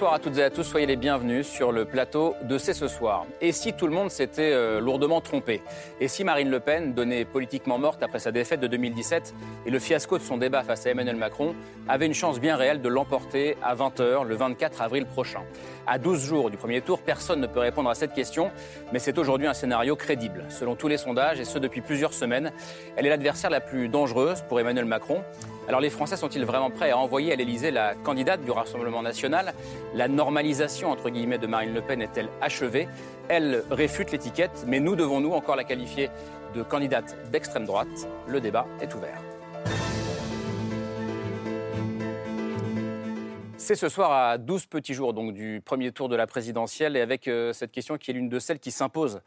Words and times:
Bonsoir 0.00 0.14
à 0.14 0.18
toutes 0.18 0.38
et 0.38 0.42
à 0.42 0.48
tous, 0.48 0.62
soyez 0.62 0.86
les 0.86 0.96
bienvenus 0.96 1.46
sur 1.46 1.72
le 1.72 1.84
plateau 1.84 2.34
de 2.44 2.56
C'est 2.56 2.72
ce 2.72 2.88
soir. 2.88 3.26
Et 3.42 3.52
si 3.52 3.74
tout 3.74 3.86
le 3.86 3.92
monde 3.92 4.10
s'était 4.10 4.50
euh, 4.50 4.80
lourdement 4.80 5.20
trompé? 5.20 5.60
Et 6.00 6.08
si 6.08 6.24
Marine 6.24 6.48
Le 6.48 6.58
Pen, 6.58 6.94
donnée 6.94 7.26
politiquement 7.26 7.76
morte 7.76 8.02
après 8.02 8.18
sa 8.18 8.32
défaite 8.32 8.60
de 8.60 8.66
2017 8.66 9.34
et 9.66 9.70
le 9.70 9.78
fiasco 9.78 10.16
de 10.16 10.22
son 10.22 10.38
débat 10.38 10.62
face 10.62 10.86
à 10.86 10.90
Emmanuel 10.90 11.16
Macron, 11.16 11.54
avait 11.86 12.06
une 12.06 12.14
chance 12.14 12.40
bien 12.40 12.56
réelle 12.56 12.80
de 12.80 12.88
l'emporter 12.88 13.58
à 13.62 13.74
20h 13.74 14.24
le 14.24 14.34
24 14.36 14.80
avril 14.80 15.04
prochain? 15.04 15.42
À 15.86 15.98
12 15.98 16.24
jours 16.24 16.50
du 16.50 16.56
premier 16.56 16.80
tour, 16.80 17.02
personne 17.02 17.42
ne 17.42 17.46
peut 17.46 17.60
répondre 17.60 17.90
à 17.90 17.94
cette 17.94 18.14
question, 18.14 18.50
mais 18.94 19.00
c'est 19.00 19.18
aujourd'hui 19.18 19.48
un 19.48 19.54
scénario 19.54 19.96
crédible. 19.96 20.46
Selon 20.48 20.76
tous 20.76 20.88
les 20.88 20.96
sondages, 20.96 21.40
et 21.40 21.44
ce 21.44 21.58
depuis 21.58 21.82
plusieurs 21.82 22.14
semaines, 22.14 22.52
elle 22.96 23.04
est 23.04 23.10
l'adversaire 23.10 23.50
la 23.50 23.60
plus 23.60 23.90
dangereuse 23.90 24.44
pour 24.48 24.60
Emmanuel 24.60 24.86
Macron. 24.86 25.22
Alors 25.70 25.80
les 25.80 25.88
Français 25.88 26.16
sont-ils 26.16 26.44
vraiment 26.44 26.68
prêts 26.68 26.90
à 26.90 26.98
envoyer 26.98 27.32
à 27.32 27.36
l'Elysée 27.36 27.70
la 27.70 27.94
candidate 27.94 28.42
du 28.42 28.50
Rassemblement 28.50 29.02
national? 29.02 29.54
La 29.94 30.08
normalisation 30.08 30.90
entre 30.90 31.10
guillemets 31.10 31.38
de 31.38 31.46
Marine 31.46 31.72
Le 31.72 31.80
Pen 31.80 32.02
est-elle 32.02 32.28
achevée? 32.40 32.88
Elle 33.28 33.62
réfute 33.70 34.10
l'étiquette, 34.10 34.64
mais 34.66 34.80
nous 34.80 34.96
devons-nous 34.96 35.30
encore 35.30 35.54
la 35.54 35.62
qualifier 35.62 36.10
de 36.56 36.64
candidate 36.64 37.16
d'extrême 37.30 37.66
droite? 37.66 38.08
Le 38.26 38.40
débat 38.40 38.66
est 38.80 38.92
ouvert. 38.96 39.22
C'est 43.56 43.76
ce 43.76 43.88
soir 43.88 44.10
à 44.10 44.38
12 44.38 44.66
petits 44.66 44.94
jours 44.94 45.14
du 45.14 45.62
premier 45.64 45.92
tour 45.92 46.08
de 46.08 46.16
la 46.16 46.26
présidentielle 46.26 46.96
et 46.96 47.00
avec 47.00 47.28
euh, 47.28 47.52
cette 47.52 47.70
question 47.70 47.96
qui 47.96 48.10
est 48.10 48.14
l'une 48.14 48.28
de 48.28 48.40
celles 48.40 48.58
qui 48.58 48.72
s'impose 48.72 49.20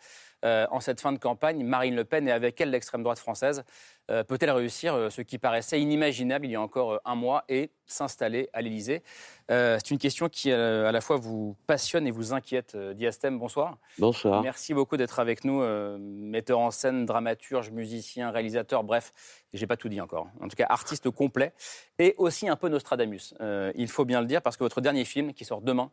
euh, 0.43 0.67
en 0.71 0.81
cette 0.81 0.99
fin 0.99 1.13
de 1.13 1.17
campagne, 1.17 1.63
Marine 1.63 1.95
Le 1.95 2.03
Pen 2.03 2.27
et 2.27 2.31
avec 2.31 2.59
elle 2.59 2.71
l'extrême 2.71 3.03
droite 3.03 3.19
française. 3.19 3.63
Euh, 4.11 4.23
peut-elle 4.23 4.51
réussir 4.51 4.93
euh, 4.93 5.09
ce 5.09 5.21
qui 5.21 5.37
paraissait 5.37 5.79
inimaginable 5.79 6.45
il 6.45 6.51
y 6.51 6.55
a 6.55 6.61
encore 6.61 6.93
euh, 6.93 6.97
un 7.05 7.15
mois 7.15 7.45
et 7.47 7.71
s'installer 7.85 8.49
à 8.51 8.61
l'Élysée 8.61 9.01
C'est 9.49 9.91
une 9.91 9.97
question 9.97 10.29
qui 10.29 10.51
à 10.51 10.91
la 10.91 11.01
fois 11.01 11.17
vous 11.17 11.55
passionne 11.67 12.07
et 12.07 12.11
vous 12.11 12.33
inquiète. 12.33 12.75
Diastème, 12.75 13.37
bonsoir. 13.37 13.77
Bonsoir. 13.99 14.41
Merci 14.41 14.73
beaucoup 14.73 14.97
d'être 14.97 15.19
avec 15.19 15.43
nous, 15.43 15.61
metteur 15.99 16.59
en 16.59 16.71
scène, 16.71 17.05
dramaturge, 17.05 17.69
musicien, 17.69 18.31
réalisateur, 18.31 18.83
bref, 18.83 19.11
j'ai 19.51 19.67
pas 19.67 19.75
tout 19.75 19.89
dit 19.89 20.01
encore. 20.01 20.27
En 20.41 20.47
tout 20.47 20.55
cas, 20.55 20.65
artiste 20.69 21.09
complet 21.11 21.53
et 21.99 22.15
aussi 22.17 22.47
un 22.47 22.55
peu 22.55 22.69
Nostradamus. 22.69 23.35
il 23.75 23.87
faut 23.89 24.05
bien 24.05 24.21
le 24.21 24.27
dire 24.27 24.41
parce 24.41 24.55
que 24.55 24.63
votre 24.63 24.81
dernier 24.81 25.05
film, 25.05 25.33
qui 25.33 25.45
sort 25.45 25.61
demain 25.61 25.91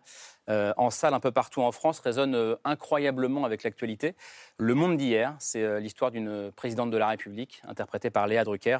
en 0.49 0.91
salle 0.91 1.13
un 1.13 1.21
peu 1.21 1.33
partout 1.33 1.61
en 1.61 1.73
France, 1.73 1.99
résonne 1.99 2.57
incroyablement 2.65 3.45
avec 3.45 3.65
l'actualité. 3.65 4.15
Le 4.57 4.75
Monde 4.75 4.97
d'hier, 4.97 5.35
c'est 5.41 5.81
l'histoire 5.81 6.13
d'une 6.13 6.53
présidente 6.53 6.91
de 6.91 6.97
la 6.97 7.09
République 7.09 7.63
interprétée 7.67 8.00
par 8.09 8.27
Léa 8.27 8.45
Drucker, 8.45 8.79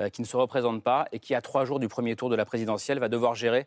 euh, 0.00 0.10
qui 0.10 0.20
ne 0.20 0.26
se 0.26 0.36
représente 0.36 0.82
pas 0.84 1.06
et 1.12 1.20
qui, 1.20 1.34
à 1.34 1.40
trois 1.40 1.64
jours 1.64 1.80
du 1.80 1.88
premier 1.88 2.16
tour 2.16 2.28
de 2.28 2.36
la 2.36 2.44
présidentielle, 2.44 2.98
va 2.98 3.08
devoir 3.08 3.34
gérer 3.34 3.66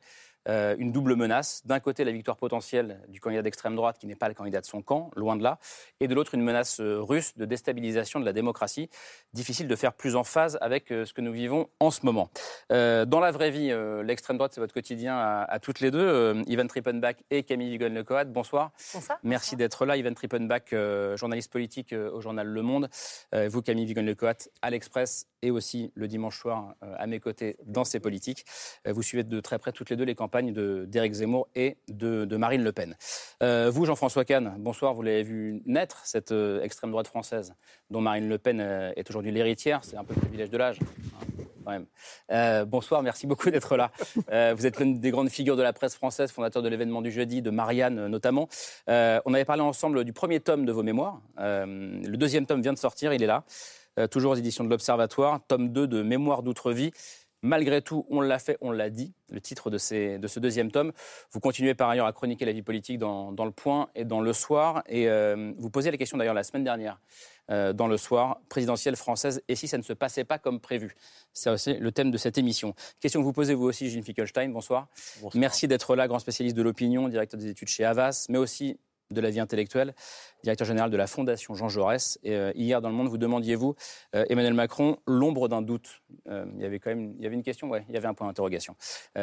euh, 0.49 0.75
une 0.77 0.91
double 0.91 1.15
menace. 1.15 1.61
D'un 1.65 1.79
côté, 1.79 2.03
la 2.03 2.11
victoire 2.11 2.37
potentielle 2.37 2.99
du 3.09 3.19
candidat 3.19 3.41
d'extrême 3.41 3.75
droite, 3.75 3.97
qui 3.99 4.07
n'est 4.07 4.15
pas 4.15 4.27
le 4.27 4.33
candidat 4.33 4.61
de 4.61 4.65
son 4.65 4.81
camp, 4.81 5.11
loin 5.15 5.35
de 5.35 5.43
là, 5.43 5.59
et 5.99 6.07
de 6.07 6.15
l'autre, 6.15 6.33
une 6.33 6.41
menace 6.41 6.79
euh, 6.79 6.99
russe 6.99 7.37
de 7.37 7.45
déstabilisation 7.45 8.19
de 8.19 8.25
la 8.25 8.33
démocratie. 8.33 8.89
Difficile 9.33 9.67
de 9.67 9.75
faire 9.75 9.93
plus 9.93 10.15
en 10.15 10.23
phase 10.23 10.57
avec 10.61 10.87
ce 10.89 11.13
que 11.13 11.21
nous 11.21 11.31
vivons 11.31 11.69
en 11.79 11.91
ce 11.91 12.05
moment. 12.05 12.29
dans 12.69 13.19
la 13.19 13.31
vraie 13.31 13.51
vie, 13.51 13.73
l'extrême 14.03 14.37
droite, 14.37 14.53
c'est 14.53 14.61
votre 14.61 14.73
quotidien 14.73 15.17
à, 15.17 15.59
toutes 15.59 15.79
les 15.79 15.89
deux. 15.91 16.35
Ivan 16.47 16.67
Trippenbach 16.67 17.15
et 17.29 17.43
Camille 17.43 17.69
Vigon-Lecoat, 17.69 18.25
bonsoir. 18.25 18.71
Bonsoir. 18.93 19.19
Merci 19.23 19.55
d'être 19.55 19.85
là. 19.85 19.95
Ivan 19.95 20.13
Trippenbach, 20.13 20.73
journaliste 21.15 21.51
politique 21.51 21.93
au 21.93 22.19
journal 22.19 22.47
Le 22.47 22.61
Monde. 22.61 22.89
vous, 23.33 23.61
Camille 23.61 23.85
Vigon-Lecoat, 23.85 24.49
à 24.61 24.69
l'Express 24.69 25.27
et 25.41 25.51
aussi 25.51 25.91
le 25.95 26.07
dimanche 26.07 26.39
soir 26.39 26.75
à 26.81 27.07
mes 27.07 27.19
côtés 27.19 27.57
dans 27.65 27.83
ces 27.83 27.99
politiques. 27.99 28.45
Vous 28.85 29.01
suivez 29.01 29.23
de 29.23 29.39
très 29.39 29.59
près 29.59 29.71
toutes 29.71 29.89
les 29.89 29.95
deux 29.95 30.05
les 30.05 30.15
campagnes 30.15 30.53
d'Éric 30.85 31.13
Zemmour 31.13 31.47
et 31.55 31.77
de, 31.87 32.25
Marine 32.37 32.63
Le 32.63 32.71
Pen. 32.71 32.95
Euh, 33.43 33.69
vous, 33.71 33.85
Jean-François 33.85 34.25
Kahn, 34.25 34.55
bonsoir, 34.59 34.93
vous 34.93 35.01
l'avez 35.01 35.23
vu 35.23 35.61
naître, 35.65 36.01
cette 36.05 36.31
euh, 36.31 36.61
extrême 36.61 36.91
droite 36.91 37.07
française 37.07 37.53
dont 37.89 38.01
Marine 38.01 38.27
Le 38.27 38.37
Pen 38.37 38.59
euh, 38.59 38.91
est 38.95 39.09
aujourd'hui 39.09 39.31
l'héritière. 39.31 39.81
C'est 39.83 39.97
un 39.97 40.03
peu 40.03 40.13
le 40.13 40.21
privilège 40.21 40.49
de 40.49 40.57
l'âge. 40.57 40.79
Hein, 40.81 41.25
quand 41.63 41.71
même. 41.71 42.65
bonsoir, 42.65 43.03
merci 43.03 43.27
beaucoup 43.27 43.51
d'être 43.51 43.77
là. 43.77 43.91
vous 44.55 44.65
êtes 44.65 44.79
l'une 44.79 44.99
des 44.99 45.11
grandes 45.11 45.29
figures 45.29 45.55
de 45.55 45.61
la 45.61 45.73
presse 45.73 45.93
française, 45.93 46.31
fondateur 46.31 46.63
de 46.63 46.69
l'événement 46.69 47.03
du 47.03 47.11
jeudi, 47.11 47.43
de 47.43 47.51
Marianne 47.51 48.07
notamment. 48.07 48.49
on 48.87 49.33
avait 49.33 49.45
parlé 49.45 49.61
ensemble 49.61 50.03
du 50.03 50.11
premier 50.11 50.39
tome 50.39 50.65
de 50.65 50.71
vos 50.71 50.81
mémoires. 50.81 51.21
le 51.37 52.15
deuxième 52.15 52.47
tome 52.47 52.63
vient 52.63 52.73
de 52.73 52.79
sortir, 52.79 53.13
il 53.13 53.21
est 53.21 53.27
là. 53.27 53.43
Toujours 54.09 54.31
aux 54.31 54.35
éditions 54.35 54.63
de 54.63 54.69
l'Observatoire, 54.69 55.39
tome 55.47 55.69
2 55.69 55.87
de 55.87 56.01
Mémoire 56.03 56.43
d'outre-vie. 56.43 56.91
Malgré 57.43 57.81
tout, 57.81 58.05
on 58.09 58.21
l'a 58.21 58.37
fait, 58.37 58.57
on 58.61 58.71
l'a 58.71 58.91
dit, 58.91 59.13
le 59.31 59.41
titre 59.41 59.71
de, 59.71 59.79
ce 59.79 60.39
deuxième 60.39 60.71
tome. 60.71 60.91
Vous 61.31 61.39
continuez 61.39 61.73
par 61.73 61.89
ailleurs 61.89 62.05
à 62.05 62.13
chroniquer 62.13 62.45
la 62.45 62.51
vie 62.51 62.61
politique 62.61 62.99
dans, 62.99 63.31
Le 63.31 63.51
Point 63.51 63.89
et 63.95 64.05
dans 64.05 64.21
Le 64.21 64.31
Soir. 64.31 64.83
Et 64.87 65.09
euh, 65.09 65.51
vous 65.57 65.71
posez 65.71 65.89
la 65.89 65.97
question 65.97 66.17
d'ailleurs 66.19 66.35
la 66.35 66.43
semaine 66.43 66.63
dernière 66.63 66.99
euh, 67.49 67.73
dans 67.73 67.87
Le 67.87 67.97
Soir, 67.97 68.41
présidentielle 68.47 68.95
française, 68.95 69.41
et 69.47 69.55
si 69.55 69.67
ça 69.67 69.79
ne 69.79 69.83
se 69.83 69.93
passait 69.93 70.23
pas 70.23 70.37
comme 70.37 70.59
prévu? 70.59 70.95
C'est 71.33 71.49
aussi 71.49 71.73
le 71.73 71.91
thème 71.91 72.11
de 72.11 72.17
cette 72.17 72.37
émission. 72.37 72.75
Question 72.99 73.21
que 73.21 73.25
vous 73.25 73.33
posez 73.33 73.55
vous 73.55 73.65
aussi, 73.65 73.89
Gilles 73.89 74.03
Fickelstein, 74.03 74.49
bonsoir. 74.49 74.87
bonsoir. 75.21 75.31
Merci 75.39 75.67
d'être 75.67 75.95
là, 75.95 76.07
grand 76.07 76.19
spécialiste 76.19 76.55
de 76.55 76.61
l'opinion, 76.61 77.07
directeur 77.07 77.39
des 77.39 77.47
études 77.47 77.69
chez 77.69 77.85
Havas, 77.85 78.27
mais 78.29 78.37
aussi 78.37 78.77
de 79.11 79.21
la 79.21 79.29
vie 79.29 79.39
intellectuelle, 79.39 79.93
directeur 80.43 80.65
général 80.65 80.89
de 80.89 80.97
la 80.97 81.07
Fondation 81.07 81.53
Jean 81.53 81.69
Jaurès. 81.69 82.19
Et 82.23 82.35
euh, 82.35 82.51
hier, 82.55 82.81
dans 82.81 82.89
Le 82.89 82.95
Monde, 82.95 83.07
vous 83.07 83.17
demandiez-vous, 83.17 83.75
euh, 84.15 84.25
Emmanuel 84.29 84.53
Macron, 84.53 84.97
l'ombre 85.05 85.47
d'un 85.47 85.61
doute. 85.61 86.01
Euh, 86.27 86.45
il 86.55 86.61
y 86.61 86.65
avait 86.65 86.79
quand 86.79 86.89
même 86.89 87.13
il 87.17 87.23
y 87.23 87.25
avait 87.25 87.35
une 87.35 87.43
question, 87.43 87.69
ouais, 87.69 87.85
il 87.89 87.95
y 87.95 87.97
avait 87.97 88.07
un 88.07 88.13
point 88.13 88.27
d'interrogation. 88.27 88.75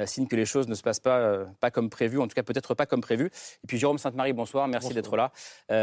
signe 0.06 0.26
que 0.26 0.36
les 0.36 0.44
choses 0.44 0.68
ne 0.68 0.74
se 0.74 0.82
passent 0.82 1.00
pas, 1.00 1.44
pas 1.60 1.70
comme 1.70 1.90
prévu, 1.90 2.18
en 2.18 2.28
tout 2.28 2.34
cas 2.34 2.42
peut-être 2.42 2.74
pas 2.74 2.86
comme 2.86 3.00
prévu. 3.00 3.26
Et 3.26 3.66
puis 3.66 3.78
Jérôme 3.78 3.98
Sainte-Marie, 3.98 4.32
bonsoir, 4.32 4.68
merci 4.68 4.92
d'être 4.92 5.16
là. 5.16 5.32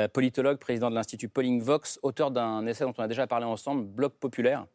politologue, 0.09 0.57
président 0.57 0.89
de 0.89 0.95
l'Institut 0.95 1.29
Polling 1.29 1.61
Vox, 1.61 1.99
auteur 2.03 2.31
d'un 2.31 2.65
essai 2.65 2.83
dont 2.83 2.93
on 2.97 3.03
a 3.03 3.07
déjà 3.07 3.27
parlé 3.27 3.45
ensemble, 3.45 3.85
Bloc 3.85 4.13
populaire, 4.13 4.65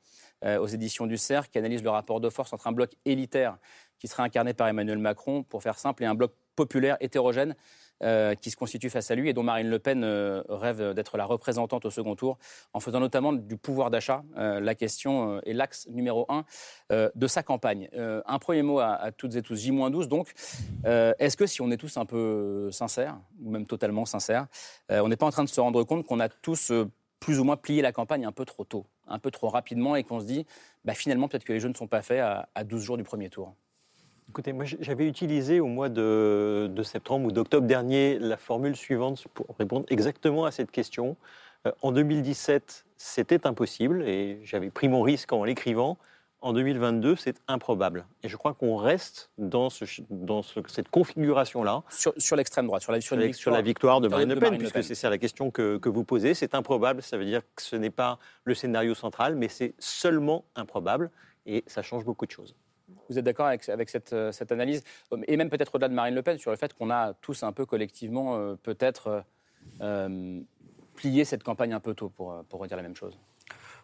aux 0.45 0.67
éditions 0.67 1.07
du 1.07 1.17
CERF, 1.17 1.49
qui 1.51 1.59
analyse 1.59 1.83
le 1.83 1.91
rapport 1.91 2.21
de 2.21 2.31
force 2.31 2.53
entre 2.53 2.67
un 2.67 2.73
bloc 2.73 2.93
élitaire 3.05 3.59
qui 3.99 4.09
serait 4.09 4.23
incarné 4.23 4.55
par 4.55 4.67
Emmanuel 4.69 4.99
Macron, 4.99 5.43
pour 5.43 5.63
faire 5.63 5.79
simple, 5.79 6.03
et 6.03 6.07
un 6.07 6.15
bloc 6.15 6.33
populaire 6.57 6.97
hétérogène 7.01 7.55
euh, 8.03 8.35
qui 8.35 8.51
se 8.51 8.57
constitue 8.57 8.89
face 8.89 9.11
à 9.11 9.15
lui 9.15 9.29
et 9.29 9.35
dont 9.35 9.43
Marine 9.43 9.69
Le 9.69 9.79
Pen 9.79 10.05
euh, 10.05 10.43
rêve 10.49 10.95
d'être 10.95 11.19
la 11.19 11.27
représentante 11.27 11.85
au 11.85 11.91
second 11.91 12.17
tour, 12.17 12.39
en 12.73 12.81
faisant 12.81 12.99
notamment 12.99 13.35
du 13.35 13.59
pouvoir 13.59 13.91
d'achat 13.91 14.23
euh, 14.39 14.59
la 14.59 14.75
question 14.75 15.41
et 15.45 15.53
l'axe 15.53 15.87
numéro 15.89 16.25
un 16.31 16.45
de 16.91 17.27
sa 17.27 17.43
campagne. 17.43 17.89
un 17.95 18.39
premier 18.39 18.63
mot 18.63 18.79
à, 18.81 19.11
toutes 19.13 19.37
et 19.37 19.43
tous, 19.43 19.57
J-12 19.57 20.07
donc. 20.09 20.33
Est-ce 20.85 21.37
que 21.37 21.47
si 21.47 21.61
on 21.61 21.71
est 21.71 21.77
tous 21.77 21.97
un 21.97 22.07
peu 22.07 22.71
sincères, 22.73 23.19
ou 23.43 23.51
même 23.51 23.67
totalement 23.67 24.05
sincères, 24.05 24.47
on 24.89 25.09
n'est 25.09 25.17
pas 25.17 25.27
en 25.27 25.31
train 25.31 25.45
de 25.45 25.49
se 25.49 25.61
rendre 25.61 25.83
compte 25.85 26.07
qu'on 26.07 26.21
a 26.21 26.29
tous 26.29 26.73
plus 27.21 27.39
ou 27.39 27.45
moins 27.45 27.57
plié 27.57 27.83
la 27.83 27.93
campagne 27.93 28.25
un 28.25 28.33
peu 28.33 28.45
trop 28.45 28.65
tôt, 28.65 28.87
un 29.07 29.19
peu 29.19 29.31
trop 29.31 29.49
rapidement, 29.49 29.95
et 29.95 30.05
qu'on 30.05 30.21
se 30.21 30.25
dit, 30.25 30.47
bah, 30.85 30.95
finalement, 30.95 31.29
peut-être 31.29 31.45
que 31.45 31.53
les 31.53 31.61
jeux 31.61 31.69
ne 31.69 31.75
sont 31.75 31.87
pas 31.87 32.03
faits 32.03 32.21
à, 32.21 32.49
à 32.55 32.65
12 32.65 32.83
jours 32.83 32.97
du 32.97 33.05
premier 33.05 33.29
tour? 33.29 33.55
Écoutez, 34.31 34.53
moi 34.53 34.65
j'avais 34.65 35.09
utilisé 35.09 35.59
au 35.59 35.67
mois 35.67 35.89
de, 35.89 36.71
septembre 36.85 37.27
ou 37.27 37.33
d'octobre 37.33 37.67
dernier 37.67 38.17
la 38.21 38.37
formule 38.37 38.77
suivante 38.77 39.27
pour 39.35 39.57
répondre 39.59 39.87
exactement 39.89 40.45
à 40.45 40.53
cette 40.53 40.71
question. 40.71 41.17
Euh, 41.67 41.73
en 41.83 41.91
2017, 41.91 42.87
c'était 42.97 43.45
impossible 43.45 44.03
et 44.03 44.39
j'avais 44.45 44.71
pris 44.71 44.89
mon 44.89 45.03
risque 45.03 45.33
en 45.33 45.43
l'écrivant. 45.43 45.99
En 46.43 46.53
2022, 46.53 47.17
c'est 47.17 47.43
improbable. 47.49 48.07
Et 48.23 48.29
je 48.29 48.37
crois 48.37 48.55
qu'on 48.55 48.77
reste 48.77 49.33
dans, 49.37 49.67
dans 50.11 50.43
cette 50.43 50.91
configuration-là. 50.91 51.83
Sur, 51.89 52.37
l'extrême 52.37 52.69
droite, 52.69 52.83
sur 52.83 52.93
la, 52.93 53.01
sur, 53.01 53.17
la, 53.17 53.63
victoire 53.63 54.01
de 54.01 54.07
Marine 54.07 54.33
Le 54.33 54.39
Pen, 54.39 54.57
puisque 54.59 54.85
c'est 54.85 54.95
ça 54.95 55.11
la 55.11 55.19
question 55.19 55.51
que, 55.51 55.77
que 55.77 55.89
vous 55.89 56.05
posez. 56.05 56.35
C'est 56.35 56.55
improbable, 56.55 57.03
ça 57.03 57.19
veut 57.19 57.25
dire 57.25 57.43
que 57.57 57.63
ce 57.63 57.75
n'est 57.75 57.91
pas 57.91 58.21
le 58.45 58.55
scénario 58.55 58.95
central, 58.95 59.35
mais 59.35 59.49
c'est 59.49 59.75
seulement 59.81 60.45
improbable. 60.55 61.11
Et 61.47 61.65
ça 61.67 61.83
change 61.83 62.05
beaucoup 62.05 62.27
de 62.27 62.31
choses. 62.31 62.55
Vous 63.11 63.19
êtes 63.19 63.25
d'accord 63.25 63.47
avec, 63.47 63.69
euh, 63.69 64.31
cette, 64.33 64.53
analyse 64.53 64.85
Et 65.27 65.37
même 65.37 65.51
peut-être 65.51 65.75
au-delà 65.75 65.89
de 65.89 65.95
Marine 65.95 66.15
Le 66.15 66.23
Pen, 66.23 66.39
sur 66.39 66.53
le 66.53 66.57
fait 66.57 66.73
qu'on 66.73 66.91
a 66.91 67.13
tous 67.15 67.43
un 67.43 67.51
peu 67.51 67.67
collectivement 67.67 68.37
euh, 68.37 68.55
peut-être 68.55 69.25
euh, 69.81 70.41
plié 70.95 71.25
cette 71.25 71.43
campagne 71.43 71.73
un 71.73 71.81
peu 71.81 71.93
tôt, 71.95 72.09
pour, 72.09 72.45
pour 72.49 72.61
redire 72.61 72.77
la 72.77 72.85
même 72.85 72.95
chose? 72.95 73.19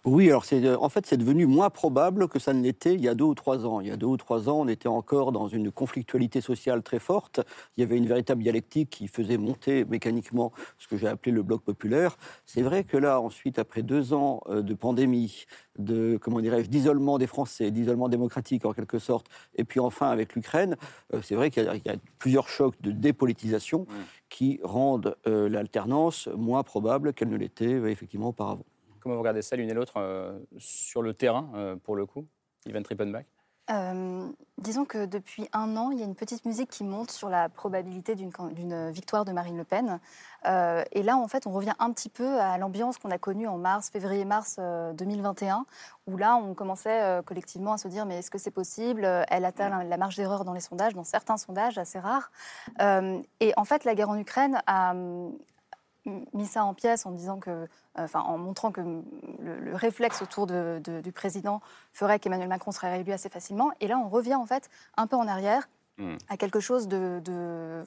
Oui, 0.07 0.29
alors 0.29 0.45
c'est, 0.45 0.73
en 0.77 0.89
fait, 0.89 1.05
c'est 1.05 1.17
devenu 1.17 1.47
moins 1.47 1.69
probable 1.69 2.29
que 2.29 2.39
ça 2.39 2.53
ne 2.53 2.63
l'était 2.63 2.95
il 2.95 3.01
y 3.01 3.09
a 3.09 3.17
deux 3.17 3.25
ou 3.25 3.35
trois 3.35 3.67
ans. 3.67 3.81
Il 3.81 3.89
y 3.89 3.91
a 3.91 3.97
deux 3.97 4.07
ou 4.07 4.17
trois 4.17 4.49
ans, 4.49 4.61
on 4.61 4.69
était 4.69 4.87
encore 4.89 5.33
dans 5.33 5.49
une 5.49 5.73
conflictualité 5.73 6.41
sociale 6.41 6.85
très 6.85 7.01
forte. 7.01 7.41
Il 7.77 7.81
y 7.81 7.83
avait 7.83 7.97
une 7.97 8.07
véritable 8.07 8.41
dialectique 8.41 8.89
qui 8.91 9.09
faisait 9.09 9.37
monter 9.37 9.85
mécaniquement 9.85 10.53
ce 10.79 10.87
que 10.87 10.97
j'ai 10.97 11.09
appelé 11.09 11.33
le 11.33 11.43
bloc 11.43 11.63
populaire. 11.63 12.19
C'est 12.45 12.63
vrai 12.63 12.85
que 12.85 12.97
là, 12.97 13.21
ensuite, 13.21 13.59
après 13.59 13.83
deux 13.83 14.15
ans 14.15 14.43
de 14.49 14.75
pandémie, 14.75 15.47
de 15.77 16.21
comment 16.23 16.41
dirais-je, 16.41 16.69
d'isolement 16.69 17.19
des 17.19 17.27
Français, 17.27 17.73
d'isolement 17.73 18.09
démocratique 18.09 18.65
en 18.65 18.73
quelque 18.73 19.01
sorte, 19.01 19.27
et 19.57 19.65
puis 19.65 19.81
enfin 19.81 20.09
avec 20.11 20.37
l'Ukraine, 20.37 20.77
c'est 21.21 21.35
vrai 21.35 21.51
qu'il 21.51 21.65
y, 21.65 21.89
a 21.91 21.97
plusieurs 22.21 22.49
chocs 22.49 22.81
de 22.81 22.93
dépolitisation 22.93 23.87
qui 24.29 24.61
rendent 24.63 25.17
l'alternance 25.27 26.29
moins 26.37 26.63
probable 26.63 27.13
qu'elle 27.13 27.31
ne 27.31 27.37
l'était 27.37 27.73
effectivement 27.91 28.29
auparavant. 28.29 28.65
Comment 29.07 29.15
vous 29.15 29.23
regardez 29.23 29.43
ça 29.43 29.55
l'une 29.55 29.71
et 29.71 29.73
l'autre 29.73 29.99
euh, 29.99 30.37
sur 30.59 31.01
le 31.01 31.15
terrain, 31.15 31.49
euh, 31.55 31.77
pour 31.77 31.95
le 31.95 32.07
coup, 32.07 32.27
Ivan 32.67 32.83
Trippenbach? 32.83 33.25
Euh, 33.71 34.29
disons 34.59 34.85
que 34.85 35.07
depuis 35.07 35.49
un 35.53 35.77
an, 35.77 35.93
il 35.93 36.01
y 36.01 36.03
a 36.03 36.05
une 36.05 36.17
petite 36.17 36.45
musique 36.45 36.71
qui 36.71 36.83
monte 36.83 37.13
sur 37.13 37.29
la 37.29 37.49
probabilité 37.49 38.17
d'une 38.17 38.91
victoire 38.91 39.25
de 39.25 39.31
Marine 39.31 39.57
Le 39.57 39.63
Pen. 39.63 40.01
et 40.45 41.03
là, 41.05 41.17
en 41.17 41.29
fait, 41.29 41.47
on 41.47 41.53
revient 41.53 41.75
un 41.79 41.93
petit 41.93 42.09
peu 42.09 42.41
à 42.41 42.59
l'ambiance 42.59 42.99
qu'on 42.99 43.13
a 43.13 43.19
connue 43.19 43.47
en 43.47 43.59
mars, 43.59 43.91
février-mars 43.91 44.59
2021, 44.95 45.67
où 46.09 46.17
là, 46.17 46.35
on 46.35 46.55
commençait 46.55 47.21
collectivement 47.25 47.75
à 47.75 47.79
se 47.79 47.87
dire 47.87 48.07
mais 48.07 48.19
est-ce 48.19 48.31
que 48.33 48.39
c'est 48.39 48.51
possible? 48.51 49.05
Elle 49.29 49.45
atteint 49.45 49.85
la 49.85 49.97
marge 49.99 50.17
d'erreur 50.17 50.45
dans 50.45 50.53
les 50.53 50.61
sondages, 50.61 50.95
dans 50.95 51.05
certains 51.05 51.37
sondages 51.37 51.79
assez 51.79 52.01
rares. 52.01 52.33
et 52.81 53.53
en 53.57 53.65
fait, 53.65 53.85
la 53.85 53.95
guerre 53.95 54.11
en 54.11 54.19
Ukraine 54.19 54.61
a, 54.67 54.95
mis 56.33 56.47
ça 56.47 56.65
en 56.65 56.75
pièces 56.75 57.07
en 57.07 57.11
disant 57.11 57.39
que, 57.39 57.51
euh, 57.51 57.67
enfin, 57.99 58.21
en 58.21 58.39
montrant 58.39 58.73
que 58.73 58.81
le, 58.81 59.75
réflexe 59.75 60.23
autour 60.23 60.47
du 60.47 61.13
président 61.13 61.61
ferait 61.93 62.19
qu'Emmanuel 62.19 62.49
Macron 62.49 62.73
serait 62.73 62.91
réélu 62.91 63.13
assez 63.13 63.29
facilement. 63.29 63.73
Et 63.81 63.89
là, 63.89 63.99
on 63.99 64.09
revient 64.09 64.35
en 64.35 64.47
fait 64.47 64.71
un 64.97 65.07
peu 65.07 65.17
en 65.17 65.27
arrière 65.27 65.69
Hmm. 65.99 66.17
à 66.29 66.37
quelque 66.37 66.61
chose 66.61 66.89
de, 66.89 67.23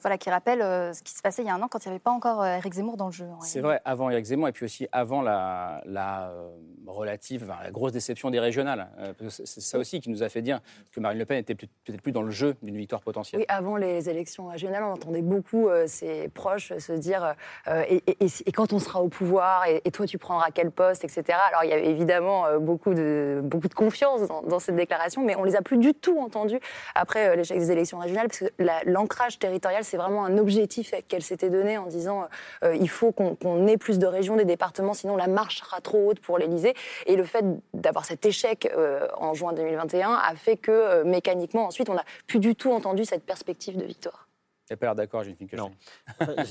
voilà, 0.00 0.18
qui 0.18 0.30
rappelle 0.30 0.62
euh, 0.62 0.92
ce 0.92 1.00
qui 1.00 1.12
se 1.12 1.22
passait 1.22 1.42
il 1.42 1.46
y 1.46 1.48
a 1.48 1.54
un 1.54 1.62
an 1.62 1.68
quand 1.68 1.84
il 1.84 1.88
n'y 1.88 1.92
avait 1.92 2.00
pas 2.00 2.10
encore 2.10 2.42
euh, 2.42 2.56
Éric 2.56 2.74
Zemmour 2.74 2.96
dans 2.96 3.06
le 3.06 3.12
jeu. 3.12 3.26
C'est 3.42 3.60
vrai, 3.60 3.80
avant 3.84 4.10
Éric 4.10 4.24
Zemmour 4.24 4.48
et 4.48 4.52
puis 4.52 4.64
aussi 4.64 4.88
avant 4.90 5.22
la, 5.22 5.80
la 5.86 6.30
euh, 6.30 6.50
relative, 6.88 7.46
la 7.46 7.70
grosse 7.70 7.92
déception 7.92 8.30
des 8.30 8.40
régionales. 8.40 8.88
c'est 9.28 9.46
ça 9.46 9.78
aussi 9.78 10.00
qui 10.00 10.10
nous 10.10 10.24
a 10.24 10.28
fait 10.28 10.42
dire 10.42 10.58
que 10.90 10.98
Marine 10.98 11.20
Le 11.20 11.24
Pen 11.24 11.38
était 11.38 11.54
peut-être 11.54 12.02
plus 12.02 12.10
dans 12.10 12.22
le 12.22 12.32
jeu 12.32 12.56
d'une 12.62 12.76
victoire 12.76 13.00
potentielle. 13.00 13.42
Oui, 13.42 13.46
avant 13.48 13.76
les 13.76 14.08
élections 14.08 14.48
régionales, 14.48 14.82
on 14.82 14.94
entendait 14.94 15.22
beaucoup 15.22 15.68
ses 15.86 16.28
proches 16.30 16.76
se 16.78 16.92
dire 16.92 17.36
et, 17.68 18.02
et, 18.08 18.52
quand 18.52 18.72
on 18.72 18.80
sera 18.80 19.02
au 19.02 19.08
pouvoir 19.08 19.66
et, 19.66 19.88
toi 19.92 20.06
tu 20.06 20.18
prendras 20.18 20.50
quel 20.52 20.72
poste, 20.72 21.04
etc. 21.04 21.38
Alors 21.48 21.62
il 21.62 21.70
y 21.70 21.72
avait 21.72 21.86
évidemment 21.86 22.58
beaucoup 22.58 22.92
de, 22.92 23.40
beaucoup 23.44 23.68
de 23.68 23.74
confiance 23.74 24.26
dans, 24.26 24.42
dans 24.42 24.58
cette 24.58 24.74
déclaration, 24.74 25.22
mais 25.22 25.36
on 25.36 25.44
les 25.44 25.54
a 25.54 25.62
plus 25.62 25.78
du 25.78 25.94
tout 25.94 26.18
entendus 26.18 26.58
après 26.96 27.36
l'échec 27.36 27.56
des 27.56 27.70
élections 27.70 27.99
régionale, 28.00 28.28
parce 28.28 28.40
que 28.40 28.90
l'ancrage 28.90 29.38
territorial, 29.38 29.84
c'est 29.84 29.96
vraiment 29.96 30.24
un 30.24 30.38
objectif 30.38 30.94
qu'elle 31.08 31.22
s'était 31.22 31.50
donné 31.50 31.78
en 31.78 31.86
disant 31.86 32.28
euh, 32.64 32.76
il 32.76 32.88
faut 32.88 33.12
qu'on 33.12 33.66
ait 33.66 33.76
plus 33.76 33.98
de 33.98 34.06
régions, 34.06 34.36
des 34.36 34.44
départements, 34.44 34.94
sinon 34.94 35.16
la 35.16 35.26
marche 35.26 35.58
sera 35.58 35.80
trop 35.80 36.10
haute 36.10 36.20
pour 36.20 36.38
l'Elysée. 36.38 36.74
Et 37.06 37.16
le 37.16 37.24
fait 37.24 37.44
d'avoir 37.74 38.04
cet 38.04 38.24
échec 38.26 38.70
euh, 38.76 39.06
en 39.16 39.34
juin 39.34 39.52
2021 39.52 40.12
a 40.12 40.34
fait 40.34 40.56
que 40.56 40.70
euh, 40.70 41.04
mécaniquement, 41.04 41.66
ensuite, 41.66 41.88
on 41.88 41.94
n'a 41.94 42.04
plus 42.26 42.38
du 42.38 42.54
tout 42.54 42.72
entendu 42.72 43.04
cette 43.04 43.24
perspective 43.24 43.76
de 43.76 43.84
victoire. 43.84 44.28
n'êtes 44.70 44.78
pas 44.78 44.94
d'accord, 44.94 45.24
j'ai 45.24 45.36
une 45.38 45.48
Non. 45.56 45.70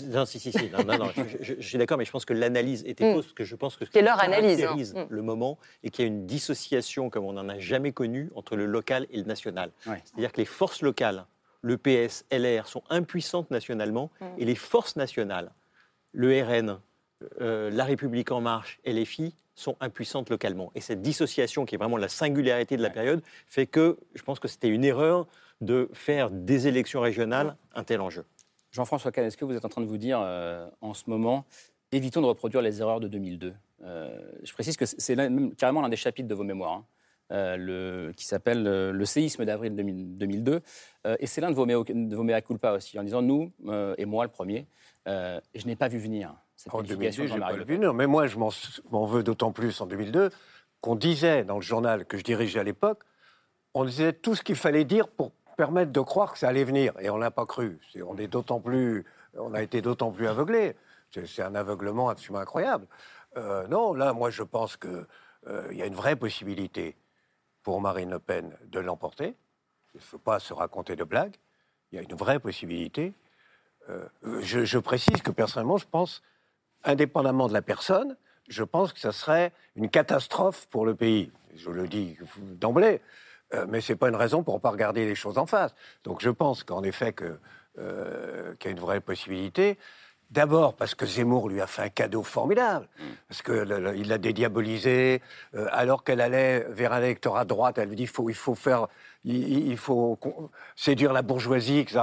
non, 0.08 0.26
si, 0.26 0.40
si, 0.40 0.52
si. 0.52 0.70
Non, 0.70 0.98
non, 0.98 1.12
je, 1.42 1.62
suis 1.62 1.78
d'accord, 1.78 1.98
mais 1.98 2.06
je 2.06 2.12
pense 2.12 2.26
que 2.26 2.34
l'analyse 2.34 2.84
était 2.86 3.10
mm. 3.10 3.16
fausse, 3.16 3.34
que 3.34 3.44
je 3.44 3.56
pense 3.56 3.76
que 3.78 3.86
ce 3.86 3.92
qui 3.92 4.02
leur 4.02 4.22
analyse, 4.22 4.64
hein. 4.66 4.76
Mm. 4.76 5.08
le 5.10 5.22
moment 5.22 5.58
et 5.84 5.90
qu'il 5.90 6.06
y 6.06 6.08
a 6.08 6.12
une 6.12 6.26
dissociation 6.26 7.10
comme 7.10 7.26
on 7.26 7.34
n'en 7.34 7.50
a 7.50 7.60
jamais 7.60 7.92
connue 7.92 8.30
entre 8.36 8.56
le 8.56 8.66
local 8.66 9.08
et 9.12 9.18
le 9.18 9.24
national. 9.24 9.72
C'est-à-dire 9.84 10.32
que 10.32 10.38
les 10.38 10.46
forces 10.46 10.82
locales 10.82 11.26
le 11.62 11.78
PS, 11.78 12.26
LR 12.32 12.68
sont 12.68 12.84
impuissantes 12.90 13.52
nationalement 13.52 14.12
mm. 14.22 14.26
et 14.38 14.46
les 14.46 14.56
forces 14.56 14.96
nationales, 14.96 15.52
le 16.14 16.42
RN, 16.42 16.80
euh, 17.42 17.70
La 17.70 17.84
République 17.84 18.32
en 18.32 18.42
marche 18.42 18.80
et 18.84 18.94
les 18.94 19.06
filles 19.06 19.34
sont 19.56 19.76
impuissantes 19.82 20.30
localement. 20.30 20.72
Et 20.76 20.82
cette 20.82 21.02
dissociation, 21.02 21.66
qui 21.66 21.76
est 21.76 21.78
vraiment 21.78 21.98
la 21.98 22.08
singularité 22.08 22.78
de 22.78 22.82
la 22.82 22.90
période, 22.90 23.22
fait 23.46 23.68
que 23.68 23.98
je 24.16 24.24
pense 24.24 24.40
que 24.40 24.48
c'était 24.48 24.70
une 24.70 24.86
erreur 24.86 25.28
de 25.60 25.90
faire 25.94 26.32
des 26.32 26.68
élections 26.68 27.02
régionales 27.02 27.58
un 27.76 27.84
tel 27.84 28.00
enjeu. 28.00 28.26
Jean-François 28.72 29.12
Kahn, 29.12 29.26
est-ce 29.26 29.36
que 29.36 29.46
vous 29.46 29.56
êtes 29.56 29.66
en 29.66 29.70
train 29.70 29.82
de 29.82 29.88
vous 29.88 29.98
dire 29.98 30.22
euh, 30.24 30.70
en 30.80 30.94
ce 30.94 31.10
moment, 31.10 31.46
évitons 31.92 32.22
de 32.22 32.28
reproduire 32.28 32.62
les 32.62 32.82
erreurs 32.82 33.00
de 33.00 33.08
2002 33.08 33.54
euh, 33.84 34.32
Je 34.44 34.54
précise 34.54 34.78
que 34.78 34.86
c'est 34.86 35.18
carrément 35.58 35.82
l'un 35.82 35.90
des 35.90 35.98
chapitres 35.98 36.30
de 36.30 36.36
vos 36.36 36.44
mémoires. 36.44 36.74
Hein. 36.74 36.86
Euh, 37.32 37.58
le, 37.58 38.12
qui 38.14 38.26
s'appelle 38.26 38.66
euh, 38.66 38.92
Le 38.92 39.06
séisme 39.06 39.46
d'avril 39.46 39.76
2002. 39.76 40.62
Euh, 41.06 41.16
et 41.20 41.28
c'est 41.28 41.42
l'un 41.42 41.52
de 41.52 41.56
vos, 41.56 41.68
de 41.68 42.16
vos 42.16 42.24
mea 42.24 42.42
culpa 42.42 42.72
aussi, 42.72 42.98
en 42.98 43.04
disant 43.04 43.22
nous, 43.22 43.54
et 43.98 44.06
moi 44.06 44.24
le 44.24 44.32
premier, 44.32 44.66
je 45.06 45.66
n'ai 45.66 45.76
pas 45.76 45.88
vu 45.88 46.00
venir 46.00 46.34
cette 46.56 46.74
en 46.74 46.82
2002, 46.82 47.28
j'ai 47.28 47.40
pas 47.40 47.54
vu 47.54 47.64
venir. 47.64 47.94
Mais 47.94 48.08
moi, 48.08 48.26
je 48.26 48.38
m'en 48.38 49.06
veux 49.06 49.22
d'autant 49.22 49.52
plus 49.52 49.80
en 49.80 49.86
2002 49.86 50.32
qu'on 50.82 50.96
disait 50.96 51.44
dans 51.44 51.56
le 51.56 51.62
journal 51.62 52.06
que 52.06 52.18
je 52.18 52.24
dirigeais 52.24 52.60
à 52.60 52.64
l'époque, 52.64 53.04
on 53.76 53.86
disait 53.86 54.14
tout 54.14 54.34
ce 54.34 54.42
qu'il 54.42 54.56
fallait 54.56 54.86
dire 54.86 55.08
pour 55.08 55.32
permettre 55.56 55.92
de 55.92 56.00
croire 56.00 56.34
que 56.34 56.40
ça 56.40 56.48
allait 56.48 56.64
venir. 56.64 56.94
Et 57.00 57.10
on 57.10 57.18
n'a 57.18 57.32
pas 57.32 57.46
cru. 57.46 57.80
on, 58.08 58.18
est 58.18 58.28
d'autant 58.28 58.60
plus, 58.60 59.06
on 59.38 59.54
a 59.54 59.62
été 59.62 59.82
d'autant 59.82 60.12
plus 60.12 60.28
aveuglés. 60.28 60.76
C'est 61.12 61.44
un 61.44 61.54
aveuglement 61.54 62.10
absolument 62.10 62.40
incroyable. 62.40 62.88
non, 63.70 63.94
là, 63.94 64.14
moi, 64.14 64.32
je 64.32 64.42
pense 64.42 64.78
qu'il 64.78 65.06
il 65.72 65.78
y 65.78 65.84
a 65.84 65.86
une 65.86 65.96
vraie 65.96 66.16
possibilité 66.16 66.96
pour 67.64 67.82
Marine 67.82 68.10
Le 68.10 68.20
Pen 68.20 68.56
de 68.68 68.80
l'emporter. 68.80 69.36
Il 69.94 69.98
ne 69.98 70.02
faut 70.02 70.18
pas 70.18 70.40
se 70.40 70.54
raconter 70.54 70.96
de 70.96 71.04
blagues. 71.04 71.36
Il 71.92 71.96
y 71.96 72.00
a 72.00 72.02
une 72.04 72.16
vraie 72.16 72.40
possibilité. 72.40 73.14
Euh, 73.90 74.06
je, 74.42 74.78
précise 74.78 75.22
que 75.22 75.32
personnellement, 75.32 75.78
je 75.78 75.88
pense, 75.90 76.22
indépendamment 76.84 77.48
de 77.48 77.54
la 77.54 77.62
personne, 77.62 78.16
je 78.48 78.64
pense 78.64 78.94
que 78.94 79.00
ce 79.00 79.12
serait 79.12 79.52
une 79.76 79.90
catastrophe 79.90 80.68
pour 80.68 80.86
le 80.86 80.96
pays. 80.96 81.32
Je 81.56 81.72
le 81.72 81.88
dis 81.88 82.18
d'emblée, 82.38 83.02
euh, 83.54 83.66
mais 83.68 83.82
ce 83.82 83.94
n'est 83.94 83.98
pas 83.98 84.10
une 84.10 84.16
raison 84.16 84.44
pour 84.44 84.56
ne 84.56 84.60
pas 84.60 84.70
regarder 84.70 85.06
les 85.06 85.16
choses 85.16 85.38
en 85.38 85.46
face. 85.46 85.74
Donc 86.04 86.22
je 86.22 86.30
pense 86.30 86.64
qu'en 86.64 86.84
effet, 86.84 87.16
euh, 87.78 88.56
qu'il 88.56 88.70
y 88.70 88.74
a 88.74 88.78
une 88.78 88.80
vraie 88.80 89.02
possibilité. 89.02 89.78
D'abord 90.30 90.76
parce 90.76 90.94
que 90.94 91.08
Zemmour 91.08 91.50
lui 91.50 91.60
a 91.60 91.66
fait 91.66 91.82
un 91.82 91.90
cadeau 91.90 92.22
formidable, 92.22 92.88
mm. 93.00 93.04
parce 93.28 93.42
qu'il 93.42 94.08
l'a 94.08 94.18
dédiabolisé, 94.20 95.22
euh, 95.56 95.68
alors 95.72 96.04
qu'elle 96.04 96.22
allait 96.22 96.66
vers 96.70 96.94
un 96.94 97.02
électorat 97.02 97.46
droite, 97.46 97.80
elle 97.80 97.90
lui 97.90 97.96
dit 97.96 98.04
il 98.04 98.08
faut, 98.08 98.30
il 98.30 98.36
faut 98.36 98.54
faire, 98.54 98.88
il, 99.24 99.78
faut 99.78 100.20
séduire 100.76 101.14
la 101.14 101.24
bourgeoisie, 101.24 101.80
etc. 101.80 102.02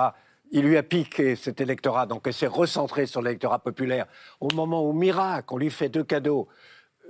Il 0.51 0.63
lui 0.63 0.77
a 0.77 0.83
piqué 0.83 1.37
cet 1.37 1.61
électorat, 1.61 2.07
donc 2.07 2.23
elle 2.27 2.35
s'est 2.35 2.49
recentrée 2.49 3.07
sur 3.07 3.23
l'électorat 3.23 3.61
populaire. 3.61 4.07
Au 4.41 4.49
moment 4.55 4.89
où, 4.89 4.93
miracle, 4.93 5.55
on 5.55 5.59
lui 5.59 5.71
fait 5.71 5.89
deux 5.89 6.05
cadeaux, 6.05 6.49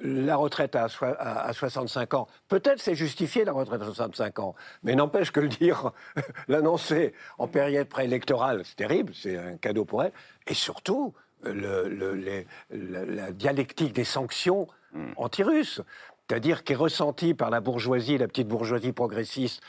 la 0.02 0.36
retraite 0.36 0.76
à, 0.76 0.88
à, 1.18 1.52
65 1.52 2.14
ans. 2.14 2.26
Peut-être 2.48 2.80
c'est 2.80 2.94
justifié 2.94 3.44
la 3.44 3.52
retraite 3.52 3.80
à 3.82 3.86
65 3.86 4.38
ans, 4.38 4.54
mais 4.82 4.94
n'empêche 4.94 5.30
que 5.30 5.40
le 5.40 5.48
dire, 5.48 5.92
l'annoncer 6.48 7.14
en 7.38 7.48
période 7.48 7.88
préélectorale, 7.88 8.62
c'est 8.64 8.76
terrible, 8.76 9.12
c'est 9.14 9.38
un 9.38 9.56
cadeau 9.56 9.84
pour 9.84 10.02
elle. 10.02 10.12
Et 10.46 10.54
surtout, 10.54 11.14
le, 11.42 12.34
la, 12.70 13.32
dialectique 13.32 13.92
des 13.92 14.04
sanctions 14.04 14.66
hmm. 14.92 15.12
anti-russes, 15.16 15.82
c'est-à-dire 16.28 16.64
qui 16.64 16.72
est 16.72 16.76
ressentie 16.76 17.34
par 17.34 17.50
la 17.50 17.60
bourgeoisie, 17.60 18.18
la 18.18 18.28
petite 18.28 18.48
bourgeoisie 18.48 18.92
progressiste, 18.92 19.62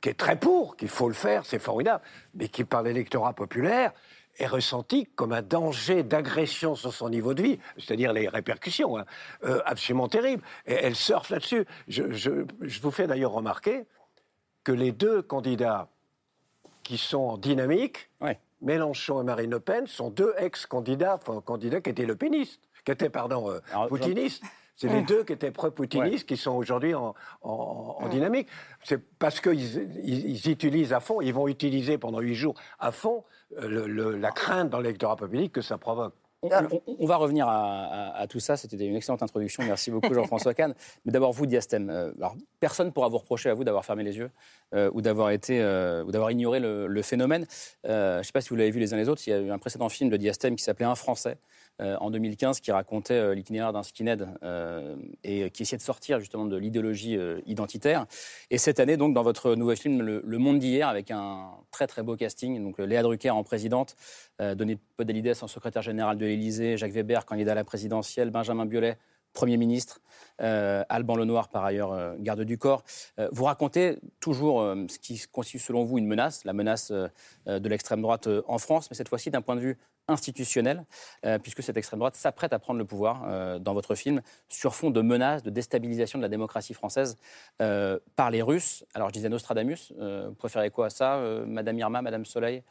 qui 0.00 0.08
est 0.08 0.14
très 0.14 0.36
pour, 0.36 0.76
qu'il 0.76 0.88
faut 0.88 1.08
le 1.08 1.14
faire, 1.14 1.44
c'est 1.44 1.58
formidable, 1.58 2.02
mais 2.34 2.48
qui 2.48 2.64
par 2.64 2.82
l'électorat 2.82 3.32
populaire 3.32 3.92
est 4.38 4.46
ressenti 4.46 5.06
comme 5.14 5.32
un 5.32 5.42
danger 5.42 6.02
d'agression 6.02 6.74
sur 6.74 6.92
son 6.92 7.08
niveau 7.08 7.34
de 7.34 7.42
vie, 7.42 7.58
c'est-à-dire 7.78 8.12
les 8.12 8.28
répercussions, 8.28 8.98
hein, 8.98 9.04
euh, 9.44 9.60
absolument 9.64 10.08
terribles. 10.08 10.42
Et 10.66 10.74
elle 10.74 10.96
surfe 10.96 11.30
là-dessus. 11.30 11.66
Je, 11.88 12.44
vous 12.80 12.90
fais 12.90 13.06
d'ailleurs 13.06 13.32
remarquer 13.32 13.84
que 14.64 14.72
les 14.72 14.92
deux 14.92 15.22
candidats 15.22 15.88
qui 16.82 16.98
sont 16.98 17.18
en 17.18 17.38
dynamique, 17.38 18.10
Mélenchon 18.62 19.20
et 19.20 19.24
Marine 19.24 19.50
Le 19.50 19.60
Pen, 19.60 19.86
sont 19.86 20.10
deux 20.10 20.32
ex-candidats, 20.38 21.18
enfin 21.20 21.40
candidats 21.40 21.80
qui 21.80 21.90
étaient 21.90 22.06
le 22.06 22.16
pénistes, 22.16 22.60
qui 22.84 22.92
étaient, 22.92 23.10
pardon, 23.10 23.50
euh, 23.50 23.88
poutinistes. 23.88 24.42
C'est 24.76 24.88
les 24.88 25.02
deux 25.02 25.24
qui 25.24 25.32
étaient 25.32 25.50
pro-poutinistes 25.50 26.28
qui 26.28 26.36
sont 26.36 26.52
aujourd'hui 26.52 26.94
en, 26.94 27.14
dynamique. 28.10 28.48
C'est 28.84 28.98
parce 29.18 29.40
qu'ils 29.40 30.48
utilisent 30.48 30.92
à 30.92 31.00
fond, 31.00 31.20
ils 31.22 31.32
vont 31.32 31.48
utiliser 31.48 31.96
pendant 31.96 32.20
huit 32.20 32.34
jours 32.34 32.54
à 32.78 32.92
fond 32.92 33.24
euh, 33.58 34.18
la 34.18 34.30
crainte 34.32 34.68
dans 34.68 34.80
l'électorat 34.80 35.16
public 35.16 35.52
que 35.52 35.62
ça 35.62 35.78
provoque. 35.78 36.14
On, 36.42 37.06
va 37.06 37.16
revenir 37.16 37.48
à, 37.48 38.26
tout 38.28 38.38
ça. 38.38 38.56
C'était 38.56 38.76
une 38.76 38.94
excellente 38.94 39.22
introduction. 39.22 39.64
Merci 39.64 39.90
beaucoup, 39.90 40.12
Jean-François 40.12 40.54
Kahn. 40.54 40.74
Mais 41.04 41.10
d'abord, 41.10 41.32
vous, 41.32 41.46
Diastème. 41.46 41.90
Euh, 41.90 42.12
alors, 42.18 42.36
personne 42.60 42.88
ne 42.88 42.92
pourra 42.92 43.08
vous 43.08 43.18
reprocher 43.18 43.48
à 43.48 43.54
vous 43.54 43.64
d'avoir 43.64 43.84
fermé 43.84 44.04
les 44.04 44.18
yeux 44.18 44.30
euh, 44.74 44.90
ou 44.92 45.00
d'avoir 45.00 45.30
été 45.30 45.58
ou 46.04 46.12
d'avoir 46.12 46.30
ignoré 46.30 46.60
le, 46.60 47.02
phénomène. 47.02 47.46
je 47.82 48.18
ne 48.18 48.22
sais 48.22 48.32
pas 48.32 48.42
si 48.42 48.50
vous 48.50 48.56
l'avez 48.56 48.70
vu 48.70 48.78
les 48.78 48.92
uns 48.92 48.96
les 48.98 49.08
autres. 49.08 49.22
Il 49.26 49.30
y 49.30 49.32
a 49.32 49.38
eu 49.38 49.50
un 49.50 49.58
précédent 49.58 49.88
film 49.88 50.10
de 50.10 50.18
Diastème 50.18 50.54
qui 50.54 50.62
s'appelait 50.62 50.86
Un 50.86 50.94
Français, 50.94 51.38
en 51.80 52.10
2015 52.10 52.60
qui 52.60 52.72
racontait 52.72 53.34
l'itinéraire 53.34 53.72
d'un 53.72 53.82
skinhead 53.82 54.28
et 55.24 55.50
qui 55.50 55.62
essayait 55.62 55.78
de 55.78 55.82
sortir 55.82 56.20
justement 56.20 56.46
de 56.46 56.56
l'idéologie 56.56 57.18
identitaire. 57.46 58.06
Et 58.50 58.58
cette 58.58 58.80
année, 58.80 58.96
donc, 58.96 59.14
dans 59.14 59.22
votre 59.22 59.54
nouveau 59.54 59.76
film, 59.76 60.00
Le, 60.02 60.38
Monde 60.38 60.58
d'hier, 60.58 60.88
avec 60.88 61.10
un 61.10 61.50
très 61.70 61.86
très 61.86 62.02
beau 62.02 62.16
casting, 62.16 62.62
donc 62.62 62.78
Léa 62.78 63.02
Drucker 63.02 63.30
en 63.30 63.44
présidente, 63.44 63.96
Denis 64.38 64.78
Podalides 64.96 65.34
en 65.42 65.48
secrétaire 65.48 65.82
général 65.82 66.16
de 66.16 66.26
l'Élysée, 66.26 66.76
Jacques 66.76 66.92
Weber, 66.92 67.26
candidat 67.26 67.52
à 67.52 67.56
la 67.56 67.64
présidentielle, 67.64 68.30
Benjamin 68.30 68.66
Biolay, 68.66 68.96
Premier 69.36 69.58
ministre, 69.58 70.00
euh, 70.40 70.82
Alban 70.88 71.14
Lenoir, 71.14 71.50
par 71.50 71.62
ailleurs 71.62 71.92
euh, 71.92 72.14
garde 72.18 72.40
du 72.40 72.56
corps. 72.56 72.82
Euh, 73.18 73.28
vous 73.32 73.44
racontez 73.44 73.98
toujours 74.18 74.62
ce 74.88 74.98
qui 74.98 75.22
constitue 75.30 75.58
selon 75.58 75.84
vous 75.84 75.98
une 75.98 76.06
menace, 76.06 76.44
la 76.44 76.54
menace 76.54 76.90
de 76.90 77.68
l'extrême 77.68 78.00
droite 78.00 78.28
en 78.48 78.58
France, 78.58 78.90
mais 78.90 78.96
cette 78.96 79.10
fois-ci 79.10 79.30
d'un 79.30 79.42
point 79.42 79.54
de 79.54 79.60
vue 79.60 79.78
institutionnel, 80.08 80.84
puisque 81.42 81.62
cette 81.62 81.76
extrême 81.76 81.98
droite 81.98 82.14
s'apprête 82.16 82.52
à 82.52 82.58
prendre 82.58 82.78
le 82.78 82.84
pouvoir 82.84 83.60
dans 83.60 83.74
votre 83.74 83.94
film 83.94 84.22
sur 84.48 84.74
fond 84.74 84.90
de 84.90 85.00
menaces, 85.00 85.42
de 85.42 85.50
déstabilisation 85.50 86.18
de 86.18 86.22
la 86.22 86.28
démocratie 86.28 86.74
française 86.74 87.16
par 87.58 88.30
les 88.30 88.42
Russes. 88.42 88.84
Alors 88.94 89.08
je 89.08 89.14
disais 89.14 89.28
Nostradamus, 89.28 89.92
vous 89.98 90.34
préférez 90.34 90.70
quoi 90.70 90.86
à 90.86 90.90
ça, 90.90 91.20
Madame 91.46 91.78
Irma, 91.78 92.02
Madame 92.02 92.24
Soleil? 92.24 92.62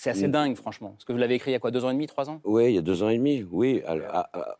C'est 0.00 0.10
assez 0.10 0.28
dingue, 0.28 0.56
franchement. 0.56 0.90
Parce 0.90 1.04
que 1.04 1.12
vous 1.12 1.18
l'avez 1.18 1.34
écrit 1.34 1.50
il 1.50 1.52
y 1.52 1.56
a 1.56 1.58
quoi, 1.58 1.70
deux 1.70 1.84
ans 1.84 1.90
et 1.90 1.92
demi, 1.92 2.06
trois 2.06 2.30
ans? 2.30 2.40
Oui, 2.44 2.66
il 2.66 2.74
y 2.74 2.78
a 2.78 2.82
deux 2.82 3.02
ans 3.02 3.10
et 3.10 3.18
demi, 3.18 3.44
oui. 3.50 3.82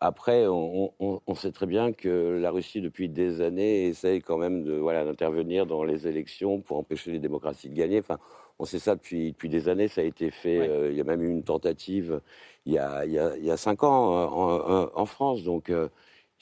après, 0.00 0.46
on, 0.46 1.34
sait 1.34 1.52
très 1.52 1.66
bien 1.66 1.92
que 1.92 2.38
la 2.38 2.50
Russie, 2.50 2.82
depuis 2.82 3.08
des 3.08 3.40
années, 3.40 3.86
essaye 3.86 4.20
quand 4.20 4.36
même 4.36 4.64
de, 4.64 4.74
voilà, 4.74 5.04
d'intervenir 5.06 5.64
dans 5.64 5.82
les 5.82 6.06
élections 6.06 6.60
pour 6.60 6.76
empêcher 6.76 7.10
les 7.10 7.20
démocraties 7.20 7.70
de 7.70 7.74
gagner. 7.74 8.00
Enfin, 8.00 8.18
on 8.58 8.66
sait 8.66 8.78
ça 8.78 8.94
depuis, 8.94 9.32
depuis 9.32 9.48
des 9.48 9.70
années, 9.70 9.88
ça 9.88 10.02
a 10.02 10.04
été 10.04 10.30
fait. 10.30 10.68
Euh, 10.68 10.90
il 10.90 10.98
y 10.98 11.00
a 11.00 11.04
même 11.04 11.22
eu 11.22 11.30
une 11.30 11.42
tentative 11.42 12.20
il 12.66 12.74
y 12.74 12.78
a, 12.78 13.06
il 13.06 13.44
y 13.44 13.50
a, 13.50 13.56
cinq 13.56 13.82
ans 13.82 14.12
euh, 14.14 14.86
en, 14.94 15.06
France. 15.06 15.42
Donc, 15.42 15.70
euh, 15.70 15.88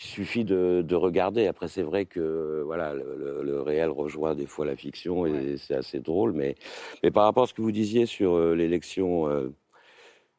il 0.01 0.05
suffit 0.05 0.45
de, 0.45 0.95
regarder. 0.95 1.47
Après, 1.49 1.67
c'est 1.69 1.83
vrai 1.83 2.07
que 2.07 2.63
voilà, 2.65 2.95
le, 2.95 3.61
réel 3.61 3.91
rejoint 3.91 4.35
des 4.35 4.47
fois 4.47 4.65
la 4.65 4.77
fiction 4.77 5.27
et 5.27 5.57
c'est 5.59 5.75
assez 5.75 5.99
drôle. 5.99 6.33
Mais, 6.33 6.55
mais 7.03 7.11
par 7.11 7.25
rapport 7.25 7.45
à 7.45 7.47
ce 7.47 7.55
que 7.55 7.63
vous 7.63 7.73
disiez 7.73 8.07
sur 8.07 8.35
euh, 8.35 8.55
l'élection, 8.55 9.29
euh, 9.29 9.53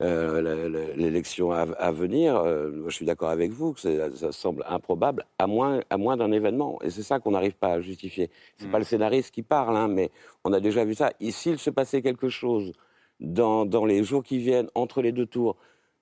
euh, 0.01 0.95
l'élection 0.95 1.51
à, 1.51 1.91
venir, 1.91 2.41
je 2.87 2.89
suis 2.89 3.05
d'accord 3.05 3.29
avec 3.29 3.51
vous 3.51 3.73
que 3.73 3.81
ça, 3.81 4.31
semble 4.31 4.63
improbable, 4.65 5.25
à 5.37 5.45
moins, 5.45 5.81
à 5.89 5.97
moins 5.97 6.15
d'un 6.15 6.31
événement. 6.31 6.79
Et 6.81 6.89
c'est 6.89 7.03
ça 7.03 7.19
qu'on 7.19 7.31
n'arrive 7.31 7.55
pas 7.55 7.73
à 7.73 7.81
justifier. 7.81 8.31
C'est 8.57 8.65
n'est 8.65 8.71
pas 8.71 8.79
le 8.79 8.85
scénariste 8.85 9.33
qui 9.33 9.43
parle, 9.43 9.75
hein, 9.75 9.89
mais 9.89 10.09
on 10.45 10.53
a 10.53 10.61
déjà 10.61 10.85
vu 10.85 10.95
ça. 10.95 11.11
Et 11.19 11.31
s'il 11.31 11.59
se 11.59 11.69
passait 11.69 12.01
quelque 12.01 12.29
chose 12.29 12.71
dans, 13.19 13.65
dans 13.65 13.85
les 13.85 14.05
jours 14.05 14.23
qui 14.23 14.37
viennent 14.37 14.69
entre 14.73 15.01
les 15.01 15.11
deux 15.11 15.25
tours, 15.25 15.57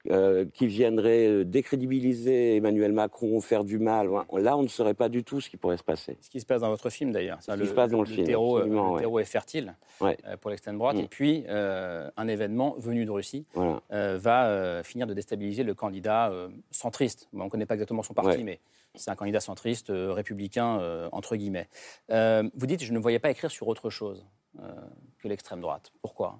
euh, 0.10 0.46
qui 0.54 0.68
viendrait 0.68 1.28
euh, 1.28 1.44
décrédibiliser 1.44 2.56
Emmanuel 2.56 2.94
Macron, 2.94 3.42
faire 3.42 3.66
du 3.66 3.78
mal. 3.78 4.10
Là, 4.38 4.56
on 4.56 4.64
ne 4.64 4.68
saurait 4.70 4.94
pas 4.94 5.10
du 5.10 5.26
tout 5.26 5.42
ce 5.42 5.50
qui 5.50 5.58
pourrait 5.58 5.76
se 5.76 5.84
passer. 5.84 6.18
Ce 6.22 6.30
qui 6.30 6.40
se 6.40 6.46
passe 6.46 6.62
dans 6.62 6.70
votre 6.70 6.90
film, 6.90 7.12
d'ailleurs. 7.12 7.40
Ce 7.42 7.52
qui 7.52 7.68
se 7.68 7.74
passe 7.74 7.92
dans 7.92 8.00
le, 8.00 8.06
film. 8.06 8.26
Terreau, 8.26 8.60
le 8.62 9.00
terreau 9.00 9.20
est 9.20 9.26
fertile 9.26 9.76
euh, 10.02 10.16
pour 10.40 10.50
l'extrême 10.50 10.78
droite. 10.78 10.96
Mm. 10.96 11.02
Et 11.02 11.08
puis, 11.08 11.44
un 11.50 12.28
événement 12.28 12.76
venu 12.78 13.06
de 13.06 13.12
Russie 13.12 13.46
va 13.90 14.82
finir 14.84 15.08
de 15.08 15.14
déstabiliser 15.14 15.64
le 15.64 15.74
candidat 15.74 16.32
centriste. 16.72 17.28
on 17.34 17.46
ne 17.46 17.50
connaît 17.50 17.66
pas 17.66 17.74
exactement 17.74 18.04
son 18.04 18.14
parti, 18.14 18.44
mais 18.44 18.60
c'est 18.96 19.12
un 19.12 19.16
candidat 19.16 19.42
centriste, 19.42 19.88
républicain, 19.90 20.80
entre 21.12 21.36
guillemets. 21.36 21.68
vous 22.10 22.66
dites, 22.66 22.84
je 22.84 22.94
ne 22.94 23.00
voyais 23.00 23.20
pas 23.20 23.30
écrire 23.30 23.52
sur 23.52 23.68
autre 23.68 23.90
chose 23.90 24.26
que 24.56 25.28
l'extrême 25.28 25.60
droite. 25.60 25.92
Pourquoi? 26.02 26.40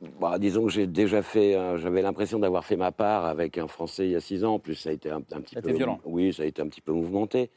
Bah, 0.00 0.38
disons 0.38 0.64
que 0.64 0.70
j'ai 0.70 0.86
déjà 0.86 1.22
fait, 1.22 1.52
j'avais 1.76 2.02
l'impression 2.02 2.38
d'avoir 2.38 2.64
fait 2.64 2.76
ma 2.76 2.90
part 2.92 3.26
avec 3.26 3.58
un 3.58 3.68
Français 3.68 4.06
il 4.06 4.12
y 4.12 4.16
a 4.16 4.20
six 4.20 4.44
ans. 4.44 4.54
En 4.54 4.58
plus, 4.58 4.74
ça 4.74 4.90
a 4.90 4.92
été 4.92 5.10
un, 5.10 5.20
petit 5.20 5.56
peu 5.56 5.72
violent. 5.72 6.00
Oui, 6.04 6.32
ça 6.32 6.42
a 6.44 6.46
été 6.46 6.62
un 6.62 6.68
petit 6.68 6.80
peu 6.80 6.92
mouvementé. 6.92 7.50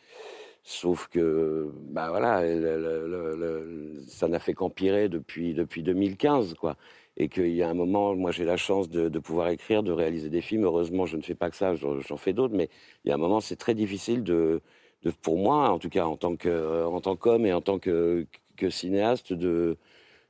Sauf 0.65 1.07
que, 1.09 1.71
bah 1.89 2.09
voilà, 2.09 2.41
ça 4.07 4.29
n'a 4.29 4.39
fait 4.39 4.53
qu'empirer 4.53 5.09
depuis 5.09 5.53
depuis 5.53 5.83
2015, 5.83 6.53
quoi. 6.53 6.77
Et 7.17 7.27
qu'il 7.29 7.53
y 7.53 7.61
a 7.61 7.69
un 7.69 7.73
moment, 7.73 8.15
moi 8.15 8.31
j'ai 8.31 8.45
la 8.45 8.57
chance 8.57 8.89
de, 8.89 9.19
pouvoir 9.19 9.49
écrire, 9.49 9.83
de 9.83 9.91
réaliser 9.91 10.29
des 10.29 10.41
films. 10.41 10.63
Heureusement, 10.63 11.05
je 11.05 11.17
ne 11.17 11.21
fais 11.21 11.35
pas 11.35 11.49
que 11.49 11.55
ça, 11.57 11.75
j'en 11.75 12.17
fais 12.17 12.33
d'autres. 12.33 12.55
Mais 12.55 12.69
il 13.03 13.09
y 13.09 13.11
a 13.11 13.15
un 13.15 13.17
moment, 13.17 13.39
c'est 13.41 13.57
très 13.57 13.73
difficile 13.75 14.23
de, 14.23 14.61
de, 15.03 15.11
pour 15.11 15.37
moi, 15.37 15.69
en 15.69 15.79
tout 15.79 15.89
cas 15.89 16.05
en 16.05 16.17
tant 16.17 16.35
que 16.37 16.85
en 16.85 17.01
tant 17.01 17.15
qu'homme 17.15 17.45
et 17.45 17.53
en 17.53 17.61
tant 17.61 17.77
que, 17.77 18.25
que 18.57 18.69
cinéaste, 18.69 19.33
de 19.33 19.77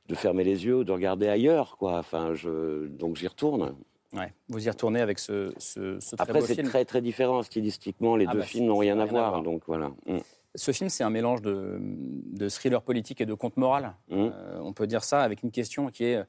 de 0.08 0.14
fermer 0.14 0.44
les 0.44 0.64
yeux 0.64 0.76
ou 0.76 0.84
de 0.84 0.92
regarder 0.92 1.28
ailleurs, 1.28 1.76
quoi. 1.76 1.98
Enfin, 1.98 2.34
je, 2.34 2.86
donc 2.86 3.16
j'y 3.16 3.26
retourne. 3.26 3.74
Ouais. 4.12 4.32
Vous 4.48 4.66
y 4.66 4.70
retournez 4.70 5.00
avec 5.00 5.18
ce, 5.18 5.52
ce, 5.58 5.98
ce 5.98 6.14
très 6.16 6.22
Après, 6.22 6.40
c'est 6.42 6.62
très 6.62 6.84
très 6.84 7.00
différent 7.00 7.42
stylistiquement. 7.42 8.16
Les 8.16 8.26
ah 8.28 8.32
deux 8.32 8.38
bah, 8.40 8.44
films 8.44 8.66
n'ont 8.66 8.76
rien, 8.76 8.98
à 9.00 9.06
voir, 9.06 9.42
donc 9.42 9.62
voilà. 9.66 9.88
Mm. 10.06 10.18
Ce 10.54 10.70
film, 10.70 10.88
c'est 10.88 11.02
un 11.02 11.10
mélange 11.10 11.42
de, 11.42 11.78
de, 11.80 12.48
thriller 12.48 12.80
politique 12.82 13.20
et 13.20 13.26
de 13.26 13.34
conte 13.34 13.56
moral. 13.56 13.94
Mm. 14.08 14.14
Euh, 14.16 14.58
on 14.60 14.72
peut 14.72 14.86
dire 14.86 15.02
ça 15.02 15.22
avec 15.22 15.42
une 15.42 15.50
question 15.50 15.88
qui 15.88 16.04
est 16.04 16.22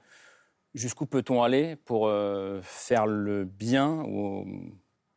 jusqu'où 0.74 1.05
peut-on 1.05 1.44
aller 1.44 1.75
pour 1.75 2.08
euh, 2.08 2.60
faire 2.63 3.05
le 3.05 3.46
bien 3.46 4.03
ou 4.08 4.46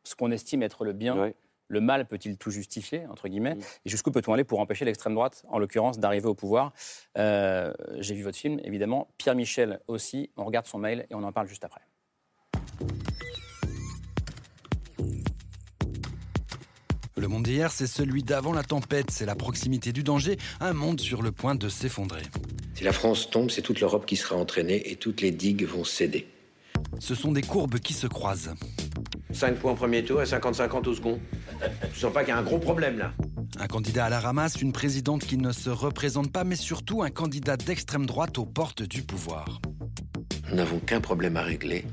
ce 0.03 0.15
qu'on 0.15 0.31
estime 0.31 0.63
être 0.63 0.85
le 0.85 0.93
bien 0.93 1.33
le 1.69 1.81
mal 1.81 2.05
peut-il 2.07 2.35
tout 2.37 2.51
justifier, 2.51 3.05
entre 3.07 3.29
guillemets 3.29 3.55
mm. 3.55 3.61
Et 3.85 3.89
jusqu'où 3.89 4.11
peut-on 4.11 4.33
aller 4.33 4.43
pour 4.43 4.59
empêcher 4.59 4.83
l'extrême 4.83 5.13
droite, 5.13 5.45
en 5.47 5.59
l'occurrence, 5.59 5.99
d'arriver 5.99 6.27
au 6.27 6.35
pouvoir? 6.35 6.73
Euh, 7.17 7.71
J'ai 7.99 8.15
vu 8.15 8.23
votre 8.23 8.37
film, 8.37 8.59
évidemment. 8.63 9.07
Pierre 9.17 9.35
Michel 9.35 9.79
aussi. 9.87 10.31
On 10.35 10.43
regarde 10.43 10.65
son 10.65 10.79
mail 10.79 11.05
et 11.09 11.15
on 11.15 11.23
en 11.23 11.31
parle 11.31 11.47
juste 11.47 11.63
après. 11.63 11.81
Le 17.15 17.27
monde 17.27 17.43
d'hier, 17.43 17.69
c'est 17.71 17.87
celui 17.87 18.23
d'avant 18.23 18.53
la 18.53 18.63
tempête, 18.63 19.11
c'est 19.11 19.25
la 19.25 19.35
proximité 19.35 19.91
du 19.91 20.03
danger, 20.03 20.37
un 20.61 20.73
monde 20.73 21.01
sur 21.01 21.21
le 21.21 21.33
point 21.33 21.53
de 21.53 21.67
s'effondrer. 21.67 22.23
Si 22.75 22.85
la 22.85 22.93
France 22.93 23.29
tombe, 23.29 23.49
c'est 23.49 23.61
toute 23.61 23.81
l'Europe 23.81 24.05
qui 24.05 24.15
sera 24.15 24.37
entraînée 24.37 24.89
et 24.89 24.95
toutes 24.95 25.19
les 25.19 25.31
digues 25.31 25.65
vont 25.65 25.83
céder. 25.83 26.27
Ce 26.97 27.15
sont 27.15 27.33
des 27.33 27.41
courbes 27.41 27.79
qui 27.79 27.93
se 27.93 28.07
croisent. 28.07 28.55
5 29.31 29.57
points 29.57 29.73
au 29.73 29.75
premier 29.75 30.03
tour 30.03 30.21
et 30.21 30.25
50-50 30.25 30.87
au 30.87 30.93
second. 30.95 31.19
Tu 31.93 31.99
sens 31.99 32.13
pas 32.13 32.21
qu'il 32.23 32.29
y 32.29 32.31
a 32.31 32.37
un 32.37 32.43
gros 32.43 32.59
problème 32.59 32.97
là 32.97 33.13
Un 33.59 33.67
candidat 33.67 34.05
à 34.05 34.09
la 34.09 34.19
ramasse, 34.19 34.61
une 34.61 34.71
présidente 34.71 35.23
qui 35.25 35.37
ne 35.37 35.51
se 35.51 35.69
représente 35.69 36.31
pas, 36.31 36.43
mais 36.43 36.55
surtout 36.55 37.03
un 37.03 37.09
candidat 37.09 37.57
d'extrême 37.57 38.05
droite 38.05 38.37
aux 38.37 38.45
portes 38.45 38.83
du 38.83 39.03
pouvoir. 39.03 39.59
Nous 40.49 40.55
n'avons 40.55 40.79
qu'un 40.79 41.01
problème 41.01 41.37
à 41.37 41.41
régler. 41.41 41.85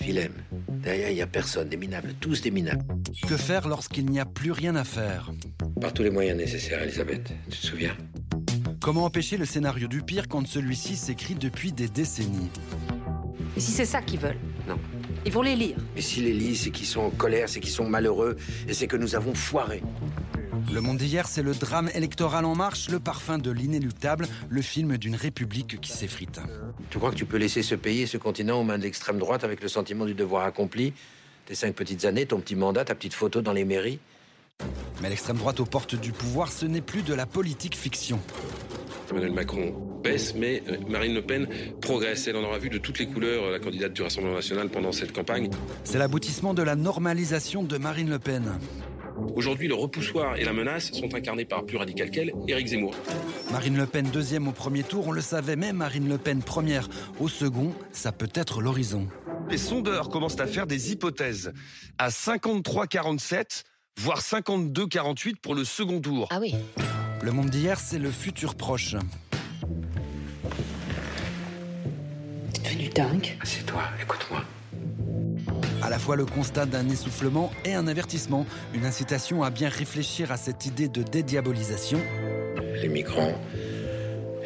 Philem. 0.00 0.32
Derrière, 0.68 1.10
il 1.10 1.16
n'y 1.16 1.22
a 1.22 1.26
personne, 1.26 1.68
des 1.68 1.76
minables, 1.76 2.14
tous 2.20 2.40
des 2.40 2.50
minables. 2.50 2.84
Que 3.26 3.36
faire 3.36 3.66
lorsqu'il 3.66 4.06
n'y 4.06 4.20
a 4.20 4.24
plus 4.24 4.52
rien 4.52 4.76
à 4.76 4.84
faire 4.84 5.32
Par 5.80 5.92
tous 5.92 6.02
les 6.02 6.10
moyens 6.10 6.38
nécessaires, 6.38 6.82
Elisabeth. 6.82 7.32
Tu 7.50 7.58
te 7.58 7.66
souviens 7.66 7.96
Comment 8.80 9.04
empêcher 9.04 9.36
le 9.36 9.44
scénario 9.44 9.88
du 9.88 10.02
pire 10.02 10.28
quand 10.28 10.46
celui-ci 10.46 10.96
s'écrit 10.96 11.34
depuis 11.34 11.72
des 11.72 11.88
décennies 11.88 12.50
Et 13.56 13.60
si 13.60 13.72
c'est 13.72 13.84
ça 13.84 14.00
qu'ils 14.00 14.20
veulent? 14.20 14.38
Non. 14.68 14.78
Ils 15.28 15.34
vont 15.34 15.42
les 15.42 15.56
lire. 15.56 15.76
Et 15.94 16.00
s'ils 16.00 16.24
les 16.24 16.32
lisent, 16.32 16.62
c'est 16.62 16.70
qu'ils 16.70 16.86
sont 16.86 17.02
en 17.02 17.10
colère, 17.10 17.50
c'est 17.50 17.60
qu'ils 17.60 17.68
sont 17.68 17.86
malheureux, 17.86 18.38
et 18.66 18.72
c'est 18.72 18.86
que 18.86 18.96
nous 18.96 19.14
avons 19.14 19.34
foiré. 19.34 19.82
Le 20.72 20.80
monde 20.80 20.96
d'hier, 20.96 21.28
c'est 21.28 21.42
le 21.42 21.52
drame 21.52 21.90
électoral 21.92 22.46
en 22.46 22.54
marche, 22.54 22.88
le 22.88 22.98
parfum 22.98 23.36
de 23.36 23.50
l'inéluctable, 23.50 24.26
le 24.48 24.62
film 24.62 24.96
d'une 24.96 25.14
république 25.14 25.82
qui 25.82 25.92
s'effrite. 25.92 26.40
Tu 26.88 26.96
crois 26.96 27.10
que 27.10 27.16
tu 27.16 27.26
peux 27.26 27.36
laisser 27.36 27.62
ce 27.62 27.74
pays 27.74 28.00
et 28.00 28.06
ce 28.06 28.16
continent 28.16 28.58
aux 28.58 28.64
mains 28.64 28.78
de 28.78 28.84
l'extrême 28.84 29.18
droite 29.18 29.44
avec 29.44 29.60
le 29.60 29.68
sentiment 29.68 30.06
du 30.06 30.14
devoir 30.14 30.46
accompli 30.46 30.94
Tes 31.44 31.54
cinq 31.54 31.74
petites 31.74 32.06
années, 32.06 32.24
ton 32.24 32.40
petit 32.40 32.56
mandat, 32.56 32.86
ta 32.86 32.94
petite 32.94 33.12
photo 33.12 33.42
dans 33.42 33.52
les 33.52 33.66
mairies? 33.66 33.98
Mais 35.02 35.10
l'extrême 35.10 35.36
droite 35.36 35.60
aux 35.60 35.66
portes 35.66 35.94
du 35.94 36.12
pouvoir, 36.12 36.50
ce 36.50 36.64
n'est 36.64 36.80
plus 36.80 37.02
de 37.02 37.12
la 37.12 37.26
politique 37.26 37.76
fiction. 37.76 38.18
Emmanuel 39.10 39.34
Macron 39.34 39.87
baisse, 40.08 40.34
mais 40.34 40.62
euh, 40.68 40.76
Marine 40.88 41.14
Le 41.14 41.22
Pen 41.22 41.46
progresse. 41.80 42.26
Elle 42.26 42.36
en 42.36 42.44
aura 42.44 42.58
vu 42.58 42.70
de 42.70 42.78
toutes 42.78 42.98
les 42.98 43.06
couleurs, 43.06 43.44
euh, 43.44 43.52
la 43.52 43.58
candidate 43.58 43.92
du 43.92 44.02
Rassemblement 44.02 44.36
national, 44.36 44.68
pendant 44.68 44.92
cette 44.92 45.12
campagne. 45.12 45.50
C'est 45.84 45.98
l'aboutissement 45.98 46.54
de 46.54 46.62
la 46.62 46.76
normalisation 46.76 47.62
de 47.62 47.76
Marine 47.76 48.10
Le 48.10 48.18
Pen. 48.18 48.58
Aujourd'hui, 49.34 49.68
le 49.68 49.74
repoussoir 49.74 50.36
et 50.36 50.44
la 50.44 50.52
menace 50.52 50.92
sont 50.92 51.14
incarnés 51.14 51.44
par 51.44 51.64
plus 51.66 51.76
radical 51.76 52.10
qu'elle, 52.10 52.32
Éric 52.46 52.68
Zemmour. 52.68 52.94
Marine 53.50 53.76
Le 53.76 53.86
Pen 53.86 54.08
deuxième 54.10 54.48
au 54.48 54.52
premier 54.52 54.82
tour, 54.82 55.08
on 55.08 55.12
le 55.12 55.20
savait, 55.20 55.56
mais 55.56 55.72
Marine 55.72 56.08
Le 56.08 56.18
Pen 56.18 56.42
première 56.42 56.88
au 57.18 57.28
second, 57.28 57.74
ça 57.92 58.12
peut 58.12 58.30
être 58.34 58.62
l'horizon. 58.62 59.08
Les 59.50 59.58
sondeurs 59.58 60.08
commencent 60.08 60.40
à 60.40 60.46
faire 60.46 60.66
des 60.66 60.92
hypothèses. 60.92 61.52
À 61.98 62.08
53-47, 62.08 63.64
voire 63.98 64.20
52-48 64.20 65.36
pour 65.36 65.54
le 65.54 65.64
second 65.64 66.00
tour. 66.00 66.28
Ah 66.30 66.38
oui. 66.40 66.54
Le 67.22 67.32
monde 67.32 67.50
d'hier, 67.50 67.80
c'est 67.80 67.98
le 67.98 68.10
futur 68.10 68.54
proche. 68.54 68.94
T'es 72.52 72.62
devenu 72.62 72.88
dingue. 72.88 73.36
C'est 73.44 73.66
toi, 73.66 73.82
écoute-moi. 74.00 74.42
À 75.82 75.90
la 75.90 75.98
fois 75.98 76.16
le 76.16 76.26
constat 76.26 76.66
d'un 76.66 76.88
essoufflement 76.88 77.50
et 77.64 77.74
un 77.74 77.86
avertissement, 77.86 78.46
une 78.74 78.84
incitation 78.84 79.42
à 79.42 79.50
bien 79.50 79.68
réfléchir 79.68 80.32
à 80.32 80.36
cette 80.36 80.66
idée 80.66 80.88
de 80.88 81.02
dédiabolisation. 81.02 82.00
Les 82.82 82.88
migrants, 82.88 83.34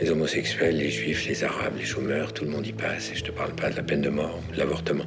les 0.00 0.10
homosexuels, 0.10 0.76
les 0.76 0.90
juifs, 0.90 1.26
les 1.26 1.44
arabes, 1.44 1.74
les 1.76 1.84
chômeurs, 1.84 2.32
tout 2.32 2.44
le 2.44 2.50
monde 2.50 2.66
y 2.66 2.72
passe. 2.72 3.10
Et 3.10 3.14
je 3.14 3.24
te 3.24 3.30
parle 3.30 3.54
pas 3.54 3.70
de 3.70 3.76
la 3.76 3.82
peine 3.82 4.02
de 4.02 4.10
mort, 4.10 4.38
de 4.52 4.58
l'avortement. 4.58 5.04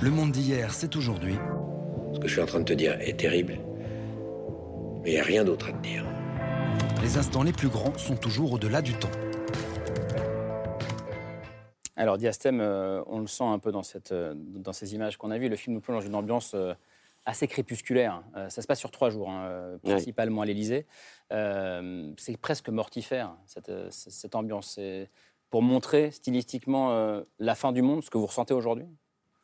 Le 0.00 0.10
monde 0.10 0.32
d'hier, 0.32 0.72
c'est 0.72 0.96
aujourd'hui. 0.96 1.36
Ce 2.14 2.18
que 2.18 2.26
je 2.26 2.32
suis 2.32 2.42
en 2.42 2.46
train 2.46 2.60
de 2.60 2.64
te 2.64 2.72
dire 2.72 2.96
est 3.00 3.18
terrible, 3.18 3.58
mais 5.02 5.10
il 5.10 5.14
n'y 5.14 5.20
a 5.20 5.24
rien 5.24 5.44
d'autre 5.44 5.68
à 5.68 5.72
te 5.72 5.82
dire. 5.82 6.04
Les 7.02 7.18
instants 7.18 7.42
les 7.42 7.52
plus 7.52 7.68
grands 7.68 7.96
sont 7.96 8.16
toujours 8.16 8.52
au-delà 8.52 8.82
du 8.82 8.94
temps. 8.94 9.10
Alors, 11.98 12.16
Diastème, 12.16 12.60
euh, 12.60 13.02
on 13.06 13.18
le 13.18 13.26
sent 13.26 13.42
un 13.42 13.58
peu 13.58 13.72
dans, 13.72 13.82
cette, 13.82 14.12
euh, 14.12 14.32
dans 14.36 14.72
ces 14.72 14.94
images 14.94 15.16
qu'on 15.16 15.32
a 15.32 15.38
vues. 15.38 15.48
Le 15.48 15.56
film 15.56 15.74
nous 15.74 15.80
plonge 15.80 16.04
dans 16.04 16.06
une 16.06 16.14
ambiance 16.14 16.52
euh, 16.54 16.72
assez 17.26 17.48
crépusculaire. 17.48 18.22
Euh, 18.36 18.48
ça 18.50 18.62
se 18.62 18.68
passe 18.68 18.78
sur 18.78 18.92
trois 18.92 19.10
jours, 19.10 19.28
hein, 19.28 19.78
principalement 19.82 20.42
à 20.42 20.46
l'Élysée. 20.46 20.86
C'est 21.30 22.36
presque 22.40 22.68
mortifère, 22.68 23.34
cette, 23.46 24.34
ambiance. 24.36 24.74
C'est 24.76 25.10
pour 25.50 25.60
montrer 25.60 26.12
stylistiquement 26.12 27.20
la 27.40 27.54
fin 27.56 27.72
du 27.72 27.82
monde, 27.82 28.04
ce 28.04 28.10
que 28.10 28.18
vous 28.18 28.26
ressentez 28.26 28.54
aujourd'hui? 28.54 28.86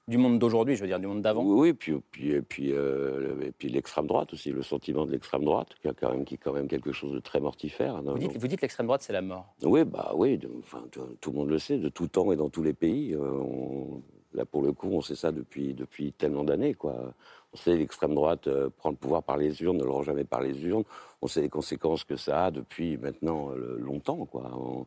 Du 0.07 0.19
monde 0.19 0.39
d'aujourd'hui, 0.39 0.77
je 0.77 0.83
veux 0.83 0.87
dire, 0.87 1.01
du 1.01 1.07
monde 1.07 1.23
d'avant 1.23 1.43
Oui, 1.43 1.71
oui, 1.71 1.73
puis, 1.73 1.95
puis, 2.11 2.31
et 2.33 2.43
puis, 2.43 2.73
euh, 2.73 3.51
puis 3.57 3.71
l'extrême 3.71 4.07
droite 4.07 4.35
aussi, 4.35 4.51
le 4.51 4.63
sentiment 4.63 5.07
de 5.07 5.13
l'extrême 5.13 5.45
droite, 5.45 5.69
qui, 5.81 5.89
a 5.89 5.95
quand 5.95 6.11
même, 6.13 6.27
qui 6.27 6.35
est 6.35 6.39
quand 6.39 6.53
même 6.53 6.69
quelque 6.69 6.93
chose 6.93 7.13
de 7.13 7.21
très 7.21 7.41
mortifère. 7.41 8.03
Vous 8.03 8.19
dites, 8.19 8.37
vous 8.37 8.47
dites 8.47 8.61
l'extrême 8.61 8.85
droite, 8.87 9.01
c'est 9.01 9.15
la 9.15 9.23
mort. 9.23 9.55
Oui, 9.63 9.83
bah 9.85 10.13
oui, 10.15 10.37
de- 10.37 10.51
enfin, 10.59 10.83
tout, 10.91 11.01
tout 11.23 11.31
le 11.31 11.39
monde 11.39 11.49
le 11.49 11.59
sait, 11.59 11.79
de 11.79 11.89
tout 11.89 12.07
temps 12.09 12.31
et 12.33 12.37
dans 12.37 12.51
tous 12.51 12.63
les 12.63 12.75
pays. 12.75 13.15
euh, 13.15 13.19
on- 13.19 14.03
là, 14.35 14.45
pour 14.45 14.61
le 14.61 14.73
coup, 14.73 14.89
on 14.93 15.01
sait 15.01 15.15
ça 15.15 15.33
depuis, 15.33 15.73
depuis 15.73 16.13
tellement 16.13 16.45
d'années, 16.45 16.75
quoi. 16.75 17.15
On 17.55 17.57
sait 17.57 17.75
l'extrême 17.75 18.15
droite 18.15 18.47
euh, 18.47 18.69
prend 18.77 18.91
le 18.91 18.97
pouvoir 18.97 19.23
par 19.23 19.39
les 19.39 19.63
urnes, 19.63 19.79
ne 19.79 19.85
le 19.85 19.91
rend 19.91 20.03
jamais 20.03 20.25
par 20.25 20.43
les 20.43 20.61
urnes. 20.67 20.85
On 21.23 21.29
sait 21.29 21.41
les 21.41 21.49
conséquences 21.49 22.05
que 22.05 22.17
ça 22.17 22.47
a 22.47 22.51
depuis 22.51 22.99
maintenant 22.99 23.53
euh, 23.53 23.79
longtemps, 23.79 24.27
quoi. 24.27 24.51
On- 24.55 24.87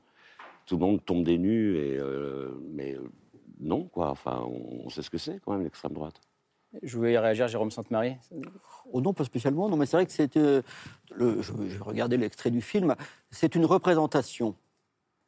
tout 0.67 0.75
le 0.75 0.81
monde 0.86 1.03
tombe 1.03 1.24
des 1.24 1.38
nues, 1.38 1.77
et, 1.77 1.97
mais 2.74 2.97
non, 3.59 3.85
quoi. 3.85 4.09
Enfin, 4.09 4.41
on, 4.45 4.85
on 4.85 4.89
sait 4.89 5.01
ce 5.01 5.09
que 5.09 5.17
c'est, 5.17 5.39
quand 5.43 5.51
même, 5.53 5.63
l'extrême 5.63 5.93
droite. 5.93 6.19
Je 6.83 6.97
voulais 6.97 7.17
réagir, 7.17 7.47
Jérôme 7.47 7.71
Sainte-Marie. 7.71 8.17
Oh 8.91 9.01
non, 9.01 9.13
pas 9.13 9.23
spécialement. 9.23 9.69
Non, 9.69 9.77
mais 9.77 9.85
c'est 9.85 9.97
vrai 9.97 10.05
que 10.05 10.11
c'est. 10.11 10.35
euh, 10.37 10.61
le- 11.11 11.41
je, 11.41 11.53
je 11.69 11.81
regardais 11.81 12.17
l'extrait 12.17 12.51
du 12.51 12.61
film. 12.61 12.95
C'est 13.31 13.55
une 13.55 13.65
représentation 13.65 14.55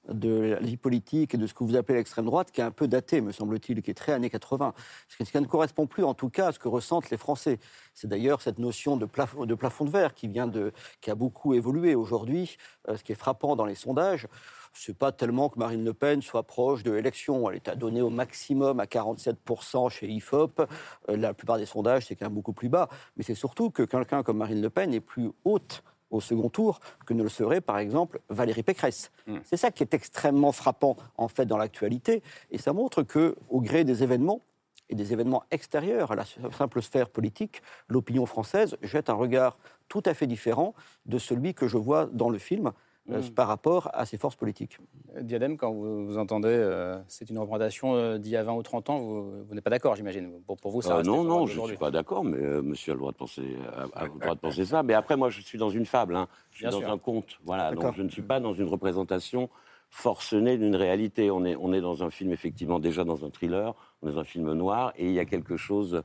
de 0.08 0.30
la 0.42 0.60
vie 0.60 0.78
politique 0.78 1.36
et 1.36 1.38
de 1.38 1.46
ce 1.46 1.54
que 1.54 1.64
vous 1.64 1.76
appelez 1.76 1.98
l'extrême 1.98 2.26
droite 2.26 2.52
qui 2.52 2.62
est 2.62 2.64
un 2.64 2.72
peu 2.72 2.88
datée, 2.88 3.22
me 3.22 3.32
semble-t-il, 3.32 3.82
qui 3.82 3.92
est 3.92 3.94
très 3.94 4.14
années 4.14 4.30
80. 4.30 4.74
Ce 5.08 5.18
qui- 5.18 5.26
ce 5.26 5.32
qui 5.32 5.40
ne 5.40 5.46
correspond 5.46 5.88
plus, 5.88 6.04
en 6.04 6.14
tout 6.14 6.30
cas, 6.30 6.48
à 6.48 6.52
ce 6.52 6.58
que 6.60 6.68
ressentent 6.68 7.10
les 7.10 7.18
Français. 7.18 7.60
C'est 7.94 8.08
d'ailleurs 8.08 8.42
cette 8.42 8.60
notion 8.60 8.98
de 8.98 9.06
plafond, 9.06 9.46
de 9.46 9.56
plafond 9.56 9.86
de 9.86 9.92
verre 9.92 10.14
qui, 10.14 10.28
vient 10.28 10.48
de, 10.48 10.72
qui 11.02 11.12
a 11.12 11.16
beaucoup 11.16 11.54
évolué 11.54 11.96
aujourd'hui. 11.96 12.58
Euh, 12.88 12.98
ce 12.98 13.04
qui 13.04 13.12
est 13.12 13.16
frappant 13.16 13.56
dans 13.56 13.66
les 13.66 13.76
sondages, 13.76 14.28
c'est 14.74 14.98
pas 14.98 15.12
tellement 15.12 15.50
que 15.50 15.60
Marine 15.60 15.84
Le 15.84 15.94
Pen 15.94 16.22
soit 16.22 16.44
proche 16.44 16.84
de 16.84 16.92
l'élection. 16.92 17.50
Elle 17.50 17.58
est 17.58 17.68
à 17.68 17.76
donner 17.76 18.02
au 18.02 18.10
maximum 18.10 18.80
à 18.80 18.86
47% 18.86 19.90
chez 19.90 20.08
IFOP. 20.08 20.60
Euh, 20.60 21.18
la 21.18 21.34
plupart 21.34 21.58
des 21.58 21.66
sondages, 21.66 22.08
c'est 22.08 22.16
quand 22.16 22.26
même 22.26 22.36
beaucoup 22.36 22.54
plus 22.54 22.70
bas. 22.70 22.90
Mais 23.18 23.24
c'est 23.24 23.36
surtout 23.36 23.70
que 23.70 23.84
quelqu'un 23.84 24.24
comme 24.24 24.38
Marine 24.38 24.62
Le 24.62 24.70
Pen 24.70 24.94
est 24.94 25.00
plus 25.00 25.32
haute 25.46 25.84
au 26.12 26.22
second 26.22 26.50
tour 26.50 26.80
que 27.06 27.14
ne 27.14 27.22
le 27.22 27.30
serait, 27.30 27.62
par 27.62 27.78
exemple, 27.78 28.20
Valérie 28.30 28.64
Pécresse. 28.64 29.12
C'est 29.44 29.58
ça 29.58 29.70
qui 29.70 29.84
est 29.84 29.94
extrêmement 29.94 30.52
frappant, 30.52 30.98
en 31.18 31.28
fait, 31.28 31.46
dans 31.46 31.58
l'actualité. 31.58 32.24
Et 32.50 32.58
ça 32.58 32.74
montre 32.74 33.04
que, 33.04 33.36
au 33.50 33.62
gré 33.62 33.84
des 33.84 34.02
événements, 34.02 34.42
et 34.90 34.96
des 34.96 35.14
événements 35.14 35.44
extérieurs 35.52 36.12
à 36.12 36.16
la 36.16 36.26
simple 36.26 36.82
sphère 36.82 37.10
politique, 37.10 37.62
l'opinion 37.88 38.26
française 38.26 38.76
jette 38.82 39.10
un 39.10 39.14
regard 39.14 39.58
tout 39.88 40.02
à 40.06 40.14
fait 40.14 40.28
différent 40.28 40.74
de 41.06 41.20
celui 41.20 41.54
que 41.54 41.68
je 41.68 41.78
vois 41.78 42.08
dans 42.08 42.30
le 42.30 42.40
film 42.40 42.72
euh, 43.12 43.22
Mm. 43.22 43.30
par 43.32 43.48
rapport 43.48 43.90
à 43.94 44.06
ses 44.06 44.18
forces 44.18 44.36
politiques. 44.36 44.78
Euh, 45.16 45.22
Diadème, 45.22 45.58
quand 45.58 45.72
vous, 45.72 46.06
vous 46.06 46.18
entendez, 46.18 46.50
euh, 46.50 46.98
c'est 47.08 47.30
une 47.30 47.38
représentation 47.40 47.96
euh, 47.96 48.18
d'il 48.18 48.32
y 48.32 48.36
a 48.38 48.44
20 48.44 48.54
ou 48.54 48.64
30 48.64 48.90
ans, 48.90 49.00
vous, 49.00 49.44
vous 49.48 49.56
n'êtes 49.56 49.64
pas 49.64 49.70
d'accord, 49.70 49.96
j'imagine. 49.96 50.42
Pour, 50.46 50.58
pour 50.58 50.72
vous, 50.72 50.82
ça 50.82 50.96
reste 50.98 51.08
non, 51.08 51.24
non, 51.24 51.46
je 51.48 51.60
ne 51.60 51.66
suis 51.68 51.78
pas 51.78 51.92
d'accord, 51.92 52.24
mais 52.24 52.38
monsieur 52.62 52.92
a 52.92 52.96
le 52.96 53.00
droit 53.00 53.12
de 53.12 53.18
penser, 53.18 53.58
a, 53.76 54.00
a 54.00 54.04
le 54.06 54.20
droit 54.20 54.36
de 54.36 54.40
penser 54.40 54.66
ça. 54.66 54.84
Mais 54.84 54.94
après, 54.94 55.18
moi, 55.18 55.30
je 55.30 55.42
suis 55.42 55.58
dans 55.58 55.70
une 55.70 55.86
fable, 55.86 56.16
hein. 56.16 56.28
je 56.52 56.58
suis 56.58 56.66
Bien 56.66 56.72
dans 56.72 56.80
sûr. 56.80 56.92
un 56.92 56.98
conte. 56.98 57.40
Voilà, 57.44 57.72
donc 57.72 57.96
je 57.96 58.04
ne 58.04 58.10
suis 58.10 58.22
pas 58.22 58.40
dans 58.40 58.54
une 58.54 58.68
représentation 58.68 59.50
forcenée 59.90 60.58
d'une 60.58 60.76
réalité. 60.76 61.32
On 61.32 61.44
est, 61.46 61.56
on 61.56 61.74
est 61.74 61.82
dans 61.82 62.04
un 62.04 62.10
film, 62.10 62.32
effectivement, 62.32 62.80
déjà 62.80 63.04
dans 63.04 63.26
un 63.26 63.30
thriller, 63.30 63.74
on 64.02 64.10
est 64.10 64.14
dans 64.14 64.20
un 64.20 64.24
film 64.24 64.54
noir, 64.54 64.94
et 64.96 65.06
il 65.08 65.14
y 65.14 65.20
a 65.20 65.26
quelque 65.26 65.58
chose. 65.58 66.04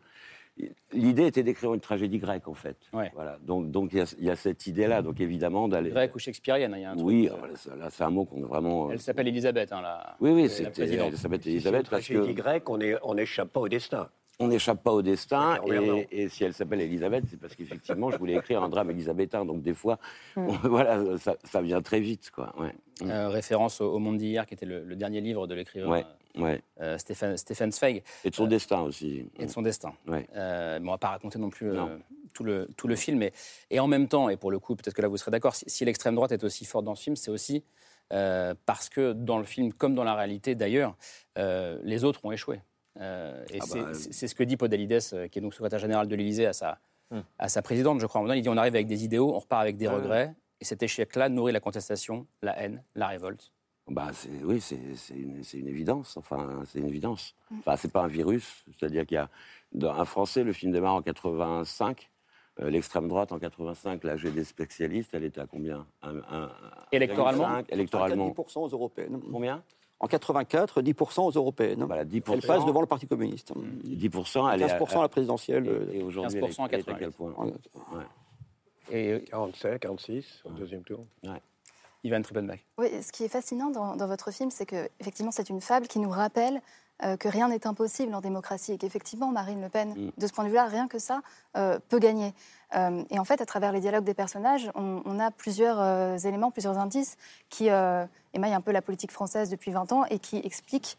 L'idée 0.93 1.27
était 1.27 1.43
d'écrire 1.43 1.75
une 1.75 1.81
tragédie 1.81 2.19
grecque, 2.19 2.47
en 2.47 2.55
fait. 2.55 2.77
Ouais. 2.93 3.11
Voilà. 3.15 3.39
Donc, 3.43 3.73
donc 3.73 3.93
il 3.93 3.99
y, 3.99 4.01
a- 4.01 4.15
il 4.19 4.25
y 4.25 4.31
a 4.31 4.37
cette 4.37 4.67
idée-là, 4.69 5.03
donc 5.03 5.21
évidemment 5.21 5.67
d'aller. 5.67 5.91
Grec 5.91 6.15
ou 6.15 6.21
shakespearienne, 6.21 6.73
hein, 6.75 6.77
il 6.79 6.83
y 6.83 6.85
a 6.85 6.91
un 6.93 6.95
truc. 6.95 7.07
Oui, 7.07 7.29
euh, 7.29 7.57
ça- 7.57 7.75
là, 7.75 7.89
c'est 7.91 8.05
un 8.05 8.11
mot 8.11 8.25
qu'on 8.25 8.45
a 8.45 8.47
vraiment. 8.47 8.93
Elle 8.93 9.01
s'appelle 9.01 9.27
Elisabeth, 9.27 9.73
hein, 9.73 9.81
la, 9.83 10.17
Oui, 10.21 10.31
oui, 10.31 10.49
c'était. 10.49 10.83
Elisabeth 10.85 11.17
Si 11.17 11.21
c'est 11.21 11.51
une 11.51 11.57
Elisabeth 11.57 11.89
parce 11.91 12.07
que 12.07 12.15
tragédie 12.15 12.35
grecque, 12.35 12.71
on 12.71 12.81
est- 12.81 12.97
on 13.03 13.15
n'échappe 13.15 13.49
pas 13.53 13.61
au 13.61 13.69
destin. 13.69 14.09
On 14.41 14.49
n'échappe 14.49 14.83
pas 14.83 14.93
au 14.93 15.03
destin. 15.03 15.59
Et, 15.67 16.07
et 16.11 16.29
si 16.29 16.45
elle 16.45 16.55
s'appelle 16.55 16.81
Elisabeth, 16.81 17.25
c'est 17.31 17.39
parce 17.41 17.55
qu'effectivement, 17.55 18.11
je 18.11 18.17
voulais 18.19 18.35
écrire 18.35 18.63
un 18.63 18.69
drame 18.69 18.91
élisabétain. 18.91 19.45
Donc 19.45 19.63
des 19.63 19.75
fois, 19.75 19.99
Hmm. 20.37 20.49
voilà, 20.65 21.17
ça, 21.19 21.37
ça 21.45 21.63
vient 21.63 21.81
très 21.83 22.01
vite, 22.01 22.31
quoi. 22.33 22.53
Ouais. 22.59 22.75
Euh, 23.03 23.29
référence 23.29 23.81
au, 23.81 23.93
au 23.93 23.99
Monde 23.99 24.19
d'hier, 24.19 24.47
qui 24.47 24.55
était 24.55 24.67
le, 24.67 24.83
le 24.85 24.97
dernier 24.97 25.21
livre 25.21 25.47
de 25.47 25.55
l'écrivain 25.55 25.89
Ouais, 25.89 26.05
ouais. 26.37 26.61
euh, 26.81 26.99
Stéphane, 26.99 27.37
Stéphane 27.37 27.71
Zweig, 27.73 28.03
Et 28.25 28.31
de 28.31 28.35
son 28.35 28.47
destin 28.47 28.81
aussi. 28.81 29.27
et 29.39 29.47
de 29.47 29.51
son 29.51 29.63
destin. 29.63 29.93
Ouais. 30.09 30.27
Euh, 30.35 30.79
bon, 30.81 30.89
on 30.89 30.91
va 30.93 30.99
pas 30.99 31.09
raconter 31.09 31.39
non 31.39 31.51
plus 31.51 31.71
euh, 31.71 31.75
Non. 31.75 31.99
tout, 32.33 32.43
le, 32.45 32.69
tout 32.77 32.89
le 32.89 32.97
film, 32.97 33.19
mais, 33.19 33.33
et 33.71 33.79
en 33.81 33.87
même 33.87 34.09
temps, 34.09 34.29
et 34.29 34.37
pour 34.37 34.51
le 34.51 34.59
coup, 34.59 34.75
peut-être 34.75 34.95
que 34.95 35.03
là 35.03 35.09
vous 35.09 35.17
serez 35.17 35.31
d'accord, 35.31 35.55
si, 35.55 35.65
si 35.69 35.85
l'extrême 35.85 36.15
droite 36.17 36.33
est 36.33 36.43
aussi 36.45 36.65
forte 36.65 36.85
dans 36.85 36.95
ce 36.97 37.05
film, 37.05 37.15
c'est 37.17 37.31
aussi 37.31 37.63
euh, 38.13 38.55
parce 38.67 38.89
que 38.89 39.13
dans 39.13 39.39
le 39.39 39.45
film, 39.45 39.73
comme 39.73 39.95
dans 39.95 40.05
la 40.05 40.15
réalité 40.15 40.55
d'ailleurs, 40.55 40.97
euh, 41.39 41.79
les 41.85 42.05
autres 42.05 42.21
ont 42.25 42.33
échoué. 42.33 42.61
Euh, 43.01 43.45
et 43.51 43.59
Ah 43.61 43.65
c'est 43.67 43.83
bah, 43.83 43.95
ce 43.95 44.35
que 44.35 44.45
dit 44.45 44.57
Podalides, 44.57 45.01
euh, 45.13 45.29
qui 45.29 45.39
est 45.39 45.43
donc 45.43 45.55
secrétaire 45.55 45.79
général 45.79 46.07
de 46.09 46.15
l'Élysée, 46.15 46.47
à 46.47 46.53
sa, 46.53 46.79
Hmm. 47.11 47.21
à 47.39 47.49
sa 47.49 47.61
présidente, 47.61 48.01
je 48.01 48.07
crois. 48.07 48.25
Il 48.37 48.43
dit 48.43 48.49
on 48.49 48.57
arrive 48.57 48.75
avec 48.75 48.87
des 48.87 49.05
idéaux, 49.05 49.35
on 49.35 49.39
repart 49.39 49.61
avec 49.61 49.77
des 49.77 49.87
Ouais. 49.89 49.95
regrets, 49.95 50.35
et 50.61 50.65
cet 50.65 50.83
échec-là 50.83 51.29
nourrit 51.29 51.53
la 51.53 51.61
contestation, 51.61 52.27
la 52.41 52.59
haine, 52.61 52.83
la 52.95 53.09
révolte. 53.09 53.53
Bah, 53.89 54.11
oui, 54.43 54.61
c'est, 54.63 54.79
une, 55.15 55.69
évidence. 55.69 56.17
Enfin, 56.17 56.63
c'est 56.67 56.79
une 56.79 56.87
évidence. 56.89 57.35
Enfin, 57.59 57.77
c'est 57.77 57.93
pas 57.93 58.01
un 58.05 58.07
virus. 58.09 58.65
C'est-à-dire 58.79 59.05
qu'il 59.05 59.17
y 59.17 59.19
a 59.19 59.29
dans 59.73 59.93
un 59.93 60.07
Français, 60.07 60.43
le 60.43 60.55
film 60.55 60.73
démarre 60.73 60.95
en 60.95 61.03
85. 61.03 62.09
euh, 62.61 62.71
l'extrême 62.71 63.09
droite 63.09 63.33
en 63.33 63.39
85, 63.41 64.05
là 64.05 64.17
j'ai 64.17 64.31
des 64.31 64.45
spécialistes, 64.45 65.11
elle 65.13 65.25
était 65.25 65.41
à 65.41 65.47
combien 65.47 65.87
Un- 66.03 66.19
un- 66.31 66.51
Électoralement 66.93 67.45
1,5, 67.49 67.67
Électoralement. 67.73 68.29
10% 68.29 68.63
aux 68.63 68.69
européennes. 68.69 69.21
Combien 69.33 69.63
En 70.01 70.07
84, 70.07 70.83
10% 70.83 71.23
aux 71.27 71.31
européennes. 71.31 71.85
Voilà, 71.85 72.05
10%. 72.05 72.35
Elle 72.35 72.41
passe 72.43 72.65
devant 72.67 72.81
le 72.81 72.87
Parti 72.87 73.07
communiste. 73.07 73.53
10%, 73.85 74.51
elle 74.51 74.61
est 74.63 74.65
à- 74.65 74.79
15% 74.79 74.99
à 74.99 75.03
la 75.03 75.09
présidentielle. 75.09 75.67
euh, 75.69 75.87
Et, 75.93 75.99
et 75.99 76.03
aujourd'hui, 76.03 76.39
elle 76.39 76.45
est- 76.45 76.49
15% 76.49 76.63
en 76.63 76.67
elle 76.69 76.75
est 76.81 76.89
à 76.91 76.95
quel 76.95 77.11
88. 77.11 77.17
point 77.17 77.33
en- 77.37 77.47
Ouais. 77.97 78.05
Et 78.91 79.25
47, 79.31 79.81
46, 79.81 80.43
au 80.45 80.51
deuxième 80.51 80.83
tour. 80.83 81.07
Ivan 82.03 82.21
Trippenbach. 82.21 82.59
Oui, 82.77 82.89
ce 83.03 83.13
qui 83.13 83.25
est 83.25 83.29
fascinant 83.29 83.71
dans, 83.71 83.97
dans 83.97 84.07
votre 84.07 84.31
film, 84.31 84.51
c'est 84.51 84.67
que 84.67 84.91
effectivement, 85.01 85.31
c'est 85.31 85.49
une 85.49 85.63
fable 85.63 85.87
qui 85.87 85.99
nous 86.01 86.11
rappelle 86.11 86.61
euh, 87.03 87.17
que 87.17 87.29
rien 87.29 87.49
n'est 87.49 87.67
impossible 87.67 88.15
en 88.15 88.21
démocratie 88.21 88.73
et 88.73 88.79
qu'effectivement, 88.79 89.29
Marine 89.29 89.61
Le 89.61 89.69
Pen, 89.69 89.95
Mm. 89.95 90.11
de 90.17 90.27
ce 90.27 90.33
point 90.33 90.45
de 90.45 90.49
vue-là, 90.49 90.67
rien 90.67 90.87
que 90.87 90.99
ça, 90.99 91.23
euh, 91.57 91.79
peut 91.89 91.99
gagner. 91.99 92.35
Euh, 92.77 93.03
et 93.11 93.19
en 93.19 93.25
fait, 93.25 93.41
à 93.41 93.47
travers 93.47 93.73
les 93.73 93.81
dialogues 93.81 94.05
des 94.05 94.15
personnages, 94.15 94.71
on, 94.75 95.03
on 95.05 95.19
a 95.19 95.31
plusieurs 95.31 96.25
éléments, 96.25 96.51
plusieurs 96.51 96.79
indices 96.79 97.17
qui 97.49 97.67
émaillent 97.67 98.55
un 98.55 98.61
peu 98.61 98.73
la 98.73 98.83
politique 98.83 99.11
française 99.13 99.51
depuis 99.51 99.71
20 99.73 99.93
ans 99.93 100.05
et 100.07 100.19
qui 100.19 100.39
expliquent 100.39 100.97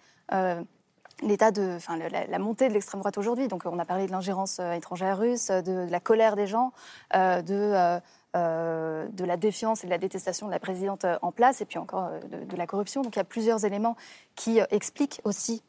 l'état 1.21 1.51
de, 1.51 1.75
enfin, 1.75 1.97
la, 1.97 2.27
la 2.27 2.39
montée 2.39 2.67
de 2.67 2.73
l'extrême 2.73 2.99
droite 2.99 3.17
aujourd'hui. 3.17 3.47
Donc, 3.47 3.63
on 3.65 3.79
a 3.79 3.85
parlé 3.85 4.07
de 4.07 4.11
l'ingérence 4.11 4.59
étrangère 4.59 5.17
russe, 5.17 5.47
de, 5.47 5.85
de 5.85 5.91
la 5.91 5.99
colère 5.99 6.35
des 6.35 6.47
gens, 6.47 6.71
euh, 7.15 7.41
de, 7.41 7.53
euh, 7.53 7.99
euh, 8.35 9.07
de 9.07 9.23
la 9.23 9.37
défiance 9.37 9.83
et 9.83 9.87
de 9.87 9.91
la 9.91 9.97
détestation 9.97 10.47
de 10.47 10.51
la 10.51 10.59
présidente 10.59 11.05
en 11.21 11.31
place, 11.31 11.61
et 11.61 11.65
puis 11.65 11.77
encore 11.77 12.09
de, 12.29 12.43
de 12.43 12.55
la 12.57 12.67
corruption. 12.67 13.01
Donc, 13.01 13.15
il 13.15 13.19
y 13.19 13.21
a 13.21 13.25
plusieurs 13.25 13.65
éléments 13.65 13.95
qui 14.35 14.59
expliquent 14.71 15.21
aussi. 15.23 15.63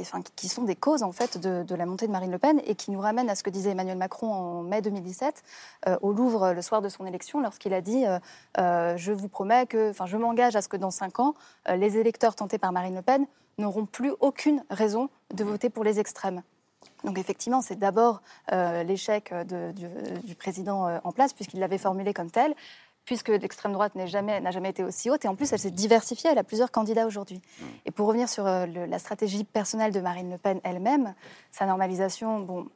Enfin, 0.00 0.22
qui- 0.36 0.48
sont 0.48 0.62
des 0.62 0.76
causes 0.76 1.02
en 1.02 1.12
fait 1.12 1.38
de, 1.38 1.62
de 1.62 1.74
la 1.74 1.86
montée 1.86 2.06
de 2.06 2.12
Marine 2.12 2.30
Le 2.30 2.38
Pen 2.38 2.60
et 2.64 2.74
qui 2.74 2.90
nous 2.90 3.00
ramènent 3.00 3.28
à 3.28 3.34
ce 3.34 3.42
que 3.42 3.50
disait 3.50 3.70
Emmanuel 3.70 3.98
Macron 3.98 4.32
en 4.32 4.62
mai 4.62 4.80
2017 4.80 5.42
euh, 5.88 5.96
au 6.02 6.12
Louvre 6.12 6.42
euh, 6.44 6.52
le 6.52 6.62
soir 6.62 6.82
de 6.82 6.88
son 6.88 7.04
élection 7.06 7.40
lorsqu'il 7.40 7.74
a 7.74 7.80
dit 7.80 8.04
euh, 8.58 8.96
je 8.96 9.12
vous 9.12 9.28
promets 9.28 9.66
que 9.66 9.90
enfin 9.90 10.06
je 10.06 10.16
m'engage 10.16 10.56
à 10.56 10.62
ce 10.62 10.68
que 10.68 10.76
dans 10.76 10.90
cinq 10.92 11.18
ans 11.20 11.34
euh, 11.68 11.76
les 11.76 11.98
électeurs 11.98 12.34
tentés 12.36 12.58
par 12.58 12.72
Marine 12.72 12.94
Le 12.94 13.02
Pen 13.02 13.26
n'auront 13.58 13.86
plus 13.86 14.12
aucune 14.20 14.62
raison 14.70 15.08
de 15.34 15.42
voter 15.42 15.68
pour 15.70 15.82
les 15.82 15.98
extrêmes. 15.98 16.42
Donc 17.04 17.18
effectivement, 17.18 17.62
c'est 17.62 17.76
d'abord 17.78 18.20
euh, 18.52 18.82
l'échec 18.82 19.32
du, 19.48 19.88
du 20.24 20.34
président 20.34 21.00
en 21.02 21.12
place, 21.12 21.32
puisqu'il 21.32 21.58
l'avait 21.60 21.78
formulé 21.78 22.12
comme 22.14 22.30
tel, 22.30 22.54
puisque 23.06 23.28
l'extrême 23.28 23.72
droite 23.72 23.94
n'a 23.94 24.04
jamais, 24.06 24.42
jamais 24.52 24.68
été 24.70 24.84
aussi 24.84 25.08
haute, 25.08 25.24
et 25.24 25.28
en 25.28 25.34
plus 25.36 25.50
elle 25.52 25.58
s'est 25.58 25.70
diversifiée, 25.70 26.28
elle 26.30 26.38
a 26.38 26.44
plusieurs 26.44 26.70
candidats 26.70 27.06
aujourd'hui. 27.06 27.40
Et 27.86 27.90
pour 27.90 28.06
revenir 28.08 28.28
sur 28.28 28.46
euh, 28.46 28.66
le- 28.66 28.84
la 28.84 28.98
stratégie 28.98 29.44
personnelle 29.44 29.92
de 29.92 30.00
Marine 30.00 30.30
Le 30.30 30.36
Pen 30.38 30.60
elle-même, 30.64 31.14
sa 31.52 31.64
normalisation, 31.66 32.40
bon, 32.40 32.66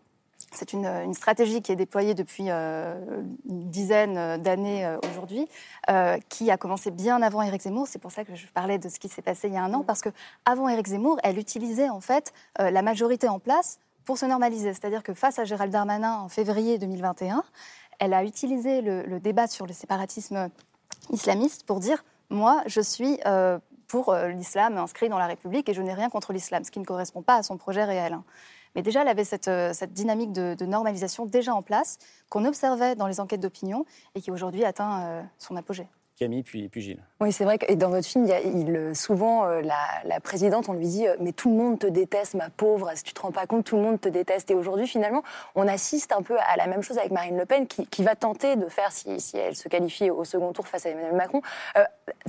c'est 0.52 0.72
une, 0.72 0.86
une 0.86 1.14
stratégie 1.14 1.60
qui 1.62 1.70
est 1.70 1.76
déployée 1.76 2.14
depuis 2.14 2.44
euh, 2.48 3.22
une 3.48 3.68
dizaine 3.70 4.16
euh, 4.16 4.38
d'années 4.38 4.86
euh, 4.86 4.98
aujourd'hui, 5.10 5.46
euh, 5.90 6.16
qui 6.28 6.50
a 6.50 6.56
commencé 6.56 6.90
bien 6.90 7.20
avant 7.22 7.42
Éric 7.42 7.62
Zemmour. 7.62 7.86
C'est 7.86 7.98
pour 8.00 8.10
ça 8.10 8.24
que 8.24 8.34
je 8.34 8.46
parlais 8.48 8.78
de 8.78 8.88
ce 8.88 8.98
qui 8.98 9.08
s'est 9.08 9.22
passé 9.22 9.48
il 9.48 9.54
y 9.54 9.58
a 9.58 9.62
un 9.62 9.74
an, 9.74 9.82
parce 9.84 10.00
que 10.00 10.08
avant 10.46 10.68
Éric 10.68 10.86
Zemmour, 10.88 11.18
elle 11.22 11.38
utilisait 11.38 11.88
en 11.88 12.00
fait 12.00 12.32
la 12.58 12.82
majorité 12.82 13.28
en 13.28 13.38
place 13.38 13.78
pour 14.06 14.16
se 14.18 14.26
normaliser. 14.26 14.72
C'est-à-dire 14.72 15.02
que 15.02 15.12
face 15.14 15.38
à 15.38 15.44
Gérald 15.44 15.70
Darmanin 15.72 16.18
en 16.20 16.28
février 16.28 16.78
2021, 16.78 17.44
elle 18.00 18.14
a 18.14 18.24
utilisé 18.24 18.80
le, 18.80 19.20
débat 19.20 19.46
sur 19.46 19.66
le 19.66 19.72
séparatisme 19.72 20.50
islamiste 21.10 21.64
pour 21.64 21.78
dire 21.78 22.02
moi, 22.30 22.62
je 22.66 22.80
suis 22.80 23.20
euh, 23.26 23.58
pour 23.86 24.10
euh, 24.10 24.28
l'islam 24.28 24.78
inscrit 24.78 25.08
dans 25.08 25.18
la 25.18 25.26
République 25.26 25.68
et 25.68 25.74
je 25.74 25.82
n'ai 25.82 25.94
rien 25.94 26.08
contre 26.08 26.32
l'islam, 26.32 26.64
ce 26.64 26.70
qui 26.70 26.78
ne 26.78 26.84
correspond 26.84 27.22
pas 27.22 27.36
à 27.36 27.42
son 27.42 27.56
projet 27.56 27.84
réel. 27.84 28.14
Hein. 28.14 28.24
Mais 28.74 28.82
déjà, 28.82 29.02
elle 29.02 29.08
avait 29.08 29.24
cette, 29.24 29.48
euh, 29.48 29.72
dynamique 29.88 30.32
de, 30.32 30.64
normalisation 30.64 31.26
déjà 31.26 31.54
en 31.54 31.62
place, 31.62 31.98
qu'on 32.28 32.44
observait 32.44 32.94
dans 32.94 33.08
les 33.08 33.20
enquêtes 33.20 33.40
d'opinion 33.40 33.84
et 34.14 34.20
qui 34.20 34.30
aujourd'hui 34.30 34.64
atteint 34.64 35.24
son 35.38 35.56
apogée. 35.56 35.88
Camille, 36.20 36.42
puis, 36.42 36.68
puis 36.68 36.82
Gilles. 36.82 37.02
Oui, 37.22 37.32
c'est 37.32 37.44
vrai 37.44 37.56
que 37.56 37.72
dans 37.72 37.88
votre 37.88 38.06
film, 38.06 38.26
il, 38.26 38.68
il 38.68 38.94
souvent, 38.94 39.46
euh, 39.46 39.62
la, 39.62 40.20
présidente, 40.20 40.68
on 40.68 40.74
lui 40.74 40.86
dit 40.86 41.08
euh, 41.08 41.16
Mais 41.18 41.32
tout 41.32 41.48
le 41.48 41.56
monde 41.56 41.78
te 41.78 41.86
déteste, 41.86 42.34
ma 42.34 42.50
pauvre, 42.50 42.90
si 42.94 43.04
tu 43.04 43.14
te 43.14 43.22
rends 43.22 43.32
pas 43.32 43.46
compte, 43.46 43.64
tout 43.64 43.76
le 43.76 43.82
monde 43.82 43.98
te 43.98 44.08
déteste? 44.10 44.50
Et 44.50 44.54
aujourd'hui, 44.54 44.86
finalement, 44.86 45.22
on 45.54 45.66
assiste 45.66 46.12
un 46.12 46.20
peu 46.20 46.36
à 46.38 46.56
la 46.58 46.66
même 46.66 46.82
chose 46.82 46.98
avec 46.98 47.10
Marine 47.10 47.38
Le 47.38 47.46
Pen, 47.46 47.66
qui, 47.66 48.02
va 48.02 48.16
tenter 48.16 48.56
de 48.56 48.68
faire, 48.68 48.92
si, 48.92 49.18
si, 49.18 49.38
elle 49.38 49.56
se 49.56 49.68
qualifie 49.68 50.10
au 50.10 50.24
second 50.24 50.52
tour 50.52 50.68
face 50.68 50.84
à 50.84 50.90
Emmanuel 50.90 51.14
Macron, 51.14 51.40
euh, 51.78 51.84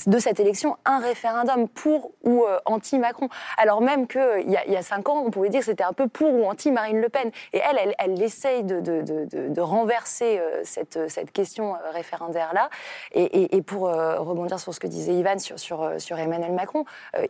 de 0.08 0.20
cette 0.20 0.40
élection 0.40 0.78
un 0.86 1.00
référendum 1.00 1.68
pour 1.68 2.12
ou 2.24 2.46
anti-Macron. 2.66 3.28
Alors 3.58 3.82
même 3.82 4.08
qu'il 4.08 4.50
y, 4.50 4.56
a, 4.56 4.66
y 4.68 4.76
a 4.78 4.84
cinq 4.84 5.10
ans, 5.10 5.24
on 5.26 5.32
pouvait 5.32 5.50
dire 5.50 5.62
que 5.62 5.66
c'était 5.66 5.84
un 5.84 5.94
peu 5.94 6.08
pour 6.08 6.34
ou 6.34 6.46
anti-Marine 6.46 7.02
Le 7.02 7.10
Pen. 7.10 7.32
Et 7.52 7.58
elle, 7.58 7.78
elle, 7.78 7.96
elle 7.98 8.22
essaye 8.22 8.64
de, 8.64 8.80
de, 8.80 9.02
de, 9.50 9.62
renverser 9.62 10.40
cette, 10.64 11.10
cette 11.10 11.32
question 11.32 11.76
référendaire-là. 11.94 12.70
Et, 13.14 13.24
et, 13.24 13.56
et, 13.56 13.62
pour 13.62 13.81
rebondir 13.86 14.60
sur 14.60 14.74
ce 14.74 14.80
que 14.80 14.88
disait 14.88 15.14
Ivan 15.14 15.40
sur, 15.40 15.60
sur 16.00 16.20
Emmanuel 16.20 16.54
Macron, 16.54 16.86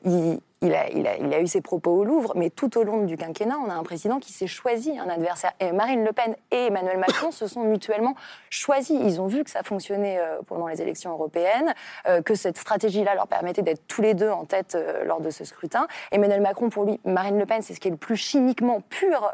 il, 0.06 0.40
il 0.62 0.76
a, 0.76 0.90
il, 0.92 1.08
a, 1.08 1.18
il 1.18 1.34
a, 1.34 1.40
eu 1.40 1.48
ses 1.48 1.62
propos 1.62 1.92
au 1.92 2.04
Louvre, 2.04 2.34
mais 2.36 2.52
tout 2.52 2.78
au 2.78 2.84
long 2.84 3.04
du 3.04 3.18
quinquennat, 3.18 3.58
on 3.66 3.70
a 3.70 3.74
un 3.74 3.82
président 3.82 4.20
qui 4.20 4.32
s'est 4.32 4.46
choisi 4.46 4.98
un 5.00 5.10
adversaire. 5.10 5.54
Et 5.60 5.72
Marine 5.72 6.04
Le 6.04 6.12
Pen 6.12 6.36
et 6.52 6.68
Emmanuel 6.68 7.00
Macron 7.00 7.32
se 7.32 7.48
sont 7.48 7.64
mutuellement 7.64 8.14
choisis. 8.52 8.96
Ils 9.04 9.20
ont 9.20 9.26
vu 9.26 9.44
que 9.44 9.50
ça 9.50 9.64
fonctionnait 9.64 10.20
euh, 10.20 10.38
pendant 10.46 10.68
les 10.68 10.80
élections 10.80 11.12
européennes, 11.12 11.74
euh, 12.08 12.22
que 12.22 12.36
cette 12.36 12.60
stratégie-là 12.60 13.16
leur 13.16 13.28
permettait 13.28 13.64
d'être 13.64 13.88
tous 13.88 14.04
les 14.04 14.14
deux 14.14 14.30
en 14.30 14.46
tête 14.46 14.76
euh, 14.76 15.04
lors 15.04 15.20
de 15.20 15.32
ce 15.32 15.46
scrutin. 15.46 15.88
Emmanuel 16.12 16.42
Macron, 16.42 16.70
pour 16.70 16.86
lui, 16.86 17.00
Marine 17.06 17.40
Le 17.40 17.48
Pen, 17.48 17.64
c'est 17.64 17.74
ce 17.74 17.80
qui 17.80 17.88
est 17.88 17.92
le 17.92 17.98
plus 17.98 18.16
chimiquement 18.16 18.82
pur 18.82 19.32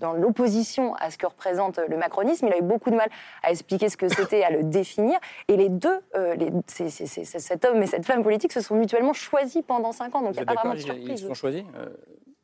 dans 0.00 0.12
l'opposition 0.14 0.94
à 0.94 1.10
ce 1.10 1.18
que 1.18 1.26
représente 1.26 1.78
le 1.78 1.96
macronisme. 1.98 2.46
Il 2.46 2.52
a 2.52 2.58
eu 2.58 2.62
beaucoup 2.62 2.90
de 2.90 2.96
mal 2.96 3.08
à 3.42 3.50
expliquer 3.50 3.88
ce 3.90 3.96
que 3.96 4.08
c'était, 4.08 4.42
à 4.42 4.50
le 4.50 4.62
définir. 4.62 5.18
Et 5.48 5.56
les 5.56 5.68
deux, 5.68 6.00
les, 6.36 6.50
cet 6.66 7.64
homme 7.64 7.82
et 7.82 7.86
cette 7.86 8.06
femme 8.06 8.22
politique 8.22 8.52
se 8.52 8.60
sont 8.60 8.74
mutuellement 8.74 9.12
choisis 9.12 9.62
pendant 9.66 9.92
cinq 9.92 10.14
ans. 10.14 10.22
Donc 10.22 10.34
il 10.34 10.38
y 10.38 10.42
a 10.42 10.61
ils 10.74 11.18
sont 11.18 11.34
choisis 11.34 11.64
euh, 11.76 11.88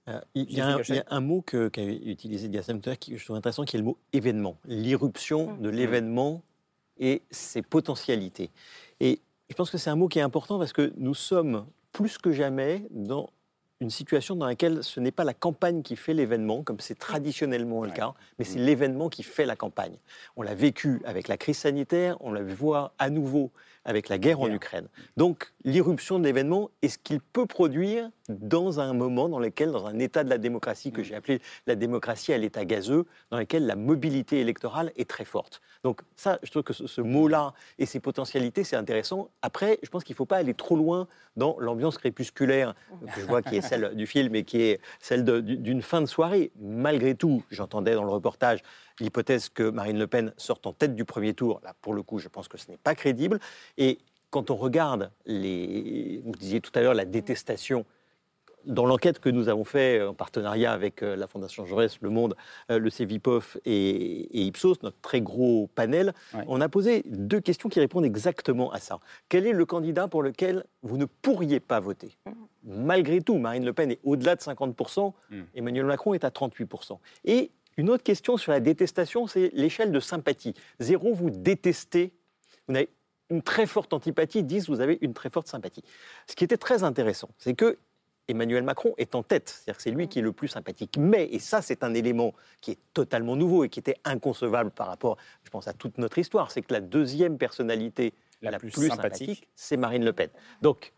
euh, 0.08 0.20
il, 0.34 0.50
y 0.52 0.60
a 0.60 0.78
un, 1.10 1.20
mot 1.20 1.42
qu'a 1.42 1.82
utilisé 1.82 2.48
Diassem 2.48 2.80
qui 2.80 3.18
je 3.18 3.24
trouve 3.24 3.36
intéressant, 3.36 3.64
qui 3.64 3.76
est 3.76 3.80
le 3.80 3.84
mot 3.84 3.98
événement. 4.12 4.56
L'irruption 4.64 5.52
mmh. 5.52 5.60
de 5.60 5.68
l'événement 5.68 6.42
et 6.98 7.22
ses 7.30 7.60
potentialités. 7.60 8.50
Et 9.00 9.20
je 9.50 9.54
pense 9.54 9.70
que 9.70 9.76
c'est 9.76 9.90
un 9.90 9.96
mot 9.96 10.08
qui 10.08 10.18
est 10.18 10.22
important 10.22 10.58
parce 10.58 10.72
que 10.72 10.92
nous 10.96 11.14
sommes 11.14 11.66
plus 11.92 12.16
que 12.16 12.32
jamais 12.32 12.84
dans 12.90 13.28
une 13.80 13.90
situation 13.90 14.34
dans 14.34 14.46
laquelle 14.46 14.82
ce 14.82 14.98
n'est 14.98 15.12
pas 15.12 15.24
la 15.24 15.34
campagne 15.34 15.82
qui 15.82 15.94
fait 15.94 16.14
l'événement, 16.14 16.62
comme 16.62 16.80
c'est 16.80 16.98
traditionnellement 16.98 17.84
le 17.84 17.90
cas, 17.90 18.14
mais 18.38 18.44
c'est 18.44 18.58
mmh. 18.58 18.64
l'événement 18.64 19.08
qui 19.08 19.22
fait 19.22 19.46
la 19.46 19.56
campagne. 19.56 19.96
On 20.36 20.42
l'a 20.42 20.54
vécu 20.54 21.02
avec 21.04 21.28
la 21.28 21.36
crise 21.36 21.58
sanitaire, 21.58 22.16
on 22.20 22.32
l'a 22.32 22.42
vu 22.42 22.54
voir 22.54 22.92
à 22.98 23.10
nouveau 23.10 23.52
avec 23.84 24.08
la 24.08 24.18
guerre 24.18 24.40
en 24.40 24.48
Ukraine. 24.48 24.88
Donc 25.16 25.52
l'irruption 25.64 26.18
de 26.18 26.24
l'événement 26.24 26.70
est 26.82 26.88
ce 26.88 26.98
qu'il 26.98 27.20
peut 27.20 27.46
produire 27.46 28.10
dans 28.28 28.80
un 28.80 28.92
moment 28.92 29.28
dans 29.28 29.38
lequel, 29.38 29.72
dans 29.72 29.86
un 29.86 29.98
état 29.98 30.24
de 30.24 30.30
la 30.30 30.38
démocratie 30.38 30.92
que 30.92 31.00
mm. 31.00 31.04
j'ai 31.04 31.14
appelé 31.14 31.40
la 31.66 31.74
démocratie 31.74 32.32
à 32.32 32.38
l'état 32.38 32.64
gazeux, 32.64 33.06
dans 33.30 33.38
lequel 33.38 33.66
la 33.66 33.76
mobilité 33.76 34.40
électorale 34.40 34.92
est 34.96 35.08
très 35.08 35.24
forte? 35.24 35.60
Donc 35.84 36.02
ça, 36.16 36.38
je 36.42 36.50
trouve 36.50 36.62
que 36.62 36.72
ce, 36.72 37.00
mot-là 37.00 37.54
et 37.78 37.86
ses 37.86 38.00
potentialités, 38.00 38.64
c'est 38.64 38.76
intéressant. 38.76 39.30
Après, 39.42 39.78
je 39.82 39.88
pense 39.88 40.04
qu'il 40.04 40.14
ne 40.14 40.18
faut 40.18 40.26
pas 40.26 40.36
aller 40.36 40.54
trop 40.54 40.76
loin 40.76 41.06
dans 41.36 41.56
l'ambiance 41.60 41.98
crépusculaire 41.98 42.74
que 43.14 43.20
je 43.20 43.26
vois 43.26 43.42
qui 43.42 43.56
est 43.56 43.60
celle 43.60 43.94
du 43.94 44.06
film 44.06 44.34
et 44.34 44.44
qui 44.44 44.60
est 44.60 44.80
celle 45.00 45.24
d'une 45.24 45.82
fin 45.82 46.00
de 46.00 46.06
soirée. 46.06 46.50
Malgré 46.60 47.14
tout, 47.14 47.42
j'entendais 47.50 47.94
dans 47.94 48.04
le 48.04 48.10
reportage 48.10 48.62
l'hypothèse 49.00 49.48
que 49.48 49.70
Marine 49.70 49.98
Le 49.98 50.06
Pen 50.06 50.32
sorte 50.36 50.66
en 50.66 50.72
tête 50.72 50.94
du 50.94 51.04
premier 51.04 51.34
tour. 51.34 51.60
Là, 51.64 51.74
pour 51.82 51.94
le 51.94 52.02
coup, 52.02 52.18
je 52.18 52.28
pense 52.28 52.48
que 52.48 52.58
ce 52.58 52.70
n'est 52.70 52.76
pas 52.76 52.94
crédible. 52.94 53.38
Et 53.76 53.98
quand 54.30 54.50
on 54.50 54.56
regarde 54.56 55.10
les, 55.26 56.20
vous 56.24 56.32
disiez 56.32 56.60
tout 56.60 56.72
à 56.74 56.80
l'heure 56.80 56.94
la 56.94 57.04
détestation 57.04 57.84
dans 58.66 58.86
l'enquête 58.86 59.18
que 59.18 59.28
nous 59.28 59.48
avons 59.48 59.64
faite 59.64 60.02
en 60.02 60.14
partenariat 60.14 60.72
avec 60.72 61.02
euh, 61.02 61.16
la 61.16 61.26
Fondation 61.26 61.64
Jaurès, 61.64 61.98
Le 62.00 62.10
Monde, 62.10 62.36
euh, 62.70 62.78
le 62.78 62.90
CEVIPOF 62.90 63.56
et, 63.64 64.46
Ipsos, 64.46 64.82
notre 64.82 65.00
très 65.00 65.20
gros 65.20 65.68
panel, 65.74 66.12
on 66.46 66.60
a 66.60 66.68
posé 66.68 67.02
deux 67.06 67.40
questions 67.40 67.68
qui 67.68 67.80
répondent 67.80 68.04
exactement 68.04 68.70
à 68.72 68.78
ça. 68.78 68.98
Quel 69.28 69.46
est 69.46 69.52
le 69.52 69.64
candidat 69.64 70.08
pour 70.08 70.22
lequel 70.22 70.64
vous 70.82 70.96
ne 70.96 71.06
pourriez 71.06 71.60
pas 71.60 71.80
voter? 71.80 72.16
Malgré 72.64 73.20
tout, 73.20 73.38
Marine 73.38 73.64
Le 73.64 73.72
Pen 73.72 73.90
est 73.90 74.00
au-delà 74.04 74.36
de 74.36 74.40
50%, 74.40 75.12
hmm. 75.30 75.42
Emmanuel 75.54 75.86
Macron 75.86 76.14
est 76.14 76.24
à 76.24 76.28
38%. 76.28 76.98
Et 77.24 77.50
une 77.78 77.88
autre 77.90 78.02
question 78.02 78.36
sur 78.36 78.52
la 78.52 78.60
détestation, 78.60 79.26
c'est 79.26 79.50
l'échelle 79.54 79.92
de 79.92 80.00
sympathie. 80.00 80.52
Zéro, 80.80 81.14
vous 81.14 81.30
détestez, 81.30 82.12
vous 82.66 82.74
avez 82.74 82.90
une 83.30 83.40
très 83.40 83.66
forte 83.66 83.92
antipathie, 83.92 84.42
10, 84.42 84.68
vous 84.68 84.80
avez 84.80 84.98
une 85.00 85.14
très 85.14 85.30
forte 85.30 85.46
sympathie. 85.46 85.84
Ce 86.26 86.34
qui 86.34 86.44
était 86.44 86.56
très 86.56 86.82
intéressant, 86.82 87.30
c'est 87.38 87.54
que 87.54 87.78
Emmanuel 88.26 88.62
Macron 88.62 88.94
est 88.98 89.14
en 89.14 89.22
tête, 89.22 89.48
c'est-à-dire 89.48 89.76
que 89.76 89.82
c'est 89.82 89.90
lui 89.90 90.08
qui 90.08 90.18
est 90.18 90.22
le 90.22 90.32
plus 90.32 90.48
sympathique. 90.48 90.96
Mais, 90.98 91.28
et 91.32 91.38
ça 91.38 91.62
c'est 91.62 91.82
un 91.82 91.94
élément 91.94 92.34
qui 92.60 92.72
est 92.72 92.78
totalement 92.92 93.36
nouveau 93.36 93.64
et 93.64 93.68
qui 93.70 93.78
était 93.78 93.96
inconcevable 94.04 94.70
par 94.70 94.88
rapport, 94.88 95.16
je 95.44 95.50
pense, 95.50 95.66
à 95.66 95.72
toute 95.72 95.96
notre 95.98 96.18
histoire, 96.18 96.50
c'est 96.50 96.62
que 96.62 96.74
la 96.74 96.80
deuxième 96.80 97.38
personnalité 97.38 98.12
la, 98.42 98.58
plus, 98.58 98.70
sympathique, 98.70 99.48
c'est 99.54 99.76
Marine 99.76 100.04
Le 100.04 100.12
Pen. 100.12 100.28
Donc, 100.62 100.92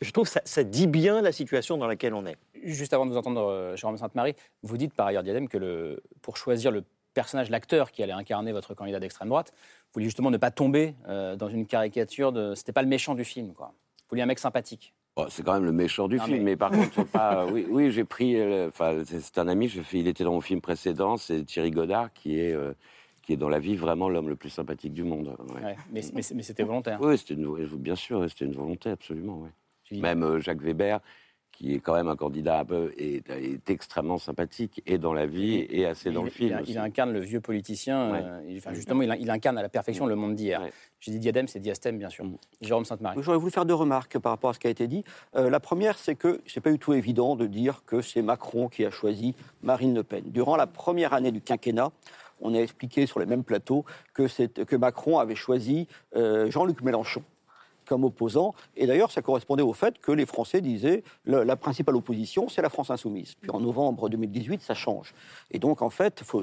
je 0.00 0.10
trouve 0.10 0.30
que 0.30 0.38
ça, 0.44 0.64
dit 0.64 0.86
bien 0.86 1.22
la 1.22 1.32
situation 1.32 1.76
dans 1.76 1.86
laquelle 1.86 2.14
on 2.14 2.26
est. 2.26 2.36
Juste 2.62 2.92
avant 2.92 3.06
de 3.06 3.10
vous 3.10 3.16
entendre, 3.16 3.42
euh, 3.42 3.76
Jérôme 3.76 3.96
Sainte-Marie, 3.96 4.34
vous 4.62 4.76
dites 4.76 4.94
par 4.94 5.06
ailleurs, 5.06 5.22
Diadème, 5.22 5.48
que 5.48 5.58
le, 5.58 6.02
pour 6.20 6.36
choisir 6.36 6.70
le 6.70 6.84
personnage, 7.14 7.50
l'acteur 7.50 7.90
qui 7.90 8.02
allait 8.02 8.12
incarner 8.12 8.52
votre 8.52 8.74
candidat 8.74 9.00
d'extrême 9.00 9.28
droite, 9.28 9.52
vous 9.54 9.94
vouliez 9.94 10.06
justement 10.06 10.30
ne 10.30 10.38
pas 10.38 10.50
tomber 10.50 10.94
euh, 11.08 11.36
dans 11.36 11.48
une 11.48 11.66
caricature 11.66 12.32
de. 12.32 12.54
C'était 12.54 12.72
pas 12.72 12.82
le 12.82 12.88
méchant 12.88 13.14
du 13.14 13.24
film, 13.24 13.52
quoi. 13.52 13.68
Vous 13.68 14.04
vouliez 14.10 14.22
un 14.22 14.26
mec 14.26 14.38
sympathique. 14.38 14.94
Oh, 15.16 15.26
c'est 15.28 15.42
quand 15.42 15.52
même 15.52 15.64
le 15.64 15.72
méchant 15.72 16.08
du 16.08 16.18
film, 16.18 16.42
mais... 16.42 16.56
par 16.56 16.70
contre, 16.72 17.04
pas. 17.04 17.46
Oui, 17.46 17.66
oui 17.68 17.90
j'ai 17.90 18.04
pris. 18.04 18.36
Euh, 18.36 18.68
enfin, 18.68 19.02
c'est 19.04 19.38
un 19.38 19.48
ami. 19.48 19.66
Il 19.92 20.08
était 20.08 20.24
dans 20.24 20.32
mon 20.32 20.40
film 20.40 20.60
précédent. 20.60 21.16
C'est 21.16 21.44
Thierry 21.44 21.70
Godard 21.70 22.12
qui 22.12 22.38
est. 22.38 22.56
qui 23.22 23.34
est 23.34 23.36
dans 23.36 23.50
la 23.50 23.58
vie 23.58 23.76
vraiment 23.76 24.08
l'homme 24.08 24.28
le 24.28 24.36
plus 24.36 24.50
sympathique 24.50 24.94
du 24.94 25.04
monde. 25.04 25.36
mais, 25.92 26.02
mais, 26.14 26.22
c'était 26.22 26.62
volontaire. 26.62 26.98
Oui, 27.02 27.18
c'était 27.18 27.36
bien 27.36 27.96
sûr, 27.96 28.28
c'était 28.30 28.46
une 28.46 28.54
volonté, 28.54 28.90
absolument. 28.90 29.48
Même 30.00 30.22
euh, 30.22 30.40
Jacques 30.40 30.62
Weber, 30.62 31.00
qui 31.52 31.74
est 31.74 31.80
quand 31.80 31.94
même 31.94 32.08
un 32.08 32.16
candidat 32.16 32.60
un 32.60 32.64
peu, 32.64 32.92
est, 32.96 33.28
est, 33.30 33.70
extrêmement 33.70 34.18
sympathique, 34.18 34.82
et 34.86 34.98
dans 34.98 35.12
la 35.12 35.26
vie, 35.26 35.66
et 35.70 35.86
assez 35.86 36.10
dans 36.10 36.24
le 36.24 36.30
film. 36.30 36.60
Il, 36.66 36.78
incarne 36.78 37.12
le 37.12 37.20
vieux 37.20 37.40
politicien, 37.40 38.14
euh, 38.14 38.56
enfin, 38.56 38.74
justement, 38.74 39.02
il, 39.02 39.30
incarne 39.30 39.58
à 39.58 39.62
la 39.62 39.68
perfection 39.68 40.06
le 40.06 40.16
monde 40.16 40.34
d'hier. 40.34 40.62
J'ai 40.98 41.12
dit 41.12 41.18
diadème, 41.18 41.48
c'est 41.48 41.60
diastème, 41.60 41.98
bien 41.98 42.08
sûr. 42.08 42.24
Mm. 42.24 42.36
Jérôme 42.62 42.84
Sainte-Marie. 42.84 43.18
J'aurais 43.22 43.38
voulu 43.38 43.52
faire 43.52 43.66
deux 43.66 43.74
remarques 43.74 44.18
par 44.18 44.32
rapport 44.32 44.50
à 44.50 44.54
ce 44.54 44.58
qui 44.58 44.66
a 44.66 44.70
été 44.70 44.88
dit. 44.88 45.04
Euh, 45.36 45.50
la 45.50 45.60
première, 45.60 45.98
c'est 45.98 46.14
que 46.14 46.40
c'est 46.46 46.60
pas 46.60 46.72
du 46.72 46.78
tout 46.78 46.94
évident 46.94 47.36
de 47.36 47.46
dire 47.46 47.82
que 47.86 48.00
c'est 48.00 48.22
Macron 48.22 48.68
qui 48.68 48.84
a 48.84 48.90
choisi 48.90 49.34
Marine 49.62 49.94
Le 49.94 50.02
Pen. 50.02 50.24
Durant 50.26 50.56
la 50.56 50.66
première 50.66 51.12
année 51.12 51.32
du 51.32 51.40
quinquennat, 51.40 51.92
on 52.40 52.54
a 52.54 52.58
expliqué 52.58 53.06
sur 53.06 53.20
les 53.20 53.26
mêmes 53.26 53.44
plateaux 53.44 53.84
que, 54.14 54.26
que 54.64 54.76
Macron 54.76 55.20
avait 55.20 55.36
choisi 55.36 55.86
Jean-Luc 56.12 56.82
Mélenchon 56.82 57.22
comme 57.92 58.04
opposant. 58.04 58.54
Et 58.74 58.86
d'ailleurs, 58.86 59.10
ça 59.10 59.20
correspondait 59.20 59.62
au 59.62 59.74
fait 59.74 59.98
que 59.98 60.12
les 60.12 60.24
Français 60.24 60.62
disaient 60.62 61.02
la 61.26 61.56
principale 61.56 61.94
opposition, 61.94 62.48
c'est 62.48 62.62
la 62.62 62.70
France 62.70 62.88
insoumise. 62.88 63.34
Puis 63.34 63.50
en 63.50 63.60
novembre 63.60 64.08
2018, 64.08 64.62
ça 64.62 64.72
change. 64.72 65.12
Et 65.50 65.58
donc, 65.58 65.82
en 65.82 65.90
fait, 65.90 66.22
faut, 66.24 66.42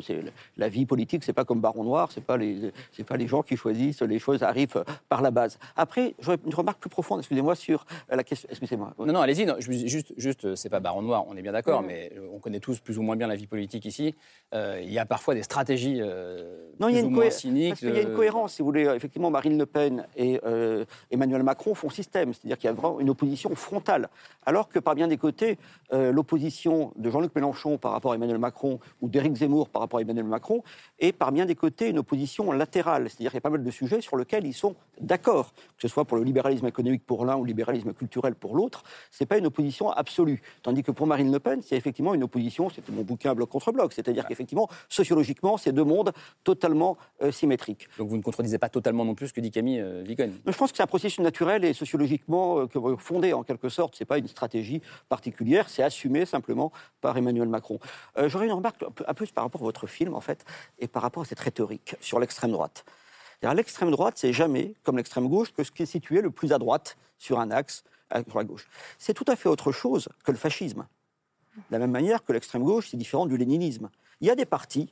la 0.58 0.70
vie 0.70 0.86
politique, 0.86 1.24
c'est 1.24 1.34
pas 1.34 1.46
comme 1.46 1.60
Baron 1.60 1.84
Noir, 1.84 2.12
c'est 2.12 2.24
pas 2.24 2.38
les, 2.38 2.72
c'est 2.92 3.04
pas 3.04 3.18
les 3.18 3.28
gens 3.28 3.42
qui 3.42 3.58
choisissent, 3.58 4.04
les 4.04 4.20
choses 4.20 4.44
arrivent 4.44 4.84
par 5.08 5.24
la 5.24 5.32
base. 5.32 5.58
Après, 5.76 6.14
j'aurais 6.20 6.38
une 6.46 6.54
remarque 6.54 6.80
plus 6.80 6.92
profonde, 6.92 7.22
excusez-moi, 7.22 7.56
sur 7.56 7.88
la 8.10 8.24
question. 8.24 8.48
Excusez-moi. 8.52 8.94
Non, 9.00 9.12
non, 9.12 9.22
allez-y. 9.22 9.48
Juste, 9.88 10.14
juste, 10.18 10.54
c'est 10.54 10.70
pas 10.70 10.80
Baron 10.80 11.02
Noir, 11.02 11.26
on 11.28 11.36
est 11.36 11.42
bien 11.42 11.54
d'accord, 11.54 11.82
mais 11.82 12.14
on 12.32 12.38
connaît 12.38 12.60
tous 12.60 12.80
plus 12.80 13.00
ou 13.00 13.02
moins 13.02 13.16
bien 13.16 13.26
la 13.26 13.36
vie 13.36 13.48
politique 13.48 13.86
ici. 13.86 14.14
Euh, 14.54 14.80
il 14.84 14.94
y 14.94 15.00
a 15.00 15.06
parfois 15.08 15.34
des 15.34 15.42
stratégies 15.42 16.00
euh, 16.00 16.70
non, 16.80 16.88
il 16.88 16.96
y 16.96 16.98
a 16.98 17.02
une. 17.02 17.16
Parce 17.16 17.40
qu'il 17.40 17.58
y 17.58 17.98
a 17.98 18.02
une 18.02 18.16
cohérence, 18.16 18.54
si 18.54 18.62
vous 18.62 18.68
voulez. 18.68 18.86
Effectivement, 18.96 19.30
Marine 19.30 19.58
Le 19.58 19.66
Pen 19.66 20.06
et 20.16 20.40
euh, 20.46 20.86
Emmanuel 21.12 21.39
Emmanuel 21.40 21.46
Macron 21.46 21.74
font 21.74 21.90
système, 21.90 22.34
c'est-à-dire 22.34 22.58
qu'il 22.58 22.68
y 22.68 22.70
a 22.70 22.74
vraiment 22.74 23.00
une 23.00 23.10
opposition 23.10 23.56
frontale. 23.56 24.10
Alors 24.46 24.68
que 24.68 24.80
par 24.80 24.96
bien 24.96 25.08
des 25.08 25.18
côtés, 25.18 25.58
euh, 25.94 26.12
l'opposition 26.12 26.92
de 26.98 27.10
Jean-Luc 27.10 27.34
Mélenchon 27.34 27.78
par 27.78 27.94
rapport 27.94 28.12
à 28.12 28.16
Emmanuel 28.16 28.40
Macron 28.40 28.80
ou 29.02 29.08
d'Éric 29.08 29.36
Zemmour 29.36 29.70
par 29.70 29.82
rapport 29.82 30.00
à 30.00 30.02
Emmanuel 30.02 30.26
Macron 30.26 30.64
est 31.00 31.14
par 31.14 31.32
bien 31.32 31.46
des 31.46 31.56
côtés 31.56 31.90
une 31.90 32.00
opposition 32.00 32.52
latérale, 32.52 33.10
c'est-à-dire 33.10 33.32
qu'il 33.32 33.38
y 33.38 33.38
a 33.38 33.42
pas 33.42 33.50
mal 33.50 33.64
de 33.64 33.72
sujets 33.72 34.02
sur 34.02 34.18
lesquels 34.18 34.46
ils 34.46 34.54
sont 34.54 34.76
d'accord, 35.00 35.54
que 35.54 35.82
ce 35.82 35.88
soit 35.88 36.04
pour 36.04 36.18
le 36.18 36.24
libéralisme 36.24 36.68
économique 36.68 37.06
pour 37.06 37.26
l'un 37.26 37.38
ou 37.38 37.44
le 37.44 37.48
libéralisme 37.48 37.94
culturel 37.94 38.36
pour 38.36 38.56
l'autre, 38.56 38.84
c'est 39.12 39.26
pas 39.26 39.38
une 39.38 39.46
opposition 39.46 39.90
absolue. 39.92 40.42
Tandis 40.62 40.84
que 40.84 40.92
pour 40.92 41.08
Marine 41.08 41.32
Le 41.32 41.40
Pen, 41.40 41.62
c'est 41.62 41.78
effectivement 41.78 42.14
une 42.14 42.24
opposition, 42.24 42.70
c'était 42.70 42.92
mon 42.92 43.04
bouquin 43.04 43.34
bloc 43.34 43.50
contre 43.50 43.72
bloc, 43.72 43.94
c'est-à-dire 43.94 44.28
qu'effectivement, 44.28 44.68
sociologiquement, 44.90 45.58
c'est 45.58 45.72
deux 45.72 45.86
mondes 45.86 46.12
totalement 46.44 46.98
euh, 47.22 47.32
symétriques. 47.32 47.88
Donc 47.98 48.10
vous 48.10 48.18
ne 48.18 48.22
contredisez 48.22 48.58
pas 48.58 48.70
totalement 48.70 49.06
non 49.06 49.16
plus 49.16 49.30
ce 49.30 49.34
que 49.34 49.42
dit 49.42 49.52
Camille 49.52 49.80
euh, 49.80 50.04
Je 50.06 50.58
pense 50.58 50.72
que 50.72 50.78
c'est 50.78 50.84
un 50.84 50.88
processus 50.88 51.19
naturel 51.20 51.66
et 51.66 51.74
sociologiquement 51.74 52.60
euh, 52.60 52.98
fondé 52.98 53.34
en 53.34 53.44
quelque 53.44 53.70
sorte. 53.70 53.96
C'est 53.98 54.06
pas 54.06 54.18
une 54.18 54.28
stratégie 54.28 54.82
particulière, 55.08 55.70
c'est 55.70 55.84
assumé 55.84 56.26
simplement 56.26 56.72
par 57.02 57.18
Emmanuel 57.18 57.48
Macron. 57.48 57.80
Euh, 58.18 58.30
j'aurais 58.30 58.46
une 58.46 58.54
remarque 58.54 58.84
un 59.08 59.14
peu 59.14 59.26
par 59.28 59.44
rapport 59.44 59.62
à 59.62 59.66
votre 59.66 59.88
film 59.88 60.14
en 60.16 60.22
fait 60.22 60.46
et 60.80 60.88
par 60.88 61.02
rapport 61.02 61.24
à 61.24 61.26
cette 61.26 61.40
rhétorique 61.40 61.96
sur 62.00 62.20
l'extrême 62.20 62.52
droite. 62.52 62.86
L'extrême 63.42 63.92
droite, 63.92 64.16
c'est 64.18 64.34
jamais, 64.34 64.74
comme 64.84 64.98
l'extrême 64.98 65.30
gauche, 65.30 65.54
que 65.54 65.64
ce 65.64 65.72
qui 65.72 65.84
est 65.84 65.86
situé 65.86 66.22
le 66.22 66.30
plus 66.30 66.52
à 66.52 66.58
droite 66.58 66.98
sur 67.18 67.40
un 67.40 67.52
axe 67.52 67.84
sur 68.28 68.38
la 68.38 68.44
gauche. 68.44 68.68
C'est 68.98 69.14
tout 69.14 69.24
à 69.28 69.38
fait 69.38 69.48
autre 69.48 69.72
chose 69.72 70.10
que 70.26 70.32
le 70.32 70.38
fascisme. 70.38 70.86
De 71.56 71.62
la 71.72 71.80
même 71.80 71.92
manière 71.92 72.26
que 72.26 72.34
l'extrême 72.34 72.64
gauche, 72.64 72.90
c'est 72.90 72.98
différent 72.98 73.26
du 73.26 73.38
léninisme. 73.38 73.90
Il 74.20 74.28
y 74.28 74.30
a 74.30 74.36
des 74.36 74.46
partis 74.46 74.92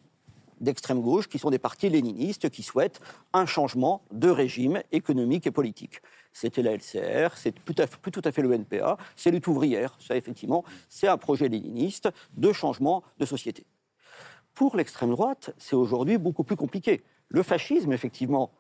d'extrême 0.59 1.01
gauche 1.01 1.27
qui 1.27 1.39
sont 1.39 1.49
des 1.49 1.59
partis 1.59 1.89
léninistes 1.89 2.49
qui 2.49 2.63
souhaitent 2.63 2.99
un 3.33 3.45
changement 3.45 4.03
de 4.11 4.29
régime 4.29 4.81
économique 4.91 5.47
et 5.47 5.51
politique. 5.51 6.01
C'était 6.33 6.61
la 6.61 6.73
LCR, 6.75 7.35
c'est 7.35 7.51
plus, 7.51 7.73
tout 7.73 8.21
à 8.23 8.31
fait 8.31 8.41
le 8.41 8.53
NPA, 8.53 8.97
c'est 9.15 9.31
lutte 9.31 9.47
ouvrière. 9.47 9.97
Ça, 9.99 10.15
effectivement, 10.15 10.63
c'est 10.89 11.07
un 11.07 11.17
projet 11.17 11.49
léniniste 11.49 12.09
de 12.35 12.51
changement 12.53 13.03
de 13.17 13.25
société. 13.25 13.65
Pour 14.53 14.75
l'extrême 14.75 15.11
droite, 15.11 15.53
c'est 15.57 15.75
aujourd'hui 15.75 16.17
beaucoup 16.17 16.43
plus 16.43 16.55
compliqué. 16.55 17.03
Le 17.29 17.43
fascisme, 17.43 17.91
effectivement, 17.91 18.51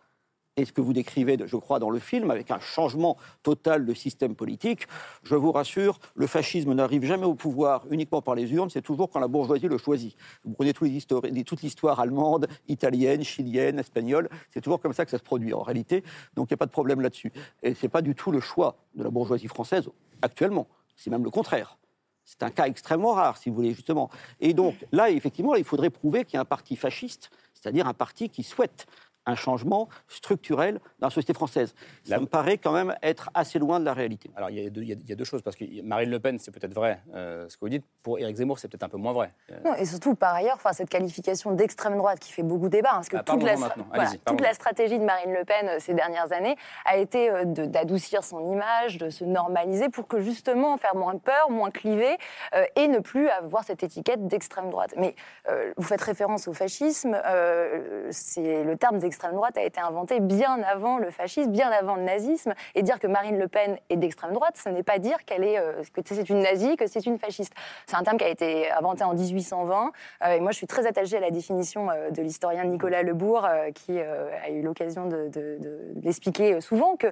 et 0.57 0.65
ce 0.65 0.73
que 0.73 0.81
vous 0.81 0.91
décrivez, 0.91 1.37
je 1.45 1.55
crois, 1.55 1.79
dans 1.79 1.91
le 1.91 1.99
film, 1.99 2.31
avec 2.31 2.51
un 2.51 2.59
changement 2.59 3.15
total 3.43 3.85
de 3.85 3.93
système 3.93 4.35
politique. 4.35 4.87
Je 5.23 5.35
vous 5.35 5.51
rassure, 5.51 5.99
le 6.15 6.25
fascisme 6.27 6.73
n'arrive 6.73 7.05
jamais 7.05 7.25
au 7.25 7.35
pouvoir 7.35 7.85
uniquement 7.91 8.21
par 8.21 8.35
les 8.35 8.51
urnes, 8.51 8.69
c'est 8.71 8.81
toujours 8.81 9.09
quand 9.09 9.19
la 9.19 9.27
bourgeoisie 9.27 9.67
le 9.67 9.77
choisit. 9.77 10.15
Vous 10.43 10.53
prenez 10.53 10.73
toute 10.73 11.61
l'histoire 11.61 11.99
allemande, 11.99 12.47
italienne, 12.67 13.23
chilienne, 13.23 13.79
espagnole, 13.79 14.29
c'est 14.51 14.61
toujours 14.61 14.81
comme 14.81 14.93
ça 14.93 15.05
que 15.05 15.11
ça 15.11 15.19
se 15.19 15.23
produit 15.23 15.53
en 15.53 15.61
réalité, 15.61 16.03
donc 16.35 16.49
il 16.49 16.53
n'y 16.53 16.55
a 16.55 16.57
pas 16.57 16.65
de 16.65 16.71
problème 16.71 17.01
là-dessus. 17.01 17.31
Et 17.61 17.75
ce 17.75 17.85
n'est 17.85 17.89
pas 17.89 18.01
du 18.01 18.15
tout 18.15 18.31
le 18.31 18.39
choix 18.39 18.77
de 18.95 19.03
la 19.03 19.11
bourgeoisie 19.11 19.47
française 19.47 19.89
actuellement, 20.23 20.67
c'est 20.95 21.11
même 21.11 21.23
le 21.23 21.29
contraire. 21.29 21.77
C'est 22.25 22.43
un 22.43 22.49
cas 22.49 22.65
extrêmement 22.65 23.13
rare, 23.13 23.37
si 23.37 23.49
vous 23.49 23.55
voulez, 23.55 23.73
justement. 23.73 24.09
Et 24.41 24.53
donc, 24.53 24.75
là, 24.91 25.09
effectivement, 25.09 25.55
il 25.55 25.63
faudrait 25.63 25.89
prouver 25.89 26.25
qu'il 26.25 26.33
y 26.33 26.37
a 26.37 26.41
un 26.41 26.45
parti 26.45 26.75
fasciste, 26.75 27.29
c'est-à-dire 27.53 27.87
un 27.87 27.93
parti 27.93 28.29
qui 28.29 28.43
souhaite 28.43 28.85
un 29.27 29.35
changement 29.35 29.87
structurel 30.07 30.79
dans 30.99 31.07
la 31.07 31.11
société 31.11 31.33
française. 31.33 31.75
Ça 32.05 32.19
me 32.19 32.25
paraît 32.25 32.57
quand 32.57 32.71
même 32.71 32.95
être 33.03 33.29
assez 33.33 33.59
loin 33.59 33.79
de 33.79 33.85
la 33.85 33.93
réalité. 33.93 34.31
Alors, 34.35 34.49
il 34.49 34.59
y 34.59 34.65
a 34.65 34.69
deux, 34.69 34.81
il 34.81 35.09
y 35.09 35.11
a 35.11 35.15
deux 35.15 35.23
choses, 35.25 35.41
parce 35.41 35.55
que 35.55 35.65
Marine 35.83 36.09
Le 36.09 36.19
Pen, 36.19 36.39
c'est 36.39 36.51
peut-être 36.51 36.73
vrai, 36.73 37.01
euh, 37.13 37.47
ce 37.49 37.57
que 37.57 37.61
vous 37.61 37.69
dites. 37.69 37.85
Pour 38.01 38.17
Éric 38.19 38.37
Zemmour, 38.37 38.57
c'est 38.57 38.69
peut-être 38.69 38.83
un 38.83 38.89
peu 38.89 38.97
moins 38.97 39.11
vrai. 39.11 39.33
Euh, 39.51 39.59
non, 39.65 39.75
et 39.75 39.85
surtout, 39.85 40.15
par 40.15 40.33
ailleurs, 40.33 40.57
cette 40.71 40.89
qualification 40.89 41.51
d'extrême 41.51 41.97
droite 41.97 42.19
qui 42.19 42.31
fait 42.31 42.43
beaucoup 42.43 42.69
débat, 42.69 42.91
hein, 42.91 42.95
parce 42.95 43.09
que 43.09 43.17
ah, 43.17 43.23
toute, 43.23 43.43
la, 43.43 43.55
toute 44.25 44.41
la, 44.41 44.53
stratégie 44.53 44.97
de 44.97 45.03
Marine 45.03 45.33
Le 45.33 45.43
Pen 45.43 45.67
euh, 45.67 45.77
ces 45.79 45.93
dernières 45.93 46.31
années 46.31 46.55
a 46.85 46.97
été 46.97 47.29
d'adoucir 47.45 48.23
son 48.23 48.51
image, 48.51 48.97
de 48.97 49.09
se 49.09 49.25
normaliser 49.25 49.89
pour 49.89 50.07
que 50.07 50.21
justement 50.21 50.77
faire 50.77 50.95
moins 50.95 51.17
peur, 51.17 51.49
moins 51.49 51.71
cliver 51.71 52.17
et 52.75 52.87
ne 52.87 52.99
plus 52.99 53.27
avoir 53.29 53.63
cette 53.63 53.83
étiquette 53.83 54.27
d'extrême 54.27 54.69
droite. 54.69 54.93
Mais 54.97 55.15
vous 55.75 55.83
faites 55.83 56.01
référence 56.01 56.47
au 56.47 56.53
fascisme, 56.53 57.19
c'est 58.11 58.63
le 58.63 58.77
terme 58.77 58.99
d'extrême 58.99 59.16
l'extrême 59.17 59.35
droite 59.35 59.57
a 59.57 59.63
été 59.63 59.79
inventée 59.79 60.19
bien 60.19 60.61
avant 60.61 60.99
le 60.99 61.09
fascisme, 61.09 61.49
bien 61.49 61.71
avant 61.71 61.95
le 61.95 62.03
nazisme. 62.03 62.53
Et 62.75 62.83
dire 62.83 62.99
que 62.99 63.07
Marine 63.07 63.39
Le 63.39 63.47
Pen 63.47 63.79
est 63.89 63.97
d'extrême 63.97 64.31
droite, 64.31 64.59
ce 64.63 64.69
n'est 64.69 64.83
pas 64.83 64.99
dire 64.99 65.25
qu'elle 65.25 65.43
est, 65.43 65.57
euh, 65.57 65.81
que 65.91 66.01
c'est 66.05 66.29
une 66.29 66.41
nazie, 66.41 66.75
que 66.75 66.85
c'est 66.85 67.03
une 67.07 67.17
fasciste. 67.17 67.53
C'est 67.87 67.95
un 67.95 68.03
terme 68.03 68.17
qui 68.17 68.25
a 68.25 68.29
été 68.29 68.71
inventé 68.71 69.03
en 69.03 69.15
1820. 69.15 69.91
Euh, 70.23 70.33
et 70.33 70.39
moi, 70.39 70.51
je 70.51 70.57
suis 70.57 70.67
très 70.67 70.85
attachée 70.85 71.17
à 71.17 71.19
la 71.19 71.31
définition 71.31 71.89
euh, 71.89 72.11
de 72.11 72.21
l'historien 72.21 72.63
Nicolas 72.65 73.01
Lebourg, 73.01 73.47
qui 73.73 73.99
a 73.99 74.49
eu 74.51 74.61
l'occasion 74.61 75.07
de, 75.07 75.31
l'expliquer 76.03 76.61
souvent, 76.61 76.95
que 76.95 77.07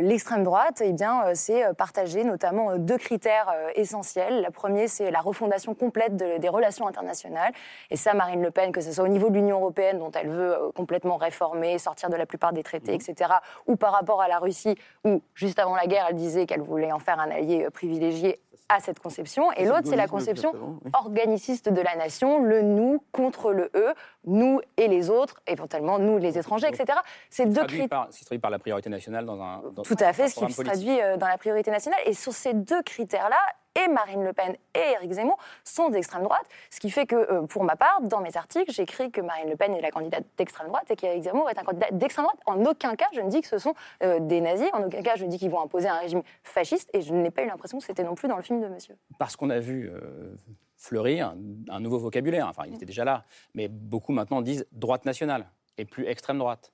l'extrême 0.00 0.44
droite, 0.44 0.82
eh 0.84 0.92
bien, 0.92 1.34
c'est 1.34 1.74
partager 1.74 2.24
notamment 2.24 2.76
deux 2.76 2.98
critères 2.98 3.54
essentiels. 3.74 4.42
Le 4.44 4.50
premier, 4.50 4.88
c'est 4.88 5.10
la 5.10 5.20
refondation 5.20 5.74
complète 5.74 6.16
des 6.16 6.48
relations 6.48 6.86
internationales. 6.86 7.52
Et 7.90 7.96
ça, 7.96 8.14
Marine 8.14 8.42
Le 8.42 8.50
Pen, 8.50 8.72
que 8.72 8.80
ce 8.80 8.92
soit 8.92 9.04
au 9.04 9.08
niveau 9.08 9.30
de 9.30 9.34
l'Union 9.34 9.58
européenne, 9.58 9.98
dont 9.98 10.10
elle 10.10 10.28
veut 10.28 10.56
complètement 10.74 11.16
réformer, 11.16 11.37
sortir 11.78 12.10
de 12.10 12.16
la 12.16 12.26
plupart 12.26 12.52
des 12.52 12.62
traités, 12.62 12.92
mhm. 12.92 13.00
etc. 13.00 13.30
Ou 13.66 13.76
par 13.76 13.92
rapport 13.92 14.20
à 14.20 14.28
la 14.28 14.38
Russie, 14.38 14.76
où 15.04 15.22
juste 15.34 15.58
avant 15.58 15.74
la 15.74 15.86
guerre, 15.86 16.06
elle 16.08 16.16
disait 16.16 16.46
qu'elle 16.46 16.62
voulait 16.62 16.92
en 16.92 16.98
faire 16.98 17.20
un 17.20 17.30
allié 17.30 17.64
euh, 17.64 17.70
privilégié 17.70 18.40
à 18.68 18.80
cette 18.80 18.98
conception. 18.98 19.50
Et 19.52 19.64
l'autre, 19.64 19.86
c'est 19.86 19.96
la 19.96 20.08
conception 20.08 20.52
organiciste 20.92 21.68
de 21.68 21.80
la 21.80 21.96
nation, 21.96 22.42
le 22.42 22.62
nous 22.62 23.02
contre 23.12 23.52
le 23.52 23.70
eux, 23.74 23.94
nous 24.26 24.60
et 24.76 24.88
les 24.88 25.08
autres, 25.10 25.40
éventuellement 25.46 25.98
nous 25.98 26.18
les 26.18 26.38
étrangers, 26.38 26.68
etc. 26.68 26.98
C'est 27.30 27.46
deux 27.46 27.64
critères. 27.64 28.08
Ce 28.10 28.18
qui 28.18 28.24
se 28.24 28.26
traduit 28.26 28.40
par 28.40 28.50
la 28.50 28.58
priorité 28.58 28.90
nationale 28.90 29.24
dans 29.24 29.40
un. 29.40 29.62
Tout 29.84 29.96
à 30.00 30.12
fait, 30.12 30.28
ce 30.28 30.44
qui 30.44 30.52
se 30.52 30.62
traduit 30.62 31.00
euh, 31.00 31.16
dans 31.16 31.28
la 31.28 31.38
priorité 31.38 31.70
nationale. 31.70 32.00
Et 32.04 32.12
sur 32.12 32.32
ces 32.32 32.52
deux 32.52 32.82
critères-là, 32.82 33.38
et 33.78 33.88
Marine 33.88 34.24
Le 34.24 34.32
Pen 34.32 34.56
et 34.74 34.92
Éric 34.94 35.12
Zemmour 35.12 35.38
sont 35.64 35.88
d'extrême 35.88 36.22
droite, 36.22 36.46
ce 36.70 36.80
qui 36.80 36.90
fait 36.90 37.06
que, 37.06 37.16
euh, 37.16 37.42
pour 37.42 37.64
ma 37.64 37.76
part, 37.76 38.00
dans 38.02 38.20
mes 38.20 38.36
articles, 38.36 38.72
j'écris 38.72 39.10
que 39.10 39.20
Marine 39.20 39.48
Le 39.48 39.56
Pen 39.56 39.74
est 39.74 39.80
la 39.80 39.90
candidate 39.90 40.24
d'extrême 40.36 40.68
droite 40.68 40.90
et 40.90 40.96
qu'Éric 40.96 41.24
Zemmour 41.24 41.48
est 41.50 41.58
un 41.58 41.64
candidat 41.64 41.88
d'extrême 41.92 42.24
droite. 42.24 42.40
En 42.46 42.64
aucun 42.64 42.96
cas, 42.96 43.06
je 43.14 43.20
ne 43.20 43.30
dis 43.30 43.40
que 43.40 43.48
ce 43.48 43.58
sont 43.58 43.74
euh, 44.02 44.18
des 44.20 44.40
nazis, 44.40 44.68
en 44.72 44.84
aucun 44.84 45.02
cas, 45.02 45.16
je 45.16 45.24
dis 45.26 45.38
qu'ils 45.38 45.50
vont 45.50 45.62
imposer 45.62 45.88
un 45.88 45.98
régime 45.98 46.22
fasciste, 46.42 46.90
et 46.92 47.02
je 47.02 47.12
n'ai 47.12 47.30
pas 47.30 47.42
eu 47.42 47.46
l'impression 47.46 47.78
que 47.78 47.84
c'était 47.84 48.04
non 48.04 48.14
plus 48.14 48.28
dans 48.28 48.36
le 48.36 48.42
film 48.42 48.60
de 48.60 48.68
monsieur. 48.68 48.96
Parce 49.18 49.36
qu'on 49.36 49.50
a 49.50 49.60
vu 49.60 49.88
euh, 49.88 50.34
fleurir 50.76 51.34
un 51.68 51.80
nouveau 51.80 51.98
vocabulaire, 51.98 52.46
enfin, 52.48 52.64
il 52.66 52.74
était 52.74 52.86
déjà 52.86 53.04
là, 53.04 53.24
mais 53.54 53.68
beaucoup 53.68 54.12
maintenant 54.12 54.42
disent 54.42 54.66
droite 54.72 55.04
nationale 55.04 55.48
et 55.76 55.84
plus 55.84 56.06
extrême 56.06 56.38
droite. 56.38 56.72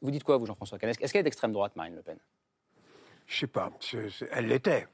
vous 0.00 0.10
dites 0.10 0.24
quoi, 0.24 0.38
vous, 0.38 0.46
Jean-François 0.46 0.78
Est-ce 0.80 1.12
qu'elle 1.12 1.20
est 1.20 1.24
d'extrême 1.24 1.52
droite, 1.52 1.76
Marine 1.76 1.94
Le 1.94 2.02
Pen? 2.02 2.16
Je 3.26 3.40
sais 3.40 3.46
pas, 3.46 3.70
elle 4.30 4.46
l'était. 4.46 4.86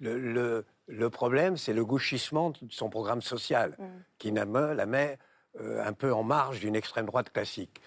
Le, 0.00 0.64
le, 0.86 1.10
problème, 1.10 1.56
c'est 1.56 1.72
le 1.72 1.84
gauchissement 1.84 2.50
de 2.50 2.58
son 2.70 2.90
programme 2.90 3.22
social, 3.22 3.76
mm. 3.78 3.84
qui 4.18 4.30
la 4.30 4.86
met 4.86 5.18
euh, 5.60 5.86
un 5.86 5.92
peu 5.92 6.12
en 6.12 6.24
marge 6.24 6.58
d'une 6.58 6.74
extrême 6.74 7.06
droite 7.06 7.30
classique. 7.30 7.80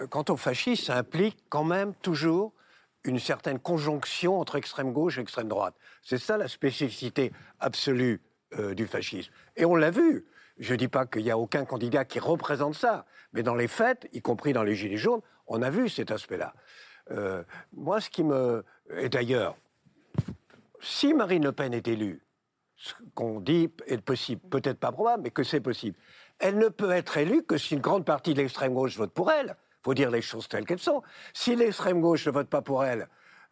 Euh, 0.00 0.06
quant 0.06 0.24
au 0.30 0.36
fascisme, 0.38 0.84
ça 0.84 0.96
implique 0.96 1.36
quand 1.50 1.64
même 1.64 1.94
toujours 1.96 2.54
une 3.04 3.18
certaine 3.18 3.58
conjonction 3.58 4.40
entre 4.40 4.56
extrême 4.56 4.92
gauche 4.92 5.18
et 5.18 5.20
extrême 5.20 5.48
droite. 5.48 5.74
C'est 6.02 6.16
ça 6.16 6.38
la 6.38 6.48
spécificité 6.48 7.30
absolue 7.58 8.22
euh, 8.58 8.72
du 8.72 8.86
fascisme. 8.86 9.30
Et 9.56 9.66
on 9.66 9.74
l'a 9.74 9.90
vu. 9.90 10.24
Je 10.58 10.72
ne 10.72 10.78
dis 10.78 10.88
pas 10.88 11.04
qu'il 11.04 11.22
n'y 11.22 11.30
a 11.30 11.36
aucun 11.36 11.66
candidat 11.66 12.06
qui 12.06 12.20
représente 12.20 12.74
ça, 12.74 13.04
mais 13.34 13.42
dans 13.42 13.54
les 13.54 13.68
faits, 13.68 14.08
y 14.14 14.22
compris 14.22 14.54
dans 14.54 14.62
les 14.62 14.74
Gilets 14.74 14.96
jaunes, 14.96 15.20
on 15.46 15.60
a 15.60 15.68
vu 15.68 15.90
cet 15.90 16.10
aspect-là. 16.10 16.54
moi, 17.72 18.00
ce 18.00 18.08
qui 18.08 18.22
me... 18.22 18.64
Et 18.96 19.08
d'ailleurs, 19.08 19.56
si 20.80 21.14
Marine 21.14 21.44
Le 21.44 21.52
Pen 21.52 21.74
est 21.74 21.88
élue, 21.88 22.22
ce 22.76 22.94
qu'on 23.14 23.40
dit 23.40 23.70
est 23.86 24.00
possible, 24.00 24.40
peut-être 24.48 24.78
pas 24.78 24.92
probable, 24.92 25.24
mais 25.24 25.30
que 25.30 25.42
c'est 25.42 25.60
possible, 25.60 25.98
elle 26.38 26.58
ne 26.58 26.68
peut 26.68 26.90
être 26.90 27.18
élue 27.18 27.42
que 27.42 27.58
si 27.58 27.74
une 27.74 27.80
grande 27.80 28.04
partie 28.04 28.32
de 28.32 28.40
l'extrême 28.40 28.74
gauche 28.74 28.96
vote 28.96 29.12
pour 29.12 29.30
elle. 29.30 29.56
Il 29.80 29.84
faut 29.84 29.94
dire 29.94 30.10
les 30.10 30.22
choses 30.22 30.48
telles 30.48 30.64
qu'elles 30.64 30.78
sont. 30.78 31.02
Si 31.32 31.56
l'extrême 31.56 32.00
gauche 32.00 32.26
ne 32.26 32.32
vote 32.32 32.48
pas 32.48 32.62
pour 32.62 32.84
elle, 32.84 33.08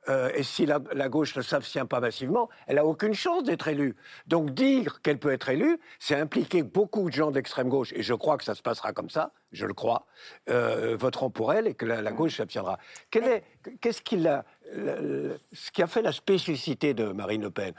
euh, 0.08 0.30
et 0.34 0.42
si 0.42 0.64
la, 0.64 0.78
gauche 1.08 1.36
ne 1.36 1.42
s'abstient 1.42 1.86
pas 1.86 2.00
massivement, 2.00 2.48
elle 2.66 2.76
n'a 2.76 2.84
aucune 2.84 3.12
chance 3.12 3.42
d'être 3.42 3.68
élue. 3.68 3.96
Donc 4.26 4.50
dire 4.50 5.02
qu'elle 5.02 5.18
peut 5.18 5.32
être 5.32 5.48
élue, 5.50 5.78
c'est 5.98 6.14
impliquer 6.14 6.62
beaucoup 6.62 7.10
de 7.10 7.14
gens 7.14 7.30
d'extrême 7.30 7.68
gauche, 7.68 7.92
et 7.94 8.02
je 8.02 8.14
crois 8.14 8.38
que 8.38 8.44
ça 8.44 8.54
se 8.54 8.62
passera 8.62 8.92
comme 8.92 9.10
ça, 9.10 9.32
je 9.52 9.66
le 9.66 9.74
crois, 9.74 10.06
euh, 10.48 10.96
voteront 10.98 11.30
pour 11.30 11.52
elle 11.52 11.66
et 11.66 11.74
que 11.74 11.84
la, 11.84 12.12
gauche 12.12 12.36
s'abstiendra. 12.36 12.78
Qu'est-ce 13.10 14.00
qui 14.02 14.16
ce 14.72 15.70
qui 15.70 15.82
a 15.82 15.86
fait 15.86 16.02
la 16.02 16.12
spécificité 16.12 16.94
de 16.94 17.12
Marine 17.12 17.42
Le 17.42 17.50
Pen 17.50 17.74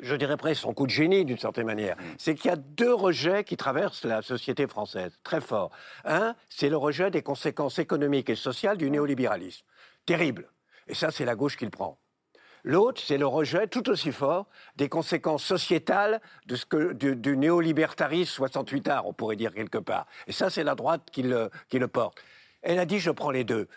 je, 0.00 0.14
dirais 0.14 0.36
presque 0.36 0.62
son 0.62 0.74
coup 0.74 0.86
de 0.86 0.90
génie 0.90 1.24
d'une 1.24 1.38
certaine 1.38 1.66
manière, 1.66 1.96
mm. 1.96 2.02
c'est 2.18 2.34
qu'il 2.34 2.50
y 2.50 2.54
a 2.54 2.56
deux 2.56 2.94
rejets 2.94 3.44
qui 3.44 3.56
traversent 3.56 4.04
la 4.04 4.22
société 4.22 4.66
française, 4.66 5.18
très 5.22 5.40
fort. 5.40 5.70
Un, 6.04 6.34
c'est 6.48 6.68
le 6.68 6.76
rejet 6.76 7.10
des 7.10 7.22
conséquences 7.22 7.78
économiques 7.78 8.30
et 8.30 8.34
sociales 8.34 8.76
du 8.76 8.90
néolibéralisme. 8.90 9.64
Terrible. 10.06 10.48
Et 10.86 10.94
ça, 10.94 11.10
c'est 11.10 11.24
la 11.24 11.34
gauche 11.34 11.56
qui 11.56 11.64
le 11.64 11.70
prend. 11.70 11.98
L'autre, 12.64 13.00
c'est 13.04 13.18
le 13.18 13.26
rejet 13.26 13.66
tout 13.68 13.88
aussi 13.88 14.10
fort 14.10 14.46
des 14.76 14.88
conséquences 14.88 15.44
sociétales 15.44 16.20
de 16.46 16.56
ce 16.56 16.66
que, 16.66 16.92
du, 16.92 17.14
du 17.14 17.36
néolibertarisme 17.36 18.32
68 18.32 18.88
art, 18.88 19.06
on 19.06 19.12
pourrait 19.12 19.36
dire 19.36 19.54
quelque 19.54 19.78
part. 19.78 20.06
Et 20.26 20.32
ça, 20.32 20.50
c'est 20.50 20.64
la 20.64 20.74
droite 20.74 21.02
qui 21.12 21.22
le, 21.22 21.50
qui 21.68 21.78
le 21.78 21.88
porte. 21.88 22.18
Elle 22.62 22.78
a 22.78 22.84
dit, 22.84 22.98
je 22.98 23.10
prends 23.10 23.30
les 23.30 23.44
deux. 23.44 23.68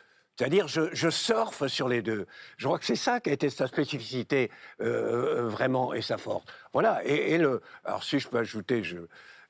C'est-à-dire, 0.42 0.68
je, 0.68 0.90
je 0.92 1.08
surfe 1.12 1.68
sur 1.68 1.88
les 1.88 2.02
deux. 2.02 2.26
Je 2.58 2.66
crois 2.66 2.80
que 2.80 2.86
c'est 2.86 2.96
ça 2.96 3.20
qui 3.20 3.30
a 3.30 3.34
été 3.34 3.52
sa 3.52 3.68
spécificité 3.68 4.50
euh, 4.82 5.48
vraiment 5.48 5.94
et 5.94 6.02
sa 6.02 6.18
force. 6.18 6.44
Voilà. 6.74 7.06
Et. 7.06 7.40
Alors, 7.86 8.04
si 8.04 8.18
je 8.18 8.28
peux 8.28 8.40
ajouter, 8.40 8.82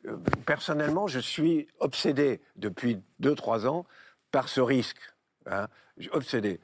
euh, 0.06 0.18
personnellement, 0.46 1.08
je 1.08 1.22
suis 1.22 1.70
obsédé 1.80 2.42
depuis 2.58 3.02
2-3 3.22 3.68
ans 3.68 3.86
par 4.32 4.50
ce 4.50 4.60
risque. 4.60 5.00
Hein, 5.46 5.70
obsédé. 6.12 6.60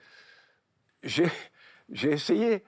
J'ai 1.04 1.32
essayé 2.04 2.66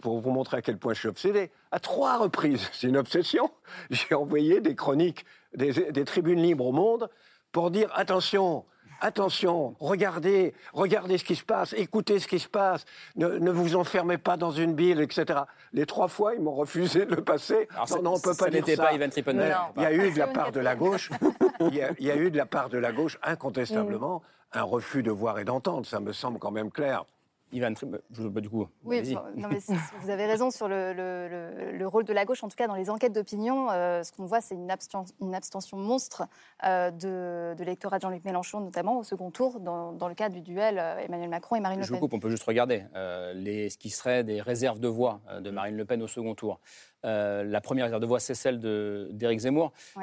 pour 0.00 0.20
vous 0.20 0.30
montrer 0.30 0.58
à 0.58 0.62
quel 0.62 0.78
point 0.78 0.94
je 0.94 1.00
suis 1.00 1.08
obsédé, 1.08 1.50
à 1.72 1.80
trois 1.80 2.18
reprises, 2.18 2.68
c'est 2.72 2.86
une 2.86 2.98
obsession, 2.98 3.50
j'ai 3.90 4.14
envoyé 4.14 4.60
des 4.60 4.76
chroniques 4.76 5.26
des, 5.54 6.04
tribunes 6.04 6.40
libres 6.40 6.66
au 6.66 6.72
monde 6.72 7.10
pour 7.50 7.72
dire 7.72 7.90
attention, 7.94 8.64
attention, 9.00 9.74
regardez, 9.80 10.54
regardez 10.72 11.18
ce 11.18 11.24
qui 11.24 11.36
se 11.36 11.44
passe, 11.44 11.72
écoutez 11.74 12.18
ce 12.18 12.28
qui 12.28 12.38
se 12.38 12.48
passe, 12.48 12.84
ne, 13.16 13.50
vous 13.50 13.76
enfermez 13.76 14.18
pas 14.18 14.36
dans 14.36 14.50
une 14.50 14.74
bille, 14.74 15.00
etc. 15.00 15.40
Les 15.72 15.86
trois 15.86 16.08
fois, 16.08 16.34
ils 16.34 16.40
m'ont 16.40 16.54
refusé 16.54 17.06
de 17.06 17.14
le 17.14 17.24
passer. 17.24 17.68
non, 17.90 18.02
non, 18.02 18.14
on 18.14 18.20
peut 18.20 18.34
pas 18.34 18.50
dire 18.50 18.66
ça. 18.66 18.84
Pas 18.84 18.92
Ivan 18.92 19.08
il 19.76 19.82
y 19.82 19.86
a 19.86 19.92
eu 19.92 20.10
de 20.10 20.18
la 20.18 20.26
part 20.26 20.52
de 20.52 20.60
la 20.60 20.74
gauche, 20.76 21.10
il 21.60 21.74
y, 21.74 21.82
a, 21.82 21.90
il 21.98 22.06
y 22.06 22.10
a 22.10 22.16
eu 22.16 22.30
de 22.30 22.36
la 22.36 22.46
part 22.46 22.68
de 22.68 22.78
la 22.78 22.92
gauche, 22.92 23.18
incontestablement, 23.22 24.22
un 24.52 24.62
refus 24.62 25.02
de 25.02 25.10
voir 25.10 25.38
et 25.38 25.44
d'entendre. 25.44 25.86
Ça 25.86 26.00
me 26.00 26.12
semble 26.12 26.38
quand 26.38 26.50
même 26.50 26.70
clair. 26.70 27.04
Ivan, 27.52 27.72
je, 28.10 28.28
bah, 28.28 28.40
du 28.40 28.48
coup. 28.48 28.66
Oui, 28.84 29.02
non, 29.36 29.48
mais 29.48 29.58
vous 30.02 30.10
avez 30.10 30.26
raison 30.26 30.50
sur 30.50 30.68
le, 30.68 30.92
le, 30.92 31.86
rôle 31.86 32.04
de 32.04 32.12
la 32.12 32.24
gauche. 32.24 32.44
En 32.44 32.48
tout 32.48 32.56
cas, 32.56 32.66
dans 32.66 32.74
les 32.74 32.90
enquêtes 32.90 33.12
d'opinion, 33.12 33.70
euh, 33.70 34.02
ce 34.02 34.12
qu'on 34.12 34.26
voit, 34.26 34.40
c'est 34.40 34.54
une, 34.54 34.70
une, 35.20 35.34
abstention 35.34 35.76
monstre 35.78 36.24
euh, 36.64 36.90
de, 36.90 37.54
de 37.54 37.64
l'électorat 37.64 37.98
de 37.98 38.02
Jean-Luc 38.02 38.24
Mélenchon, 38.24 38.60
notamment 38.60 38.98
au 38.98 39.02
second 39.02 39.30
tour, 39.30 39.60
dans, 39.60 39.92
dans 39.92 40.08
le 40.08 40.14
cadre 40.14 40.34
du 40.34 40.42
duel 40.42 40.78
euh, 40.78 40.98
Emmanuel 40.98 41.30
Macron 41.30 41.56
et 41.56 41.60
Marine 41.60 41.78
Le 41.78 41.82
Pen. 41.82 41.88
Je 41.88 41.94
vous 41.94 42.00
coupe, 42.00 42.14
on 42.14 42.20
peut 42.20 42.30
juste 42.30 42.44
regarder 42.44 42.84
les, 43.34 43.70
ce 43.70 43.78
qui 43.78 43.90
serait 43.90 44.24
des 44.24 44.40
réserves 44.40 44.80
de 44.80 44.88
voix 44.88 45.20
de 45.40 45.50
Marine 45.50 45.76
Le 45.76 45.84
Pen 45.84 46.02
au 46.02 46.08
second 46.08 46.34
tour. 46.34 46.60
La 47.04 47.60
première 47.60 47.86
réserve 47.86 48.02
de 48.02 48.06
voix, 48.06 48.20
c'est 48.20 48.34
celle 48.34 48.60
d'Éric 48.60 49.40
Zemmour. 49.40 49.72
on 49.96 50.00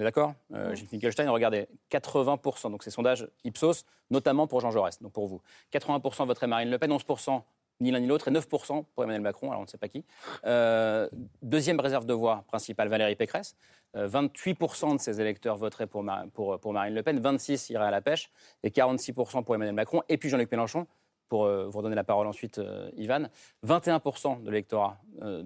est 0.00 0.04
d'accord 0.04 0.34
Gilles 0.72 0.88
Finkelstein, 0.88 1.28
regardez, 1.28 1.68
80%, 1.90 2.70
donc 2.70 2.82
c'est 2.82 2.90
sondage 2.90 3.28
Ipsos, 3.44 3.84
notamment 4.10 4.46
pour 4.46 4.60
Jean 4.60 4.70
Jaurès, 4.70 5.00
donc 5.00 5.12
pour 5.12 5.26
vous. 5.26 5.40
80% 5.72 6.26
voteraient 6.26 6.46
Marine 6.46 6.70
Le 6.70 6.78
Peine, 6.78 6.92
11% 6.92 7.42
ni 7.80 7.90
l'un 7.90 8.00
ni 8.00 8.06
l'autre, 8.06 8.28
et 8.28 8.30
9% 8.30 8.84
pour 8.94 9.04
Emmanuel 9.04 9.22
Macron, 9.22 9.48
alors 9.50 9.60
on 9.60 9.64
ne 9.64 9.68
sait 9.68 9.78
pas 9.78 9.88
qui. 9.88 10.04
Euh, 10.44 11.08
deuxième 11.42 11.78
réserve 11.80 12.06
de 12.06 12.14
voix 12.14 12.44
principale, 12.48 12.88
Valérie 12.88 13.16
Pécresse. 13.16 13.56
28% 13.94 14.90
euh, 14.92 14.96
de 14.96 15.00
ses 15.00 15.20
électeurs 15.20 15.56
voteraient 15.56 15.86
pour, 15.86 16.04
pour, 16.34 16.58
pour, 16.58 16.72
Marine 16.72 16.94
Le 16.94 17.02
Pen, 17.02 17.18
26% 17.18 17.72
iraient 17.72 17.86
à 17.86 17.90
la 17.90 18.00
pêche, 18.00 18.30
et 18.62 18.70
46% 18.70 19.44
pour 19.44 19.54
Emmanuel 19.54 19.74
Macron. 19.74 20.02
Et 20.08 20.16
puis 20.16 20.28
Jean-Luc 20.28 20.50
Mélenchon, 20.50 20.86
pour 21.28 21.44
euh, 21.44 21.66
vous 21.66 21.78
redonner 21.78 21.96
la 21.96 22.04
parole 22.04 22.26
ensuite, 22.26 22.60
Ivan, 22.96 23.28
21% 23.66 24.42
de 24.42 24.50
l'électorat 24.50 24.98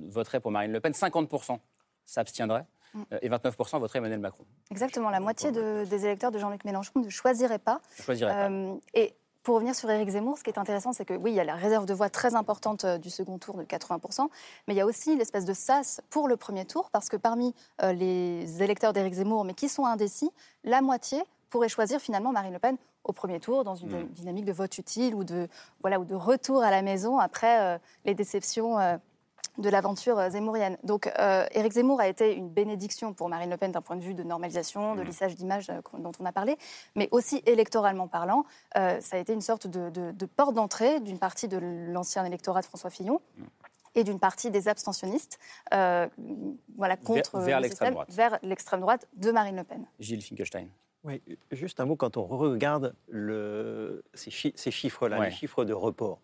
voterait 0.09 0.41
pour 0.41 0.51
Marine 0.51 0.73
Le 0.73 0.81
Pen, 0.81 0.93
50% 0.93 1.59
s'abstiendraient. 2.05 2.67
Mm. 2.95 3.03
et 3.23 3.29
29% 3.29 3.79
voteraient 3.79 3.99
Emmanuel 3.99 4.19
Macron. 4.19 4.45
Exactement, 4.71 5.11
la 5.11 5.21
moitié 5.21 5.53
des 5.53 6.05
électeurs 6.05 6.31
de 6.31 6.39
Jean-Luc 6.39 6.65
Mélenchon 6.65 7.01
ne 7.01 7.09
choisiraient 7.09 7.59
pas. 7.59 7.81
choisiraient 8.03 8.33
pas. 8.33 8.51
Euh, 8.51 8.75
et 8.95 9.15
pour 9.43 9.55
revenir 9.55 9.75
sur 9.75 9.89
Éric 9.91 10.11
Zemmour, 10.11 10.37
ce 10.37 10.45
qui 10.45 10.51
est 10.51 10.59
intéressant, 10.59 10.93
c'est 10.93 11.05
que 11.05 11.15
oui, 11.15 11.31
il 11.31 11.35
y 11.35 11.41
a 11.41 11.45
la 11.45 11.55
réserve 11.55 11.87
de 11.87 11.95
voix 11.95 12.11
très 12.11 12.35
importante 12.35 12.85
euh, 12.85 12.99
du 12.99 13.11
second 13.11 13.39
tour 13.39 13.57
de 13.57 13.65
80%, 13.65 14.29
mais 14.67 14.75
il 14.75 14.77
y 14.77 14.81
a 14.81 14.87
aussi 14.87 15.17
l'espèce 15.17 15.45
de 15.45 15.55
sas 15.55 16.01
pour 16.11 16.29
le 16.29 16.37
premier 16.37 16.65
tour, 16.65 16.91
parce 16.91 17.09
que 17.09 17.17
parmi 17.17 17.55
euh, 17.83 17.93
les 17.93 18.63
électeurs 18.63 18.93
d'Éric 18.93 19.15
Zemmour, 19.15 19.45
mais 19.45 19.55
qui 19.55 19.69
sont 19.69 19.87
indécis, 19.87 20.31
la 20.65 20.83
moitié 20.83 21.23
pourrait 21.49 21.69
choisir 21.69 22.01
finalement 22.01 22.33
Marine 22.33 22.53
Le 22.53 22.59
Pen 22.59 22.77
au 23.05 23.13
premier 23.13 23.41
tour 23.41 23.65
dans 23.65 23.75
une 23.75 24.03
mm. 24.03 24.09
dynamique 24.09 24.45
de 24.45 24.53
vote 24.53 24.77
utile 24.79 25.15
ou 25.15 25.25
de, 25.25 25.49
voilà, 25.81 26.01
ou 26.01 26.05
de 26.05 26.15
retour 26.15 26.63
à 26.63 26.71
la 26.71 26.83
maison 26.83 27.19
après 27.19 27.81
les 28.05 28.15
déceptions 28.15 28.79
de 29.59 29.69
l'aventure 29.69 30.19
euh, 30.19 30.31
zemmourienne. 30.31 30.77
Donc, 30.83 31.07
euh, 31.19 31.47
Éric 31.53 31.73
Zemmour 31.73 32.01
a 32.01 32.09
été 32.09 32.35
une 32.35 32.49
bénédiction 32.49 33.13
pour 33.13 33.29
Marine 33.29 33.51
Le 33.51 33.57
Pen 33.57 33.73
d'un 33.73 33.83
point 33.83 33.97
de 33.97 34.03
vue 34.03 34.15
de 34.15 34.23
normalisation, 34.23 34.95
de 34.95 35.03
mmh. 35.03 35.05
lissage 35.05 35.35
d'image 35.37 35.71
euh, 35.71 35.81
dont 35.99 36.13
on 36.21 36.25
a 36.25 36.33
parlé, 36.33 36.57
mais 36.97 37.09
aussi 37.11 37.43
électoralement 37.47 38.09
parlant, 38.09 38.45
ça 38.75 38.99
a 39.13 39.19
été 39.19 39.33
une 39.33 39.41
sorte 39.41 39.67
de, 39.67 40.27
porte 40.37 40.55
d'entrée 40.55 41.01
d'une 41.01 41.19
partie 41.19 41.49
de 41.49 41.59
l'ancien 41.59 42.25
électorat 42.25 42.61
de 42.61 42.67
François 42.67 42.91
Fillon. 42.91 43.21
Mmh. 43.37 43.45
et 43.97 44.05
d'une 44.05 44.21
partie 44.21 44.51
des 44.51 44.69
abstentionnistes 44.69 45.39
voilà, 45.71 46.97
contre 46.97 47.39
vers, 47.41 47.61
l'extrême 47.61 47.95
droite. 47.95 48.81
droite 48.81 49.09
de 49.17 49.31
Marine 49.31 49.57
Le 49.57 49.65
Pen. 49.65 49.85
Gilles 49.99 50.23
Finkelstein. 50.23 50.69
Oui, 51.05 51.23
juste 51.51 51.81
un 51.81 51.87
mot 51.87 51.97
quand 51.97 52.17
on 52.17 52.25
regarde 52.25 52.95
le, 53.09 54.03
ces, 54.15 54.31
chiffres-là, 54.31 55.25
les 55.25 55.31
chiffres 55.31 55.65
de 55.65 55.73
report. 55.73 56.21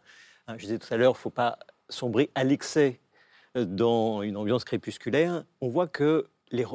Hein, 0.47 0.57
je 0.59 0.65
disais 0.65 0.79
tout 0.79 0.93
à 0.93 0.97
l'heure, 0.97 1.13
il 1.13 1.19
ne 1.19 1.21
faut 1.21 1.31
pas 1.31 1.59
sombrer 1.89 2.31
à 2.35 2.45
l'excès 2.45 3.01
dans 3.55 4.23
une 4.23 4.37
ambiance 4.37 4.65
crépusculaire, 4.65 5.45
on 5.61 5.69
voit 5.69 5.87
que 5.87 6.29
les, 6.51 6.67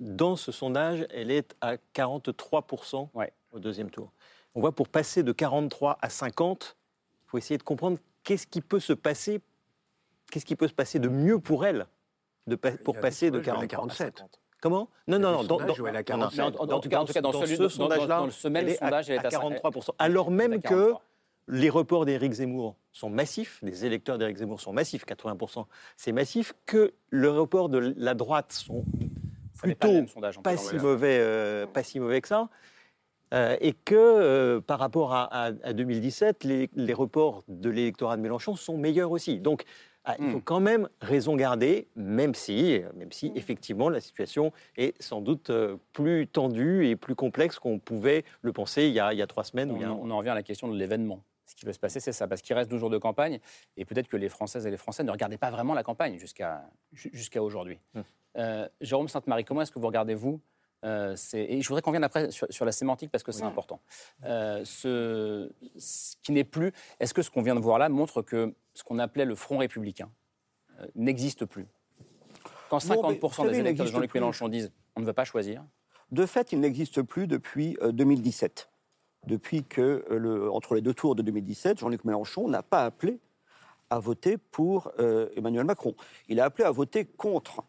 dans 0.00 0.36
ce 0.36 0.50
sondage, 0.50 1.06
elle 1.10 1.30
est 1.30 1.54
à 1.60 1.76
43% 1.94 3.08
au 3.52 3.58
deuxième 3.58 3.90
tour. 3.90 4.12
On 4.54 4.60
voit 4.60 4.72
pour 4.72 4.88
passer 4.88 5.22
de 5.22 5.32
43 5.32 5.98
à 6.00 6.08
50, 6.08 6.76
il 7.26 7.30
faut 7.30 7.38
essayer 7.38 7.58
de 7.58 7.62
comprendre 7.62 7.98
qu'est-ce 8.22 8.46
qui 8.46 8.60
peut 8.60 8.80
se 8.80 8.92
passer, 8.92 9.40
qu'est-ce 10.30 10.46
qui 10.46 10.56
peut 10.56 10.68
se 10.68 10.74
passer 10.74 10.98
de 10.98 11.08
mieux 11.08 11.38
pour 11.38 11.66
elle 11.66 11.86
de, 12.46 12.56
pour 12.56 12.98
passer 12.98 13.30
de 13.30 13.38
43 13.38 13.64
à 13.64 13.66
47. 13.66 14.24
Comment? 14.62 14.88
Non, 15.08 15.18
non, 15.18 15.32
non. 15.32 15.42
Dans, 15.42 15.56
en, 15.56 15.66
tout 15.66 16.88
cas, 16.88 17.20
dans, 17.20 17.32
ce 17.32 17.68
sondage-là, 17.68 18.06
dans, 18.06 18.26
le 18.26 18.50
même 18.50 18.70
sondage, 18.76 19.10
elle 19.10 19.16
est 19.16 19.26
à, 19.26 19.28
43%. 19.28 19.90
Alors 19.98 20.30
même 20.30 20.62
que 20.62 20.92
les 21.48 21.68
reports 21.68 22.06
d'Éric 22.06 22.32
Zemmour 22.34 22.76
sont 22.92 23.10
massifs, 23.10 23.58
des 23.64 23.84
électeurs 23.84 24.18
d'Éric 24.18 24.36
Zemmour 24.36 24.60
sont 24.60 24.72
massifs, 24.72 25.04
80%, 25.04 25.66
c'est 25.96 26.12
massif, 26.12 26.54
que 26.64 26.94
le 27.10 27.28
report 27.28 27.70
de 27.70 27.92
la 27.96 28.14
droite 28.14 28.52
sont 28.52 28.84
plutôt 29.58 30.04
pas, 30.44 30.56
si 30.56 30.76
mauvais, 30.76 31.18
euh, 31.20 31.66
pas 31.66 31.82
si 31.82 31.98
mauvais 31.98 32.20
que 32.20 32.28
ça. 32.28 32.48
Euh, 33.34 33.56
et 33.60 33.72
que 33.72 33.96
euh, 33.96 34.60
par 34.60 34.78
rapport 34.78 35.12
à, 35.12 35.50
2017, 35.50 36.44
les, 36.44 36.92
reports 36.92 37.42
de 37.48 37.68
l'électorat 37.68 38.16
de 38.16 38.22
Mélenchon 38.22 38.54
sont 38.54 38.78
meilleurs 38.78 39.10
aussi. 39.10 39.40
Donc, 39.40 39.64
ah, 40.04 40.16
il 40.18 40.30
faut 40.30 40.38
hmm. 40.38 40.42
quand 40.42 40.60
même 40.60 40.88
raison 41.00 41.36
garder, 41.36 41.86
même 41.94 42.34
si, 42.34 42.80
même 42.96 43.12
si 43.12 43.30
hmm. 43.30 43.36
effectivement 43.36 43.88
la 43.88 44.00
situation 44.00 44.52
est 44.76 45.00
sans 45.00 45.20
doute 45.20 45.52
plus 45.92 46.26
tendue 46.26 46.88
et 46.88 46.96
plus 46.96 47.14
complexe 47.14 47.58
qu'on 47.58 47.78
pouvait 47.78 48.24
le 48.40 48.52
penser 48.52 48.86
il 48.86 48.94
y 48.94 49.00
a, 49.00 49.26
trois 49.26 49.44
semaines. 49.44 49.70
On, 49.70 49.80
on 49.80 50.10
en 50.10 50.18
revient 50.18 50.30
à 50.30 50.34
la 50.34 50.42
question 50.42 50.68
de 50.68 50.76
l'événement 50.76 51.22
ce 51.52 51.56
qui 51.56 51.64
peut 51.64 51.72
se 51.72 51.78
passer, 51.78 52.00
c'est 52.00 52.12
ça, 52.12 52.26
parce 52.26 52.42
qu'il 52.42 52.56
reste 52.56 52.70
12 52.70 52.80
jours 52.80 52.90
de 52.90 52.98
campagne, 52.98 53.38
et 53.76 53.84
peut-être 53.84 54.08
que 54.08 54.16
les 54.16 54.28
Françaises 54.28 54.66
et 54.66 54.70
les 54.70 54.76
Français 54.76 55.04
ne 55.04 55.10
regardaient 55.10 55.38
pas 55.38 55.50
vraiment 55.50 55.74
la 55.74 55.82
campagne 55.82 56.18
jusqu'à 56.18 56.64
jusqu'à 56.92 57.42
aujourd'hui. 57.42 57.78
Hum. 57.94 58.04
Euh, 58.38 58.68
Jérôme 58.80 59.08
Sainte-Marie, 59.08 59.44
comment 59.44 59.60
est-ce 59.60 59.70
que 59.70 59.78
vous 59.78 59.86
regardez, 59.86 60.14
vous 60.14 60.40
euh, 60.84 61.16
Et 61.34 61.62
je 61.62 61.68
voudrais 61.68 61.82
qu'on 61.82 61.90
vienne 61.90 62.04
après 62.04 62.30
sur, 62.30 62.64
la 62.64 62.72
sémantique, 62.72 63.10
parce 63.10 63.24
que 63.24 63.32
c'est 63.32 63.44
important. 63.44 63.80
Euh, 64.24 64.64
ce, 64.64 65.50
qui 66.22 66.32
n'est 66.32 66.44
plus... 66.44 66.72
Est-ce 67.00 67.14
que 67.14 67.22
ce 67.22 67.30
qu'on 67.30 67.42
vient 67.42 67.54
de 67.54 67.60
voir 67.60 67.78
là 67.78 67.88
montre 67.88 68.22
que 68.22 68.54
ce 68.74 68.82
qu'on 68.82 68.98
appelait 68.98 69.24
le 69.24 69.34
Front 69.34 69.58
républicain 69.58 70.10
n'existe 70.94 71.44
plus? 71.44 71.66
Quand 72.70 72.78
50% 72.78 73.50
des 73.50 73.58
électeurs 73.58 73.86
de 73.86 73.90
Jean-Luc 73.90 74.14
Mélenchon 74.14 74.48
disent 74.48 74.72
on 74.96 75.00
ne 75.00 75.06
veut 75.06 75.12
pas 75.12 75.24
choisir 75.24 75.64
De 76.10 76.26
fait, 76.26 76.52
il 76.52 76.60
n'existe 76.60 77.02
plus 77.02 77.26
depuis 77.26 77.76
2017 77.82 78.70
depuis 79.26 79.64
que, 79.64 80.04
euh, 80.10 80.18
le, 80.18 80.50
entre 80.50 80.74
les 80.74 80.80
deux 80.80 80.94
tours 80.94 81.14
de 81.14 81.22
2017, 81.22 81.78
Jean-Luc 81.78 82.04
Mélenchon 82.04 82.48
n'a 82.48 82.62
pas 82.62 82.84
appelé 82.84 83.20
à 83.90 83.98
voter 83.98 84.38
pour 84.38 84.90
euh, 84.98 85.28
Emmanuel 85.36 85.64
Macron. 85.64 85.94
Il 86.28 86.40
a 86.40 86.44
appelé 86.44 86.64
à 86.64 86.70
voter 86.70 87.04
contre 87.04 87.62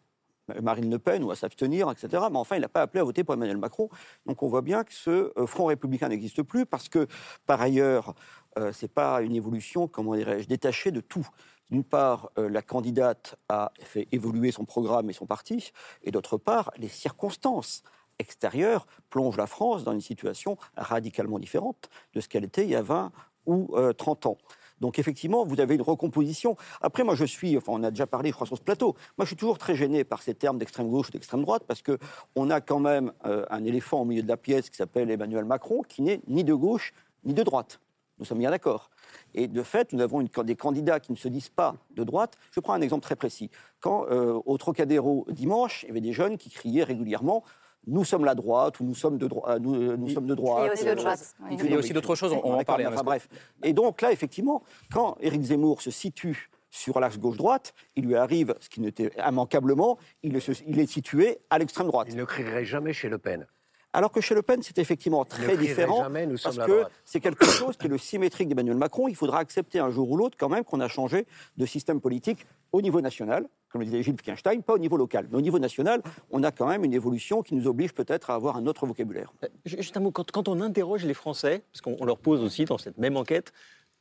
Marine 0.62 0.90
Le 0.90 0.98
Pen 0.98 1.22
ou 1.24 1.30
à 1.30 1.36
s'abstenir, 1.36 1.90
etc. 1.90 2.24
Mais 2.30 2.38
enfin, 2.38 2.56
il 2.56 2.60
n'a 2.60 2.68
pas 2.68 2.82
appelé 2.82 3.00
à 3.00 3.04
voter 3.04 3.24
pour 3.24 3.34
Emmanuel 3.34 3.56
Macron. 3.56 3.88
Donc 4.26 4.42
on 4.42 4.48
voit 4.48 4.62
bien 4.62 4.84
que 4.84 4.92
ce 4.92 5.32
euh, 5.38 5.46
Front 5.46 5.66
républicain 5.66 6.08
n'existe 6.08 6.42
plus 6.42 6.66
parce 6.66 6.88
que, 6.88 7.06
par 7.46 7.60
ailleurs, 7.60 8.14
ce 8.56 8.84
n'est 8.84 8.88
pas 8.88 9.20
une 9.20 9.34
évolution, 9.34 9.88
comment 9.88 10.14
dirais-je, 10.14 10.46
détachée 10.46 10.92
de 10.92 11.00
tout. 11.00 11.26
D'une 11.70 11.82
part, 11.82 12.30
la 12.36 12.62
candidate 12.62 13.34
a 13.48 13.72
fait 13.80 14.06
évoluer 14.12 14.52
son 14.52 14.64
programme 14.64 15.10
et 15.10 15.12
son 15.12 15.26
parti, 15.26 15.72
et 16.04 16.12
d'autre 16.12 16.36
part, 16.36 16.70
les 16.76 16.86
circonstances 16.86 17.82
extérieure 18.18 18.86
plonge 19.10 19.36
la 19.36 19.46
France 19.46 19.84
dans 19.84 19.92
une 19.92 20.00
situation 20.00 20.56
radicalement 20.76 21.38
différente 21.38 21.90
de 22.14 22.20
ce 22.20 22.28
qu'elle 22.28 22.44
était 22.44 22.64
il 22.64 22.70
y 22.70 22.76
a 22.76 22.82
20 22.82 23.12
ou 23.46 23.74
30 23.96 24.26
euh, 24.26 24.28
ans. 24.30 24.38
Donc 24.84 24.98
effectivement, 24.98 25.46
vous 25.46 25.60
avez 25.60 25.76
une 25.76 25.82
recomposition. 25.82 26.58
Après, 26.82 27.04
moi, 27.04 27.14
je 27.14 27.24
suis, 27.24 27.56
enfin, 27.56 27.72
on 27.72 27.82
a 27.84 27.90
déjà 27.90 28.06
parlé, 28.06 28.28
je 28.28 28.34
crois, 28.34 28.46
sur 28.46 28.58
ce 28.58 28.62
plateau. 28.62 28.96
Moi, 29.16 29.24
je 29.24 29.28
suis 29.28 29.36
toujours 29.36 29.56
très 29.56 29.74
gêné 29.74 30.04
par 30.04 30.20
ces 30.20 30.34
termes 30.34 30.58
d'extrême 30.58 30.90
gauche 30.90 31.08
ou 31.08 31.12
d'extrême 31.12 31.40
droite, 31.40 31.62
parce 31.66 31.80
que 31.80 31.96
on 32.36 32.50
a 32.50 32.60
quand 32.60 32.80
même 32.80 33.10
euh, 33.24 33.46
un 33.48 33.64
éléphant 33.64 34.02
au 34.02 34.04
milieu 34.04 34.22
de 34.22 34.28
la 34.28 34.36
pièce 34.36 34.68
qui 34.68 34.76
s'appelle 34.76 35.10
Emmanuel 35.10 35.46
Macron, 35.46 35.80
qui 35.88 36.02
n'est 36.02 36.20
ni 36.28 36.44
de 36.44 36.52
gauche 36.52 36.92
ni 37.24 37.32
de 37.32 37.42
droite. 37.42 37.80
Nous 38.18 38.26
sommes 38.26 38.40
bien 38.40 38.50
d'accord. 38.50 38.90
Et 39.32 39.48
de 39.48 39.62
fait, 39.62 39.94
nous 39.94 40.02
avons 40.02 40.20
des 40.20 40.54
candidats 40.54 41.00
qui 41.00 41.12
ne 41.12 41.16
se 41.16 41.28
disent 41.28 41.48
pas 41.48 41.76
de 41.96 42.04
droite. 42.04 42.36
Je 42.50 42.60
prends 42.60 42.74
un 42.74 42.82
exemple 42.82 43.04
très 43.04 43.16
précis. 43.16 43.48
Quand, 43.80 44.04
euh, 44.10 44.38
au 44.44 44.58
Trocadéro, 44.58 45.24
dimanche, 45.30 45.84
il 45.84 45.86
y 45.86 45.90
avait 45.92 46.02
des 46.02 46.12
jeunes 46.12 46.36
qui 46.36 46.50
criaient 46.50 46.84
régulièrement 46.84 47.42
nous 47.86 48.04
sommes 48.04 48.24
la 48.24 48.34
droite 48.34 48.80
ou 48.80 48.84
nous 48.84 48.94
sommes 48.94 49.18
de, 49.18 49.26
droite 49.26 49.60
nous, 49.60 49.96
nous 49.96 50.08
sommes 50.08 50.26
de 50.26 50.34
droite. 50.34 50.62
Il 50.62 50.66
y 50.66 50.68
a 50.68 50.72
aussi 50.72 50.84
de 50.84 50.94
droite. 50.94 51.34
Il 51.50 51.70
y 51.70 51.74
a 51.74 51.78
aussi 51.78 51.92
d'autres 51.92 52.14
choses, 52.14 52.32
on, 52.32 52.40
on 52.44 52.52
va 52.52 52.58
en 52.58 52.64
parler. 52.64 52.86
Enfin, 52.86 53.02
bref. 53.02 53.28
Et 53.62 53.72
donc 53.72 54.00
là, 54.00 54.12
effectivement, 54.12 54.62
quand 54.92 55.16
Éric 55.20 55.42
Zemmour 55.42 55.82
se 55.82 55.90
situe 55.90 56.50
sur 56.70 56.98
l'axe 56.98 57.18
gauche-droite, 57.18 57.72
il 57.94 58.04
lui 58.04 58.16
arrive, 58.16 58.54
ce 58.58 58.68
qui 58.68 58.80
n'était 58.80 59.12
immanquablement, 59.24 59.96
il 60.24 60.36
est, 60.36 60.62
il 60.66 60.80
est 60.80 60.86
situé 60.86 61.38
à 61.48 61.58
l'extrême 61.58 61.86
droite. 61.86 62.08
Il 62.10 62.16
ne 62.16 62.24
crierait 62.24 62.64
jamais 62.64 62.92
chez 62.92 63.08
Le 63.08 63.18
Pen. 63.18 63.46
Alors 63.94 64.10
que 64.10 64.20
chez 64.20 64.34
Le 64.34 64.42
Pen, 64.42 64.60
c'est 64.60 64.78
effectivement 64.78 65.24
très 65.24 65.56
différent, 65.56 66.02
jamais, 66.02 66.26
nous 66.26 66.36
parce 66.42 66.58
que 66.58 66.82
c'est 67.04 67.20
quelque 67.20 67.46
chose 67.46 67.76
qui 67.76 67.86
est 67.86 67.88
le 67.88 67.96
symétrique 67.96 68.48
d'Emmanuel 68.48 68.76
Macron. 68.76 69.06
Il 69.06 69.14
faudra 69.14 69.38
accepter 69.38 69.78
un 69.78 69.88
jour 69.90 70.10
ou 70.10 70.16
l'autre 70.16 70.36
quand 70.36 70.48
même 70.48 70.64
qu'on 70.64 70.80
a 70.80 70.88
changé 70.88 71.28
de 71.56 71.64
système 71.64 72.00
politique 72.00 72.44
au 72.72 72.82
niveau 72.82 73.00
national, 73.00 73.46
comme 73.68 73.82
le 73.82 73.84
disait 73.84 74.02
Gilles 74.02 74.14
Wittgenstein, 74.14 74.64
pas 74.64 74.72
au 74.72 74.78
niveau 74.78 74.96
local. 74.96 75.28
Mais 75.30 75.38
au 75.38 75.40
niveau 75.40 75.60
national, 75.60 76.02
on 76.32 76.42
a 76.42 76.50
quand 76.50 76.66
même 76.66 76.82
une 76.82 76.92
évolution 76.92 77.42
qui 77.42 77.54
nous 77.54 77.68
oblige 77.68 77.94
peut-être 77.94 78.30
à 78.30 78.34
avoir 78.34 78.56
un 78.56 78.66
autre 78.66 78.84
vocabulaire. 78.84 79.32
Juste 79.64 79.96
un 79.96 80.00
mot, 80.00 80.10
quand, 80.10 80.28
quand 80.32 80.48
on 80.48 80.60
interroge 80.60 81.04
les 81.04 81.14
Français, 81.14 81.62
parce 81.72 81.80
qu'on 81.80 81.96
on 82.00 82.04
leur 82.04 82.18
pose 82.18 82.42
aussi 82.42 82.64
dans 82.64 82.78
cette 82.78 82.98
même 82.98 83.16
enquête 83.16 83.52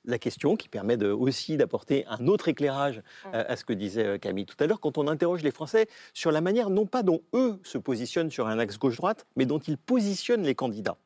la 0.05 0.19
question 0.19 0.55
qui 0.55 0.69
permet 0.69 0.97
de, 0.97 1.09
aussi 1.09 1.57
d'apporter 1.57 2.05
un 2.07 2.27
autre 2.27 2.47
éclairage 2.47 3.01
euh, 3.33 3.43
à 3.47 3.55
ce 3.55 3.65
que 3.65 3.73
disait 3.73 4.05
euh, 4.05 4.17
Camille 4.17 4.45
tout 4.45 4.55
à 4.59 4.67
l'heure, 4.67 4.79
quand 4.79 4.97
on 4.97 5.07
interroge 5.07 5.43
les 5.43 5.51
Français 5.51 5.87
sur 6.13 6.31
la 6.31 6.41
manière 6.41 6.69
non 6.69 6.85
pas 6.85 7.03
dont 7.03 7.21
eux 7.33 7.59
se 7.63 7.77
positionnent 7.77 8.31
sur 8.31 8.47
un 8.47 8.59
axe 8.59 8.77
gauche-droite, 8.77 9.25
mais 9.35 9.45
dont 9.45 9.59
ils 9.59 9.77
positionnent 9.77 10.43
les 10.43 10.55
candidats. 10.55 10.97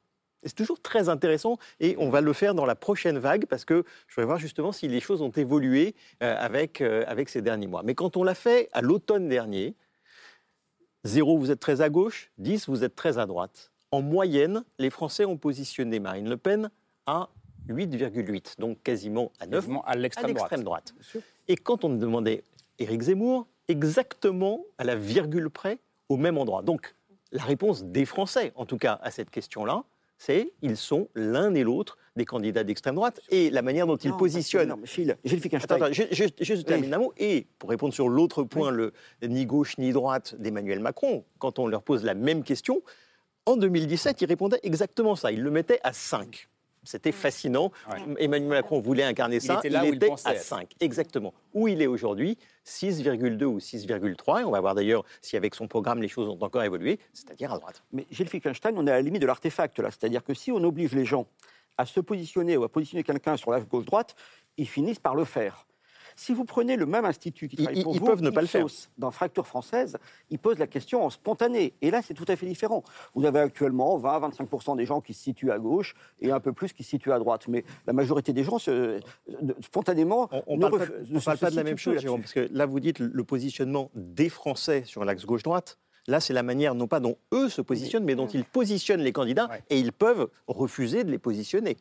C'est 0.44 0.56
toujours 0.56 0.80
très 0.80 1.10
intéressant 1.10 1.58
et 1.80 1.96
on 1.98 2.10
va 2.10 2.22
le 2.22 2.32
faire 2.34 2.54
dans 2.54 2.66
la 2.66 2.76
prochaine 2.76 3.18
vague 3.18 3.46
parce 3.48 3.66
que 3.66 3.84
je 4.08 4.16
voudrais 4.16 4.28
voir 4.28 4.40
justement 4.40 4.72
si 4.72 4.88
les 4.88 5.00
choses 5.00 5.22
ont 5.22 5.32
évolué 5.32 5.96
euh, 6.22 6.36
avec, 6.38 6.82
euh, 6.82 7.04
avec 7.08 7.30
ces 7.30 7.42
derniers 7.42 7.68
mois. 7.68 7.82
Mais 7.84 7.96
quand 7.96 8.18
on 8.18 8.24
l'a 8.24 8.36
fait 8.36 8.70
à 8.72 8.82
l'automne 8.82 9.28
dernier, 9.28 9.76
0 11.04 11.38
vous 11.38 11.52
êtes 11.52 11.60
très 11.60 11.82
à 11.82 11.90
gauche, 11.90 12.32
10 12.38 12.70
vous 12.70 12.84
êtes 12.84 12.96
très 12.96 13.18
à 13.18 13.26
droite. 13.26 13.72
En 13.92 14.02
moyenne, 14.02 14.64
les 14.80 14.90
Français 14.90 15.26
ont 15.26 15.38
positionné 15.38 16.00
Marine 16.00 16.30
Le 16.30 16.38
Pen 16.38 16.70
à 17.06 17.30
8,8, 17.68 18.60
donc 18.60 18.82
quasiment 18.84 19.32
à 19.40 19.46
9, 19.48 19.62
Quasiment 19.62 19.84
à 19.86 19.96
l'extrême 19.96 20.64
droite. 20.64 20.94
Et 21.48 21.56
quand 21.56 21.84
on 21.84 21.90
demandait 21.90 22.44
Éric 22.80 23.02
Zemmour, 23.04 23.48
exactement 23.68 24.66
à 24.78 24.84
la 24.84 24.96
virgule 24.96 25.50
près, 25.50 25.80
au 26.10 26.18
même 26.18 26.38
endroit. 26.38 26.62
Donc 26.62 26.96
la 27.32 27.44
réponse 27.44 27.84
des 27.84 28.06
Français, 28.06 28.52
en 28.56 28.66
tout 28.66 28.78
cas 28.78 29.00
à 29.02 29.12
cette 29.12 29.30
question-là, 29.30 29.84
c'est 30.18 30.52
ils 30.62 30.78
sont 30.78 31.10
l'un 31.14 31.54
et 31.54 31.64
l'autre 31.64 31.98
des 32.16 32.26
candidats 32.26 32.64
d'extrême 32.64 32.96
droite. 32.96 33.22
Et 33.30 33.50
la 33.52 33.62
manière 33.62 33.86
dont 33.86 33.98
ils 33.98 34.10
Non, 34.10 34.18
positionnent 34.18 34.70
non, 34.70 34.78
mais 34.78 34.88
Gilles, 34.88 35.16
Gilles 35.24 35.42
Attends, 35.56 35.76
attends, 35.76 35.94
je, 35.94 36.04
je- 36.12 36.24
je- 36.40 36.56
je 36.56 36.62
termine 36.62 36.94
un 36.94 36.98
mot. 36.98 37.14
Et 37.18 37.46
pour 37.60 37.70
répondre 37.70 37.94
sur 37.94 38.10
l'autre 38.10 38.44
point, 38.44 38.72
le 38.72 38.94
ni 39.22 39.46
gauche 39.46 39.78
ni 39.78 39.92
droite 39.92 40.34
d'Emmanuel 40.40 40.80
Macron, 40.80 41.24
quand 41.38 41.60
on 41.60 41.68
leur 41.68 41.84
pose 41.84 42.04
la 42.04 42.16
même 42.16 42.44
question, 42.44 42.82
en 43.46 43.56
2017, 43.58 44.20
il 44.22 44.26
répondait 44.26 44.60
exactement 44.64 45.16
ça. 45.16 45.32
Il 45.32 45.44
le 45.44 45.52
mettait 45.52 45.80
à 45.84 45.94
5. 45.94 46.50
C'était 46.88 47.12
fascinant. 47.12 47.72
Emmanuel 48.18 48.50
Macron 48.50 48.80
voulait 48.80 49.04
incarner 49.04 49.40
ça. 49.40 49.58
était 49.58 49.70
là 49.70 49.84
où 49.84 49.88
il 49.88 49.96
était 49.96 50.08
pensait 50.08 50.30
à 50.30 50.36
être. 50.36 50.42
5. 50.42 50.74
Exactement. 50.80 51.34
Où 51.54 51.68
il 51.68 51.82
est 51.82 51.88
aujourd'hui, 51.88 52.38
6,2 52.66 53.44
ou 53.44 53.60
6,3. 53.60 54.42
Et 54.42 54.44
on 54.46 54.52
va 54.52 54.62
voir 54.62 54.74
d'ailleurs 54.74 55.04
si 55.22 55.36
avec 55.36 55.54
son 55.54 55.68
programme 55.68 56.02
les 56.02 56.08
choses 56.08 56.30
ont 56.30 56.42
encore 56.42 56.64
évolué, 56.64 57.00
c'est-à-dire 57.12 57.52
à 57.52 57.58
droite. 57.58 57.84
Mais 57.92 58.08
Gilles 58.10 58.30
Wittgenstein, 58.32 58.74
on 58.78 58.88
est 58.88 58.92
à 58.92 58.96
la 58.96 59.02
limite 59.02 59.22
de 59.22 59.28
l'artefact 59.28 59.80
là. 59.80 59.90
C'est-à-dire 59.92 60.24
que 60.24 60.34
si 60.34 60.52
on 60.52 60.64
oblige 60.64 60.94
les 60.94 61.06
gens 61.06 61.28
à 61.78 61.86
se 61.86 62.00
positionner 62.00 62.56
ou 62.56 62.64
à 62.64 62.70
positionner 62.70 63.04
quelqu'un 63.04 63.36
sur 63.36 63.52
la 63.52 63.60
gauche-droite, 63.60 64.16
ils 64.56 64.68
finissent 64.68 65.00
par 65.00 65.16
le 65.16 65.26
faire. 65.26 65.68
Si 66.20 66.34
vous 66.34 66.46
prenez 66.46 66.76
le 66.78 66.88
même 66.88 67.06
institut 67.06 67.48
qui 67.48 67.56
Ils- 67.58 67.64
travaille 67.64 67.84
pour 67.84 67.94
ils 67.96 68.00
vous, 68.00 68.06
peuvent 68.08 68.24
ne 68.24 68.32
pas 68.32 68.42
le 68.42 68.48
faire. 68.48 68.66
Dans 68.98 69.12
Fracture 69.12 69.46
française, 69.46 69.98
il 70.32 70.40
pose 70.40 70.58
la 70.58 70.66
question 70.66 71.06
en 71.06 71.12
spontané. 71.12 71.74
Et 71.84 71.92
là, 71.92 72.02
c'est 72.02 72.16
tout 72.16 72.26
à 72.28 72.36
fait 72.36 72.48
différent. 72.48 72.84
Vous 73.14 73.24
avez 73.26 73.40
actuellement 73.40 73.98
20-25% 74.00 74.76
des 74.76 74.86
gens 74.88 75.00
qui 75.00 75.14
se 75.14 75.22
situent 75.24 75.52
à 75.52 75.60
gauche 75.60 75.94
et 76.20 76.32
un 76.32 76.40
peu 76.40 76.54
plus 76.54 76.74
qui 76.74 76.84
se 76.84 76.90
situent 76.90 77.12
à 77.12 77.20
droite. 77.20 77.48
Mais 77.48 77.64
la 77.86 77.94
majorité 77.94 78.34
des 78.34 78.44
gens, 78.44 78.58
se- 78.58 79.00
spontanément, 79.62 80.28
On 80.48 80.58
ne 80.58 80.66
ne 80.66 80.70
parle 80.70 80.80
pas, 80.88 80.94
on 81.10 81.14
ne 81.14 81.20
parle 81.20 81.38
se 81.38 81.42
pas 81.46 81.52
de 81.52 81.56
la 81.56 81.64
même 81.64 81.78
chose. 81.78 82.00
Jérôme, 82.00 82.22
parce 82.22 82.34
que 82.34 82.48
là, 82.52 82.66
vous 82.66 82.80
dites 82.80 83.00
le- 83.00 83.24
positionnement 83.24 83.92
des 83.94 84.30
Français 84.30 84.84
sur 84.86 85.06
l'axe 85.06 85.26
gauche-droite. 85.26 85.78
Là, 86.08 86.20
c'est 86.22 86.34
la 86.34 86.42
manière, 86.44 86.74
non 86.74 86.88
pas 86.88 87.00
dont 87.02 87.18
eux 87.34 87.50
se 87.50 87.62
positionnent, 87.62 88.06
mais 88.06 88.16
dont 88.16 88.28
ils 88.28 88.46
positionnent 88.46 89.02
les 89.02 89.12
candidats, 89.12 89.50
Ouais. 89.50 89.62
et 89.70 89.78
ils 89.80 89.92
peuvent 89.92 90.30
refuser 90.48 91.04
de 91.04 91.12
les 91.12 91.20
positionner. 91.20 91.78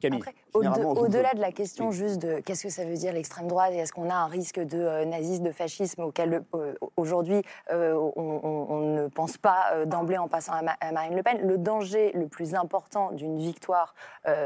Camille. 0.00 0.18
Après, 0.20 0.34
Généralement, 0.62 0.94
au-delà 1.02 1.34
de 1.34 1.40
la 1.40 1.52
question 1.52 1.90
juste 1.90 2.18
de 2.18 2.40
qu'est-ce 2.40 2.62
que 2.64 2.68
ça 2.68 2.84
veut 2.84 2.94
dire 2.96 3.12
l'extrême 3.12 3.46
droite 3.48 3.72
et 3.72 3.78
est-ce 3.78 3.92
qu'on 3.92 4.10
a 4.10 4.14
un 4.14 4.26
risque 4.26 4.58
de 4.60 4.78
euh, 4.78 5.04
nazisme, 5.04 5.44
de 5.44 5.52
fascisme 5.52 6.02
auquel 6.02 6.42
euh, 6.54 6.74
aujourd'hui 6.96 7.42
euh, 7.72 7.94
on, 8.16 8.40
on- 8.42 8.66
on 8.68 8.80
ne 8.80 9.08
pense 9.08 9.36
pas 9.38 9.84
d'emblée 9.86 10.18
en 10.18 10.28
passant 10.28 10.52
à, 10.52 10.62
Ma- 10.62 10.76
à 10.80 10.92
Marine 10.92 11.14
Le 11.16 11.22
Pen, 11.22 11.38
le 11.46 11.58
danger 11.58 12.12
le 12.14 12.26
plus 12.28 12.54
important 12.54 13.12
d'une 13.12 13.38
victoire 13.38 13.94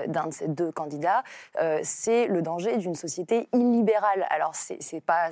d'un 0.06 0.26
de 0.26 0.32
ces 0.32 0.48
deux 0.48 0.70
candidats, 0.72 1.22
c'est 1.82 2.26
le 2.26 2.42
danger 2.42 2.76
d'une 2.76 2.94
société 2.94 3.48
illibérale. 3.52 4.26
Alors 4.30 4.54
c'est 4.54 5.00
pas 5.00 5.30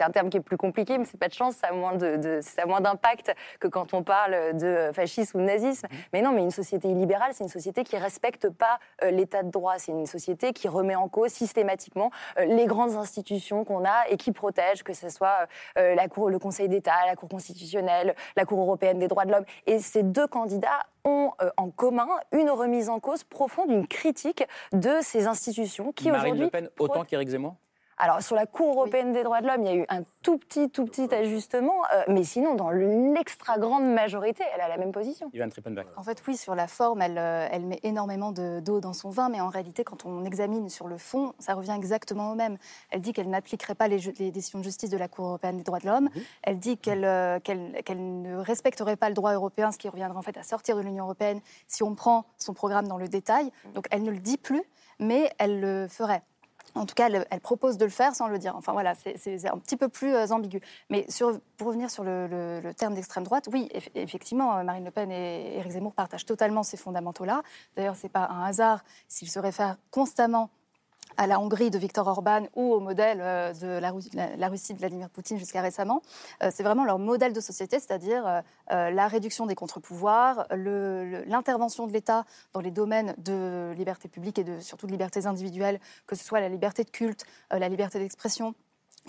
un 0.00 0.10
terme 0.10 0.28
qui 0.30 0.36
est 0.36 0.40
plus 0.40 0.56
compliqué, 0.56 0.98
mais 0.98 1.04
c'est 1.04 1.18
pas 1.18 1.28
de 1.28 1.34
chance, 1.34 1.56
ça 1.56 1.68
a 1.68 1.72
moins 1.72 1.94
de, 1.96 2.16
de- 2.16 2.40
ça 2.42 2.62
a 2.62 2.66
moins 2.66 2.80
d'impact 2.80 3.34
que 3.60 3.68
quand 3.68 3.94
on 3.94 4.02
parle 4.02 4.56
de 4.56 4.90
fascisme 4.92 5.38
ou 5.38 5.40
de 5.40 5.46
nazisme. 5.46 5.86
Mais 6.12 6.22
non, 6.22 6.32
mais 6.32 6.42
une 6.42 6.50
société 6.50 6.88
illibérale, 6.88 7.30
c'est 7.32 7.44
une 7.44 7.50
société 7.50 7.84
qui 7.84 7.96
respecte 7.96 8.48
pas 8.50 8.78
l'état 9.10 9.42
de 9.42 9.50
droit. 9.50 9.74
C'est 9.78 9.92
une 9.92 10.06
société 10.06 10.15
qui 10.52 10.68
remet 10.68 10.94
en 10.94 11.08
cause 11.08 11.30
systématiquement 11.30 12.10
euh, 12.38 12.44
les 12.44 12.66
grandes 12.66 12.94
institutions 12.94 13.64
qu'on 13.64 13.84
a 13.84 14.08
et 14.10 14.16
qui 14.16 14.32
protège, 14.32 14.82
que 14.82 14.94
ce 14.94 15.08
soit 15.08 15.46
euh, 15.78 15.94
la 15.94 16.08
cour, 16.08 16.30
le 16.30 16.38
Conseil 16.38 16.68
d'État, 16.68 16.92
la 17.06 17.16
Cour 17.16 17.28
constitutionnelle, 17.28 18.14
la 18.36 18.44
Cour 18.44 18.60
européenne 18.60 18.98
des 18.98 19.08
droits 19.08 19.24
de 19.24 19.32
l'homme. 19.32 19.44
Et 19.66 19.78
ces 19.78 20.02
deux 20.02 20.26
candidats 20.26 20.86
ont 21.04 21.32
euh, 21.40 21.50
en 21.56 21.70
commun 21.70 22.08
une 22.32 22.50
remise 22.50 22.88
en 22.88 23.00
cause 23.00 23.24
profonde, 23.24 23.70
une 23.70 23.86
critique 23.86 24.44
de 24.72 24.98
ces 25.02 25.26
institutions 25.26 25.92
qui 25.92 26.10
Marine 26.10 26.34
aujourd'hui 26.34 26.44
Le 26.44 26.50
Pen 26.50 26.70
autant 26.78 27.04
qu'Éric 27.04 27.28
Zemmour? 27.28 27.56
Alors, 27.98 28.20
sur 28.22 28.36
la 28.36 28.46
Cour 28.46 28.74
européenne 28.74 29.12
des 29.12 29.22
droits 29.22 29.40
de 29.40 29.46
l'homme, 29.46 29.62
il 29.62 29.66
y 29.66 29.70
a 29.70 29.74
eu 29.76 29.86
un 29.88 30.02
tout 30.22 30.36
petit, 30.38 30.68
tout 30.70 30.84
petit 30.84 31.12
ajustement, 31.14 31.74
euh, 31.94 32.02
mais 32.08 32.24
sinon, 32.24 32.54
dans 32.54 32.70
l'extra 32.70 33.58
grande 33.58 33.84
majorité, 33.86 34.44
elle 34.54 34.60
a 34.60 34.68
la 34.68 34.76
même 34.76 34.92
position. 34.92 35.30
Ivan 35.32 35.48
Trippenbach. 35.48 35.86
En 35.96 36.02
fait, 36.02 36.22
oui, 36.26 36.36
sur 36.36 36.54
la 36.54 36.66
forme, 36.68 37.00
elle, 37.02 37.16
euh, 37.18 37.48
elle 37.50 37.64
met 37.64 37.80
énormément 37.84 38.32
de- 38.32 38.60
d'eau 38.60 38.80
dans 38.80 38.92
son 38.92 39.08
vin, 39.10 39.28
mais 39.28 39.40
en 39.40 39.48
réalité, 39.48 39.82
quand 39.84 40.04
on 40.04 40.24
examine 40.24 40.68
sur 40.68 40.88
le 40.88 40.98
fond, 40.98 41.32
ça 41.38 41.54
revient 41.54 41.74
exactement 41.76 42.32
au 42.32 42.34
même. 42.34 42.58
Elle 42.90 43.00
dit 43.00 43.12
qu'elle 43.12 43.30
n'appliquerait 43.30 43.74
pas 43.74 43.88
les, 43.88 43.98
décisions 44.30 44.58
de 44.58 44.64
justice 44.64 44.90
de 44.90 44.98
la 44.98 45.08
Cour 45.08 45.26
européenne 45.26 45.56
des 45.56 45.62
droits 45.62 45.78
de 45.78 45.86
l'homme. 45.86 46.08
Elle 46.42 46.58
dit 46.58 46.76
qu'elle 46.78 47.04
euh, 47.04 47.40
qu'elle- 47.40 47.82
qu'elle 47.84 48.20
ne 48.22 48.36
respecterait 48.36 48.96
pas 48.96 49.08
le 49.08 49.14
droit 49.14 49.32
européen, 49.32 49.72
ce 49.72 49.78
qui 49.78 49.88
reviendrait 49.88 50.18
en 50.18 50.22
fait 50.22 50.36
à 50.36 50.42
sortir 50.42 50.76
de 50.76 50.82
l'Union 50.82 51.04
européenne 51.04 51.40
si 51.66 51.82
on 51.82 51.94
prend 51.94 52.26
son 52.36 52.52
programme 52.52 52.88
dans 52.88 52.98
le 52.98 53.08
détail. 53.08 53.50
Donc, 53.74 53.86
elle 53.90 54.02
ne 54.02 54.10
le 54.10 54.18
dit 54.18 54.36
plus, 54.36 54.62
mais 54.98 55.30
elle 55.38 55.60
le 55.60 55.86
ferait. 55.88 56.22
En 56.76 56.86
tout 56.86 56.94
cas, 56.94 57.08
elle, 57.08 57.40
propose 57.40 57.78
de 57.78 57.84
le 57.84 57.90
faire 57.90 58.14
sans 58.14 58.28
le 58.28 58.38
dire. 58.38 58.54
Enfin 58.56 58.72
voilà, 58.72 58.94
c'est- 58.94 59.46
un 59.46 59.58
petit 59.58 59.76
peu 59.76 59.88
plus 59.88 60.14
euh, 60.14 60.26
ambigu. 60.28 60.60
Mais 60.90 61.06
pour 61.56 61.68
revenir 61.68 61.90
sur 61.90 62.04
le, 62.04 62.60
terme 62.76 62.94
d'extrême 62.94 63.24
droite, 63.24 63.48
oui, 63.52 63.68
eff- 63.74 63.90
effectivement, 63.94 64.56
euh, 64.56 64.62
Marine 64.62 64.84
Le 64.84 64.90
Pen 64.90 65.10
et 65.10 65.56
Éric 65.58 65.72
Zemmour 65.72 65.94
partagent 65.94 66.26
totalement 66.26 66.62
ces 66.62 66.76
fondamentaux-là. 66.76 67.42
D'ailleurs, 67.76 67.96
c'est 67.96 68.08
pas 68.08 68.28
un 68.30 68.44
hasard 68.44 68.84
s'ils 69.08 69.30
se 69.30 69.38
réfèrent 69.38 69.76
constamment 69.90 70.50
à 71.16 71.26
la 71.26 71.40
Hongrie 71.40 71.70
de 71.70 71.78
Viktor 71.78 72.06
Orban 72.06 72.46
ou 72.54 72.72
au 72.72 72.80
modèle 72.80 73.20
euh, 73.20 73.52
de 73.54 73.66
la, 73.66 73.90
Ru- 73.90 74.00
la- 74.12 74.36
la 74.36 74.48
Russie 74.48 74.74
de 74.74 74.78
Vladimir 74.78 75.08
Poutine 75.10 75.38
jusqu'à 75.38 75.62
récemment. 75.62 76.02
Euh, 76.42 76.50
c'est 76.52 76.62
vraiment 76.62 76.84
leur 76.84 76.98
modèle 76.98 77.32
de 77.32 77.40
société, 77.40 77.78
c'est-à-dire 77.78 78.42
euh, 78.70 78.90
la 78.90 79.08
réduction 79.08 79.46
des 79.46 79.54
contre-pouvoirs, 79.54 80.46
l'intervention 80.50 81.86
de 81.86 81.92
l'État 81.92 82.24
dans 82.52 82.60
les 82.60 82.70
domaines 82.70 83.14
de 83.18 83.72
liberté 83.76 84.08
publique 84.08 84.38
et 84.38 84.44
de, 84.44 84.60
surtout 84.60 84.86
de 84.86 84.92
libertés 84.92 85.26
individuelles, 85.26 85.80
que 86.06 86.16
ce 86.16 86.24
soit 86.24 86.40
la 86.40 86.48
liberté 86.48 86.84
de 86.84 86.90
culte, 86.90 87.24
la 87.50 87.68
liberté 87.68 87.98
d'expression. 87.98 88.54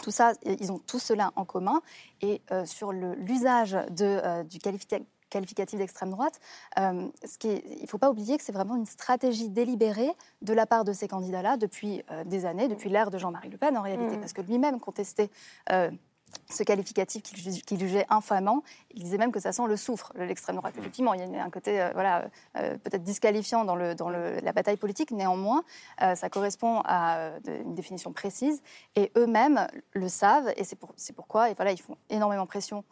Tout 0.03 0.11
ça, 0.11 0.33
ils 0.45 0.71
ont 0.71 0.77
tout 0.77 0.99
cela 0.99 1.31
en 1.35 1.43
commun. 1.43 1.81
Et 2.21 2.41
sur 2.65 2.91
l'usage 2.91 3.75
du 3.89 4.59
qualifica- 4.59 5.01
qualificatif 5.29 5.79
d'extrême 5.79 6.11
droite, 6.11 6.39
euh, 6.79 7.07
ce 7.25 7.37
qui 7.37 7.49
est- 7.49 7.63
il 7.77 7.83
ne 7.83 7.87
faut 7.87 7.97
pas 7.97 8.09
oublier 8.09 8.37
que 8.37 8.43
c'est 8.43 8.51
vraiment 8.51 8.75
une 8.75 8.85
stratégie 8.85 9.49
délibérée 9.49 10.11
de 10.41 10.53
la 10.53 10.65
part 10.65 10.83
de 10.83 10.93
ces 10.93 11.07
candidats-là 11.07 11.57
depuis 11.57 12.03
euh, 12.11 12.23
des 12.23 12.45
années, 12.45 12.67
depuis 12.67 12.89
l'ère 12.89 13.11
de 13.11 13.17
Jean-Marie 13.17 13.49
Le 13.49 13.57
Pen 13.57 13.77
en 13.77 13.81
réalité, 13.81 14.15
Mhm. 14.15 14.19
parce 14.19 14.33
que 14.33 14.41
lui-même 14.41 14.79
contestait 14.79 15.29
euh, 15.71 15.91
ce 16.49 16.63
qualificatif 16.63 17.23
qu'il 17.23 17.37
ju- 17.37 17.61
qu'il 17.61 17.79
jugeait 17.79 18.05
infamant. 18.09 18.61
Il 18.91 19.01
disait 19.01 19.17
même 19.17 19.31
que 19.31 19.39
ça 19.39 19.53
sent 19.53 19.65
le 19.65 19.77
soufre, 19.77 20.11
l'extrême 20.15 20.57
droite. 20.57 20.75
Effectivement, 20.77 21.13
il 21.13 21.21
y 21.31 21.37
a 21.37 21.43
un 21.43 21.49
côté 21.49 21.79
euh, 21.81 21.89
voilà, 21.93 22.27
euh, 22.57 22.77
peut-être 22.79 23.03
disqualifiant 23.03 23.63
dans, 23.63 23.77
le, 23.77 23.95
dans 23.95 24.09
le- 24.09 24.37
la 24.41 24.51
bataille 24.51 24.75
politique, 24.75 25.11
néanmoins, 25.11 25.63
euh, 26.01 26.15
ça 26.15 26.29
correspond 26.29 26.81
à 26.83 27.17
euh, 27.19 27.39
une 27.63 27.75
définition 27.75 28.11
précise, 28.11 28.61
et 28.97 29.09
eux-mêmes 29.15 29.67
le 29.93 30.09
savent, 30.09 30.51
et 30.57 30.65
c'est 30.65 30.75
pour, 30.75 30.91
c'est 30.97 31.13
pourquoi 31.13 31.49
et 31.49 31.53
voilà, 31.53 31.71
ils 31.71 31.81
font 31.81 31.95
énormément 32.09 32.45
pression 32.45 32.83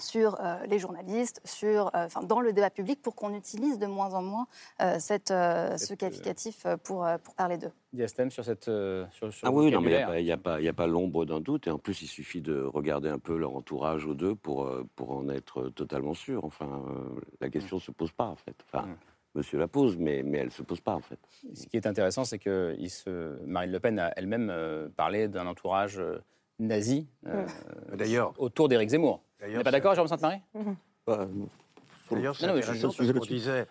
sur 0.00 0.40
euh, 0.40 0.56
les 0.66 0.78
journalistes, 0.78 1.40
sur, 1.44 1.86
euh, 1.94 2.06
enfin, 2.06 2.22
dans 2.22 2.40
le 2.40 2.52
débat 2.52 2.70
public, 2.70 3.00
pour 3.02 3.14
qu'on 3.14 3.34
utilise 3.34 3.78
de 3.78 3.86
moins 3.86 4.14
en 4.14 4.22
moins 4.22 4.46
euh, 4.82 4.96
cette, 4.98 5.30
euh, 5.30 5.76
ce 5.76 5.94
qualificatif 5.94 6.66
pour, 6.84 7.06
pour 7.22 7.34
parler 7.34 7.58
d'eux. 7.58 7.72
Diastem 7.92 8.30
sur 8.30 8.44
cette. 8.44 8.68
euh, 8.68 9.06
sur, 9.12 9.32
sur 9.32 9.46
Ah 9.46 9.50
oui, 9.50 9.70
non, 9.70 9.80
mais 9.80 10.04
il 10.20 10.24
n'y 10.24 10.32
a 10.32 10.36
pas, 10.36 10.60
il 10.60 10.64
y 10.64 10.68
a 10.68 10.72
pas 10.72 10.86
l'ombre 10.86 11.24
d'un 11.24 11.40
doute. 11.40 11.66
Et 11.66 11.70
en 11.70 11.78
plus, 11.78 12.02
il 12.02 12.06
suffit 12.08 12.40
de 12.40 12.60
regarder 12.62 13.08
un 13.08 13.18
peu 13.18 13.36
leur 13.36 13.54
entourage 13.56 14.06
aux 14.06 14.14
deux 14.14 14.34
pour, 14.34 14.70
pour 14.96 15.10
en 15.12 15.28
être 15.28 15.68
totalement 15.70 16.14
sûr. 16.14 16.44
Enfin, 16.44 16.84
la 17.40 17.48
question 17.50 17.76
ne 17.76 17.80
se 17.82 17.90
pose 17.90 18.12
pas, 18.12 18.26
en 18.26 18.36
fait. 18.36 18.56
Enfin, 18.72 18.86
Mm. 18.86 18.96
monsieur 19.34 19.58
la 19.58 19.68
pose, 19.68 19.96
mais, 19.96 20.22
mais 20.24 20.38
elle 20.38 20.46
ne 20.46 20.50
se 20.50 20.62
pose 20.62 20.80
pas, 20.80 20.94
en 20.94 21.00
fait. 21.00 21.18
Ce 21.54 21.66
qui 21.66 21.76
est 21.76 21.86
intéressant, 21.86 22.24
c'est 22.24 22.38
que 22.38 22.74
il 22.78 22.90
se... 22.90 23.38
Marine 23.44 23.70
Le 23.72 23.80
Pen 23.80 23.98
a 23.98 24.12
elle-même 24.16 24.50
euh, 24.50 24.88
parlé 24.96 25.28
d'un 25.28 25.46
entourage 25.46 25.98
euh, 25.98 26.18
nazi 26.66 27.06
euh, 27.26 27.46
D'ailleurs, 27.94 28.34
autour 28.38 28.68
d'Éric 28.68 28.90
Zemmour. 28.90 29.22
Vous 29.40 29.48
n'êtes 29.52 29.64
pas 29.64 29.70
d'accord, 29.70 29.94
Jérôme 29.94 30.08
Sainte-Marie 30.08 30.40
Bah, 31.06 31.26
D'ailleurs, 32.10 32.36
c'est 32.36 32.46
Non, 32.46 32.52
non, 32.52 32.56
mais 32.58 32.62
je- 32.62 32.70
intéressant 32.72 32.90
qu'on 33.18 33.24
disait, 33.26 33.66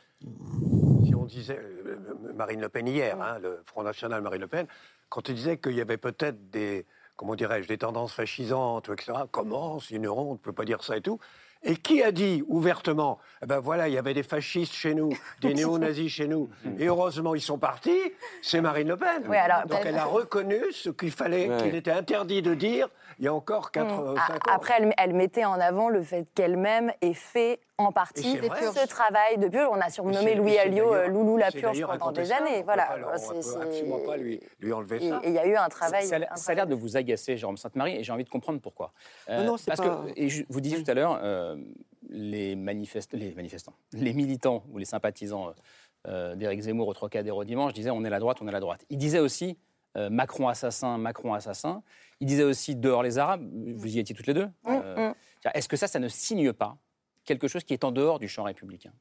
si 1.05 1.15
on 1.15 1.25
disait 1.25 1.59
euh, 1.59 1.97
Marine 2.35 2.61
Le 2.61 2.69
Pen 2.69 2.87
hier, 2.87 3.21
hein, 3.21 3.37
le 3.39 3.61
Front 3.65 3.83
National 3.83 4.21
Marine 4.21 4.41
Le 4.41 4.47
Pen, 4.47 4.65
quand 5.09 5.27
il 5.29 5.35
disait 5.35 5.57
qu'il 5.57 5.73
y 5.73 5.81
avait 5.81 5.97
peut-être 5.97 6.49
des, 6.49 6.85
comment 7.15 7.35
dirais-je, 7.35 7.67
des 7.67 7.77
tendances 7.77 8.13
fascisantes, 8.13 8.89
etc. 8.89 9.19
Comment 9.31 9.79
C'est 9.79 9.95
une 9.95 10.07
honte, 10.07 10.27
on 10.29 10.33
ne 10.33 10.37
peut 10.37 10.53
pas 10.53 10.65
dire 10.65 10.83
ça 10.83 10.97
et 10.97 11.01
tout. 11.01 11.19
Et 11.63 11.75
qui 11.75 12.01
a 12.01 12.11
dit 12.13 12.41
ouvertement, 12.47 13.19
eh 13.43 13.45
ben 13.45 13.59
voilà, 13.59 13.89
il 13.89 13.93
y 13.93 13.97
avait 13.97 14.13
des 14.13 14.23
fascistes 14.23 14.73
chez 14.73 14.93
nous, 14.95 15.09
des 15.41 15.53
néo-nazis 15.53 16.09
chez 16.09 16.27
nous, 16.27 16.49
et 16.77 16.85
heureusement 16.87 17.35
ils 17.35 17.41
sont 17.41 17.57
partis, 17.57 17.99
c'est 18.41 18.61
Marine 18.61 18.87
Le 18.87 18.95
Pen. 18.95 19.23
Oui, 19.27 19.35
alors, 19.35 19.65
Donc 19.67 19.79
elle 19.83 19.97
a 19.97 20.05
reconnu 20.05 20.57
ce 20.71 20.89
qu'il 20.89 21.11
fallait, 21.11 21.49
Ouais. 21.49 21.57
qu'il 21.63 21.75
était 21.75 21.91
interdit 21.91 22.41
de 22.41 22.53
dire 22.53 22.87
il 23.19 23.25
y 23.25 23.27
a 23.27 23.33
encore 23.33 23.71
4 23.71 23.85
Mm. 23.93 24.15
5 24.15 24.29
A- 24.29 24.35
ans. 24.51 24.55
Après, 24.55 24.73
elle, 24.77 24.93
elle 24.97 25.13
mettait 25.13 25.43
en 25.43 25.59
avant 25.59 25.89
le 25.89 26.01
fait 26.01 26.25
qu'elle-même 26.33 26.93
ait 27.01 27.13
fait 27.13 27.59
en 27.79 27.91
partie 27.91 28.21
ce 28.37 28.87
travail 28.87 29.37
de 29.37 29.47
purge. 29.47 29.69
On 29.71 29.79
a 29.79 29.89
surnommé 29.89 30.35
Louis 30.35 30.57
Alliot 30.57 30.93
euh, 30.93 31.07
Loulou 31.07 31.37
la 31.37 31.51
purge 31.51 31.83
pendant 31.85 32.11
des 32.11 32.31
années. 32.31 32.61
Voilà. 32.63 32.89
on 32.97 32.99
peut 33.31 33.61
absolument 33.61 33.99
pas 34.05 34.17
lui, 34.17 34.39
lui 34.59 34.73
enlever 34.73 34.97
Et 35.03 35.09
ça. 35.09 35.21
et 35.23 35.27
il 35.29 35.33
y 35.33 35.39
a 35.39 35.47
eu 35.47 35.55
un 35.55 35.69
travail. 35.69 36.05
Ça, 36.05 36.17
un 36.29 36.35
ça 36.35 36.51
a 36.51 36.55
l'air 36.55 36.67
de 36.67 36.75
vous 36.75 36.97
agacer, 36.97 37.37
Jérôme 37.37 37.57
Sainte-Marie, 37.57 37.95
et 37.97 38.03
j'ai 38.03 38.11
envie 38.11 38.23
de 38.25 38.29
comprendre 38.29 38.59
pourquoi. 38.59 38.91
Euh, 39.29 39.39
Non, 39.39 39.51
non, 39.51 39.57
c'est 39.57 39.67
parce 39.71 39.79
pas- 39.79 40.03
que, 40.07 40.11
et 40.19 40.29
je- 40.29 40.43
vous 40.49 40.61
disiez 40.61 40.83
tout 40.83 40.91
à 40.91 40.93
l'heure, 40.93 41.19
euh, 41.23 41.55
les, 42.09 42.55
manifest- 42.55 43.13
les 43.15 43.33
manifestants, 43.33 43.73
les 43.93 44.13
militants 44.13 44.63
ou 44.71 44.77
les 44.77 44.85
sympathisants 44.85 45.53
euh, 46.07 46.35
d'Éric 46.35 46.61
Zemmour 46.61 46.87
au 46.87 46.93
Trocadéro 46.93 47.43
dimanche 47.43 47.73
disaient 47.73 47.89
on 47.91 48.03
est 48.03 48.09
la 48.09 48.19
droite, 48.19 48.37
on 48.41 48.47
est 48.47 48.51
la 48.51 48.59
droite. 48.61 48.85
Ils 48.89 48.97
disaient 48.97 49.19
aussi 49.19 49.57
euh, 49.97 50.09
Macron 50.09 50.47
assassin, 50.47 50.97
Macron 50.97 51.33
assassin. 51.33 51.81
Ils 52.19 52.27
disaient 52.27 52.43
aussi 52.43 52.75
dehors 52.75 53.03
les 53.03 53.17
Arabes. 53.17 53.43
Vous 53.75 53.87
y 53.95 53.99
étiez 53.99 54.13
toutes 54.15 54.27
les 54.27 54.33
deux. 54.33 54.47
Euh, 54.67 55.11
Est-ce 55.53 55.67
que 55.67 55.75
ça, 55.77 55.87
ça 55.87 55.99
ne 55.99 56.07
signe 56.07 56.53
pas 56.53 56.77
quelque 57.25 57.47
chose 57.47 57.63
qui 57.63 57.73
est 57.73 57.83
en 57.83 57.91
dehors 57.91 58.19
du 58.19 58.27
champ 58.27 58.43
républicain 58.43 58.93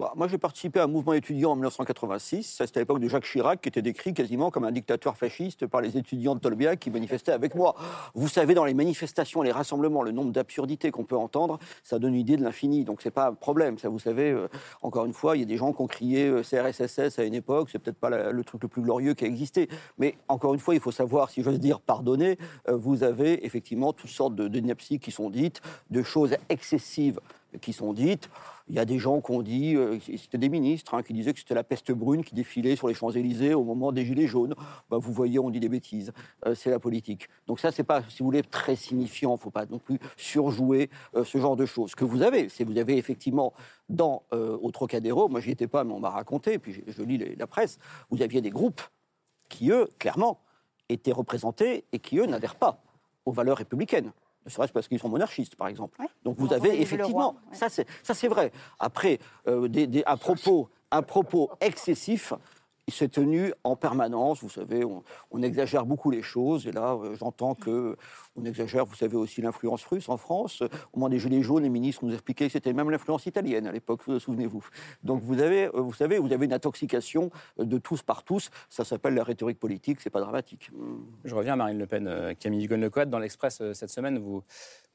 Bah, 0.00 0.14
moi, 0.16 0.28
j'ai 0.28 0.38
participé 0.38 0.80
à 0.80 0.84
un 0.84 0.86
mouvement 0.86 1.12
étudiant 1.12 1.50
en 1.50 1.56
1986. 1.56 2.54
Ça, 2.56 2.66
C'était 2.66 2.78
à 2.78 2.80
l'époque 2.80 3.00
de 3.00 3.08
Jacques 3.08 3.26
Chirac, 3.26 3.60
qui 3.60 3.68
était 3.68 3.82
décrit 3.82 4.14
quasiment 4.14 4.50
comme 4.50 4.64
un 4.64 4.72
dictateur 4.72 5.14
fasciste 5.14 5.66
par 5.66 5.82
les 5.82 5.98
étudiants 5.98 6.34
de 6.34 6.40
Tolbiac 6.40 6.80
qui 6.80 6.90
manifestaient 6.90 7.32
avec 7.32 7.54
moi. 7.54 7.74
Vous 8.14 8.26
savez, 8.26 8.54
dans 8.54 8.64
les 8.64 8.72
manifestations, 8.72 9.42
les 9.42 9.52
rassemblements, 9.52 10.02
le 10.02 10.12
nombre 10.12 10.32
d'absurdités 10.32 10.90
qu'on 10.90 11.04
peut 11.04 11.18
entendre, 11.18 11.58
ça 11.84 11.98
donne 11.98 12.14
une 12.14 12.20
idée 12.20 12.38
de 12.38 12.42
l'infini. 12.42 12.86
Donc, 12.86 13.02
c'est 13.02 13.10
pas 13.10 13.28
un 13.28 13.34
problème. 13.34 13.76
Ça, 13.76 13.90
vous 13.90 13.98
savez, 13.98 14.30
euh, 14.30 14.48
encore 14.80 15.04
une 15.04 15.12
fois, 15.12 15.36
il 15.36 15.40
y 15.40 15.42
a 15.42 15.46
des 15.46 15.58
gens 15.58 15.74
qui 15.74 15.82
ont 15.82 15.86
crié 15.86 16.28
euh, 16.28 16.42
CRSSS 16.42 17.18
à 17.18 17.24
une 17.24 17.34
époque. 17.34 17.68
C'est 17.70 17.78
peut-être 17.78 18.00
pas 18.00 18.32
le 18.32 18.42
truc 18.42 18.62
le 18.62 18.68
plus 18.68 18.80
glorieux 18.80 19.12
qui 19.12 19.24
a 19.24 19.28
existé. 19.28 19.68
Mais 19.98 20.16
encore 20.28 20.54
une 20.54 20.60
fois, 20.60 20.74
il 20.74 20.80
faut 20.80 20.92
savoir, 20.92 21.28
si 21.28 21.42
j'ose 21.42 21.60
dire, 21.60 21.78
pardonner. 21.78 22.38
euh, 22.70 22.74
vous 22.74 23.02
avez 23.02 23.44
effectivement 23.44 23.92
toutes 23.92 24.08
sortes 24.08 24.34
de, 24.34 24.48
de 24.48 24.60
qui 24.96 25.10
sont 25.10 25.28
dites, 25.28 25.60
de 25.90 26.02
choses 26.02 26.36
excessives 26.48 27.20
qui 27.60 27.72
sont 27.72 27.92
dites. 27.92 28.28
Il 28.70 28.76
y 28.76 28.78
a 28.78 28.84
des 28.84 29.00
gens 29.00 29.20
qui 29.20 29.32
ont 29.32 29.42
dit, 29.42 29.74
euh, 29.74 29.98
c'était 30.00 30.38
des 30.38 30.48
ministres, 30.48 30.94
hein, 30.94 31.02
qui 31.02 31.12
disaient 31.12 31.32
que 31.32 31.40
c'était 31.40 31.56
la 31.56 31.64
peste 31.64 31.90
brune 31.90 32.22
qui 32.22 32.36
défilait 32.36 32.76
sur 32.76 32.86
les 32.86 32.94
Champs-Élysées 32.94 33.52
au 33.52 33.64
moment 33.64 33.90
des 33.90 34.04
Gilets 34.04 34.28
jaunes. 34.28 34.54
Bah, 34.88 34.96
vous 34.96 35.12
voyez, 35.12 35.40
on 35.40 35.50
dit 35.50 35.58
des 35.58 35.68
bêtises. 35.68 36.12
Euh, 36.46 36.54
c'est 36.54 36.70
la 36.70 36.78
politique. 36.78 37.28
Donc 37.48 37.58
ça, 37.58 37.72
c'est 37.72 37.82
pas, 37.82 38.04
si 38.08 38.20
vous 38.20 38.26
voulez, 38.26 38.44
très 38.44 38.76
signifiant. 38.76 39.30
Il 39.30 39.34
ne 39.34 39.38
faut 39.40 39.50
pas 39.50 39.66
non 39.66 39.80
plus 39.80 39.98
surjouer 40.16 40.88
euh, 41.16 41.24
ce 41.24 41.38
genre 41.38 41.56
de 41.56 41.66
choses. 41.66 41.90
Ce 41.90 41.96
que 41.96 42.04
vous 42.04 42.22
avez, 42.22 42.48
c'est 42.48 42.62
vous 42.62 42.78
avez 42.78 42.96
effectivement 42.96 43.52
dans 43.88 44.22
au 44.30 44.70
Trocadéro, 44.70 45.28
moi 45.28 45.40
j'y 45.40 45.50
étais 45.50 45.66
pas, 45.66 45.82
mais 45.82 45.92
on 45.92 45.98
m'a 45.98 46.10
raconté, 46.10 46.60
puis 46.60 46.84
je, 46.86 47.02
lis 47.02 47.18
la 47.36 47.46
presse, 47.48 47.78
vous 48.08 48.22
aviez 48.22 48.40
des 48.40 48.50
groupes 48.50 48.82
qui, 49.48 49.72
eux, 49.72 49.88
clairement, 49.98 50.38
étaient 50.88 51.10
représentés 51.10 51.84
et 51.90 51.98
qui, 51.98 52.18
eux, 52.18 52.26
n'adhèrent 52.26 52.54
pas 52.54 52.80
aux 53.24 53.32
valeurs 53.32 53.56
républicaines. 53.56 54.12
Ne 54.46 54.50
serait-ce 54.50 54.72
parce 54.72 54.88
qu'ils 54.88 54.98
sont 54.98 55.08
monarchistes, 55.08 55.56
par 55.56 55.68
exemple. 55.68 55.98
Donc 56.24 56.36
On 56.38 56.44
vous 56.44 56.52
avez 56.52 56.80
effectivement, 56.80 57.36
ouais. 57.50 57.56
ça 58.02 58.14
c'est 58.14 58.28
vrai. 58.28 58.52
Après, 58.78 59.18
euh, 59.46 59.68
des, 59.68 59.86
des- 59.86 60.02
un 60.06 60.16
propos, 60.16 60.68
un 60.90 61.02
propos 61.02 61.50
excessif. 61.60 62.32
Il 62.88 62.94
s'est 62.94 63.08
tenu 63.08 63.52
en 63.62 63.76
permanence, 63.76 64.42
vous 64.42 64.48
savez, 64.48 64.84
on, 64.84 65.04
on 65.30 65.42
exagère 65.42 65.86
beaucoup 65.86 66.10
les 66.10 66.22
choses, 66.22 66.66
et 66.66 66.72
là, 66.72 66.94
euh, 66.94 67.14
j'entends 67.14 67.54
que 67.54 67.96
on 68.40 68.44
exagère, 68.44 68.84
vous 68.84 68.94
savez, 68.94 69.16
aussi 69.16 69.42
l'influence 69.42 69.84
russe 69.84 70.08
en 70.08 70.16
France. 70.16 70.62
Au 70.62 70.98
moment 70.98 71.08
des 71.08 71.18
Gilets 71.18 71.42
jaunes, 71.42 71.62
les 71.62 71.68
ministres 71.68 72.04
nous 72.04 72.12
expliquaient 72.12 72.46
que 72.46 72.52
c'était 72.52 72.72
même 72.72 72.90
l'influence 72.90 73.26
italienne 73.26 73.66
à 73.66 73.72
l'époque, 73.72 74.02
vous 74.06 74.18
souvenez-vous. 74.18 74.64
Donc 75.02 75.22
vous 75.22 75.40
avez, 75.40 75.66
euh, 75.66 75.80
vous 75.80 75.92
savez, 75.92 76.18
vous 76.18 76.32
avez 76.32 76.46
une 76.46 76.52
intoxication 76.52 77.30
euh, 77.58 77.64
de 77.64 77.78
tous 77.78 78.02
par 78.02 78.22
tous, 78.22 78.50
ça 78.68 78.84
s'appelle 78.84 79.14
la 79.14 79.24
rhétorique 79.24 79.58
politique, 79.58 80.00
c'est 80.00 80.10
pas 80.10 80.20
dramatique. 80.20 80.70
Je 81.24 81.34
reviens 81.34 81.54
à 81.54 81.56
Marine 81.56 81.78
Le 81.78 81.86
Pen. 81.86 82.06
Euh, 82.06 82.34
Camille 82.38 82.60
Dugon-Lecoat, 82.60 83.06
dans 83.06 83.18
l'Express 83.18 83.62
cette 83.72 83.90
semaine, 83.90 84.18
vous, 84.18 84.42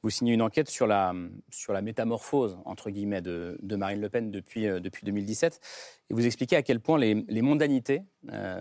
signez 0.10 0.34
une 0.34 0.42
enquête 0.42 0.70
sur 0.70 0.88
la, 0.88 1.14
sur 1.50 1.74
la 1.74 1.82
métamorphose, 1.82 2.58
entre 2.66 2.90
guillemets, 2.90 3.22
de, 3.22 3.58
Marine 3.76 4.02
Le 4.02 4.10
Pen 4.10 4.32
depuis, 4.32 4.66
depuis 4.66 5.04
2017. 5.04 5.60
Et 6.10 6.14
vous 6.14 6.26
expliquez 6.26 6.56
à 6.56 6.62
quel 6.62 6.80
point 6.80 7.00
les, 7.00 7.42
mondanités 7.42 8.04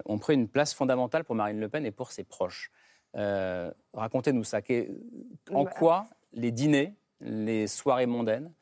ont 0.07 0.19
pris 0.19 0.35
une 0.35 0.49
place 0.49 0.73
fondamentale 0.73 1.25
pour 1.25 1.35
Marine 1.35 1.61
Le 1.61 1.69
Pen 1.69 1.85
et 1.85 1.91
pour 1.91 2.13
ses 2.13 2.25
proches. 2.25 2.71
Euh, 3.17 3.71
Racontez-nous 3.93 4.45
ça. 4.45 4.61
Qu'est- 4.63 4.91
En 5.53 5.65
Bah. 5.65 5.71
quoi 5.79 6.07
les 6.33 6.51
dîners, 6.51 6.95
les 7.21 7.67
soirées 7.69 8.07
mondaines 8.07 8.53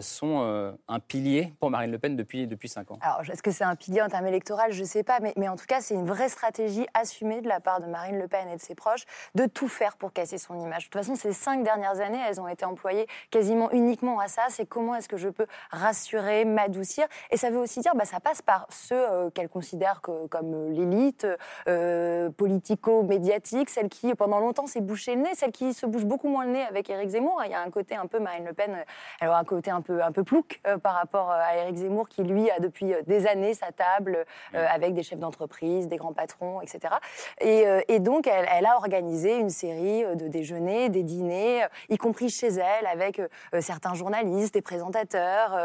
sont 0.00 0.40
euh, 0.42 0.72
un 0.88 1.00
pilier 1.00 1.52
pour 1.58 1.70
Marine 1.70 1.90
Le 1.90 1.98
Pen 1.98 2.16
depuis, 2.16 2.46
depuis 2.46 2.68
cinq 2.68 2.90
ans 2.90 2.98
Alors, 3.00 3.22
est-ce 3.30 3.42
que 3.42 3.50
c'est 3.50 3.64
un 3.64 3.76
pilier 3.76 4.02
en 4.02 4.08
termes 4.08 4.26
électoraux? 4.26 4.60
Je 4.68 4.80
ne 4.80 4.86
sais 4.86 5.02
pas, 5.02 5.20
mais, 5.20 5.32
mais 5.36 5.48
en 5.48 5.56
tout 5.56 5.66
cas, 5.66 5.80
c'est 5.80 5.94
une 5.94 6.06
vraie 6.06 6.28
stratégie 6.28 6.86
assumée 6.94 7.40
de 7.40 7.48
la 7.48 7.60
part 7.60 7.80
de 7.80 7.86
Marine 7.86 8.18
Le 8.18 8.28
Pen 8.28 8.48
et 8.48 8.56
de 8.56 8.60
ses 8.60 8.74
proches 8.74 9.04
de 9.34 9.46
tout 9.46 9.68
faire 9.68 9.96
pour 9.96 10.12
casser 10.12 10.38
son 10.38 10.58
image. 10.60 10.84
De 10.84 10.90
toute 10.90 11.00
façon, 11.00 11.14
ces 11.14 11.32
cinq 11.32 11.62
dernières 11.62 12.00
années, 12.00 12.20
elles 12.28 12.40
ont 12.40 12.48
été 12.48 12.64
employées 12.64 13.06
quasiment 13.30 13.70
uniquement 13.70 14.20
à 14.20 14.28
ça. 14.28 14.42
C'est 14.50 14.66
comment 14.66 14.94
est-ce 14.94 15.08
que 15.08 15.16
je 15.16 15.28
peux 15.28 15.46
rassurer, 15.70 16.44
m'adoucir? 16.44 17.06
Et 17.30 17.36
ça 17.36 17.50
veut 17.50 17.58
aussi 17.58 17.80
dire, 17.80 17.94
bah, 17.94 18.04
ça 18.04 18.20
passe 18.20 18.42
par 18.42 18.66
ceux 18.70 18.96
euh, 18.96 19.30
qu'elle 19.30 19.48
considère 19.48 20.02
que- 20.02 20.26
comme 20.26 20.52
euh, 20.54 20.70
l'élite 20.70 21.26
euh, 21.68 22.28
politico-médiatique, 22.30 23.70
celle 23.70 23.88
qui, 23.88 24.14
pendant 24.14 24.40
longtemps, 24.40 24.66
s'est 24.66 24.80
bouché 24.80 25.14
le 25.14 25.22
nez, 25.22 25.34
celle 25.34 25.52
qui 25.52 25.72
se 25.72 25.86
bouge 25.86 26.04
beaucoup 26.04 26.28
moins 26.28 26.44
le 26.44 26.52
nez 26.52 26.62
avec 26.64 26.90
Éric 26.90 27.10
Zemmour. 27.10 27.42
Il 27.44 27.50
y 27.50 27.54
a 27.54 27.60
un 27.62 27.70
côté 27.70 27.94
un 27.96 28.06
peu 28.06 28.18
Marine 28.18 28.44
Le 28.44 28.52
Pen, 28.52 28.72
euh, 28.72 28.84
elle 29.20 29.28
aura 29.28 29.38
un 29.38 29.44
côté 29.44 29.69
un 29.70 29.80
peu, 29.80 30.02
un 30.02 30.12
peu 30.12 30.24
plouc 30.24 30.60
euh, 30.66 30.78
par 30.78 30.94
rapport 30.94 31.30
euh, 31.30 31.34
à 31.40 31.56
Éric 31.56 31.76
Zemmour, 31.76 32.08
qui 32.08 32.22
lui 32.22 32.50
a 32.50 32.58
depuis 32.58 32.92
euh, 32.94 33.02
des 33.06 33.26
années 33.26 33.54
sa 33.54 33.72
table 33.72 34.24
euh, 34.54 34.66
avec 34.70 34.94
des 34.94 35.02
chefs 35.02 35.18
d'entreprise, 35.18 35.88
des 35.88 35.96
grands 35.96 36.12
patrons, 36.12 36.60
etc. 36.60 36.94
Et, 37.40 37.64
et 37.88 37.98
donc, 38.00 38.26
elle, 38.26 38.46
elle 38.52 38.66
a 38.66 38.76
organisé 38.76 39.36
une 39.38 39.50
série 39.50 40.04
de 40.16 40.28
déjeuners, 40.28 40.88
des 40.88 41.02
dîners, 41.02 41.64
y 41.88 41.96
compris 41.96 42.28
chez 42.28 42.48
elle, 42.48 42.86
avec 42.86 43.20
certains 43.60 43.94
journalistes, 43.94 44.54
des 44.54 44.62
présentateurs. 44.62 45.56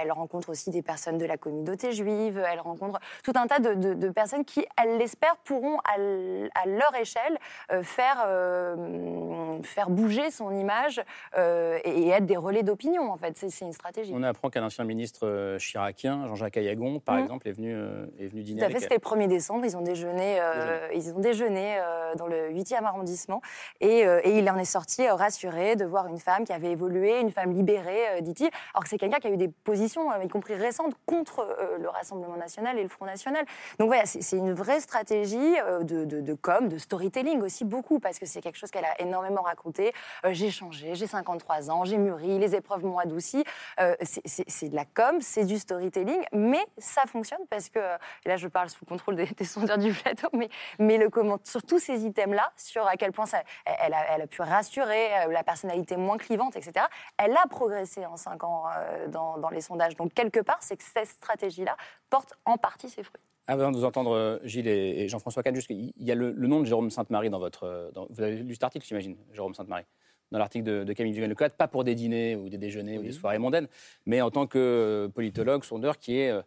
elle 0.00 0.12
rencontre 0.12 0.50
aussi 0.50 0.70
des 0.70 0.82
personnes 0.82 1.18
de 1.18 1.24
la 1.26 1.36
communauté 1.36 1.92
juive. 1.92 2.42
Elle 2.50 2.60
rencontre 2.60 2.98
tout 3.22 3.32
un 3.36 3.46
tas 3.46 3.58
de, 3.58 3.74
de- 3.74 3.94
de 3.94 4.08
personnes 4.10 4.44
qui, 4.44 4.66
elle 4.82 4.98
l'espère, 4.98 5.36
pourront 5.38 5.78
à, 5.84 5.98
leur 6.66 6.94
échelle 7.00 7.38
faire, 7.82 8.26
faire 9.62 9.90
bouger 9.90 10.30
son 10.30 10.50
image 10.52 11.02
et, 11.36 11.90
et 11.90 12.08
être 12.10 12.26
des 12.26 12.36
relais 12.36 12.62
d'opinion. 12.62 13.10
En 13.10 13.16
fait, 13.16 13.35
c'est 13.36 13.50
c'est 13.50 13.64
une 13.64 13.72
stratégie. 13.72 14.12
On 14.14 14.22
apprend 14.22 14.50
qu'un 14.50 14.64
ancien 14.64 14.84
ministre 14.84 15.26
euh, 15.26 15.58
chiracien, 15.58 16.26
Jean-Jacques 16.26 16.56
Ayagon, 16.56 17.00
par 17.00 17.16
Mhm. 17.16 17.22
exemple, 17.22 17.48
est 17.48 17.52
venu, 17.52 17.74
euh, 17.74 18.06
est 18.18 18.26
venu 18.26 18.42
dîner 18.42 18.60
Tout 18.60 18.66
à 18.66 18.70
fait, 18.70 18.80
c'était 18.80 18.94
le 18.94 19.00
1er 19.00 19.28
décembre. 19.28 19.64
Ils 19.64 19.76
ont 19.76 19.82
déjeuné, 19.82 20.38
euh, 20.40 20.88
ils 20.94 21.12
ont 21.14 21.18
déjeuné 21.20 21.76
euh, 21.78 22.14
dans 22.16 22.26
le 22.26 22.50
8e 22.50 22.84
arrondissement. 22.84 23.40
Et, 23.80 24.00
et 24.00 24.38
il 24.38 24.48
en 24.50 24.56
est 24.56 24.64
sorti 24.64 25.06
rassuré 25.08 25.76
de 25.76 25.84
voir 25.84 26.06
une 26.06 26.18
femme 26.18 26.44
qui 26.44 26.52
avait 26.52 26.70
évolué, 26.70 27.20
une 27.20 27.30
femme 27.30 27.52
libérée, 27.52 28.20
dit-il. 28.22 28.48
Alors 28.74 28.82
que 28.84 28.88
c'est 28.88 28.98
quelqu'un 28.98 29.18
qui 29.18 29.26
a 29.26 29.30
eu 29.30 29.36
des 29.36 29.48
positions, 29.48 30.10
y 30.22 30.28
compris 30.28 30.54
récentes, 30.54 30.94
contre 31.06 31.46
le 31.78 31.88
Rassemblement 31.88 32.36
national 32.36 32.78
et 32.78 32.82
le 32.82 32.88
Front 32.88 33.04
national. 33.06 33.44
Donc 33.78 33.88
voilà, 33.88 34.06
c'est 34.06 34.36
une 34.36 34.52
vraie 34.52 34.80
stratégie 34.80 35.36
de, 35.82 36.04
de, 36.04 36.20
de 36.20 36.34
com, 36.34 36.68
de 36.68 36.78
storytelling 36.78 37.40
aussi 37.42 37.64
beaucoup, 37.64 37.98
parce 38.00 38.18
que 38.18 38.26
c'est 38.26 38.40
quelque 38.40 38.56
chose 38.58 38.70
qu'elle 38.70 38.84
a 38.84 39.00
énormément 39.00 39.42
raconté. 39.42 39.92
J'ai 40.30 40.50
changé, 40.50 40.94
j'ai 40.94 41.06
53 41.06 41.70
ans, 41.70 41.84
j'ai 41.84 41.98
mûri, 41.98 42.38
les 42.38 42.54
épreuves 42.54 42.84
m'ont 42.84 42.98
adouci. 42.98 43.25
Euh, 43.80 43.94
c'est- 44.00 44.68
de 44.68 44.74
la 44.74 44.84
com, 44.84 45.20
c'est 45.20 45.44
du 45.44 45.58
storytelling, 45.58 46.22
mais 46.32 46.64
ça 46.78 47.02
fonctionne 47.06 47.40
parce 47.50 47.68
que, 47.68 47.78
et 48.24 48.28
là 48.28 48.36
je 48.36 48.48
parle 48.48 48.68
sous 48.68 48.84
le 48.84 48.88
contrôle 48.88 49.16
des, 49.16 49.26
des 49.26 49.44
sondeurs 49.44 49.78
du 49.78 49.92
plateau, 49.92 50.28
mais, 50.32 50.98
le 50.98 51.10
comment, 51.10 51.38
sur 51.44 51.62
tous 51.62 51.78
ces 51.78 52.04
items-là, 52.04 52.52
sur 52.56 52.86
à 52.86 52.96
quel 52.96 53.12
point 53.12 53.26
elle, 53.64 53.94
a, 53.94 54.26
pu 54.26 54.42
rassurer, 54.42 55.08
euh, 55.24 55.32
la 55.32 55.44
personnalité 55.44 55.96
moins 55.96 56.16
clivante, 56.16 56.56
etc., 56.56 56.86
elle 57.18 57.36
a 57.36 57.46
progressé 57.48 58.06
en 58.06 58.16
cinq 58.16 58.44
ans 58.44 58.64
euh, 58.76 59.08
dans, 59.08 59.50
les 59.50 59.60
sondages. 59.60 59.96
Donc 59.96 60.14
quelque 60.14 60.40
part, 60.40 60.58
c'est 60.60 60.76
que 60.76 60.82
cette 60.82 61.08
stratégie-là 61.08 61.76
porte 62.10 62.34
en 62.44 62.56
partie 62.56 62.88
ses 62.88 63.02
fruits. 63.02 63.20
Avant 63.46 63.70
de 63.70 63.76
vous 63.76 63.84
entendre, 63.84 64.40
Gilles 64.42 64.66
et, 64.66 65.08
Jean-François 65.08 65.42
Kahn, 65.42 65.56
qu'il 65.56 65.92
y 65.96 66.10
a 66.10 66.14
le, 66.14 66.32
nom 66.32 66.60
de 66.60 66.64
Jérôme 66.64 66.90
Sainte-Marie 66.90 67.30
dans 67.30 67.38
votre. 67.38 67.92
vous 68.10 68.20
avez 68.20 68.36
lu 68.36 68.54
cet 68.54 68.64
article, 68.64 68.84
j'imagine, 68.86 69.16
Jérôme 69.32 69.54
Sainte-Marie 69.54 69.84
dans 70.30 70.38
l'article 70.38 70.64
de, 70.64 70.84
de 70.84 70.92
Camille 70.92 71.12
Dugan-Lecotte, 71.12 71.54
pas 71.54 71.68
pour 71.68 71.84
des 71.84 71.94
dîners 71.94 72.36
ou 72.36 72.48
des 72.48 72.58
déjeuners 72.58 72.98
ou 72.98 73.02
des 73.02 73.12
soirées 73.12 73.38
mondaines, 73.38 73.68
mais 74.06 74.20
en 74.20 74.30
tant 74.30 74.46
que 74.46 75.10
politologue, 75.14 75.64
sondeur 75.64 75.98
qui 75.98 76.18
est, 76.18 76.30
euh, 76.30 76.42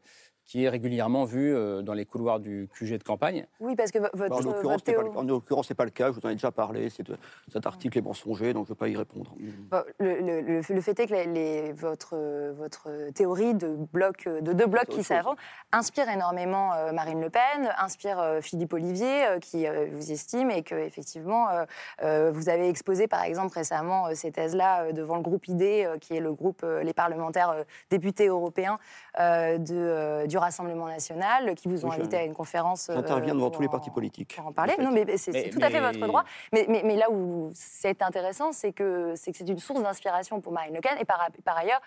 qui 0.50 0.64
est 0.64 0.70
régulièrement 0.70 1.26
vu 1.26 1.54
euh, 1.56 1.84
dans 1.84 1.94
les 1.94 2.06
couloirs 2.06 2.40
du 2.40 2.68
QG 2.74 2.98
de 2.98 3.04
campagne. 3.04 3.46
Oui, 3.60 3.76
parce 3.76 3.92
que 3.92 4.00
vo- 4.00 4.08
votre, 4.16 4.36
En 4.36 4.40
l'occurrence, 4.40 4.82
c'est 4.84 4.94
pas, 4.94 5.02
théo- 5.04 5.12
le- 5.14 5.18
en 5.20 5.22
l'occurrence, 5.24 5.68
c'est 5.68 5.76
pas 5.76 5.86
le 5.86 5.92
cas. 5.92 6.08
Je 6.08 6.20
vous 6.20 6.26
en 6.26 6.30
ai 6.30 6.34
déjà 6.34 6.50
parlé. 6.52 6.90
de- 7.06 7.18
cet 7.54 7.68
article 7.68 8.00
est 8.00 8.02
mensonger, 8.02 8.52
donc 8.54 8.66
je 8.66 8.72
ne 8.72 8.76
vais 8.76 8.80
pas 8.80 8.88
y 8.88 8.98
répondre. 8.98 9.32
Bon, 9.70 9.84
le, 10.00 10.20
le- 10.22 10.42
le- 10.42 10.62
le 10.68 10.82
fait 10.82 11.00
est 11.00 11.06
que 11.06 11.14
les- 11.14 11.28
les- 11.28 11.72
votre, 11.74 12.16
votre 12.58 13.12
théorie 13.14 13.54
de, 13.54 13.78
de 13.78 14.54
deux 14.54 14.66
blocs 14.66 14.88
qui 14.88 15.04
s'affrontent 15.04 15.40
inspire 15.72 16.10
énormément 16.10 16.74
euh, 16.74 16.92
Marine 16.94 17.22
Le 17.22 17.30
Pen, 17.30 17.70
inspire 17.80 18.20
euh, 18.20 18.42
Philippe 18.42 18.74
Olivier, 18.74 19.26
euh, 19.28 19.38
qui 19.40 19.68
euh, 19.68 19.86
vous 19.92 20.12
estime 20.12 20.50
et 20.50 20.64
que 20.64 20.74
effectivement 20.74 21.48
euh, 21.52 21.66
euh, 22.02 22.32
vous 22.34 22.50
avez 22.50 22.68
exposé 22.70 23.08
par 23.08 23.24
exemple 23.24 23.54
récemment 23.54 24.08
euh, 24.08 24.16
ces 24.16 24.32
thèses-là 24.32 24.86
euh, 24.86 24.92
devant 24.94 25.18
le 25.18 25.22
groupe 25.22 25.48
ID, 25.48 25.62
euh, 25.62 25.98
qui 26.00 26.16
est 26.16 26.20
le 26.22 26.34
groupe 26.34 26.62
euh, 26.64 26.82
les 26.82 26.94
parlementaires 26.94 27.52
euh, 27.52 27.64
députés 27.92 28.28
européens 28.30 28.80
euh, 29.20 29.60
de, 29.60 29.76
euh, 29.76 30.26
du 30.28 30.39
Rassemblement 30.40 30.88
national, 30.88 31.54
qui 31.56 31.68
vous 31.68 31.86
ont 31.86 31.90
Oui, 31.90 31.96
invité 32.00 32.18
à 32.18 32.24
une 32.24 32.34
conférence. 32.34 32.90
euh, 32.90 32.94
J'interviens 32.96 33.34
devant 33.36 33.48
pour 33.50 33.58
tous 33.58 33.62
les 33.62 33.68
en- 33.68 33.72
partis 33.72 33.90
politiques. 33.92 34.36
pour 34.38 34.48
en 34.48 34.52
parler. 34.52 34.74
en 34.74 34.76
fait. 34.78 34.84
Non, 34.84 34.92
mais 34.92 35.06
c'est 35.18 35.32
Mais- 35.32 35.44
c'est 35.44 35.50
tout 35.50 35.60
à 35.62 35.70
fait 35.70 35.80
votre 35.82 36.00
droit. 36.08 36.24
Mais, 36.54 36.66
mais, 36.70 36.82
mais 36.84 36.96
là 36.96 37.12
où 37.12 37.50
c'est 37.54 38.02
intéressant, 38.02 38.52
c'est 38.52 38.72
que 38.74 39.14
c'est 39.16 39.32
que 39.32 39.38
c'est 39.38 39.48
une 39.50 39.60
source 39.60 39.82
d'inspiration 39.84 40.42
pour 40.42 40.52
Marine 40.54 40.74
Le 40.76 40.82
Pen. 40.82 40.98
Et 41.00 41.06
par, 41.06 41.28
par 41.46 41.58
ailleurs, 41.58 41.82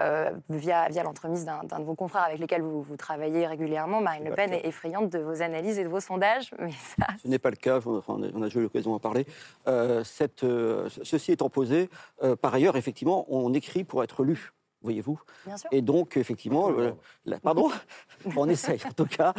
euh, 0.00 0.30
via, 0.48 0.88
via 0.88 1.02
l'entremise 1.02 1.44
d'un 1.44 1.64
d'un 1.64 1.78
de 1.78 1.84
vos 1.84 1.94
confrères 1.94 2.22
avec 2.22 2.38
lesquels 2.38 2.62
vous, 2.62 2.80
vous 2.80 2.96
travaillez 2.96 3.46
régulièrement, 3.46 4.00
Marine 4.00 4.24
Le 4.24 4.34
Pen 4.34 4.50
est 4.54 4.66
effrayante 4.66 5.10
de 5.10 5.18
vos 5.18 5.42
analyses 5.42 5.78
et 5.78 5.84
de 5.84 5.88
vos 5.90 6.00
sondages. 6.00 6.50
Mais 6.58 6.70
ça, 6.70 7.06
Ce 7.22 7.28
n'est 7.28 7.38
pas 7.38 7.50
le 7.50 7.56
cas, 7.56 7.78
on 7.84 7.98
enfin, 7.98 8.14
on 8.18 8.42
a- 8.42 8.46
déjà 8.46 8.58
eu 8.58 8.62
l'occasion 8.62 8.90
d'en 8.92 8.98
parler. 8.98 9.26
Euh, 9.68 10.02
cette, 10.02 10.44
euh, 10.44 10.88
ceci 11.02 11.32
étant 11.32 11.50
posé, 11.50 11.90
euh, 12.22 12.36
par 12.36 12.54
ailleurs, 12.54 12.76
effectivement, 12.76 13.26
on 13.28 13.52
écrit 13.52 13.84
pour 13.84 14.02
être 14.02 14.24
lu, 14.24 14.52
voyez-vous. 14.82 15.20
Et 15.70 15.82
donc, 15.82 16.16
effectivement, 16.16 16.70
euh, 16.70 16.92
la- 17.24 17.38
pardon, 17.40 17.70
on 18.36 18.48
essaye 18.48 18.80
en 18.86 18.92
tout 18.92 19.06
cas. 19.06 19.32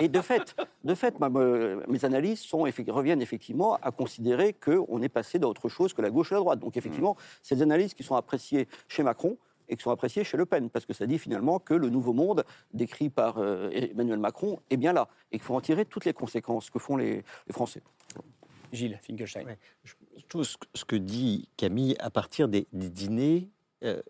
Et 0.00 0.08
de 0.08 0.20
fait, 0.20 0.54
de 0.84 0.94
fait 0.94 1.18
ma- 1.20 1.28
me- 1.28 1.82
mes 1.88 2.04
analyses 2.04 2.40
sont, 2.40 2.58
reviennent 2.88 3.22
effectivement 3.22 3.76
à 3.82 3.90
considérer 3.90 4.52
qu'on 4.52 5.02
est 5.02 5.08
passé 5.08 5.38
d'autre 5.38 5.68
chose 5.68 5.92
que 5.92 6.02
la 6.02 6.10
gauche 6.10 6.32
et 6.32 6.34
la 6.34 6.40
droite. 6.40 6.58
Donc, 6.58 6.76
effectivement, 6.76 7.16
c'est 7.42 7.56
des 7.56 7.62
analyses 7.62 7.94
qui 7.94 8.02
sont 8.02 8.16
appréciées 8.16 8.68
chez 8.88 9.02
Macron 9.02 9.36
et 9.68 9.76
qui 9.76 9.82
sont 9.82 9.90
appréciées 9.92 10.24
chez 10.24 10.36
Le 10.36 10.46
Pen, 10.46 10.68
parce 10.68 10.84
que 10.84 10.92
ça 10.92 11.06
dit 11.06 11.18
finalement 11.18 11.60
que 11.60 11.74
le 11.74 11.90
nouveau 11.90 12.12
monde 12.12 12.44
décrit 12.74 13.08
par 13.08 13.38
euh, 13.38 13.70
Emmanuel 13.70 14.18
Macron 14.18 14.58
est 14.68 14.76
bien 14.76 14.92
là, 14.92 15.08
et 15.30 15.36
qu'il 15.38 15.44
faut 15.44 15.54
en 15.54 15.60
tirer 15.60 15.84
toutes 15.84 16.04
les 16.04 16.12
conséquences 16.12 16.70
que 16.70 16.78
font 16.80 16.96
les, 16.96 17.22
les 17.46 17.52
Français. 17.52 17.80
Gilles 18.72 18.98
Finkelstein. 19.02 19.44
Ouais. 19.46 19.58
Trouve 20.28 20.44
ce 20.44 20.56
que- 20.56 20.66
ce 20.74 20.84
que 20.84 20.96
dit 20.96 21.48
Camille 21.56 21.96
à 21.98 22.10
partir 22.10 22.48
des, 22.48 22.66
des 22.72 22.88
dîners 22.88 23.48
euh, 23.84 24.00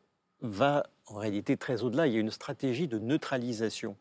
va 0.42 0.86
en 1.06 1.14
réalité 1.14 1.56
très 1.56 1.82
au-delà. 1.82 2.06
Il 2.06 2.14
y 2.14 2.16
a 2.16 2.20
une 2.20 2.30
stratégie 2.30 2.88
de 2.88 2.98
neutralisation 2.98 3.96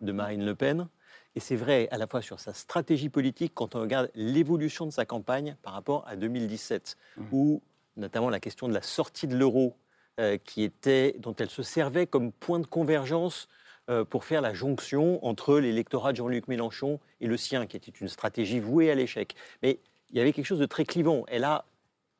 de 0.00 0.12
Marine 0.12 0.44
Le 0.44 0.54
Pen. 0.54 0.88
Et 1.34 1.40
c'est 1.40 1.56
vrai 1.56 1.88
à 1.90 1.98
la 1.98 2.06
fois 2.06 2.20
sur 2.20 2.40
sa 2.40 2.52
stratégie 2.52 3.08
politique 3.08 3.52
quand 3.54 3.74
on 3.74 3.80
regarde 3.80 4.10
l'évolution 4.14 4.84
de 4.84 4.90
sa 4.90 5.06
campagne 5.06 5.56
par 5.62 5.72
rapport 5.72 6.04
à 6.06 6.16
2017, 6.16 6.96
où 7.32 7.62
notamment 7.96 8.28
la 8.28 8.40
question 8.40 8.68
de 8.68 8.74
la 8.74 8.82
sortie 8.82 9.26
de 9.26 9.36
l'euro, 9.36 9.74
euh, 10.20 10.36
qui 10.36 10.62
était, 10.62 11.16
dont 11.18 11.34
elle 11.36 11.48
se 11.48 11.62
servait 11.62 12.06
comme 12.06 12.32
point 12.32 12.60
de 12.60 12.66
convergence 12.66 13.48
euh, 13.88 14.04
pour 14.04 14.24
faire 14.24 14.42
la 14.42 14.52
jonction 14.52 15.24
entre 15.24 15.58
l'électorat 15.58 16.12
de 16.12 16.18
Jean-Luc 16.18 16.48
Mélenchon 16.48 17.00
et 17.20 17.26
le 17.26 17.36
sien, 17.38 17.66
qui 17.66 17.78
était 17.78 17.90
une 17.90 18.08
stratégie 18.08 18.60
vouée 18.60 18.90
à 18.90 18.94
l'échec. 18.94 19.34
Mais 19.62 19.78
il 20.10 20.18
y 20.18 20.20
avait 20.20 20.34
quelque 20.34 20.46
chose 20.46 20.58
de 20.58 20.66
très 20.66 20.84
clivant. 20.84 21.24
Elle 21.28 21.44
a 21.44 21.64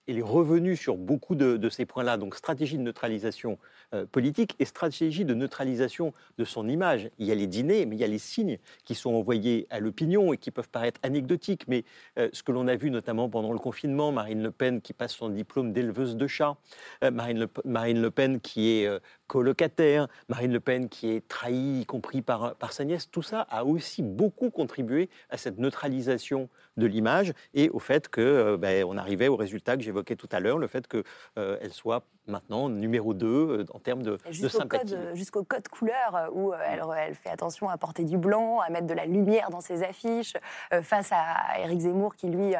elle 0.09 0.19
est 0.19 0.23
revenue 0.23 0.77
sur 0.77 0.97
beaucoup 0.97 1.35
de, 1.35 1.69
ces 1.69 1.87
points-là, 1.87 2.17
donc 2.17 2.35
stratégie 2.35 2.77
de 2.77 2.83
neutralisation 2.83 3.59
euh, 3.95 4.05
politique 4.07 4.55
et 4.59 4.65
stratégie 4.65 5.25
de 5.25 5.35
neutralisation 5.35 6.13
de 6.39 6.45
son 6.45 6.69
image. 6.69 7.11
Il 7.19 7.27
y 7.27 7.33
a 7.33 7.35
les 7.35 7.47
dîners, 7.47 7.87
mais 7.87 7.97
il 7.97 8.01
y 8.01 8.05
a 8.05 8.09
les 8.09 8.19
signes 8.19 8.59
qui 8.85 8.95
sont 8.95 9.15
envoyés 9.15 9.67
à 9.71 9.81
l'opinion 9.81 10.33
et 10.33 10.39
qui 10.39 10.51
peuvent 10.51 10.69
paraître 10.69 11.01
anecdotiques, 11.03 11.67
mais 11.69 11.85
euh, 12.19 12.29
ce 12.33 12.43
que 12.43 12.53
l'on 12.53 12.69
a 12.69 12.77
vu 12.77 12.91
notamment 12.91 13.29
pendant 13.29 13.53
le 13.53 13.59
confinement, 13.59 14.13
Marine 14.13 14.43
Le 14.43 14.51
Pen 14.51 14.81
qui 14.81 14.93
passe 14.93 15.13
son 15.13 15.29
diplôme 15.29 15.73
d'éleveuse 15.73 16.17
de 16.17 16.27
chats, 16.27 16.57
euh, 17.05 17.11
Marine, 17.11 17.39
le, 17.39 18.11
Pen 18.11 18.41
qui 18.41 18.71
est 18.71 18.89
colocataire, 19.33 20.09
Marine 20.29 20.53
Le 20.53 20.61
Pen 20.61 20.91
qui 20.91 21.11
est 21.11 21.27
trahie, 21.27 21.81
y 21.81 21.87
compris 21.87 22.21
par, 22.21 22.55
par 22.57 22.75
sa 22.75 22.85
nièce, 22.85 23.11
tout 23.11 23.23
ça 23.23 23.47
a 23.49 23.65
aussi 23.65 24.03
beaucoup 24.03 24.51
contribué 24.51 25.09
à 25.31 25.39
cette 25.39 25.59
neutralisation 25.59 26.51
de 26.77 26.85
l'image 26.85 27.33
et 27.55 27.71
au 27.71 27.79
fait 27.79 28.09
que 28.09 28.21
euh, 28.21 28.57
ben, 28.59 28.85
on 28.87 28.99
arrivait 28.99 29.29
au 29.29 29.37
résultat 29.37 29.79
que 29.79 29.83
j'évoquais 29.83 30.17
tout 30.17 30.29
à 30.33 30.41
l'heure, 30.41 30.59
le 30.59 30.67
fait 30.67 30.87
qu'elle 30.87 31.73
soit 31.73 32.05
maintenant 32.29 32.69
numéro 32.69 33.15
2 33.15 33.67
en 33.73 33.79
termes 33.79 34.03
de, 34.03 34.19
sympathie. 34.49 34.95
jusqu'au 35.15 35.43
code 35.43 35.67
couleur, 35.69 36.15
euh, 36.15 36.29
où 36.33 36.53
euh, 36.53 36.57
elle, 36.65 36.83
elle 36.99 37.15
fait 37.15 37.31
attention 37.31 37.69
à 37.69 37.77
porter 37.79 38.05
du 38.05 38.17
blanc, 38.17 38.61
à 38.61 38.71
mettre 38.71 38.87
de 38.87 38.95
la 38.95 39.07
lumière 39.07 39.51
dans 39.51 39.61
ses 39.61 39.83
affiches, 39.83 40.35
euh, 40.73 40.83
face 40.83 41.11
à 41.11 41.59
Éric 41.61 41.81
Zemmour, 41.81 42.15
qui 42.15 42.29
lui 42.29 42.55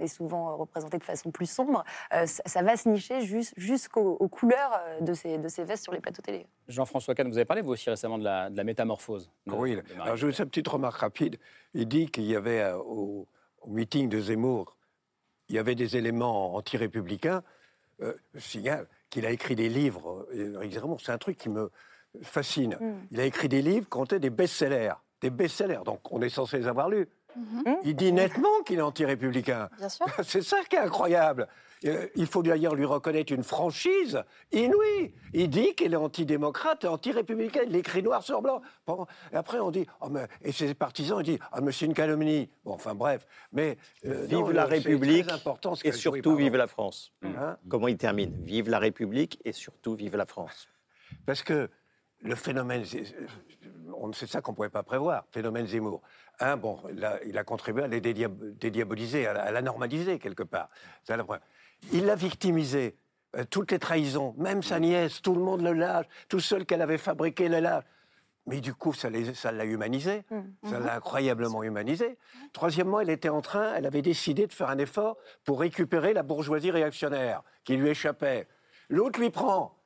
est 0.00 0.06
souvent 0.08 0.56
représenté 0.56 0.98
de 0.98 1.04
façon 1.04 1.30
plus 1.30 1.46
sombre. 1.50 1.84
Euh, 2.12 2.26
ça, 2.26 2.42
ça 2.46 2.62
va 2.62 2.76
se 2.76 2.88
nicher 2.88 3.22
jus- 3.22 3.54
jusqu'aux 3.56 4.16
aux 4.20 4.28
couleurs 4.28 4.80
euh, 4.86 5.00
de 5.00 5.14
ses, 5.14 5.38
de 5.38 5.48
ses 5.48 5.64
vestes 5.64 5.84
sur 5.84 5.92
les 5.92 6.00
plateaux 6.00 6.15
télé. 6.22 6.46
Jean-François 6.68 7.14
Kahn, 7.14 7.28
vous 7.28 7.36
avez 7.38 7.44
parlé 7.44 7.62
vous 7.62 7.72
aussi 7.72 7.88
récemment 7.90 8.18
de 8.18 8.24
la, 8.24 8.50
de 8.50 8.56
la 8.56 8.64
métamorphose. 8.64 9.30
de- 9.46 9.52
Oui, 9.52 9.76
de 9.76 9.82
alors 10.00 10.16
je 10.16 10.26
veux 10.26 10.32
une 10.44 10.48
petite 10.48 10.68
remarque 10.68 10.98
rapide. 10.98 11.38
Il 11.74 11.86
dit 11.88 12.08
qu'il 12.08 12.24
y 12.24 12.34
avait 12.36 12.60
euh, 12.60 12.76
au, 12.78 13.26
au 13.62 13.70
meeting 13.70 14.08
de 14.08 14.20
Zemmour, 14.20 14.76
il 15.48 15.54
y 15.54 15.58
avait 15.58 15.74
des 15.74 15.96
éléments 15.96 16.54
anti-républicains. 16.56 17.42
Euh, 18.02 18.12
je 18.34 18.40
signale 18.40 18.86
qu'il 19.10 19.24
a 19.26 19.30
écrit 19.30 19.54
des 19.54 19.68
livres. 19.68 20.26
euh, 20.34 20.58
c'est 20.98 21.12
un 21.12 21.18
truc 21.18 21.38
qui 21.38 21.48
me 21.48 21.70
fascine. 22.22 22.76
Mm. 22.80 22.94
Il 23.12 23.20
a 23.20 23.24
écrit 23.24 23.48
des 23.48 23.62
livres 23.62 23.88
qui 23.88 23.98
été 24.04 24.18
des 24.18 24.30
best-sellers. 24.30 24.92
Des 25.20 25.30
best-sellers, 25.30 25.80
donc 25.84 26.00
on 26.12 26.20
est 26.20 26.28
censé 26.28 26.58
les 26.58 26.66
avoir 26.66 26.90
lus. 26.90 27.08
Mhm. 27.36 27.76
Il 27.84 27.94
dit 27.96 28.12
nettement 28.12 28.62
qu'il 28.64 28.78
est 28.78 28.82
anti-républicain. 28.82 29.68
Bien 29.78 29.88
sûr. 29.88 30.06
C'est 30.24 30.42
ça 30.42 30.58
qui 30.68 30.76
est 30.76 30.80
incroyable. 30.80 31.48
Euh, 31.84 32.06
Il 32.16 32.26
faut 32.26 32.42
d'ailleurs 32.42 32.74
lui 32.74 32.86
reconnaître 32.86 33.32
une 33.34 33.42
franchise 33.44 34.18
inouïe. 34.50 35.12
Il 35.34 35.50
dit 35.50 35.74
qu'il 35.74 35.92
est 35.92 35.96
antidémocrate 35.96 36.84
et 36.84 36.88
anti-républicain. 36.88 37.60
Il 37.66 37.72
l'écrit 37.72 38.02
noir 38.02 38.22
sur 38.22 38.40
blanc. 38.40 38.62
Bon, 38.86 39.06
et 39.30 39.36
après, 39.36 39.58
on 39.60 39.70
dit, 39.70 39.86
oh, 40.00 40.08
mais- 40.08 40.26
et 40.42 40.52
ses 40.52 40.72
partisans, 40.72 41.20
ils 41.20 41.24
disent, 41.24 41.38
ah, 41.52 41.60
mais 41.60 41.72
c'est 41.72 41.84
une 41.84 41.92
calomnie. 41.92 42.48
Bon, 42.64 42.72
enfin, 42.72 42.94
bref. 42.94 43.26
Mais, 43.52 43.76
euh, 44.06 44.24
Vive 44.24 44.38
non, 44.38 44.48
la 44.48 44.64
République 44.64 45.30
important, 45.30 45.74
et 45.84 45.92
joué, 45.92 45.98
surtout 45.98 46.34
vive 46.34 46.56
la 46.56 46.66
France. 46.66 47.12
Hein? 47.22 47.58
Comment 47.68 47.88
il 47.88 47.98
termine 47.98 48.32
Vive 48.44 48.70
la 48.70 48.78
République 48.78 49.38
et 49.44 49.52
surtout 49.52 49.94
vive 49.94 50.16
la 50.16 50.24
France. 50.26 50.68
Parce 51.26 51.42
que 51.42 51.68
le 52.22 52.34
phénomène, 52.34 52.84
on- 53.94 54.12
c'est 54.14 54.26
ça 54.26 54.40
qu'on 54.40 54.52
ne 54.52 54.56
pouvait 54.56 54.70
pas 54.70 54.82
prévoir, 54.82 55.24
phénomène 55.30 55.66
Zemmour. 55.66 56.00
Un, 56.40 56.56
bon, 56.56 56.78
il 56.92 57.04
a, 57.04 57.18
il 57.24 57.38
a 57.38 57.44
contribué 57.44 57.84
à 57.84 57.86
les 57.86 58.00
dédiab- 58.00 58.58
dédiaboliser, 58.58 59.26
à 59.26 59.32
la, 59.32 59.42
à 59.44 59.50
la 59.50 59.62
normaliser 59.62 60.18
quelque 60.18 60.42
part. 60.42 60.68
La. 61.08 61.40
Il 61.92 62.04
l'a 62.06 62.14
victimisé. 62.14 62.96
Euh, 63.36 63.44
toutes 63.50 63.72
les 63.72 63.78
trahisons, 63.78 64.34
même 64.38 64.62
sa 64.62 64.78
nièce, 64.78 65.20
tout 65.22 65.34
le 65.34 65.40
monde 65.40 65.62
le 65.62 65.72
lâche, 65.72 66.06
tout 66.28 66.40
seul 66.40 66.64
qu'elle 66.64 66.82
avait 66.82 66.98
fabriqué 66.98 67.48
le 67.48 67.60
lâche. 67.60 67.84
Mais 68.46 68.60
du 68.60 68.72
coup, 68.74 68.92
ça 68.92 69.10
l'a 69.10 69.64
humanisé, 69.64 70.22
ça 70.62 70.78
l'a 70.78 70.94
incroyablement 70.94 71.64
humanisé. 71.64 72.16
Troisièmement, 72.52 73.00
elle 73.00 73.10
était 73.10 73.28
en 73.28 73.40
train, 73.40 73.74
elle 73.74 73.86
avait 73.86 74.02
décidé 74.02 74.46
de 74.46 74.52
faire 74.52 74.70
un 74.70 74.78
effort 74.78 75.16
pour 75.42 75.58
récupérer 75.58 76.14
la 76.14 76.22
bourgeoisie 76.22 76.70
réactionnaire 76.70 77.42
qui 77.64 77.76
lui 77.76 77.88
échappait. 77.88 78.46
L'autre 78.88 79.18
lui 79.18 79.30
prend. 79.30 79.76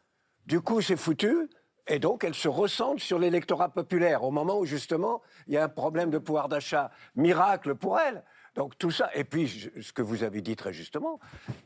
Du 0.44 0.60
coup, 0.60 0.82
c'est 0.82 0.98
foutu. 0.98 1.48
Et 1.92 1.98
donc, 1.98 2.22
elle 2.22 2.34
se 2.36 2.46
recentre 2.46 3.02
sur 3.02 3.18
l'électorat 3.18 3.68
populaire 3.68 4.22
au 4.22 4.30
moment 4.30 4.60
où, 4.60 4.64
justement, 4.64 5.22
il 5.48 5.54
y 5.54 5.56
a 5.56 5.64
un 5.64 5.68
problème 5.68 6.08
de 6.10 6.18
pouvoir 6.18 6.48
d'achat. 6.48 6.92
Miracle 7.16 7.74
pour 7.74 7.98
elle. 7.98 8.22
Donc, 8.54 8.78
tout 8.78 8.92
ça. 8.92 9.10
Et 9.12 9.24
puis, 9.24 9.48
je- 9.48 9.80
ce 9.80 9.92
que 9.92 10.00
vous 10.00 10.22
avez 10.22 10.40
dit 10.40 10.54
très 10.54 10.72
justement. 10.72 11.18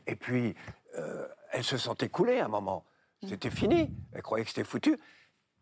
Et 0.07 0.15
puis, 0.15 0.55
euh, 0.97 1.27
elle 1.51 1.63
se 1.63 1.77
sentait 1.77 2.09
couler 2.09 2.39
à 2.39 2.45
un 2.45 2.49
moment. 2.49 2.85
C'était 3.29 3.51
fini. 3.51 3.95
Elle 4.13 4.23
croyait 4.23 4.43
que 4.43 4.49
c'était 4.49 4.63
foutu. 4.63 4.99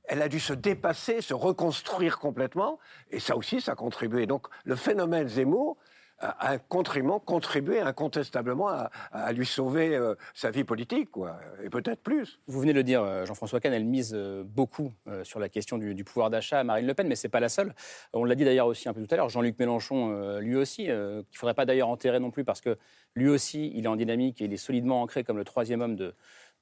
Elle 0.06 0.22
a 0.22 0.30
dû 0.30 0.40
se 0.40 0.54
dépasser, 0.54 1.20
se 1.22 1.34
reconstruire 1.34 2.18
complètement. 2.18 2.80
Et 3.12 3.20
ça 3.20 3.36
aussi, 3.36 3.60
ça 3.60 3.74
a 3.74 3.76
contribué. 3.76 4.28
Donc, 4.28 4.48
le 4.64 4.78
phénomène 4.78 5.28
Zemmour 5.28 5.76
a 6.24 6.58
contribué, 6.58 7.80
incontestablement 7.80 8.70
à, 8.70 9.32
lui 9.34 9.46
sauver 9.46 9.96
euh, 9.96 10.16
sa 10.34 10.52
vie 10.52 10.64
politique, 10.64 11.12
quoi, 11.12 11.40
et 11.64 11.70
peut-être 11.70 12.02
plus. 12.02 12.40
Vous 12.48 12.60
venez 12.60 12.74
de 12.74 12.78
le 12.78 12.84
dire, 12.84 13.02
euh, 13.02 13.26
Jean-François 13.26 13.60
Kahn, 13.60 13.74
elle 13.74 13.86
mise 13.86 14.14
euh, 14.14 14.44
beaucoup 14.46 14.94
sur 15.24 15.40
la 15.40 15.50
question 15.50 15.78
du, 15.78 16.04
pouvoir 16.04 16.30
d'achat 16.30 16.60
à 16.60 16.64
Marine 16.64 16.86
Le 16.86 16.94
Pen, 16.94 17.08
mais 17.08 17.16
ce 17.16 17.28
n'est 17.28 17.32
pas 17.32 17.40
la 17.40 17.50
seule. 17.50 17.74
On 18.14 18.24
l'a 18.24 18.36
dit 18.36 18.46
d'ailleurs 18.46 18.68
aussi 18.68 18.88
un 18.90 18.94
peu 18.94 19.06
tout 19.06 19.14
à 19.14 19.18
l'heure, 19.18 19.30
Jean-Luc 19.30 19.58
Mélenchon, 19.60 20.38
lui 20.40 20.56
aussi, 20.56 20.84
qu'il 20.84 20.94
ne 20.94 21.24
faudrait 21.34 21.54
pas 21.54 21.66
d'ailleurs 21.66 21.90
enterrer 21.90 22.20
non 22.20 22.32
plus, 22.32 22.44
parce 22.44 22.62
que 22.62 22.78
lui 23.16 23.30
aussi, 23.30 23.72
il 23.76 23.86
est 23.86 23.88
en 23.88 23.96
dynamique 23.96 24.42
et 24.42 24.46
il 24.46 24.54
est 24.54 24.58
solidement 24.58 25.02
ancré 25.02 25.24
comme 25.24 25.38
le 25.38 25.44
troisième 25.44 25.82
homme 25.82 25.96
de 25.96 26.14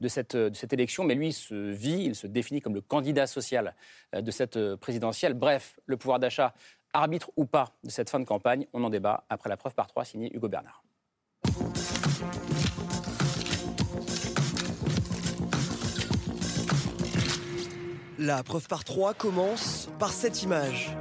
cette, 0.07 0.35
de 0.35 0.55
cette, 0.55 0.73
élection, 0.73 1.03
mais 1.03 1.15
lui, 1.15 1.27
il 1.27 1.33
se 1.33 1.53
vit, 1.53 2.03
il 2.05 2.15
se 2.15 2.27
définit 2.27 2.61
comme 2.61 2.75
le 2.75 2.81
candidat 2.81 3.27
social 3.27 3.75
de 4.13 4.31
cette 4.31 4.75
présidentielle. 4.75 5.33
Bref, 5.33 5.79
le 5.85 5.97
pouvoir 5.97 6.19
d'achat 6.19 6.53
Arbitre 6.93 7.31
ou 7.37 7.45
pas 7.45 7.71
de 7.83 7.89
cette 7.89 8.09
fin 8.09 8.19
de 8.19 8.25
campagne, 8.25 8.67
on 8.73 8.83
en 8.83 8.89
débat 8.89 9.23
après 9.29 9.49
la 9.49 9.55
preuve 9.55 9.73
par 9.73 9.87
trois 9.87 10.03
signée 10.03 10.29
Hugo 10.35 10.49
Bernard. 10.49 10.83
La 18.19 18.43
preuve 18.43 18.67
par 18.67 18.83
trois 18.83 19.13
commence 19.13 19.89
par 19.99 20.11
cette 20.11 20.43
image. 20.43 20.95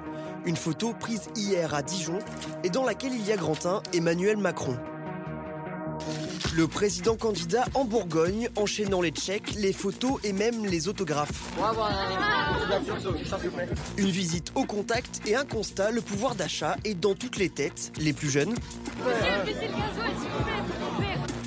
Une 0.46 0.56
photo 0.56 0.94
prise 0.94 1.28
hier 1.36 1.74
à 1.74 1.82
Dijon 1.82 2.18
et 2.64 2.70
dans 2.70 2.84
laquelle 2.84 3.12
il 3.12 3.26
y 3.26 3.32
a 3.32 3.36
Grantin 3.36 3.82
Emmanuel 3.92 4.38
Macron. 4.38 4.78
Le 6.54 6.66
président 6.66 7.16
candidat 7.16 7.64
en 7.74 7.84
Bourgogne, 7.84 8.48
enchaînant 8.56 9.00
les 9.00 9.14
chèques, 9.14 9.54
les 9.56 9.72
photos 9.72 10.18
et 10.24 10.32
même 10.32 10.66
les 10.66 10.88
autographes. 10.88 11.52
Une 13.96 14.10
visite 14.10 14.50
au 14.56 14.64
contact 14.64 15.20
et 15.26 15.36
un 15.36 15.44
constat, 15.44 15.92
le 15.92 16.00
pouvoir 16.00 16.34
d'achat 16.34 16.76
est 16.84 16.94
dans 16.94 17.14
toutes 17.14 17.36
les 17.36 17.50
têtes, 17.50 17.92
les 18.00 18.12
plus 18.12 18.30
jeunes 18.30 18.54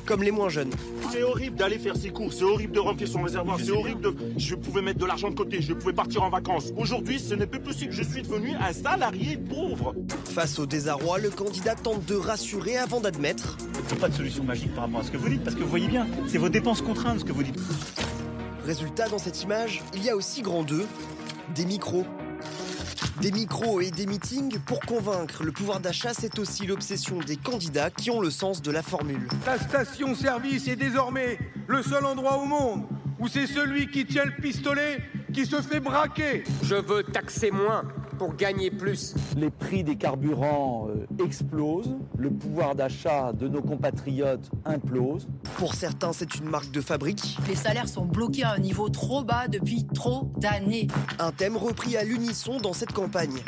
comme 0.06 0.24
les 0.24 0.32
moins 0.32 0.49
jeunes. 0.49 0.72
C'est 1.12 1.24
horrible 1.24 1.56
d'aller 1.56 1.78
faire 1.78 1.95
ses 1.95 2.10
courses, 2.10 2.38
c'est 2.38 2.43
horrible 2.43 2.74
de 2.74 2.80
remplir 2.80 3.08
son 3.08 3.22
réservoir, 3.22 3.58
c'est 3.60 3.72
horrible 3.72 4.01
de... 4.01 4.16
Je 4.38 4.56
pouvais 4.56 4.82
mettre 4.82 4.99
de 4.99 5.06
l'argent 5.06 5.30
de 5.30 5.36
côté, 5.36 5.62
je 5.62 5.74
pouvais 5.74 5.93
partir 5.93 6.24
en 6.24 6.30
vacances. 6.30 6.72
Aujourd'hui, 6.78 7.20
ce 7.20 7.36
n'est 7.36 7.47
plus 7.47 7.60
possible, 7.60 7.91
je 7.91 8.04
suis 8.04 8.24
devenu 8.24 8.51
un 8.56 8.74
salarié 8.74 9.38
pauvre. 9.38 9.95
Face 10.26 10.60
au 10.60 10.66
désarroi, 10.66 11.20
le 11.20 11.30
candidat 11.30 11.76
tente 11.76 12.06
de 12.06 12.16
rassurer 12.16 12.78
avant 12.78 12.99
d'admettre. 12.99 13.58
Il 13.60 13.88
n'y 13.88 13.93
a 13.93 14.01
pas 14.01 14.10
de 14.10 14.16
solution 14.16 14.43
magique 14.43 14.74
par 14.74 14.86
rapport 14.86 15.01
à 15.01 15.04
ce 15.04 15.12
que 15.12 15.18
vous 15.18 15.30
dites, 15.30 15.43
parce 15.43 15.56
que 15.56 15.62
vous 15.62 15.70
voyez 15.70 15.88
bien, 15.88 16.08
c'est 16.28 16.38
vos 16.38 16.49
dépenses 16.49 16.82
contraintes 16.82 17.20
ce 17.20 17.26
que 17.26 17.34
vous 17.34 17.43
dites. 17.43 17.60
Résultat, 18.66 19.10
dans 19.10 19.18
cette 19.18 19.43
image, 19.43 19.82
il 19.93 20.04
y 20.04 20.10
a 20.10 20.16
aussi 20.16 20.41
grand 20.41 20.64
deux, 20.64 20.86
des 21.54 21.66
micros. 21.66 22.06
Des 23.22 23.32
micros 23.32 23.82
et 23.82 23.91
des 23.91 24.06
meetings 24.06 24.60
pour 24.60 24.80
convaincre. 24.80 25.44
Le 25.44 25.52
pouvoir 25.52 25.80
d'achat, 25.80 26.14
c'est 26.14 26.39
aussi 26.39 26.66
l'obsession 26.66 27.20
des 27.20 27.38
candidats 27.38 27.89
qui 27.89 28.12
ont 28.12 28.20
le 28.20 28.30
sens 28.32 28.62
de 28.62 28.72
la 28.72 28.82
formule. 28.82 29.28
La 29.46 29.58
station-service 29.58 30.68
est 30.68 30.76
désormais 30.76 31.38
le 31.68 31.82
seul 31.84 32.06
endroit 32.06 32.38
au 32.38 32.46
monde 32.46 32.84
où 33.20 33.28
c'est 33.28 33.48
celui 33.48 33.89
qui 33.89 34.06
tient 34.06 34.26
le 34.26 34.36
pistolet 34.41 35.00
qui 35.34 35.46
se 35.46 35.62
fait 35.62 35.80
braquer. 35.80 36.44
Je 36.64 36.76
veux 36.76 37.04
taxer 37.04 37.52
moins 37.52 37.84
pour 38.24 38.36
gagner 38.38 38.71
plus. 38.71 39.15
Les 39.36 39.49
prix 39.49 39.84
des 39.84 39.97
carburants 39.97 40.88
euh, 40.88 41.26
explosent, 41.26 41.97
le 42.17 42.30
pouvoir 42.30 42.74
d'achat 42.74 43.34
de 43.34 43.49
nos 43.49 43.61
compatriotes 43.61 44.49
implose. 44.63 45.28
Pour 45.57 45.74
certains, 45.74 46.13
c'est 46.13 46.36
une 46.36 46.47
marque 46.47 46.71
de 46.71 46.80
fabrique. 46.80 47.38
Les 47.49 47.55
salaires 47.55 47.89
sont 47.89 48.05
bloqués 48.05 48.43
à 48.43 48.53
un 48.53 48.59
niveau 48.59 48.88
trop 48.88 49.26
bas 49.26 49.49
depuis 49.49 49.86
trop 49.93 50.32
d'années. 50.38 50.88
Un 51.19 51.34
thème 51.34 51.57
repris 51.57 51.97
à 51.97 52.05
l'unisson 52.05 52.59
dans 52.61 52.71
cette 52.71 52.93
campagne. 52.93 53.41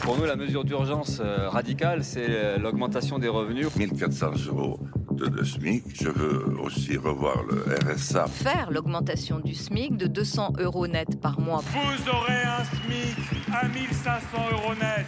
Pour 0.00 0.16
nous, 0.16 0.24
la 0.24 0.36
mesure 0.36 0.64
d'urgence 0.64 1.20
euh, 1.20 1.50
radicale, 1.50 2.02
c'est 2.02 2.24
euh, 2.30 2.56
l'augmentation 2.56 3.18
des 3.18 3.28
revenus. 3.28 3.68
1400 3.76 4.30
euros 4.48 4.80
de, 5.12 5.44
SMIC. 5.44 5.84
Je 5.94 6.08
veux 6.08 6.58
aussi 6.60 6.96
revoir 6.96 7.42
le 7.44 7.64
RSA. 7.92 8.26
Faire 8.26 8.70
l'augmentation 8.70 9.40
du 9.40 9.54
SMIC 9.54 9.96
de 9.96 10.06
200 10.06 10.54
euros 10.58 10.86
net 10.86 11.20
par 11.20 11.40
mois. 11.40 11.62
Vous 11.72 12.08
aurez 12.08 12.42
un 12.42 12.64
SMIC 12.64 13.16
à 13.52 13.68
1500 13.68 14.20
euros 14.52 14.74
net. 14.74 15.06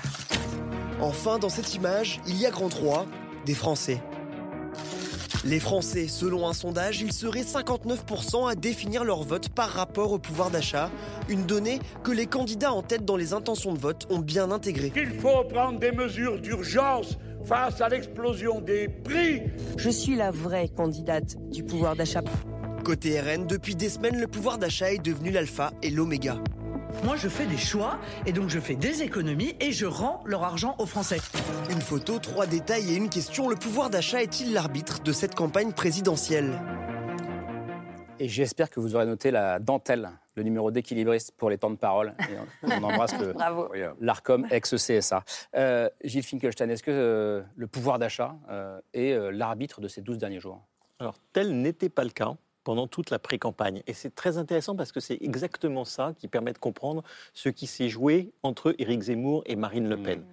Enfin, 1.00 1.38
dans 1.38 1.48
cette 1.48 1.74
image, 1.74 2.20
il 2.26 2.36
y 2.36 2.46
a 2.46 2.50
grand 2.50 2.68
3, 2.68 3.06
des 3.46 3.54
Français. 3.54 4.00
Les 5.44 5.60
Français, 5.60 6.08
selon 6.08 6.48
un 6.48 6.54
sondage, 6.54 7.02
ils 7.02 7.12
seraient 7.12 7.42
59% 7.42 8.50
à 8.50 8.54
définir 8.54 9.04
leur 9.04 9.24
vote 9.24 9.50
par 9.50 9.68
rapport 9.68 10.12
au 10.12 10.18
pouvoir 10.18 10.50
d'achat, 10.50 10.90
une 11.28 11.44
donnée 11.44 11.80
que 12.02 12.12
les 12.12 12.24
candidats 12.26 12.72
en 12.72 12.80
tête 12.80 13.04
dans 13.04 13.16
les 13.16 13.34
intentions 13.34 13.74
de 13.74 13.78
vote 13.78 14.06
ont 14.08 14.20
bien 14.20 14.50
intégrée. 14.50 14.90
Il 14.96 15.20
faut 15.20 15.44
prendre 15.44 15.78
des 15.78 15.92
mesures 15.92 16.40
d'urgence 16.40 17.18
face 17.44 17.80
à 17.80 17.88
l'explosion 17.88 18.60
des 18.60 18.88
prix. 18.88 19.42
Je 19.76 19.90
suis 19.90 20.16
la 20.16 20.30
vraie 20.30 20.68
candidate 20.68 21.36
du 21.50 21.64
pouvoir 21.64 21.96
d'achat. 21.96 22.22
Côté 22.84 23.20
RN, 23.20 23.46
depuis 23.46 23.74
des 23.74 23.88
semaines, 23.88 24.20
le 24.20 24.26
pouvoir 24.26 24.58
d'achat 24.58 24.92
est 24.92 25.02
devenu 25.02 25.30
l'alpha 25.30 25.72
et 25.82 25.90
l'oméga. 25.90 26.36
Moi, 27.02 27.16
je 27.16 27.28
fais 27.28 27.46
des 27.46 27.56
choix 27.56 27.98
et 28.24 28.32
donc 28.32 28.50
je 28.50 28.60
fais 28.60 28.76
des 28.76 29.02
économies 29.02 29.56
et 29.60 29.72
je 29.72 29.86
rends 29.86 30.22
leur 30.26 30.44
argent 30.44 30.76
aux 30.78 30.86
Français. 30.86 31.18
Une 31.70 31.80
photo, 31.80 32.18
trois 32.18 32.46
détails 32.46 32.92
et 32.92 32.96
une 32.96 33.08
question. 33.08 33.48
Le 33.48 33.56
pouvoir 33.56 33.90
d'achat 33.90 34.22
est-il 34.22 34.52
l'arbitre 34.52 35.02
de 35.02 35.12
cette 35.12 35.34
campagne 35.34 35.72
présidentielle? 35.72 36.52
Et 38.20 38.28
j'espère 38.28 38.70
que 38.70 38.78
vous 38.78 38.94
aurez 38.94 39.06
noté 39.06 39.30
la 39.30 39.58
dentelle, 39.58 40.10
le 40.36 40.42
numéro 40.42 40.70
d'équilibriste 40.70 41.32
pour 41.36 41.50
les 41.50 41.58
temps 41.58 41.70
de 41.70 41.76
parole. 41.76 42.14
on 42.62 42.82
embrasse 42.82 43.14
l'ARCOM 44.00 44.46
ex-CSA. 44.50 45.24
Euh, 45.56 45.88
Gilles 46.02 46.24
Finkelstein, 46.24 46.68
est-ce 46.70 46.82
que 46.82 46.90
euh, 46.90 47.42
le 47.56 47.66
pouvoir 47.66 47.98
d'achat 47.98 48.36
euh, 48.50 48.80
est 48.92 49.16
l'arbitre 49.32 49.80
de 49.80 49.88
ces 49.88 50.00
12 50.00 50.18
derniers 50.18 50.40
jours? 50.40 50.60
Alors, 50.98 51.16
tel 51.32 51.60
n'était 51.60 51.88
pas 51.88 52.04
le 52.04 52.10
cas 52.10 52.36
pendant 52.62 52.86
toute 52.86 53.10
la 53.10 53.18
pré-campagne. 53.18 53.82
Et 53.86 53.92
c'est 53.92 54.14
très 54.14 54.38
intéressant 54.38 54.74
parce 54.74 54.90
que 54.90 55.00
c'est 55.00 55.18
exactement 55.20 55.84
ça 55.84 56.14
qui 56.18 56.28
permet 56.28 56.52
de 56.52 56.58
comprendre 56.58 57.02
ce 57.34 57.50
qui 57.50 57.66
s'est 57.66 57.90
joué 57.90 58.32
entre 58.42 58.74
Éric 58.78 59.02
Zemmour 59.02 59.42
et 59.46 59.54
Marine 59.54 59.88
Le 59.88 60.02
Pen. 60.02 60.20
Mmh. 60.20 60.24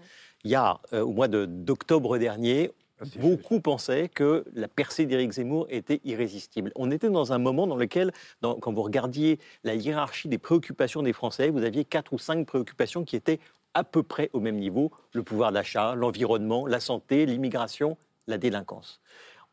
Il 0.43 0.52
y 0.52 0.56
a, 0.56 0.80
euh, 0.93 1.02
au 1.02 1.12
mois 1.12 1.28
d'octobre 1.28 2.18
dernier, 2.18 2.72
Beaucoup 3.18 3.60
pensaient 3.60 4.10
que 4.10 4.45
la 4.54 4.68
percée 4.68 5.06
d'Éric 5.06 5.32
Zemmour 5.32 5.68
était 5.70 6.02
irrésistible. 6.04 6.72
On 6.76 6.91
était 6.91 7.10
dans 7.10 7.34
un 7.34 7.38
moment 7.38 7.68
dans 7.68 7.76
lequel, 7.76 8.12
quand 8.41 8.72
vous 8.72 8.84
regardiez 8.84 9.39
la 9.64 9.76
hiérarchie 9.76 10.28
des 10.28 10.38
préoccupations 10.38 11.02
des 11.02 11.14
Français, 11.14 11.49
vous 11.49 11.64
aviez 11.64 11.86
quatre 11.86 12.14
ou 12.14 12.18
cinq 12.18 12.45
préoccupations 12.45 13.04
qui 13.04 13.16
étaient 13.16 13.39
à 13.74 13.84
peu 13.84 14.04
près 14.04 14.30
au 14.34 14.39
même 14.39 14.58
niveau 14.58 14.91
le 15.14 15.24
pouvoir 15.24 15.52
d'achat, 15.52 15.95
l'environnement, 15.95 16.68
la 16.68 16.80
santé, 16.80 17.26
l'immigration, 17.26 17.97
la 18.28 18.38
délinquance. 18.38 19.02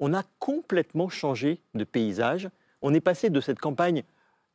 On 0.01 0.13
a 0.15 0.23
complètement 0.39 1.09
changé 1.09 1.61
de 1.75 1.85
paysage 1.85 2.51
on 2.83 2.95
est 2.95 3.01
passé 3.01 3.31
de 3.31 3.41
cette 3.41 3.59
campagne 3.59 4.03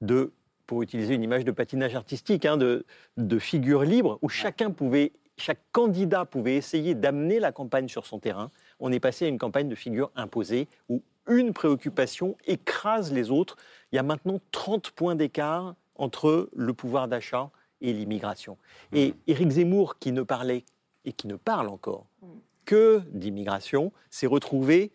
de, 0.02 0.32
pour 0.66 0.82
utiliser 0.82 1.16
une 1.16 1.24
image 1.24 1.46
de 1.46 1.52
patinage 1.52 1.96
artistique, 1.96 2.46
hein, 2.46 2.58
de, 2.58 2.86
de 3.18 3.40
figure 3.40 3.84
libre, 3.84 4.20
où 4.22 4.30
chacun 4.30 4.72
pouvait, 4.72 5.12
chaque 5.38 5.60
candidat 5.72 6.26
pouvait 6.26 6.56
essayer 6.56 6.96
d'amener 6.96 7.40
la 7.40 7.52
campagne 7.52 7.88
sur 7.88 8.06
son 8.06 8.20
terrain. 8.20 8.50
On 8.84 8.92
est 8.92 9.00
passé 9.00 9.24
à 9.24 9.30
une 9.30 9.38
campagne 9.38 9.70
de 9.70 9.76
figure 9.76 10.12
imposée, 10.14 10.68
où 10.90 11.02
une 11.30 11.54
préoccupation 11.54 12.36
écrase 12.46 13.14
les 13.14 13.32
autres. 13.32 13.56
Il 13.92 13.96
y 13.96 14.00
a 14.00 14.04
maintenant 14.04 14.42
30 14.52 14.92
points 14.92 15.16
d'écart 15.16 15.76
entre 15.96 16.50
le 16.54 16.74
pouvoir 16.74 17.08
d'achat 17.08 17.50
et 17.80 17.94
l'immigration. 17.94 18.58
Et 18.92 19.12
mmh. 19.12 19.14
Éric 19.28 19.52
Zemmour, 19.52 20.00
qui 20.00 20.12
ne 20.12 20.22
parlait 20.22 20.66
et 21.06 21.14
qui 21.14 21.28
ne 21.28 21.38
parle 21.38 21.70
encore 21.70 22.08
mmh. 22.22 22.28
que 22.66 23.02
d'immigration, 23.12 23.94
s'est 24.10 24.28
retrouvé 24.28 24.92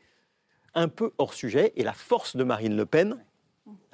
un 0.75 0.89
peu 0.89 1.13
hors 1.17 1.33
sujet. 1.33 1.73
Et 1.77 1.83
la 1.83 1.95
force 1.95 2.37
de 2.37 2.45
Marine 2.45 2.77
Le 2.77 2.85
Pen, 2.85 3.17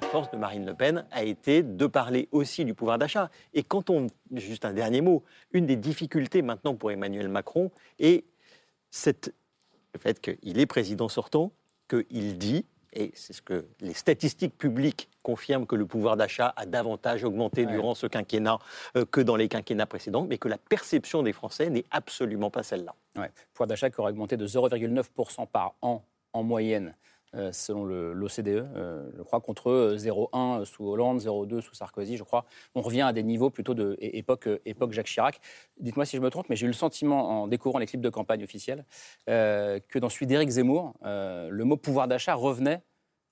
la 0.01 0.07
force 0.07 0.29
de 0.29 0.35
Marine 0.35 0.65
Le 0.65 0.73
Pen 0.73 1.05
a 1.11 1.23
été 1.23 1.63
de 1.63 1.87
parler 1.87 2.27
aussi 2.33 2.65
du 2.65 2.73
pouvoir 2.73 2.97
d'achat. 2.97 3.31
Et 3.53 3.63
quand 3.63 3.89
on, 3.89 4.07
juste 4.33 4.65
un 4.65 4.73
dernier 4.73 4.99
mot, 4.99 5.23
une 5.53 5.65
des 5.65 5.77
difficultés 5.77 6.41
maintenant 6.41 6.75
pour 6.75 6.91
Emmanuel 6.91 7.29
Macron 7.29 7.71
est 7.97 8.25
cette, 8.91 9.33
le 9.95 9.99
fait 9.99 10.19
qu'il 10.19 10.59
est 10.59 10.65
président 10.65 11.07
sortant, 11.07 11.53
qu'il 11.87 12.37
dit, 12.37 12.65
et 12.91 13.11
c'est 13.15 13.31
ce 13.31 13.41
que 13.41 13.65
les 13.79 13.93
statistiques 13.93 14.57
publiques 14.57 15.09
confirment 15.23 15.65
que 15.65 15.75
le 15.75 15.85
pouvoir 15.85 16.17
d'achat 16.17 16.53
a 16.57 16.65
davantage 16.65 17.23
augmenté 17.23 17.65
durant 17.65 17.95
ce 17.95 18.05
quinquennat 18.05 18.59
euh, 18.97 19.05
que 19.05 19.21
dans 19.21 19.37
les 19.37 19.47
quinquennats 19.47 19.85
précédents, 19.85 20.25
mais 20.29 20.37
que 20.37 20.49
la 20.49 20.57
perception 20.57 21.23
des 21.23 21.31
Français 21.31 21.69
n'est 21.69 21.85
absolument 21.91 22.51
pas 22.51 22.63
celle-là. 22.63 22.93
Ouais. 23.17 23.31
Pouvoir 23.53 23.67
d'achat 23.67 23.89
qui 23.89 23.99
aurait 24.01 24.11
augmenté 24.11 24.35
de 24.35 24.47
0,9% 24.47 25.47
par 25.47 25.75
an 25.81 26.03
en 26.33 26.43
moyenne 26.43 26.95
selon 27.51 27.85
l'OCDE, 27.85 28.47
euh, 28.47 29.09
je 29.17 29.21
crois, 29.21 29.41
contre 29.41 29.95
0,1 29.97 30.65
sous 30.65 30.85
Hollande, 30.85 31.19
0,2 31.19 31.61
sous 31.61 31.73
Sarkozy, 31.73 32.17
je 32.17 32.23
crois. 32.23 32.45
On 32.75 32.81
revient 32.81 33.01
à 33.01 33.13
des 33.13 33.23
niveaux 33.23 33.49
plutôt 33.49 33.73
de 33.73 33.97
époque, 33.99 34.49
époque 34.65 34.93
Jacques 34.93 35.07
Chirac. 35.07 35.39
Dites-moi 35.79 36.05
si 36.05 36.17
je 36.17 36.21
me 36.21 36.29
trompe, 36.29 36.49
mais 36.49 36.55
j'ai 36.55 36.65
eu 36.65 36.69
le 36.69 36.73
sentiment, 36.73 37.43
en 37.43 37.47
découvrant 37.47 37.79
les 37.79 37.85
clips 37.85 38.01
de 38.01 38.09
campagne 38.09 38.43
officiels, 38.43 38.85
euh, 39.29 39.79
que 39.87 39.99
dans 39.99 40.09
celui 40.09 40.27
d'Éric 40.27 40.49
Zemmour, 40.49 40.93
le 41.03 41.63
mot 41.63 41.77
pouvoir 41.77 42.07
d'achat 42.07 42.35
revenait 42.35 42.81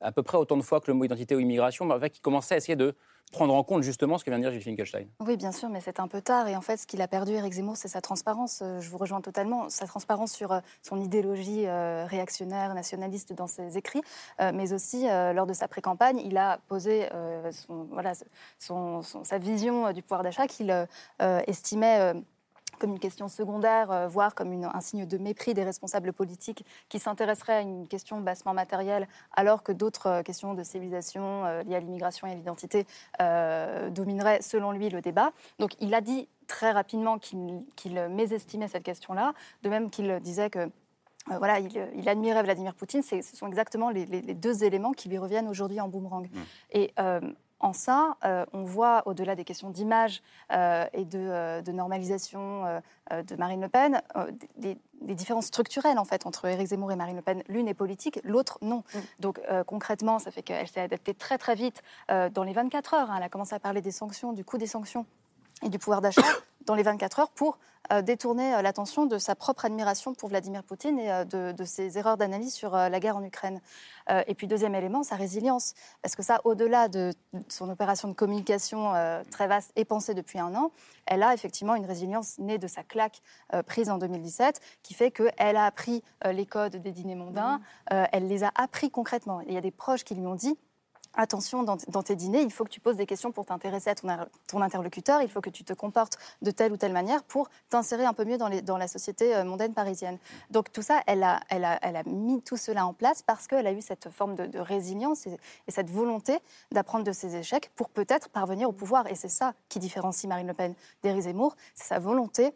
à 0.01 0.11
peu 0.11 0.21
près 0.21 0.37
autant 0.37 0.57
de 0.57 0.61
fois 0.61 0.81
que 0.81 0.91
le 0.91 0.93
mot 0.93 1.05
identité 1.05 1.35
ou 1.35 1.39
immigration, 1.39 1.85
mais 1.85 2.09
qui 2.09 2.19
commençait 2.19 2.55
à 2.55 2.57
essayer 2.57 2.75
de 2.75 2.93
prendre 3.31 3.53
en 3.53 3.63
compte 3.63 3.83
justement 3.83 4.17
ce 4.17 4.23
que 4.23 4.29
vient 4.29 4.39
de 4.39 4.43
dire 4.43 4.51
Gilles 4.51 4.61
Finkelstein. 4.61 5.07
Oui, 5.19 5.37
bien 5.37 5.51
sûr, 5.51 5.69
mais 5.69 5.81
c'est 5.81 5.99
un 5.99 6.07
peu 6.07 6.21
tard. 6.21 6.47
Et 6.47 6.55
en 6.55 6.61
fait, 6.61 6.77
ce 6.77 6.87
qu'il 6.87 7.01
a 7.01 7.07
perdu, 7.07 7.33
Éric 7.33 7.53
Zemmour, 7.53 7.77
c'est 7.77 7.87
sa 7.87 8.01
transparence. 8.01 8.61
Euh, 8.61 8.79
je 8.79 8.89
vous 8.89 8.97
rejoins 8.97 9.21
totalement. 9.21 9.69
Sa 9.69 9.87
transparence 9.87 10.31
sur 10.31 10.51
euh, 10.51 10.59
son 10.81 11.01
idéologie 11.01 11.65
euh, 11.65 12.05
réactionnaire, 12.05 12.73
nationaliste 12.73 13.33
dans 13.33 13.47
ses 13.47 13.77
écrits, 13.77 14.01
mais 14.39 14.73
aussi 14.73 15.05
lors 15.07 15.45
de 15.47 15.53
sa 15.53 15.67
pré-campagne, 15.67 16.19
il 16.23 16.37
a 16.37 16.59
posé 16.67 17.07
son, 17.51 17.87
voilà, 17.91 18.13
son, 18.59 19.01
sa 19.01 19.37
vision 19.37 19.91
du 19.91 20.01
pouvoir 20.01 20.23
d'achat 20.23 20.47
qu'il 20.47 20.87
estimait 21.19 22.13
comme 22.83 22.91
une 22.91 22.99
question 22.99 23.29
secondaire, 23.29 23.91
euh, 23.91 24.07
voire 24.09 24.35
comme 24.35 24.51
une, 24.51 24.65
un 24.65 24.81
signe 24.81 25.05
de 25.05 25.17
mépris 25.17 25.53
des 25.53 25.63
responsables 25.63 26.11
politiques 26.11 26.65
qui 26.89 26.99
s'intéresseraient 26.99 27.53
à 27.53 27.61
une 27.61 27.87
question 27.87 28.19
bassement 28.19 28.53
matérielle, 28.53 29.07
alors 29.31 29.63
que 29.63 29.71
d'autres 29.71 30.07
euh, 30.07 30.21
questions 30.21 30.53
de 30.53 30.63
civilisation 30.63 31.45
euh, 31.45 31.63
liées 31.63 31.77
à 31.77 31.79
l'immigration 31.79 32.27
et 32.27 32.31
à 32.31 32.35
l'identité 32.35 32.85
domineraient, 33.91 34.41
selon 34.41 34.73
lui, 34.73 34.89
le 34.89 34.99
débat. 34.99 35.31
Donc 35.59 35.71
il 35.79 35.93
a 35.93 36.01
dit 36.01 36.27
très 36.47 36.71
rapidement 36.71 37.19
qu'il 37.19 38.09
mésestimait 38.09 38.67
cette 38.67 38.83
question-là, 38.83 39.33
de 39.61 39.69
même 39.69 39.89
qu'il 39.89 40.19
disait 40.19 40.49
que 40.49 40.69
voilà, 41.37 41.59
il, 41.59 42.09
admirait 42.09 42.43
Vladimir 42.43 42.75
Poutine. 42.75 43.01
Ce 43.01 43.21
sont 43.21 43.47
exactement 43.47 43.91
les, 43.91 44.05
deux 44.05 44.65
éléments 44.65 44.91
qui 44.91 45.07
lui 45.07 45.17
reviennent 45.17 45.47
aujourd'hui 45.47 45.79
en 45.79 45.87
boomerang. 45.87 46.27
Mmh. 46.29 46.39
Et 46.73 46.93
en 47.63 47.73
ça, 47.73 48.17
euh, 48.25 48.45
on 48.53 48.63
voit, 48.63 49.03
au-delà 49.05 49.35
des 49.35 49.45
questions 49.45 49.69
d'image 49.69 50.21
euh, 50.51 50.85
et 50.93 51.05
de, 51.05 51.17
euh, 51.17 51.61
normalisation 51.71 52.81
de 53.09 53.35
Marine 53.35 53.61
Le 53.61 53.69
Pen, 53.69 54.01
des, 54.57 54.77
différences 55.01 55.47
structurelles 55.47 55.99
en 55.99 56.05
fait 56.05 56.25
entre 56.25 56.45
Éric 56.45 56.67
Zemmour 56.67 56.91
et 56.91 56.95
Marine 56.95 57.15
Le 57.15 57.21
Pen. 57.21 57.43
L'une 57.47 57.67
est 57.67 57.73
politique, 57.73 58.19
l'autre 58.23 58.57
non. 58.61 58.83
Mm. 58.93 58.99
Donc 59.19 59.41
concrètement, 59.65 60.19
ça 60.19 60.31
fait 60.31 60.43
qu'elle 60.43 60.67
s'est 60.67 60.81
adaptée 60.81 61.13
très 61.13 61.37
très 61.37 61.55
vite 61.55 61.81
dans 62.09 62.43
les 62.43 62.53
24 62.53 62.93
heures. 62.93 63.11
Hein. 63.11 63.15
Elle 63.17 63.23
a 63.23 63.29
commencé 63.29 63.55
à 63.55 63.59
parler 63.59 63.81
des 63.81 63.91
sanctions, 63.91 64.33
du 64.33 64.45
coût 64.45 64.57
des 64.57 64.67
sanctions 64.67 65.05
et 65.61 65.69
du 65.69 65.79
pouvoir 65.79 66.01
d'achat 66.01 66.21
dans 66.65 66.75
les 66.75 66.83
24 66.83 67.19
heures 67.19 67.31
pour 67.31 67.57
euh, 67.91 68.01
détourner 68.01 68.55
euh, 68.55 68.61
l'attention 68.61 69.05
de 69.05 69.17
sa 69.17 69.35
propre 69.35 69.65
admiration 69.65 70.13
pour 70.13 70.29
Vladimir 70.29 70.63
Poutine 70.63 70.97
et 70.99 71.11
euh, 71.11 71.25
de, 71.25 71.63
ses 71.65 71.97
erreurs 71.97 72.15
d'analyse 72.15 72.53
sur 72.53 72.71
la 72.71 72.99
guerre 72.99 73.17
en 73.17 73.23
Ukraine. 73.23 73.59
et 74.27 74.35
puis 74.35 74.47
deuxième 74.47 74.75
élément, 74.75 75.03
sa 75.03 75.15
résilience. 75.15 75.73
Parce 76.01 76.15
que 76.15 76.23
ça, 76.23 76.41
au-delà 76.43 76.87
de 76.87 77.11
son 77.47 77.69
opération 77.69 78.07
de 78.07 78.13
communication 78.13 78.93
très 79.31 79.47
vaste 79.47 79.71
et 79.75 79.85
pensée 79.85 80.13
depuis 80.13 80.39
un 80.39 80.53
an, 80.55 80.71
elle 81.05 81.23
a 81.23 81.33
effectivement 81.33 81.75
une 81.75 81.85
résilience 81.85 82.37
née 82.37 82.57
de 82.57 82.67
sa 82.67 82.83
claque 82.83 83.21
prise 83.65 83.89
en 83.89 83.97
2017 83.97 84.59
qui 84.83 84.93
fait 84.93 85.11
qu'elle 85.11 85.55
a 85.55 85.65
appris 85.65 86.03
les 86.25 86.45
codes 86.45 86.75
des 86.75 86.91
dîners 86.91 87.15
mondains, 87.15 87.59
mmh. 87.91 88.03
elle 88.11 88.27
les 88.27 88.43
a 88.43 88.51
appris 88.55 88.91
concrètement. 88.91 89.39
il 89.41 89.53
y 89.53 89.57
a 89.57 89.61
des 89.61 89.71
proches 89.71 90.03
qui 90.03 90.15
lui 90.15 90.27
ont 90.27 90.35
dit 90.35 90.57
attention, 91.15 91.63
dans, 91.63 91.77
tes 91.77 92.15
dîners, 92.15 92.41
il 92.41 92.51
faut 92.51 92.63
que 92.63 92.69
tu 92.69 92.79
poses 92.79 92.95
des 92.95 93.05
questions 93.05 93.31
pour 93.31 93.45
t'intéresser 93.45 93.91
à 93.91 93.95
ton, 93.95 94.61
interlocuteur, 94.61 95.21
il 95.21 95.29
faut 95.29 95.41
que 95.41 95.49
tu 95.49 95.63
te 95.63 95.73
comportes 95.73 96.17
de 96.41 96.51
telle 96.51 96.71
ou 96.71 96.77
telle 96.77 96.93
manière 96.93 97.23
pour 97.23 97.49
t'insérer 97.69 98.05
un 98.05 98.13
peu 98.13 98.25
mieux 98.25 98.37
dans, 98.37 98.77
la 98.77 98.87
société 98.87 99.35
euh, 99.35 99.43
mondaine 99.43 99.73
parisienne. 99.73 100.17
Donc 100.49 100.71
tout 100.71 100.81
ça, 100.81 101.01
elle 101.07 101.23
a, 101.23 101.39
mis 102.05 102.41
tout 102.41 102.57
cela 102.57 102.85
en 102.85 102.93
place 102.93 103.21
parce 103.21 103.47
qu'elle 103.47 103.67
a 103.67 103.71
eu 103.71 103.81
cette 103.81 104.09
forme 104.09 104.35
de, 104.35 104.59
résilience 104.59 105.27
et, 105.27 105.37
cette 105.67 105.89
volonté 105.89 106.39
d'apprendre 106.71 107.03
de 107.03 107.11
ses 107.11 107.35
échecs 107.35 107.71
pour 107.75 107.89
peut-être 107.89 108.29
parvenir 108.29 108.69
au 108.69 108.73
pouvoir. 108.73 109.07
Et 109.07 109.15
c'est 109.15 109.29
ça 109.29 109.53
qui 109.69 109.79
différencie 109.79 110.27
Marine 110.27 110.47
Le 110.47 110.53
Pen 110.53 110.73
d'Éric 111.01 111.21
Zemmour, 111.21 111.55
c'est 111.75 111.87
sa 111.87 111.99
volonté 111.99 112.53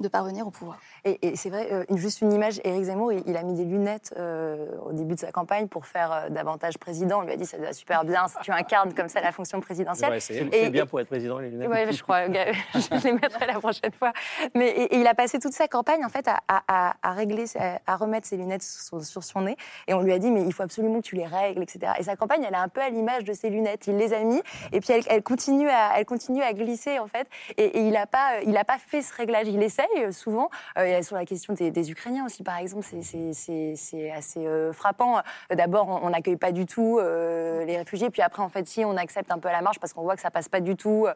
de 0.00 0.08
parvenir 0.08 0.46
au 0.46 0.50
pouvoir. 0.50 0.78
Et, 1.04 1.36
c'est 1.36 1.50
vrai, 1.50 1.68
euh, 1.72 1.84
juste 1.96 2.20
une 2.20 2.32
image, 2.32 2.60
Éric 2.64 2.84
Zemmour, 2.84 3.12
il, 3.12 3.36
a 3.36 3.42
mis 3.42 3.54
des 3.54 3.64
lunettes 3.64 4.14
euh, 4.18 4.66
au 4.84 4.92
début 4.92 5.14
de 5.14 5.20
sa 5.20 5.30
campagne 5.32 5.68
pour 5.68 5.86
faire 5.86 6.12
euh, 6.12 6.28
davantage 6.30 6.78
président. 6.78 7.20
On 7.20 7.22
lui 7.22 7.32
a 7.32 7.36
dit, 7.36 7.46
ça 7.46 7.58
va 7.58 7.72
super 7.72 8.04
bien 8.04 8.26
si 8.28 8.36
tu 8.42 8.50
incarnes 8.50 8.94
comme 8.94 9.08
ça 9.08 9.20
la 9.20 9.32
fonction 9.32 9.60
présidentielle. 9.60 10.20
C'est 10.20 10.70
bien 10.70 10.86
pour 10.86 11.00
être 11.00 11.08
président, 11.08 11.38
les 11.38 11.50
lunettes. 11.50 11.68
Oui, 11.70 11.92
je 11.92 12.02
crois, 12.02 12.26
je 12.74 13.04
les 13.04 13.12
mettrai 13.12 13.46
la 13.46 13.58
prochaine 13.58 13.92
fois. 13.92 14.12
Mais 14.54 14.68
et, 14.68 14.96
il 14.98 15.06
a 15.06 15.14
passé 15.14 15.38
toute 15.38 15.52
sa 15.52 15.68
campagne, 15.68 16.04
en 16.04 16.08
fait, 16.08 16.26
à, 16.28 16.40
à, 16.48 17.12
régler, 17.12 17.44
à 17.86 17.96
remettre 17.96 18.26
ses 18.26 18.36
lunettes 18.36 18.62
sur, 18.62 19.22
son 19.22 19.42
nez. 19.42 19.56
Et 19.86 19.94
on 19.94 20.00
lui 20.00 20.12
a 20.12 20.18
dit, 20.18 20.30
mais 20.30 20.42
il 20.42 20.52
faut 20.52 20.62
absolument 20.62 21.00
que 21.00 21.06
tu 21.06 21.16
les 21.16 21.26
règles, 21.26 21.62
etc. 21.62 21.92
Et 21.98 22.02
sa 22.02 22.16
campagne, 22.16 22.44
elle 22.46 22.54
est 22.54 22.58
un 22.58 22.68
peu 22.68 22.80
à 22.80 22.88
l'image 22.88 23.24
de 23.24 23.32
ses 23.32 23.50
lunettes. 23.50 23.86
Il 23.86 23.96
les 23.96 24.12
a 24.12 24.20
mis, 24.20 24.40
et 24.72 24.80
puis 24.80 24.92
elle, 25.06 25.22
continue, 25.22 25.68
à, 25.68 25.98
elle 25.98 26.06
continue 26.06 26.42
à 26.42 26.52
glisser, 26.52 26.98
en 26.98 27.06
fait. 27.06 27.28
Et, 27.56 27.80
il 27.80 27.92
n'a 27.92 28.06
pas, 28.06 28.40
il 28.44 28.54
pas 28.64 28.78
fait 28.78 29.02
ce 29.02 29.14
réglage. 29.14 29.48
Il 29.48 29.62
essaye, 29.62 29.86
euh, 29.98 30.12
souvent. 30.12 30.50
Euh, 30.78 31.02
sur 31.02 31.16
la 31.16 31.24
question 31.24 31.54
des, 31.54 31.90
Ukrainiens 31.90 32.26
aussi, 32.26 32.42
par 32.42 32.56
exemple, 32.58 32.86
c'est 33.02 34.10
assez 34.10 34.46
euh, 34.46 34.72
frappant. 34.72 35.20
D'abord, 35.50 36.00
on 36.02 36.10
n'accueille 36.10 36.36
pas 36.36 36.52
du 36.52 36.66
tout 36.66 37.00
les 37.00 37.76
réfugiés, 37.76 38.10
puis 38.10 38.22
après, 38.22 38.42
en 38.42 38.48
fait, 38.48 38.66
si, 38.66 38.84
on 38.84 38.96
accepte 38.96 39.30
un 39.30 39.38
peu 39.38 39.48
à 39.48 39.52
la 39.52 39.62
marge 39.62 39.78
parce 39.78 39.92
qu'on 39.92 40.02
voit 40.02 40.16
que 40.16 40.22
ça 40.22 40.30
passe 40.30 40.48
pas 40.48 40.60
du 40.60 40.76
tout. 40.76 41.06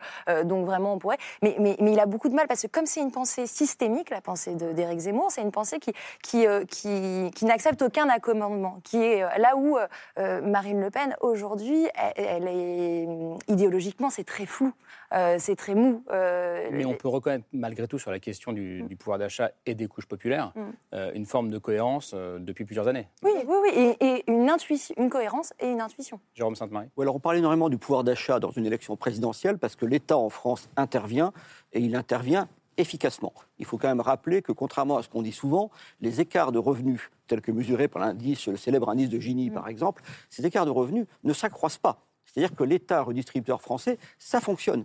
donc 0.44 0.66
vraiment, 0.66 0.94
on 0.94 0.98
pourrait. 0.98 1.18
Mais, 1.42 1.76
il 1.78 2.00
a 2.00 2.06
beaucoup 2.06 2.28
de 2.28 2.34
mal 2.34 2.46
parce 2.46 2.62
que 2.62 2.66
comme 2.66 2.86
c'est 2.86 3.00
une 3.00 3.10
pensée 3.10 3.46
systémique, 3.46 4.10
la 4.10 4.20
pensée 4.20 4.54
d'Éric 4.54 4.98
Zemmour, 5.00 5.30
c'est 5.30 5.42
une 5.42 5.52
pensée 5.52 5.78
qui, 5.78 5.92
qui, 6.22 6.46
qui, 6.68 7.30
qui 7.34 7.44
n'accepte 7.44 7.82
aucun 7.82 8.08
accommodement, 8.08 8.80
qui 8.84 9.02
est 9.02 9.20
là 9.38 9.56
où 9.56 9.78
Marine 10.16 10.80
Le 10.80 10.90
Pen, 10.90 11.14
aujourd'hui, 11.20 11.86
elle, 12.16 12.48
est 12.48 13.06
idéologiquement, 13.48 14.10
c'est 14.10 14.24
très 14.24 14.46
flou. 14.46 14.72
Euh, 15.12 15.36
c'est 15.38 15.56
très 15.56 15.74
mou. 15.74 16.02
Euh, 16.10 16.68
Mais 16.72 16.84
on 16.84 16.94
peut 16.94 17.08
reconnaître 17.08 17.44
malgré 17.52 17.86
tout 17.86 17.98
sur 17.98 18.10
la 18.10 18.18
question 18.18 18.52
du, 18.52 18.82
mm. 18.82 18.96
pouvoir 18.96 19.18
d'achat 19.18 19.50
et 19.66 19.74
des 19.74 19.86
couches 19.86 20.06
populaires 20.06 20.52
mm. 20.54 20.60
euh, 20.94 21.12
une 21.14 21.26
forme 21.26 21.50
de 21.50 21.58
cohérence 21.58 22.14
depuis 22.14 22.64
plusieurs 22.64 22.88
années. 22.88 23.08
Oui, 23.22 23.32
oui, 23.46 23.56
oui, 23.62 23.96
et, 24.00 24.24
une, 24.30 24.50
intuition, 24.50 24.94
une 24.98 25.10
cohérence 25.10 25.52
et 25.60 25.68
une 25.68 25.80
intuition. 25.80 26.20
Jérôme 26.34 26.56
Sainte-Marie. 26.56 26.88
alors 26.98 27.16
on 27.16 27.20
parle 27.20 27.36
énormément 27.36 27.68
du 27.68 27.78
pouvoir 27.78 28.04
d'achat 28.04 28.40
dans 28.40 28.50
une 28.50 28.66
élection 28.66 28.96
présidentielle 28.96 29.58
parce 29.58 29.76
que 29.76 29.86
l'État 29.86 30.16
en 30.16 30.30
France 30.30 30.68
intervient 30.76 31.32
et 31.72 31.80
il 31.80 31.96
intervient 31.96 32.48
efficacement. 32.76 33.32
Il 33.58 33.66
faut 33.66 33.78
quand 33.78 33.88
même 33.88 34.00
rappeler 34.00 34.42
que, 34.42 34.52
contrairement 34.52 34.96
à 34.96 35.02
ce 35.02 35.08
qu'on 35.08 35.22
dit 35.22 35.32
souvent, 35.32 35.70
les 36.00 36.20
écarts 36.20 36.52
de 36.52 36.58
revenus, 36.58 37.10
tels 37.28 37.40
que 37.40 37.52
mesurés 37.52 37.88
par 37.88 38.02
l'indice, 38.02 38.48
le 38.48 38.56
célèbre 38.56 38.88
indice 38.88 39.08
de 39.08 39.20
Gini, 39.20 39.50
mm. 39.50 39.54
par 39.54 39.68
exemple, 39.68 40.02
ces 40.30 40.44
écarts 40.44 40.66
de 40.66 40.70
revenus 40.70 41.06
ne 41.22 41.32
s'accroissent 41.32 41.78
pas. 41.78 42.04
C'est-à-dire 42.24 42.56
que 42.56 42.64
l'État 42.64 43.02
redistributeur 43.02 43.60
français, 43.60 43.98
ça 44.18 44.40
fonctionne 44.40 44.84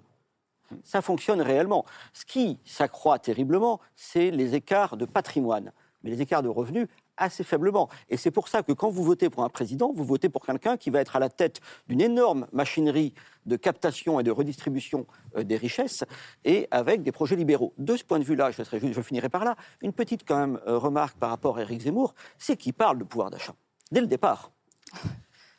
ça 0.83 1.01
fonctionne 1.01 1.41
réellement. 1.41 1.85
Ce 2.13 2.25
qui 2.25 2.59
s'accroît 2.65 3.19
terriblement, 3.19 3.79
c'est 3.95 4.31
les 4.31 4.55
écarts 4.55 4.97
de 4.97 5.05
patrimoine, 5.05 5.71
mais 6.03 6.11
les 6.11 6.21
écarts 6.21 6.43
de 6.43 6.49
revenus 6.49 6.87
assez 7.19 7.43
faiblement. 7.43 7.89
Et 8.09 8.17
c'est 8.17 8.31
pour 8.31 8.47
ça 8.47 8.63
que 8.63 8.71
quand 8.71 8.89
vous 8.89 9.03
votez 9.03 9.29
pour 9.29 9.43
un 9.43 9.49
président, 9.49 9.91
vous 9.93 10.03
votez 10.03 10.29
pour 10.29 10.45
quelqu'un 10.45 10.77
qui 10.77 10.89
va 10.89 11.01
être 11.01 11.15
à 11.15 11.19
la 11.19 11.29
tête 11.29 11.59
d'une 11.87 12.01
énorme 12.01 12.47
machinerie 12.51 13.13
de 13.45 13.55
captation 13.55 14.19
et 14.19 14.23
de 14.23 14.31
redistribution 14.31 15.05
euh, 15.35 15.43
des 15.43 15.57
richesses 15.57 16.03
et 16.45 16.67
avec 16.71 17.03
des 17.03 17.11
projets 17.11 17.35
libéraux. 17.35 17.73
De 17.77 17.95
ce 17.95 18.03
point 18.03 18.19
de 18.19 18.23
vue-là, 18.23 18.51
je, 18.51 18.63
je, 18.63 19.01
finirai 19.01 19.29
par 19.29 19.43
là, 19.43 19.55
une 19.81 19.93
petite 19.93 20.25
quand 20.25 20.37
même 20.37 20.59
euh, 20.67 20.77
remarque 20.77 21.17
par 21.17 21.29
rapport 21.29 21.57
à 21.57 21.61
Éric 21.61 21.81
Zemmour, 21.81 22.15
c'est 22.37 22.57
qu'il 22.57 22.73
parle 22.73 22.97
de 22.97 23.03
pouvoir 23.03 23.29
d'achat. 23.29 23.53
Dès 23.91 24.01
le 24.01 24.07
départ. 24.07 24.51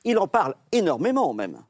Il 0.02 0.16
en 0.18 0.26
parle 0.26 0.54
énormément 0.72 1.34
même 1.34 1.62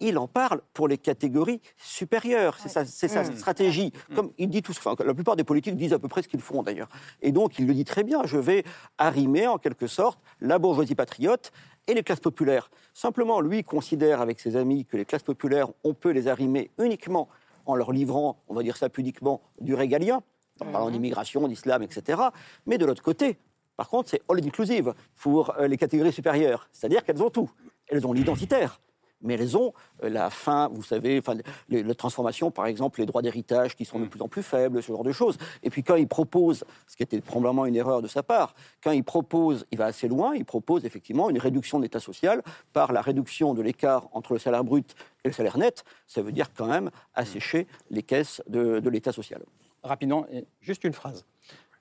il 0.00 0.18
en 0.18 0.26
parle 0.26 0.60
pour 0.72 0.88
les 0.88 0.98
catégories 0.98 1.60
supérieures. 1.76 2.58
C'est 2.58 2.68
sa, 2.68 2.82
mmh. 3.22 3.36
stratégie. 3.36 3.92
Mmh. 4.10 4.14
Comme 4.14 4.32
il 4.38 4.48
dit 4.48 4.62
tout, 4.62 4.72
enfin, 4.72 4.94
la 5.04 5.14
plupart 5.14 5.36
des 5.36 5.44
politiques 5.44 5.76
disent 5.76 5.92
à 5.92 5.98
peu 5.98 6.08
près 6.08 6.22
ce 6.22 6.28
qu'ils 6.28 6.40
font 6.40 6.62
d'ailleurs. 6.62 6.88
Et 7.22 7.32
donc 7.32 7.58
il 7.58 7.66
le 7.66 7.74
dit 7.74 7.84
très 7.84 8.02
bien. 8.02 8.22
Je 8.24 8.38
vais 8.38 8.64
arrimer 8.98 9.46
en 9.46 9.58
quelque 9.58 9.86
sorte 9.86 10.20
la 10.40 10.58
bourgeoisie 10.58 10.94
patriote 10.94 11.52
et 11.86 11.94
les 11.94 12.02
classes 12.02 12.20
populaires. 12.20 12.70
Simplement, 12.94 13.40
lui 13.40 13.64
considère 13.64 14.20
avec 14.20 14.40
ses 14.40 14.56
amis 14.56 14.84
que 14.84 14.96
les 14.96 15.04
classes 15.04 15.22
populaires, 15.22 15.68
on 15.84 15.94
peut 15.94 16.10
les 16.10 16.28
arrimer 16.28 16.70
uniquement 16.78 17.28
en 17.66 17.74
leur 17.74 17.92
livrant, 17.92 18.42
on 18.48 18.54
va 18.54 18.62
dire 18.62 18.76
ça 18.76 18.88
pudiquement, 18.88 19.42
du 19.60 19.74
régalien, 19.74 20.22
en 20.60 20.66
parlant 20.66 20.88
mmh. 20.88 20.92
d'immigration, 20.92 21.48
d'islam, 21.48 21.82
etc. 21.82 22.20
Mais 22.66 22.78
de 22.78 22.86
l'autre 22.86 23.02
côté, 23.02 23.38
par 23.76 23.88
contre, 23.88 24.10
c'est 24.10 24.20
all 24.28 24.44
inclusive 24.44 24.92
pour 25.16 25.58
euh, 25.58 25.66
les 25.66 25.78
catégories 25.78 26.12
supérieures. 26.12 26.68
C'est-à-dire 26.70 27.02
qu'elles 27.02 27.22
ont 27.22 27.30
tout. 27.30 27.50
Elles 27.88 28.06
ont 28.06 28.12
l'identitaire, 28.12 28.78
mais 29.22 29.56
ont 29.56 29.72
euh, 30.02 30.08
la 30.08 30.30
fin, 30.30 30.68
vous 30.68 30.82
savez, 30.82 31.18
enfin, 31.18 31.36
la 31.68 31.94
transformation, 31.94 32.50
par 32.50 32.66
exemple, 32.66 33.00
les 33.00 33.06
droits 33.06 33.22
d'héritage 33.22 33.76
qui 33.76 33.84
sont 33.84 33.98
de 33.98 34.04
mm. 34.04 34.08
plus 34.08 34.22
en 34.22 34.28
plus 34.28 34.42
faibles, 34.42 34.82
ce 34.82 34.92
genre 34.92 35.04
de 35.04 35.12
choses. 35.12 35.36
Et 35.62 35.70
puis 35.70 35.82
quand 35.82 35.96
il 35.96 36.08
propose, 36.08 36.64
ce 36.86 36.96
qui 36.96 37.02
était 37.02 37.20
probablement 37.20 37.66
une 37.66 37.76
erreur 37.76 38.02
de 38.02 38.08
sa 38.08 38.22
part, 38.22 38.54
quand 38.82 38.92
il 38.92 39.04
propose, 39.04 39.66
il 39.70 39.78
va 39.78 39.86
assez 39.86 40.08
loin, 40.08 40.34
il 40.34 40.44
propose 40.44 40.84
effectivement 40.84 41.30
une 41.30 41.38
réduction 41.38 41.78
de 41.78 41.84
l'État 41.84 42.00
social 42.00 42.42
par 42.72 42.92
la 42.92 43.00
réduction 43.00 43.54
de 43.54 43.62
l'écart 43.62 44.08
entre 44.12 44.32
le 44.32 44.38
salaire 44.38 44.64
brut 44.64 44.94
et 45.24 45.28
le 45.28 45.34
salaire 45.34 45.58
net. 45.58 45.84
Ça 46.06 46.22
veut 46.22 46.32
dire 46.32 46.52
quand 46.54 46.66
même 46.66 46.90
assécher 47.14 47.66
les 47.90 48.02
caisses 48.02 48.42
de, 48.48 48.80
de 48.80 48.90
l'État 48.90 49.12
social. 49.12 49.42
Rapidement, 49.82 50.26
juste 50.60 50.84
une 50.84 50.92
phrase. 50.92 51.24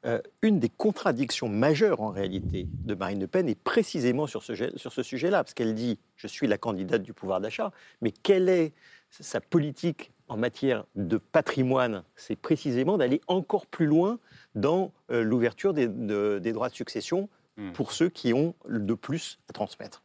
Euh, 0.06 0.22
une 0.42 0.60
des 0.60 0.70
contradictions 0.70 1.50
majeures 1.50 2.00
en 2.00 2.10
réalité 2.10 2.68
de 2.72 2.96
Marine 2.96 3.20
Le 3.20 3.28
Pen 3.28 3.50
est 3.50 3.60
précisément 3.60 4.28
sur 4.28 4.44
ce, 4.44 4.78
sur 4.78 4.94
ce 4.94 5.04
sujet-là, 5.04 5.44
parce 5.44 5.54
qu'elle 5.54 5.76
dit 5.76 6.00
je 6.16 6.28
suis 6.28 6.48
la 6.48 6.58
candidate 6.58 7.04
du 7.04 7.14
pouvoir 7.14 7.42
d'achat, 7.42 7.72
mais 8.02 8.12
quelle 8.12 8.48
est 8.48 8.72
sa 9.10 9.42
politique 9.42 10.14
en 10.30 10.38
matière 10.38 10.86
de 10.96 11.18
patrimoine? 11.18 12.04
C'est 12.16 12.38
précisément 12.38 12.98
d'aller 12.98 13.20
encore 13.28 13.66
plus 13.66 13.88
loin 13.88 14.20
dans 14.56 14.94
euh, 15.12 15.22
l'ouverture 15.22 15.74
des, 15.74 15.90
des, 15.90 16.54
droits 16.54 16.70
de 16.70 16.76
succession 16.76 17.28
hmm. 17.58 17.74
pour 17.74 17.92
ceux 17.92 18.08
qui 18.08 18.34
ont 18.34 18.56
de 18.70 18.94
plus 18.94 19.40
à 19.50 19.54
transmettre. 19.54 20.02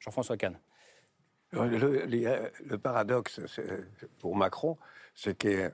Jean-François 0.00 0.36
Kahn. 0.38 0.58
Le, 1.50 1.66
le- 1.78 2.50
le 2.64 2.78
paradoxe 2.78 3.40
pour 4.18 4.34
Macron, 4.36 4.78
c'est 5.14 5.36
que, 5.36 5.72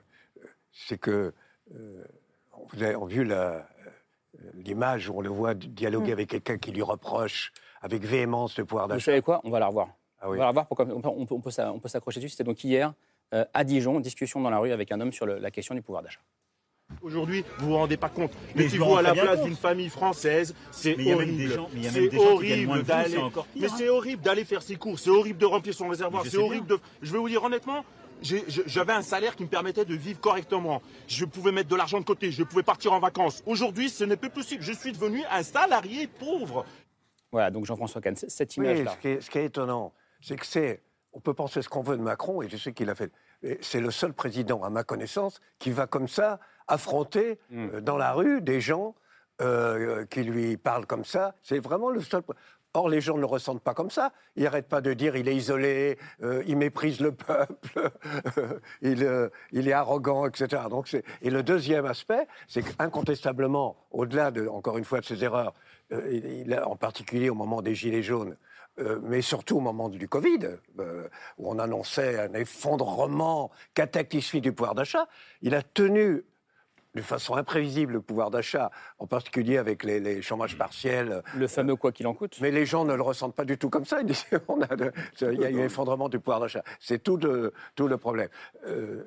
c'est 0.71 0.97
que 0.97 1.33
euh, 1.75 2.03
vous 2.71 2.83
avez 2.83 2.95
vu 3.07 3.23
la- 3.23 3.67
l'image 4.55 5.09
où 5.09 5.17
on 5.17 5.21
le 5.21 5.29
voit 5.29 5.53
dialoguer 5.53 6.09
Mm. 6.09 6.13
avec 6.13 6.29
quelqu'un 6.29 6.57
qui 6.57 6.71
lui 6.71 6.81
reproche 6.81 7.51
avec 7.81 8.03
véhémence 8.03 8.57
le 8.57 8.65
pouvoir 8.65 8.87
Vous 8.87 8.93
d'achat. 8.93 9.05
savez 9.05 9.21
quoi? 9.21 9.41
On 9.43 9.49
va 9.49 9.59
la 9.59 9.67
revoir. 9.67 9.89
Ah 10.19 10.29
oui. 10.29 10.35
On 10.35 10.39
va 10.39 10.43
la 10.45 10.47
revoir. 10.49 10.67
Pour, 10.67 10.79
on 10.79 10.85
peut, 10.85 11.07
on 11.07 11.25
peut- 11.25 11.35
on 11.35 11.41
peut 11.41 11.51
s'a- 11.51 11.71
on 11.71 11.79
peut 11.79 11.89
s'accrocher 11.89 12.19
dessus. 12.19 12.29
C'était 12.29 12.43
donc 12.43 12.63
hier 12.63 12.93
euh, 13.33 13.45
à 13.53 13.63
Dijon, 13.63 13.99
discussion 13.99 14.41
dans 14.41 14.49
la 14.51 14.59
rue 14.59 14.71
avec 14.71 14.91
un 14.91 15.01
homme 15.01 15.11
sur 15.11 15.25
le- 15.25 15.39
la 15.39 15.49
question 15.51 15.73
du 15.75 15.81
pouvoir 15.81 16.03
d'achat. 16.03 16.19
Aujourd'hui, 17.01 17.43
vous 17.57 17.67
vous 17.69 17.73
rendez 17.75 17.97
pas 17.97 18.09
compte. 18.09 18.31
Mais 18.55 18.67
rends 18.77 18.97
à 18.97 19.01
la 19.01 19.13
place 19.13 19.41
d'une 19.43 19.55
famille 19.55 19.89
française, 19.89 20.53
c'est 20.71 20.93
horrible. 21.11 21.49
C'est 21.81 22.17
horrible 22.17 22.65
vous, 22.77 22.81
d'aller. 22.83 23.17
Mais 23.55 23.65
hein. 23.67 23.73
c'est 23.75 23.89
horrible 23.89 24.21
d'aller 24.21 24.45
faire 24.45 24.61
ses 24.61 24.75
courses. 24.75 25.03
C'est 25.03 25.09
horrible 25.09 25.39
de 25.39 25.45
remplir 25.45 25.73
son 25.73 25.87
réservoir. 25.87 26.23
C'est 26.27 26.37
horrible 26.37 26.67
de. 26.67 26.79
Je 27.01 27.11
vais 27.11 27.17
vous 27.17 27.29
dire 27.29 27.43
honnêtement. 27.43 27.83
J'avais 28.21 28.93
un 28.93 29.01
salaire 29.01 29.35
qui 29.35 29.43
me 29.43 29.49
permettait 29.49 29.85
de 29.85 29.95
vivre 29.95 30.19
correctement. 30.19 30.81
Je 31.07 31.25
pouvais 31.25 31.51
mettre 31.51 31.69
de 31.69 31.75
l'argent 31.75 31.99
de 31.99 32.05
côté. 32.05 32.31
Je 32.31 32.43
pouvais 32.43 32.63
partir 32.63 32.93
en 32.93 32.99
vacances. 32.99 33.43
Aujourd'hui, 33.45 33.89
ce 33.89 34.03
n'est 34.03 34.15
plus 34.17 34.29
possible. 34.29 34.63
Je 34.63 34.73
suis 34.73 34.91
devenu 34.93 35.21
un 35.31 35.43
salarié 35.43 36.07
pauvre. 36.07 36.65
Voilà, 37.31 37.49
donc 37.51 37.65
Jean-François 37.65 37.99
Kahn, 38.01 38.15
cette 38.15 38.55
Oui, 38.57 38.65
image-là. 38.65 38.91
ce, 38.91 38.97
qui 39.01 39.07
est, 39.07 39.21
ce 39.21 39.29
qui 39.29 39.39
est 39.39 39.45
étonnant, 39.45 39.91
c'est 40.21 40.35
que 40.35 40.45
c'est. 40.45 40.81
On 41.13 41.19
peut 41.19 41.33
penser 41.33 41.61
ce 41.61 41.69
qu'on 41.69 41.81
veut 41.83 41.97
de 41.97 42.01
Macron, 42.01 42.41
et 42.41 42.49
je 42.49 42.57
sais 42.57 42.73
qu'il 42.73 42.89
a 42.89 42.95
fait. 42.95 43.11
C'est 43.61 43.81
le 43.81 43.91
seul 43.91 44.13
président, 44.13 44.63
à 44.63 44.69
ma 44.69 44.83
connaissance, 44.83 45.41
qui 45.59 45.71
va 45.71 45.85
comme 45.87 46.07
ça 46.07 46.39
affronter 46.67 47.39
Mm. 47.49 47.67
euh, 47.73 47.81
dans 47.81 47.97
la 47.97 48.13
rue 48.13 48.41
des 48.41 48.61
gens 48.61 48.95
euh, 49.41 50.05
qui 50.05 50.23
lui 50.23 50.55
parlent 50.57 50.85
comme 50.85 51.03
ça. 51.05 51.35
C'est 51.43 51.59
vraiment 51.59 51.89
le 51.89 52.01
seul. 52.01 52.21
Or, 52.75 52.89
les 52.89 53.01
gens 53.01 53.15
ne 53.15 53.19
le 53.19 53.27
ressentent 53.27 53.61
pas 53.61 53.75
comme 53.75 53.91
ça. 53.91 54.11
Ils 54.35 54.43
n'arrêtent 54.43 54.67
pas 54.67 54.81
de 54.81 54.93
dire 54.93 55.15
il 55.15 55.27
est 55.27 55.35
isolé, 55.35 55.99
euh, 56.23 56.43
il 56.47 56.57
méprise 56.57 56.99
le 57.01 57.11
peuple, 57.11 57.91
il, 58.81 59.03
euh, 59.03 59.29
il 59.51 59.67
est 59.67 59.73
arrogant, 59.73 60.25
etc. 60.25 60.63
Donc, 60.71 60.95
et 61.21 61.29
le 61.29 61.43
deuxième 61.43 61.85
aspect, 61.85 62.27
c'est 62.47 62.63
qu'incontestablement, 62.63 63.77
au-delà 63.91 64.31
de, 64.31 64.47
encore 64.47 64.79
une 64.79 64.85
fois, 64.85 65.01
de 65.01 65.05
ses 65.05 65.23
erreurs, 65.23 65.53
euh, 65.91 66.63
en 66.65 66.75
particulier 66.75 67.29
au 67.29 67.35
moment 67.35 67.61
des 67.61 67.75
Gilets 67.75 68.01
jaunes, 68.01 68.37
euh, 68.79 68.99
mais 69.03 69.21
surtout 69.21 69.57
au 69.57 69.59
moment 69.59 69.87
du 69.87 70.07
Covid, 70.07 70.39
où 70.79 71.51
on 71.51 71.59
annonçait 71.59 72.19
un 72.19 72.33
effondrement 72.33 73.51
cataclysmique 73.75 74.41
du 74.41 74.51
pouvoir 74.51 74.73
d'achat, 74.73 75.07
il 75.43 75.53
a 75.53 75.61
tenu 75.61 76.23
de 76.95 77.01
façon 77.01 77.35
imprévisible 77.35 77.93
le 77.93 78.01
pouvoir 78.01 78.29
d'achat, 78.29 78.69
en 78.99 79.07
particulier 79.07 79.57
avec 79.57 79.83
les, 79.83 79.99
les 79.99 80.21
chômages 80.21 80.57
partiels. 80.57 81.23
Le 81.35 81.47
fameux 81.47 81.75
quoi 81.75 81.91
qu'il 81.91 82.05
en 82.05 82.13
coûte. 82.13 82.37
Mais 82.39 82.51
les 82.51 82.65
gens 82.65 82.85
ne 82.85 82.93
le 82.93 83.01
ressentent 83.01 83.35
pas 83.35 83.45
du 83.45 83.57
tout 83.57 83.69
comme 83.69 83.85
ça. 83.85 84.01
Ils 84.01 84.05
disent, 84.05 84.25
on 84.47 84.61
a 84.61 84.67
de- 84.75 84.91
il 85.21 85.41
y 85.41 85.45
a 85.45 85.49
eu 85.49 85.59
un 85.61 85.65
effondrement 85.65 86.07
du 86.09 86.19
pouvoir 86.19 86.39
d'achat. 86.39 86.63
C'est 86.79 87.01
tout, 87.01 87.17
le- 87.17 87.53
tout 87.75 87.87
le 87.87 87.97
problème. 87.97 88.29
Euh, 88.67 89.03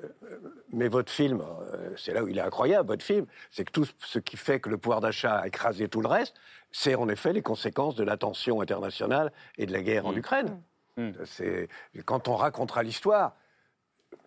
mais 0.73 0.89
votre 0.89 1.11
film, 1.11 1.41
euh, 1.41 1.93
c'est 1.97 2.13
là 2.13 2.23
où 2.23 2.27
il 2.27 2.37
est 2.37 2.41
incroyable, 2.41 2.87
votre 2.89 3.03
film, 3.05 3.25
c'est 3.51 3.63
que 3.63 3.71
tout 3.71 3.85
ce 3.99 4.19
qui 4.19 4.35
fait 4.35 4.59
que 4.59 4.69
le 4.69 4.77
pouvoir 4.77 4.99
d'achat 4.99 5.37
a 5.37 5.47
écrasé 5.47 5.87
tout 5.87 6.01
le 6.01 6.07
reste, 6.09 6.35
c'est 6.71 6.95
en 6.95 7.07
effet 7.07 7.31
les 7.31 7.41
conséquences 7.41 7.95
de 7.95 8.03
la 8.03 8.17
tension 8.17 8.59
internationale 8.59 9.31
et 9.57 9.65
de 9.65 9.71
la 9.71 9.81
guerre 9.81 10.05
en 10.05 10.15
Ukraine. 10.15 10.61
C'est 11.25 11.69
Quand 12.05 12.27
on 12.27 12.35
racontera 12.35 12.81
l'histoire, 12.83 13.35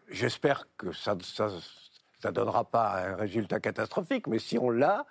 j'espère 0.09 0.67
que 0.79 0.93
ça 0.93 1.15
ne 2.29 2.31
donnera 2.31 2.65
pas 2.65 3.03
un 3.13 3.17
résultat 3.17 3.61
catastrophique, 3.61 4.27
mais 4.27 4.39
si 4.39 4.59
on 4.59 4.71
l'a, 4.71 5.07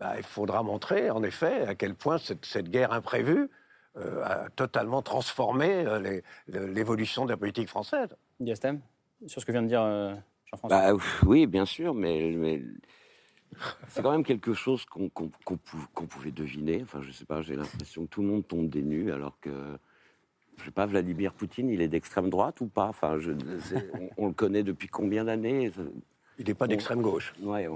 bah, 0.00 0.14
il 0.16 0.24
faudra 0.24 0.62
montrer 0.62 1.10
en 1.10 1.22
effet 1.22 1.66
à 1.66 1.74
quel 1.74 1.94
point 1.94 2.18
cette, 2.18 2.44
cette 2.46 2.68
guerre 2.70 2.92
imprévue 2.92 3.48
euh, 3.96 4.24
a 4.24 4.48
totalement 4.50 5.02
transformé 5.02 5.84
euh, 5.86 6.20
l'évolution 6.48 7.24
de 7.26 7.30
la 7.30 7.36
politique 7.36 7.68
française. 7.68 8.08
Diastem, 8.40 8.80
sur 9.26 9.40
ce 9.40 9.46
que 9.46 9.52
vient 9.52 9.62
de 9.62 9.68
dire 9.68 9.82
euh, 9.82 10.14
Jean-François. 10.46 10.92
Bah, 10.92 10.98
oui, 11.24 11.46
bien 11.46 11.64
sûr, 11.64 11.94
mais, 11.94 12.32
mais 12.36 12.60
c'est 13.86 14.02
quand 14.02 14.10
même 14.10 14.24
quelque 14.24 14.52
chose 14.52 14.84
qu'on 14.84 15.08
qu'on- 15.08 15.30
qu'on 15.44 15.56
pou- 15.56 15.86
qu'on 15.94 16.06
pouvait 16.06 16.32
deviner. 16.32 16.80
Enfin, 16.82 17.02
je 17.02 17.12
sais 17.12 17.24
pas, 17.24 17.40
j'ai 17.42 17.54
l'impression 17.54 18.04
que 18.06 18.10
tout 18.10 18.22
le 18.22 18.28
monde 18.28 18.48
tombe 18.48 18.68
des 18.68 18.82
nues, 18.82 19.12
alors 19.12 19.38
que, 19.40 19.50
je 20.58 20.64
sais 20.64 20.70
pas, 20.72 20.86
Vladimir 20.86 21.32
Poutine, 21.32 21.68
il 21.70 21.80
est 21.80 21.86
d'extrême 21.88 22.30
droite 22.30 22.60
ou 22.62 22.66
pas? 22.66 22.86
Enfin, 22.86 23.18
je, 23.20 23.30
c'est- 23.60 23.88
on, 23.94 24.24
on 24.24 24.26
le 24.26 24.34
connaît 24.34 24.64
depuis 24.64 24.88
combien 24.88 25.24
d'années? 25.24 25.70
Il 26.38 26.46
n'est 26.46 26.54
pas 26.54 26.66
d'extrême 26.66 27.02
gauche. 27.02 27.32
Ouais, 27.40 27.68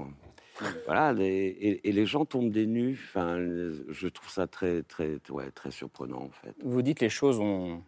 voilà, 0.85 1.13
les- 1.13 1.47
et, 1.47 1.87
et 1.87 1.91
les 1.91 2.05
gens 2.05 2.25
tombent 2.25 2.51
des 2.51 2.67
nues. 2.67 2.99
Enfin, 3.09 3.37
je 3.39 4.07
trouve 4.07 4.29
ça 4.29 4.45
très, 4.47 4.83
très, 4.83 5.17
ouais, 5.29 5.51
très 5.51 5.71
surprenant, 5.71 6.23
en 6.23 6.29
fait. 6.31 6.53
Vous 6.63 6.81
dites 6.81 6.99
les 6.99 7.09
choses 7.09 7.39
ont, 7.39 7.81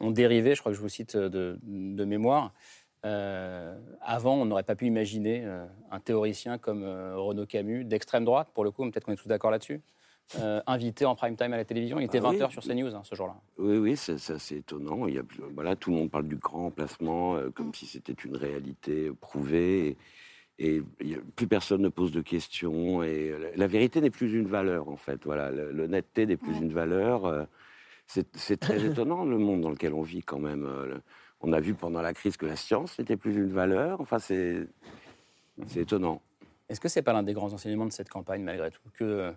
ont 0.00 0.10
dérivé, 0.10 0.54
je 0.54 0.60
crois 0.60 0.72
que 0.72 0.76
je 0.76 0.82
vous 0.82 0.88
cite 0.90 1.16
de, 1.16 1.58
de 1.62 2.04
mémoire. 2.04 2.52
Euh, 3.06 3.74
avant, 4.02 4.34
on 4.34 4.44
n'aurait 4.44 4.62
pas 4.62 4.74
pu 4.74 4.84
imaginer 4.84 5.42
euh, 5.44 5.64
un 5.90 6.00
théoricien 6.00 6.58
comme 6.58 6.82
euh, 6.82 7.16
Renaud 7.16 7.46
Camus, 7.46 7.84
d'extrême 7.86 8.26
droite, 8.26 8.48
pour 8.52 8.64
le 8.64 8.70
coup, 8.70 8.82
peut-être 8.90 9.04
qu'on 9.04 9.12
est 9.12 9.16
tous 9.16 9.28
d'accord 9.28 9.50
là-dessus, 9.50 9.80
euh, 10.38 10.60
invité 10.66 11.04
en 11.06 11.14
prime 11.14 11.36
time 11.36 11.52
à 11.52 11.56
la 11.56 11.64
télévision. 11.64 11.98
Il 11.98 12.04
était 12.04 12.20
Ah 12.22 12.28
oui. 12.30 12.38
20h 12.38 12.50
sur 12.50 12.62
CNews 12.62 12.94
hein, 12.94 13.02
ce 13.04 13.14
jour-là. 13.14 13.34
Oui, 13.58 13.78
oui, 13.78 13.96
c'est 13.96 14.14
assez 14.30 14.56
étonnant. 14.58 15.06
Il 15.06 15.14
y 15.14 15.18
a, 15.18 15.22
voilà, 15.54 15.76
tout 15.76 15.90
le 15.90 15.96
monde 15.96 16.10
parle 16.10 16.28
du 16.28 16.36
grand 16.36 16.66
emplacement 16.66 17.36
euh, 17.36 17.50
comme 17.50 17.74
si 17.74 17.86
c'était 17.86 18.12
une 18.12 18.36
réalité 18.36 19.10
prouvée. 19.20 19.88
Et, 19.88 19.96
et 20.76 20.82
il 21.00 21.08
y 21.10 21.14
a- 21.14 21.18
plus 21.36 21.46
personne 21.46 21.82
ne 21.82 21.88
pose 21.88 22.12
de 22.12 22.20
questions. 22.20 23.02
Et 23.02 23.30
la, 23.30 23.56
la 23.56 23.66
vérité 23.66 24.00
n'est 24.00 24.10
plus 24.10 24.32
une 24.34 24.46
valeur, 24.46 24.88
en 24.88 24.96
fait. 24.96 25.24
Voilà, 25.24 25.50
l'honnêteté 25.50 26.26
n'est 26.26 26.36
plus 26.36 26.56
une 26.58 26.72
valeur. 26.72 27.24
euh, 27.26 27.44
c'est 28.06 28.58
très 28.60 28.84
étonnant 28.86 29.24
le 29.24 29.38
monde 29.38 29.60
dans 29.60 29.70
lequel 29.70 29.94
on 29.94 30.02
vit 30.02 30.22
quand 30.22 30.38
même. 30.40 30.62
le- 30.64 31.00
On 31.40 31.52
a 31.52 31.60
vu 31.60 31.74
pendant 31.74 32.02
la 32.02 32.12
crise 32.12 32.36
que 32.36 32.44
la 32.46 32.56
science 32.56 32.98
n'était 32.98 33.16
plus 33.16 33.34
une 33.36 33.52
valeur. 33.52 34.00
Enfin, 34.00 34.18
c'est 34.18 34.66
c'est 35.66 35.80
étonnant. 35.80 36.20
Est-ce 36.68 36.80
que 36.80 36.88
c'est 36.88 37.02
pas 37.02 37.12
l'un 37.12 37.22
des 37.22 37.32
grands 37.34 37.52
enseignements 37.52 37.86
de 37.86 37.92
cette 37.92 38.08
campagne, 38.08 38.42
malgré 38.42 38.70
tout, 38.70 38.80
que 38.94 39.04
euh, 39.04 39.32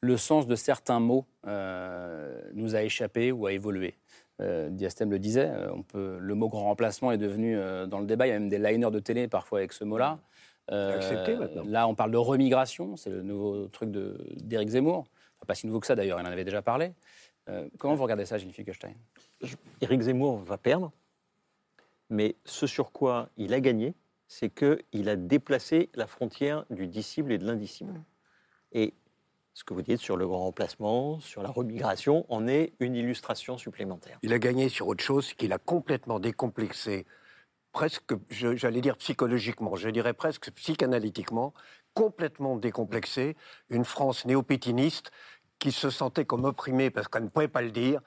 le 0.00 0.16
sens 0.16 0.46
de 0.46 0.54
certains 0.54 1.00
mots 1.00 1.26
euh, 1.46 2.40
nous 2.54 2.74
a 2.76 2.82
échappé 2.82 3.32
ou 3.32 3.46
a 3.46 3.52
évolué 3.52 3.94
euh, 4.40 4.68
Diastem 4.70 5.10
le 5.10 5.18
disait, 5.18 5.48
euh, 5.48 5.72
on 5.72 5.82
peut, 5.82 6.18
le 6.20 6.34
mot 6.34 6.48
grand 6.48 6.64
remplacement 6.64 7.10
est 7.10 7.18
devenu 7.18 7.56
euh, 7.56 7.86
dans 7.86 7.98
le 7.98 8.06
débat, 8.06 8.26
il 8.26 8.30
y 8.30 8.32
a 8.32 8.38
même 8.38 8.48
des 8.48 8.58
liners 8.58 8.90
de 8.92 9.00
télé 9.00 9.26
parfois 9.26 9.58
avec 9.58 9.72
ce 9.72 9.82
mot-là. 9.84 10.20
Euh, 10.70 10.96
accepté 10.96 11.34
maintenant. 11.34 11.64
Là, 11.66 11.88
on 11.88 11.94
parle 11.94 12.10
de 12.12 12.18
remigration, 12.18 12.96
c'est 12.96 13.10
le 13.10 13.22
nouveau 13.22 13.66
truc 13.68 13.90
de- 13.90 14.18
d'Éric 14.36 14.68
Zemmour. 14.68 14.98
Enfin, 14.98 15.46
pas 15.46 15.54
si 15.54 15.66
nouveau 15.66 15.80
que 15.80 15.86
ça 15.86 15.96
d'ailleurs, 15.96 16.20
il 16.20 16.26
en 16.26 16.30
avait 16.30 16.44
déjà 16.44 16.62
parlé. 16.62 16.92
Euh, 17.48 17.66
comment 17.78 17.94
vous 17.94 18.02
regardez 18.02 18.26
ça, 18.26 18.36
Gilles 18.38 18.52
Finkelstein 18.52 18.92
Éric 19.80 20.02
Zemmour 20.02 20.36
va 20.38 20.58
perdre, 20.58 20.92
mais 22.10 22.36
ce 22.44 22.66
sur 22.66 22.92
quoi 22.92 23.30
il 23.38 23.54
a 23.54 23.60
gagné, 23.60 23.94
c'est 24.28 24.50
qu'il 24.50 25.08
a 25.08 25.16
déplacé 25.16 25.88
la 25.94 26.06
frontière 26.06 26.64
du 26.70 26.86
disciple 26.86 27.32
et 27.32 27.38
de 27.38 27.46
l'indicible. 27.46 28.00
Et 28.72 28.92
ce 29.58 29.64
que 29.64 29.74
vous 29.74 29.82
dites 29.82 29.98
sur 29.98 30.16
le 30.16 30.24
grand 30.24 30.38
remplacement, 30.38 31.18
sur 31.18 31.42
la 31.42 31.48
remigration, 31.48 32.24
en 32.28 32.46
est 32.46 32.74
une 32.78 32.94
illustration 32.94 33.58
supplémentaire. 33.58 34.16
Il 34.22 34.32
a 34.32 34.38
gagné 34.38 34.68
sur 34.68 34.86
autre 34.86 35.02
chose, 35.02 35.32
qu'il 35.32 35.52
a 35.52 35.58
complètement 35.58 36.20
décomplexé, 36.20 37.06
presque, 37.72 38.14
j'allais 38.30 38.80
dire 38.80 38.96
psychologiquement, 38.98 39.74
je 39.74 39.88
dirais 39.88 40.14
presque 40.14 40.52
psychanalytiquement, 40.52 41.54
complètement 41.92 42.54
décomplexé, 42.54 43.36
une 43.68 43.84
France 43.84 44.26
néopétiniste 44.26 45.10
qui 45.58 45.72
se 45.72 45.90
sentait 45.90 46.24
comme 46.24 46.44
opprimée 46.44 46.90
parce 46.90 47.08
qu'elle 47.08 47.24
ne 47.24 47.28
pouvait 47.28 47.48
pas 47.48 47.62
le 47.62 47.72
dire, 47.72 48.00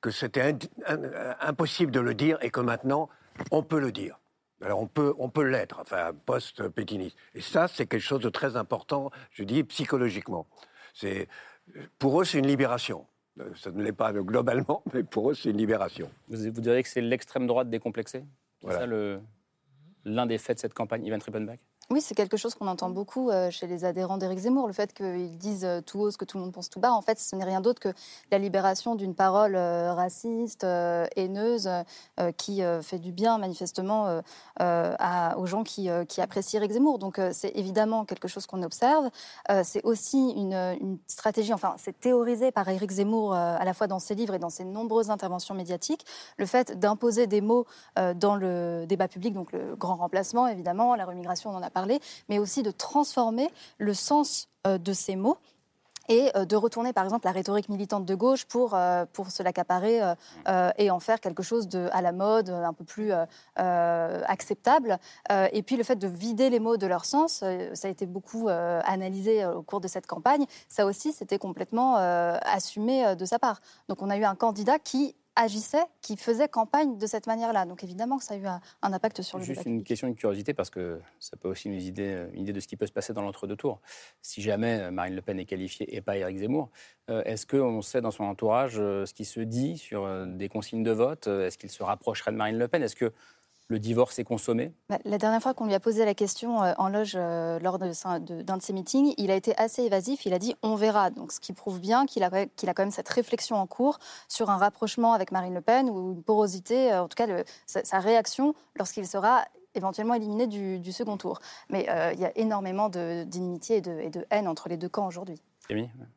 que 0.00 0.10
c'était 0.10 0.56
un- 0.88 1.36
impossible 1.40 1.92
de 1.92 2.00
le 2.00 2.14
dire 2.14 2.38
et 2.40 2.50
que 2.50 2.58
maintenant, 2.60 3.08
on 3.52 3.62
peut 3.62 3.78
le 3.78 3.92
dire. 3.92 4.18
Alors 4.62 4.80
on 4.80 4.88
peut, 4.88 5.14
on 5.18 5.28
peut 5.30 5.44
l'être, 5.44 5.78
enfin, 5.80 6.10
post-pétiniste. 6.26 7.16
Et 7.36 7.40
ça, 7.40 7.68
c'est 7.68 7.86
quelque 7.86 8.02
chose 8.02 8.20
de 8.20 8.30
très 8.30 8.56
important, 8.56 9.12
je 9.30 9.44
dis 9.44 9.62
psychologiquement. 9.62 10.48
C'est, 11.00 11.28
pour 11.98 12.20
eux, 12.20 12.24
c'est 12.24 12.38
une 12.38 12.46
libération. 12.46 13.06
Euh, 13.40 13.50
Ça 13.54 13.70
ne 13.70 13.82
l'est 13.82 13.92
pas 13.92 14.12
euh, 14.12 14.22
globalement, 14.22 14.82
mais 14.92 15.04
pour 15.04 15.30
eux, 15.30 15.34
c'est 15.34 15.50
une 15.50 15.56
libération. 15.58 16.10
vous, 16.28 16.36
vous 16.52 16.60
diriez 16.60 16.82
que 16.82 16.88
c'est 16.88 17.00
l'extrême 17.00 17.46
droite 17.46 17.70
décomplexée? 17.70 18.24
C'est 18.60 18.66
Voilà. 18.66 18.80
ça 18.80 18.86
le- 18.86 19.20
l'un 20.04 20.26
des 20.26 20.38
faits 20.38 20.56
de 20.56 20.60
cette 20.60 20.74
campagne, 20.74 21.04
Ivan 21.06 21.18
Trippenbach 21.18 21.58
Oui, 21.90 22.02
c'est 22.02 22.14
quelque 22.14 22.36
chose 22.36 22.54
qu'on 22.54 22.66
entend 22.66 22.90
beaucoup 22.90 23.30
euh, 23.30 23.50
chez 23.50 23.66
les 23.66 23.86
adhérents 23.86 24.18
d'Éric 24.18 24.40
Zemmour, 24.40 24.66
le 24.66 24.74
fait 24.74 24.92
qu'ils 24.92 25.38
disent 25.38 25.64
euh, 25.64 25.80
tout 25.80 26.00
haut 26.00 26.10
ce 26.10 26.18
que 26.18 26.26
tout 26.26 26.36
le 26.36 26.44
monde 26.44 26.52
pense 26.52 26.68
tout 26.68 26.80
bas. 26.80 26.92
En 26.92 27.00
fait, 27.00 27.18
ce 27.18 27.34
n'est 27.34 27.46
rien 27.46 27.62
d'autre 27.62 27.80
que 27.80 27.88
la 28.30 28.36
libération 28.36 28.94
d'une 28.94 29.14
parole 29.14 29.56
euh, 29.56 29.94
raciste, 29.94 30.64
haineuse, 30.64 31.70
qui 32.36 32.60
fait 32.82 32.98
du 32.98 33.12
bien 33.12 33.38
manifestement 33.38 34.20
aux 34.60 35.46
gens 35.46 35.62
qui, 35.64 35.88
apprécient 35.88 36.60
Éric 36.60 36.72
Zemmour. 36.72 36.98
Donc 36.98 37.20
c'est 37.32 37.52
évidemment 37.56 38.04
quelque 38.04 38.28
chose 38.28 38.46
qu'on 38.46 38.62
observe. 38.62 39.08
C'est 39.62 39.84
aussi 39.84 40.30
une, 40.30 40.52
une 40.52 40.98
stratégie, 41.06 41.52
enfin 41.52 41.74
c'est 41.78 41.98
théorisé 41.98 42.50
par 42.50 42.68
Éric 42.68 42.90
Zemmour 42.90 43.34
à 43.34 43.64
la 43.64 43.74
fois 43.74 43.86
dans 43.86 43.98
ses 43.98 44.14
livres 44.14 44.34
et 44.34 44.38
dans 44.38 44.50
ses 44.50 44.64
nombreuses 44.64 45.10
interventions 45.10 45.54
médiatiques, 45.54 46.04
le 46.36 46.46
fait 46.46 46.78
d'imposer 46.78 47.26
des 47.26 47.40
mots 47.40 47.66
dans 48.16 48.34
le 48.34 48.84
débat 48.86 49.08
public, 49.08 49.32
donc 49.32 49.52
le 49.52 49.76
grand 49.76 49.96
remplacement 49.96 50.48
évidemment, 50.48 50.94
la 50.94 51.04
remigration 51.04 51.50
on 51.50 51.54
en 51.54 51.62
a 51.62 51.70
parlé, 51.70 51.77
mais 52.28 52.38
aussi 52.38 52.62
de 52.62 52.70
transformer 52.70 53.50
le 53.78 53.94
sens 53.94 54.48
euh, 54.66 54.78
de 54.78 54.92
ces 54.92 55.16
mots 55.16 55.38
et 56.10 56.30
de 56.46 56.56
retourner 56.56 56.94
par 56.94 57.04
exemple 57.04 57.26
la 57.26 57.32
rhétorique 57.32 57.68
militante 57.68 58.06
de 58.06 58.14
gauche 58.14 58.46
pour, 58.46 58.74
pour 59.12 59.30
se 59.30 59.42
l'accaparer 59.42 60.00
et 60.78 60.90
en 60.90 61.00
faire 61.00 61.20
quelque 61.20 61.42
chose 61.42 61.68
de, 61.68 61.86
à 61.92 62.00
la 62.00 62.12
mode, 62.12 62.48
un 62.48 62.72
peu 62.72 62.84
plus 62.84 63.12
acceptable. 63.56 64.98
et 65.52 65.62
puis 65.62 65.76
le 65.76 65.84
fait 65.84 65.96
de 65.96 66.08
vider 66.08 66.48
les 66.48 66.60
mots 66.60 66.78
de 66.78 66.86
leur 66.86 67.04
sens, 67.04 67.44
ça 67.74 67.88
a 67.88 67.90
été 67.90 68.06
beaucoup 68.06 68.48
analysé 68.48 69.44
au 69.44 69.60
cours 69.60 69.82
de 69.82 69.88
cette 69.88 70.06
campagne, 70.06 70.46
ça 70.66 70.86
aussi 70.86 71.12
c'était 71.12 71.38
complètement 71.38 71.96
assumé 71.96 73.14
de 73.14 73.26
sa 73.26 73.38
part. 73.38 73.60
Donc 73.90 74.00
on 74.00 74.08
a 74.08 74.16
eu 74.16 74.24
un 74.24 74.34
candidat 74.34 74.78
qui 74.78 75.14
agissait, 75.38 75.84
qui 76.02 76.16
faisait 76.16 76.48
campagne 76.48 76.98
de 76.98 77.06
cette 77.06 77.28
manière-là. 77.28 77.64
Donc 77.64 77.84
évidemment 77.84 78.18
que 78.18 78.24
ça 78.24 78.34
a 78.34 78.36
eu 78.36 78.46
un, 78.46 78.60
impact 78.82 79.22
sur 79.22 79.38
le 79.38 79.44
Juste 79.44 79.64
une 79.66 79.84
question 79.84 80.08
de 80.08 80.14
curiosité, 80.14 80.52
parce 80.52 80.68
que 80.68 81.00
ça 81.20 81.36
peut 81.36 81.48
aussi 81.48 81.68
nous 81.68 81.86
aider 81.86 82.08
euh, 82.08 82.28
une 82.32 82.42
idée 82.42 82.52
de 82.52 82.60
ce 82.60 82.66
qui 82.66 82.76
peut 82.76 82.86
se 82.86 82.92
passer 82.92 83.12
dans 83.12 83.22
l'entre-deux 83.22 83.54
tours. 83.56 83.80
Si 84.20 84.42
jamais 84.42 84.80
euh, 84.80 84.90
Marine 84.90 85.14
Le 85.14 85.22
Pen 85.22 85.38
est 85.38 85.44
qualifiée 85.44 85.94
et 85.94 86.00
pas 86.00 86.16
Éric 86.16 86.38
Zemmour, 86.38 86.70
euh, 87.08 87.22
est-ce 87.24 87.46
qu'on 87.46 87.82
sait 87.82 88.00
dans 88.00 88.10
son 88.10 88.24
entourage 88.24 88.74
ce 88.74 89.14
qui 89.14 89.24
se 89.24 89.40
dit 89.40 89.78
sur 89.78 90.26
des 90.26 90.48
consignes 90.48 90.82
de 90.82 90.90
vote 90.90 91.28
Est-ce 91.28 91.56
qu'il 91.56 91.70
se 91.70 91.82
rapprocherait 91.82 92.32
de 92.32 92.36
Marine 92.36 92.58
Le 92.58 92.66
Pen? 92.66 92.82
Est-ce 92.82 92.96
que 92.96 93.12
le 93.68 93.78
divorce 93.78 94.18
est 94.18 94.24
consommé? 94.24 94.72
Bah, 94.88 94.98
La 95.04 95.18
dernière 95.18 95.42
fois 95.42 95.54
qu'on 95.54 95.66
lui 95.66 95.74
a 95.74 95.80
posé 95.80 96.04
la 96.04 96.14
question 96.14 96.62
euh, 96.62 96.72
en 96.78 96.88
loge 96.88 97.12
euh, 97.16 97.58
lors 97.60 97.78
d'un 97.78 98.18
de, 98.18 98.60
ses 98.60 98.72
meetings, 98.72 99.14
il 99.18 99.30
a 99.30 99.34
été 99.34 99.56
assez 99.58 99.82
évasif. 99.82 100.26
Il 100.26 100.34
a 100.34 100.38
dit 100.38 100.54
on 100.62 100.74
verra. 100.74 101.10
Donc, 101.10 101.32
ce 101.32 101.40
qui 101.40 101.52
prouve 101.52 101.80
bien 101.80 102.06
qu'il 102.06 102.22
a, 102.22 102.46
qu'il 102.46 102.68
a 102.68 102.74
quand 102.74 102.82
même 102.82 102.90
cette 102.90 103.08
réflexion 103.08 103.56
en 103.56 103.66
cours 103.66 103.98
sur 104.28 104.50
un 104.50 104.56
rapprochement 104.56 105.12
avec 105.12 105.32
Marine 105.32 105.54
Le 105.54 105.60
Pen 105.60 105.90
ou 105.90 106.12
une 106.12 106.22
porosité, 106.22 106.92
euh, 106.92 107.02
en 107.02 107.08
tout 107.08 107.16
cas 107.16 107.26
sa, 107.66 107.98
réaction 107.98 108.54
lorsqu'il 108.76 109.06
sera 109.06 109.44
éventuellement 109.74 110.14
éliminé 110.14 110.46
du, 110.46 110.92
second 110.92 111.16
tour. 111.16 111.40
Mais 111.68 111.86
il 112.14 112.20
y 112.20 112.24
a 112.24 112.36
énormément 112.36 112.88
d'inimitié 112.88 113.76
et 113.76 113.80
de, 113.80 114.00
et 114.00 114.10
de 114.10 114.26
haine 114.30 114.48
entre 114.48 114.68
les 114.68 114.76
deux 114.76 114.88
camps 114.88 115.06
aujourd'hui. 115.06 115.40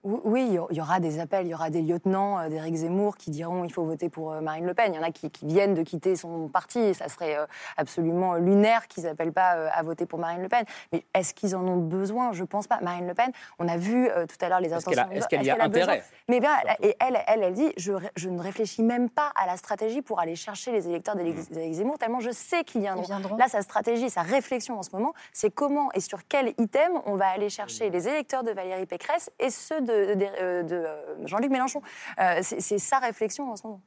Oui, 0.04 0.48
il 0.70 0.76
y 0.76 0.82
aura 0.82 1.00
des 1.00 1.20
appels, 1.20 1.46
il 1.46 1.50
y 1.50 1.54
aura 1.54 1.70
des 1.70 1.82
lieutenants 1.82 2.40
euh, 2.40 2.50
d'Éric 2.50 2.76
Zemmour 2.76 3.18
qui 3.18 3.32
diront 3.32 3.66
il 3.66 3.72
faut 3.72 3.84
voter 3.84 4.10
pour 4.10 4.32
euh, 4.32 4.42
Marine 4.42 4.66
Le 4.66 4.74
Pen. 4.74 4.94
Il 4.94 4.96
y 4.96 5.00
en 5.00 5.04
a 5.04 5.12
qui, 5.12 5.30
viennent 5.44 5.74
de 5.74 5.84
quitter 5.84 6.16
son 6.16 6.48
parti 6.48 6.80
et 6.80 6.94
ça 6.94 7.10
serait 7.10 7.38
euh, 7.38 7.46
absolument 7.78 8.36
lunaire 8.36 8.88
qu'ils 8.88 9.04
n'appellent 9.04 9.34
pas 9.34 9.52
à 9.52 9.84
voter 9.84 10.06
pour 10.06 10.20
Marine 10.20 10.42
Le 10.42 10.48
Pen. 10.48 10.64
Mais 10.94 11.06
est-ce 11.14 11.34
qu'ils 11.34 11.56
en 11.56 11.68
ont 11.68 11.78
besoin? 11.78 12.32
Je 12.32 12.44
pense 12.44 12.68
pas. 12.68 12.80
Marine 12.82 13.08
Le 13.08 13.14
Pen, 13.14 13.32
on 13.60 13.68
a 13.68 13.78
vu 13.78 14.10
tout 14.28 14.46
à 14.46 14.50
l'heure 14.50 14.62
les 14.62 14.74
intentions. 14.74 15.10
Est-ce 15.12 15.28
qu'elle 15.28 15.44
y 15.44 15.50
a, 15.50 15.62
intérêt? 15.62 16.04
Mais 16.30 16.40
bien, 16.40 16.54
et 16.82 16.96
elle, 17.00 17.20
elle, 17.28 17.44
elle 17.44 17.54
dit 17.54 17.74
je, 17.78 17.94
je, 18.16 18.30
ne 18.30 18.40
réfléchis 18.40 18.84
même 18.84 19.10
pas 19.10 19.32
à 19.36 19.46
la 19.46 19.58
stratégie 19.58 20.02
pour 20.02 20.20
aller 20.20 20.36
chercher 20.36 20.72
les 20.72 20.88
électeurs 20.88 21.16
d'Éric 21.16 21.74
Zemmour 21.74 21.98
tellement 21.98 22.20
je 22.20 22.32
sais 22.32 22.64
qu'ils 22.64 22.82
viendront. 22.82 23.04
viendront. 23.04 23.36
Là, 23.38 23.48
sa 23.48 23.62
stratégie, 23.62 24.10
sa 24.10 24.22
réflexion 24.22 24.80
en 24.80 24.84
ce 24.84 24.92
moment, 24.92 25.14
c'est 25.34 25.52
comment 25.52 25.92
et 25.94 26.00
sur 26.00 26.20
quel 26.28 26.50
item 26.58 26.94
on 27.06 27.16
va 27.16 27.28
aller 27.28 27.50
chercher 27.50 27.90
les 27.90 28.08
électeurs 28.08 28.44
de 28.44 28.52
Valérie 28.52 28.86
Pécresse 28.86 29.30
et 29.42 29.50
ceux 29.50 29.82
de, 29.82 30.14
de, 30.16 30.26
euh, 30.26 30.64
euh, 30.72 31.16
Jean-Luc 31.26 31.52
Mélenchon. 31.52 31.82
Euh, 32.20 32.40
c'est 32.42 32.80
sa 32.80 33.00
réflexion 33.00 33.52
en 33.52 33.56
ce 33.56 33.64
moment. 33.68 33.82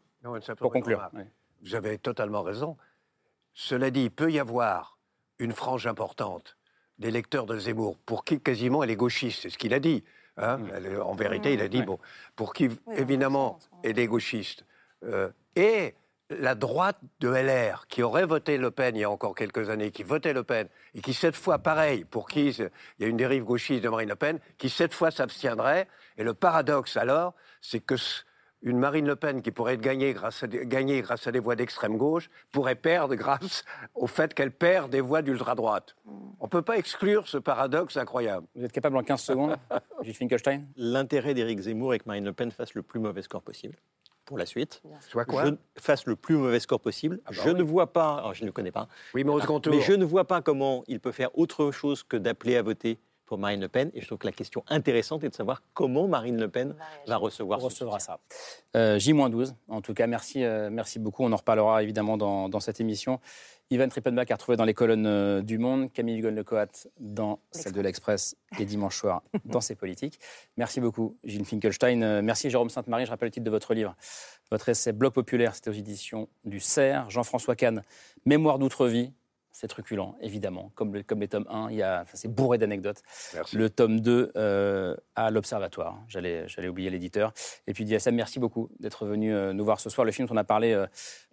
Pour 0.58 0.72
conclure. 0.72 1.10
Vous 1.62 1.74
avez 1.74 1.98
totalement 1.98 2.42
raison. 2.42 2.76
Cela 3.54 3.90
dit, 3.90 4.04
il 4.04 4.10
peut 4.10 4.30
y 4.30 4.38
avoir 4.38 4.98
une 5.38 5.52
frange 5.52 5.86
importante 5.86 6.56
d'électeurs 6.98 7.46
de 7.46 7.58
Zemmour 7.58 7.96
pour 8.04 8.24
qui 8.24 8.40
quasiment 8.40 8.82
elle 8.82 8.90
est 8.90 8.96
gauchiste, 8.96 9.42
c'est 9.42 9.50
ce 9.50 9.58
qu'il 9.58 9.74
a 9.74 9.80
dit. 9.80 10.04
Hein. 10.36 10.58
Mm. 10.58 11.00
en 11.02 11.14
vérité, 11.14 11.54
il 11.54 11.60
a 11.60 11.68
dit, 11.68 11.82
bon, 11.82 11.98
pour 12.36 12.52
qui 12.52 12.68
évidemment 12.92 13.58
elle 13.82 13.98
est 13.98 14.06
gauchiste. 14.06 14.64
et 15.56 15.94
la 16.38 16.54
droite 16.54 16.98
de 17.20 17.28
LR, 17.28 17.86
qui 17.88 18.02
aurait 18.02 18.26
voté 18.26 18.58
Le 18.58 18.70
Pen 18.70 18.96
il 18.96 19.00
y 19.00 19.04
a 19.04 19.10
encore 19.10 19.34
quelques 19.34 19.70
années, 19.70 19.90
qui 19.90 20.02
votait 20.02 20.32
Le 20.32 20.44
Pen, 20.44 20.68
et 20.94 21.00
qui 21.00 21.14
cette 21.14 21.36
fois, 21.36 21.58
pareil, 21.58 22.04
pour 22.04 22.28
qui 22.28 22.48
il 22.48 22.70
y 22.98 23.04
a 23.04 23.08
une 23.08 23.16
dérive 23.16 23.44
gauchiste 23.44 23.82
de 23.82 23.88
Marine 23.88 24.08
Le 24.08 24.16
Pen, 24.16 24.38
qui 24.58 24.68
cette 24.68 24.94
fois 24.94 25.10
s'abstiendrait. 25.10 25.88
Et 26.16 26.24
le 26.24 26.34
paradoxe 26.34 26.96
alors, 26.96 27.34
c'est 27.60 27.80
que 27.80 27.96
une 28.64 28.78
Marine 28.78 29.06
Le 29.06 29.14
Pen 29.14 29.42
qui 29.42 29.50
pourrait 29.50 29.74
être 29.74 29.82
gagnée 29.82 30.14
grâce 30.14 30.42
à 30.42 30.46
des, 30.46 30.64
grâce 30.66 31.26
à 31.26 31.32
des 31.32 31.38
voix 31.38 31.54
d'extrême 31.54 31.98
gauche 31.98 32.30
pourrait 32.50 32.74
perdre 32.74 33.14
grâce 33.14 33.62
au 33.94 34.06
fait 34.06 34.32
qu'elle 34.32 34.50
perd 34.50 34.90
des 34.90 35.02
voix 35.02 35.20
d'ultra-droite. 35.20 35.94
On 36.40 36.44
ne 36.44 36.48
peut 36.48 36.62
pas 36.62 36.78
exclure 36.78 37.28
ce 37.28 37.36
paradoxe 37.36 37.98
incroyable. 37.98 38.46
Vous 38.56 38.64
êtes 38.64 38.72
capable 38.72 38.96
en 38.96 39.02
15 39.02 39.20
secondes, 39.20 39.56
Gilles 40.02 40.14
Finkelstein? 40.14 40.64
L'intérêt 40.76 41.34
d'Éric 41.34 41.60
Zemmour 41.60 41.92
et 41.92 41.98
que 41.98 42.04
Marine 42.06 42.24
Le 42.24 42.32
Pen 42.32 42.50
fasse 42.50 42.74
le 42.74 42.82
plus 42.82 43.00
mauvais 43.00 43.22
score 43.22 43.42
possible 43.42 43.76
pour 44.24 44.38
la 44.38 44.46
suite. 44.46 44.82
Quoi 45.28 45.46
Je 45.46 45.52
fasse 45.80 46.06
le 46.06 46.16
plus 46.16 46.36
mauvais 46.36 46.60
score 46.60 46.80
possible. 46.80 47.20
Ah 47.26 47.30
bah 47.30 47.42
je 47.44 47.50
ne 47.50 47.62
vois 47.62 47.92
pas, 47.92 48.16
alors 48.16 48.34
je 48.34 48.44
ne 48.44 48.50
connais 48.50 48.72
pas. 48.72 48.88
Oui, 49.14 49.24
mais 49.24 49.30
au 49.30 49.40
second 49.40 49.60
tour. 49.60 49.74
Mais 49.74 49.80
je 49.80 49.92
ne 49.92 50.04
vois 50.04 50.24
pas 50.24 50.42
comment 50.42 50.84
il 50.86 51.00
peut 51.00 51.12
faire 51.12 51.36
autre 51.38 51.70
chose 51.70 52.02
que 52.02 52.16
d'appeler 52.16 52.56
à 52.56 52.62
voter 52.62 52.98
pour 53.26 53.38
Marine 53.38 53.60
Le 53.60 53.68
Pen. 53.68 53.90
Et 53.94 54.00
je 54.00 54.06
trouve 54.06 54.18
que 54.18 54.26
la 54.26 54.32
question 54.32 54.64
intéressante 54.68 55.24
est 55.24 55.30
de 55.30 55.34
savoir 55.34 55.62
comment 55.72 56.06
Marine 56.08 56.38
Le 56.38 56.48
Pen 56.48 56.74
va 57.06 57.16
recevoir 57.16 57.60
recevra 57.60 57.98
ça. 57.98 58.20
Euh, 58.76 58.98
J-12, 58.98 59.54
en 59.68 59.80
tout 59.80 59.94
cas, 59.94 60.06
merci, 60.06 60.44
euh, 60.44 60.68
merci 60.70 60.98
beaucoup. 60.98 61.24
On 61.24 61.32
en 61.32 61.36
reparlera 61.36 61.82
évidemment 61.82 62.16
dans, 62.16 62.48
dans 62.48 62.60
cette 62.60 62.80
émission. 62.80 63.20
Ivan 63.70 63.88
Trippenbach 63.88 64.30
a 64.30 64.34
retrouvé 64.34 64.56
dans 64.56 64.64
les 64.64 64.74
colonnes 64.74 65.06
euh, 65.06 65.40
du 65.40 65.58
Monde, 65.58 65.92
Camille 65.92 66.16
Vigon-Lecoat 66.16 66.88
dans 67.00 67.40
celle 67.50 67.72
de 67.72 67.80
l'Express 67.80 68.36
et 68.58 68.64
dimanche 68.66 68.96
soir 68.96 69.22
dans 69.44 69.60
ses 69.60 69.74
politiques. 69.74 70.20
Merci 70.56 70.80
beaucoup, 70.80 71.16
Gilles 71.24 71.46
Finkelstein. 71.46 72.02
Euh, 72.02 72.22
merci, 72.22 72.50
Jérôme 72.50 72.68
Sainte-Marie. 72.68 73.06
Je 73.06 73.10
rappelle 73.10 73.28
le 73.28 73.32
titre 73.32 73.44
de 73.44 73.50
votre 73.50 73.74
livre. 73.74 73.96
Votre 74.50 74.68
essai 74.68 74.92
Bloc 74.92 75.14
populaire, 75.14 75.54
c'était 75.54 75.70
aux 75.70 75.74
éditions 75.74 76.28
du 76.44 76.60
CERF. 76.60 77.10
Jean-François 77.10 77.56
Kahn, 77.56 77.82
Mémoire 78.26 78.58
d'outre-vie, 78.58 79.12
c'est 79.54 79.68
truculent, 79.68 80.16
évidemment. 80.20 80.72
Comme, 80.74 80.92
le, 80.92 81.02
comme 81.04 81.20
les 81.20 81.28
tomes 81.28 81.46
1, 81.48 81.68
il 81.70 81.76
y 81.76 81.82
a, 81.82 82.04
c'est 82.12 82.26
bourré 82.26 82.58
d'anecdotes. 82.58 83.02
Le 83.52 83.70
tome 83.70 84.00
2 84.00 84.32
euh, 84.34 84.96
à 85.14 85.30
l'Observatoire. 85.30 86.02
J'allais, 86.08 86.48
j'allais 86.48 86.66
oublier 86.66 86.90
l'éditeur. 86.90 87.32
Et 87.68 87.72
puis, 87.72 87.84
Diassam, 87.84 88.16
merci 88.16 88.40
beaucoup 88.40 88.68
d'être 88.80 89.06
venu 89.06 89.32
euh, 89.32 89.52
nous 89.52 89.64
voir 89.64 89.78
ce 89.78 89.90
soir. 89.90 90.04
Le 90.04 90.10
film 90.10 90.26
dont 90.26 90.34
on 90.34 90.38
a 90.38 90.44
parlé 90.44 90.72
euh, 90.72 90.86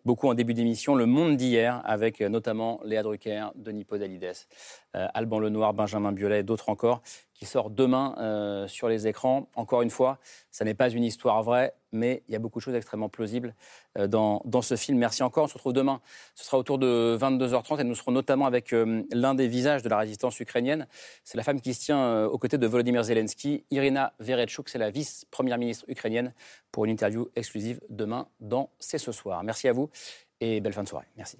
beaucoup 0.05 0.27
en 0.27 0.33
début 0.33 0.53
d'émission, 0.53 0.95
Le 0.95 1.05
Monde 1.05 1.37
d'hier, 1.37 1.81
avec 1.85 2.21
notamment 2.21 2.79
Léa 2.83 3.03
Drucker, 3.03 3.47
Denis 3.55 3.85
Podalides, 3.85 4.47
Alban 4.93 5.39
Lenoir, 5.39 5.73
Benjamin 5.73 6.11
Biolay 6.11 6.43
d'autres 6.43 6.69
encore, 6.69 7.01
qui 7.41 7.47
sort 7.47 7.71
demain 7.71 8.13
euh, 8.19 8.67
sur 8.67 8.87
les 8.87 9.07
écrans. 9.07 9.47
Encore 9.55 9.81
une 9.81 9.89
fois, 9.89 10.19
ça 10.51 10.63
n'est 10.63 10.75
pas 10.75 10.89
une 10.89 11.03
histoire 11.03 11.41
vraie, 11.41 11.73
mais 11.91 12.21
il 12.27 12.33
y 12.33 12.35
a 12.35 12.39
beaucoup 12.39 12.59
de 12.59 12.63
choses 12.63 12.75
extrêmement 12.75 13.09
plausibles 13.09 13.55
euh, 13.97 14.05
dans, 14.05 14.43
dans, 14.45 14.61
ce 14.61 14.75
film. 14.75 14.99
Merci 14.99 15.23
encore. 15.23 15.45
On 15.45 15.47
se 15.47 15.55
retrouve 15.55 15.73
demain. 15.73 16.01
Ce 16.35 16.45
sera 16.45 16.59
autour 16.59 16.77
de 16.77 17.17
22h30 17.19 17.81
et 17.81 17.83
nous 17.83 17.95
serons 17.95 18.11
notamment 18.11 18.45
avec 18.45 18.73
euh, 18.73 19.01
l'un 19.11 19.33
des 19.33 19.47
visages 19.47 19.81
de 19.81 19.89
la 19.89 19.97
résistance 19.97 20.39
ukrainienne. 20.39 20.85
C'est 21.23 21.35
la 21.35 21.43
femme 21.43 21.59
qui 21.61 21.73
se 21.73 21.81
tient 21.81 22.25
aux 22.25 22.37
côtés 22.37 22.59
de 22.59 22.67
Volodymyr 22.67 23.03
Zelensky, 23.03 23.63
Irina 23.71 24.13
Vereshchuk. 24.19 24.69
C'est 24.69 24.77
la 24.77 24.91
vice-première 24.91 25.57
ministre 25.57 25.85
ukrainienne 25.87 26.35
pour 26.71 26.85
une 26.85 26.91
interview 26.91 27.27
exclusive 27.35 27.81
demain 27.89 28.27
dans 28.39 28.69
C'est 28.77 28.99
ce 28.99 29.11
soir. 29.11 29.43
Merci 29.43 29.67
à 29.67 29.73
vous 29.73 29.89
et 30.39 30.61
belle 30.61 30.73
fin 30.73 30.83
de 30.83 30.89
soirée. 30.89 31.07
Merci. 31.17 31.39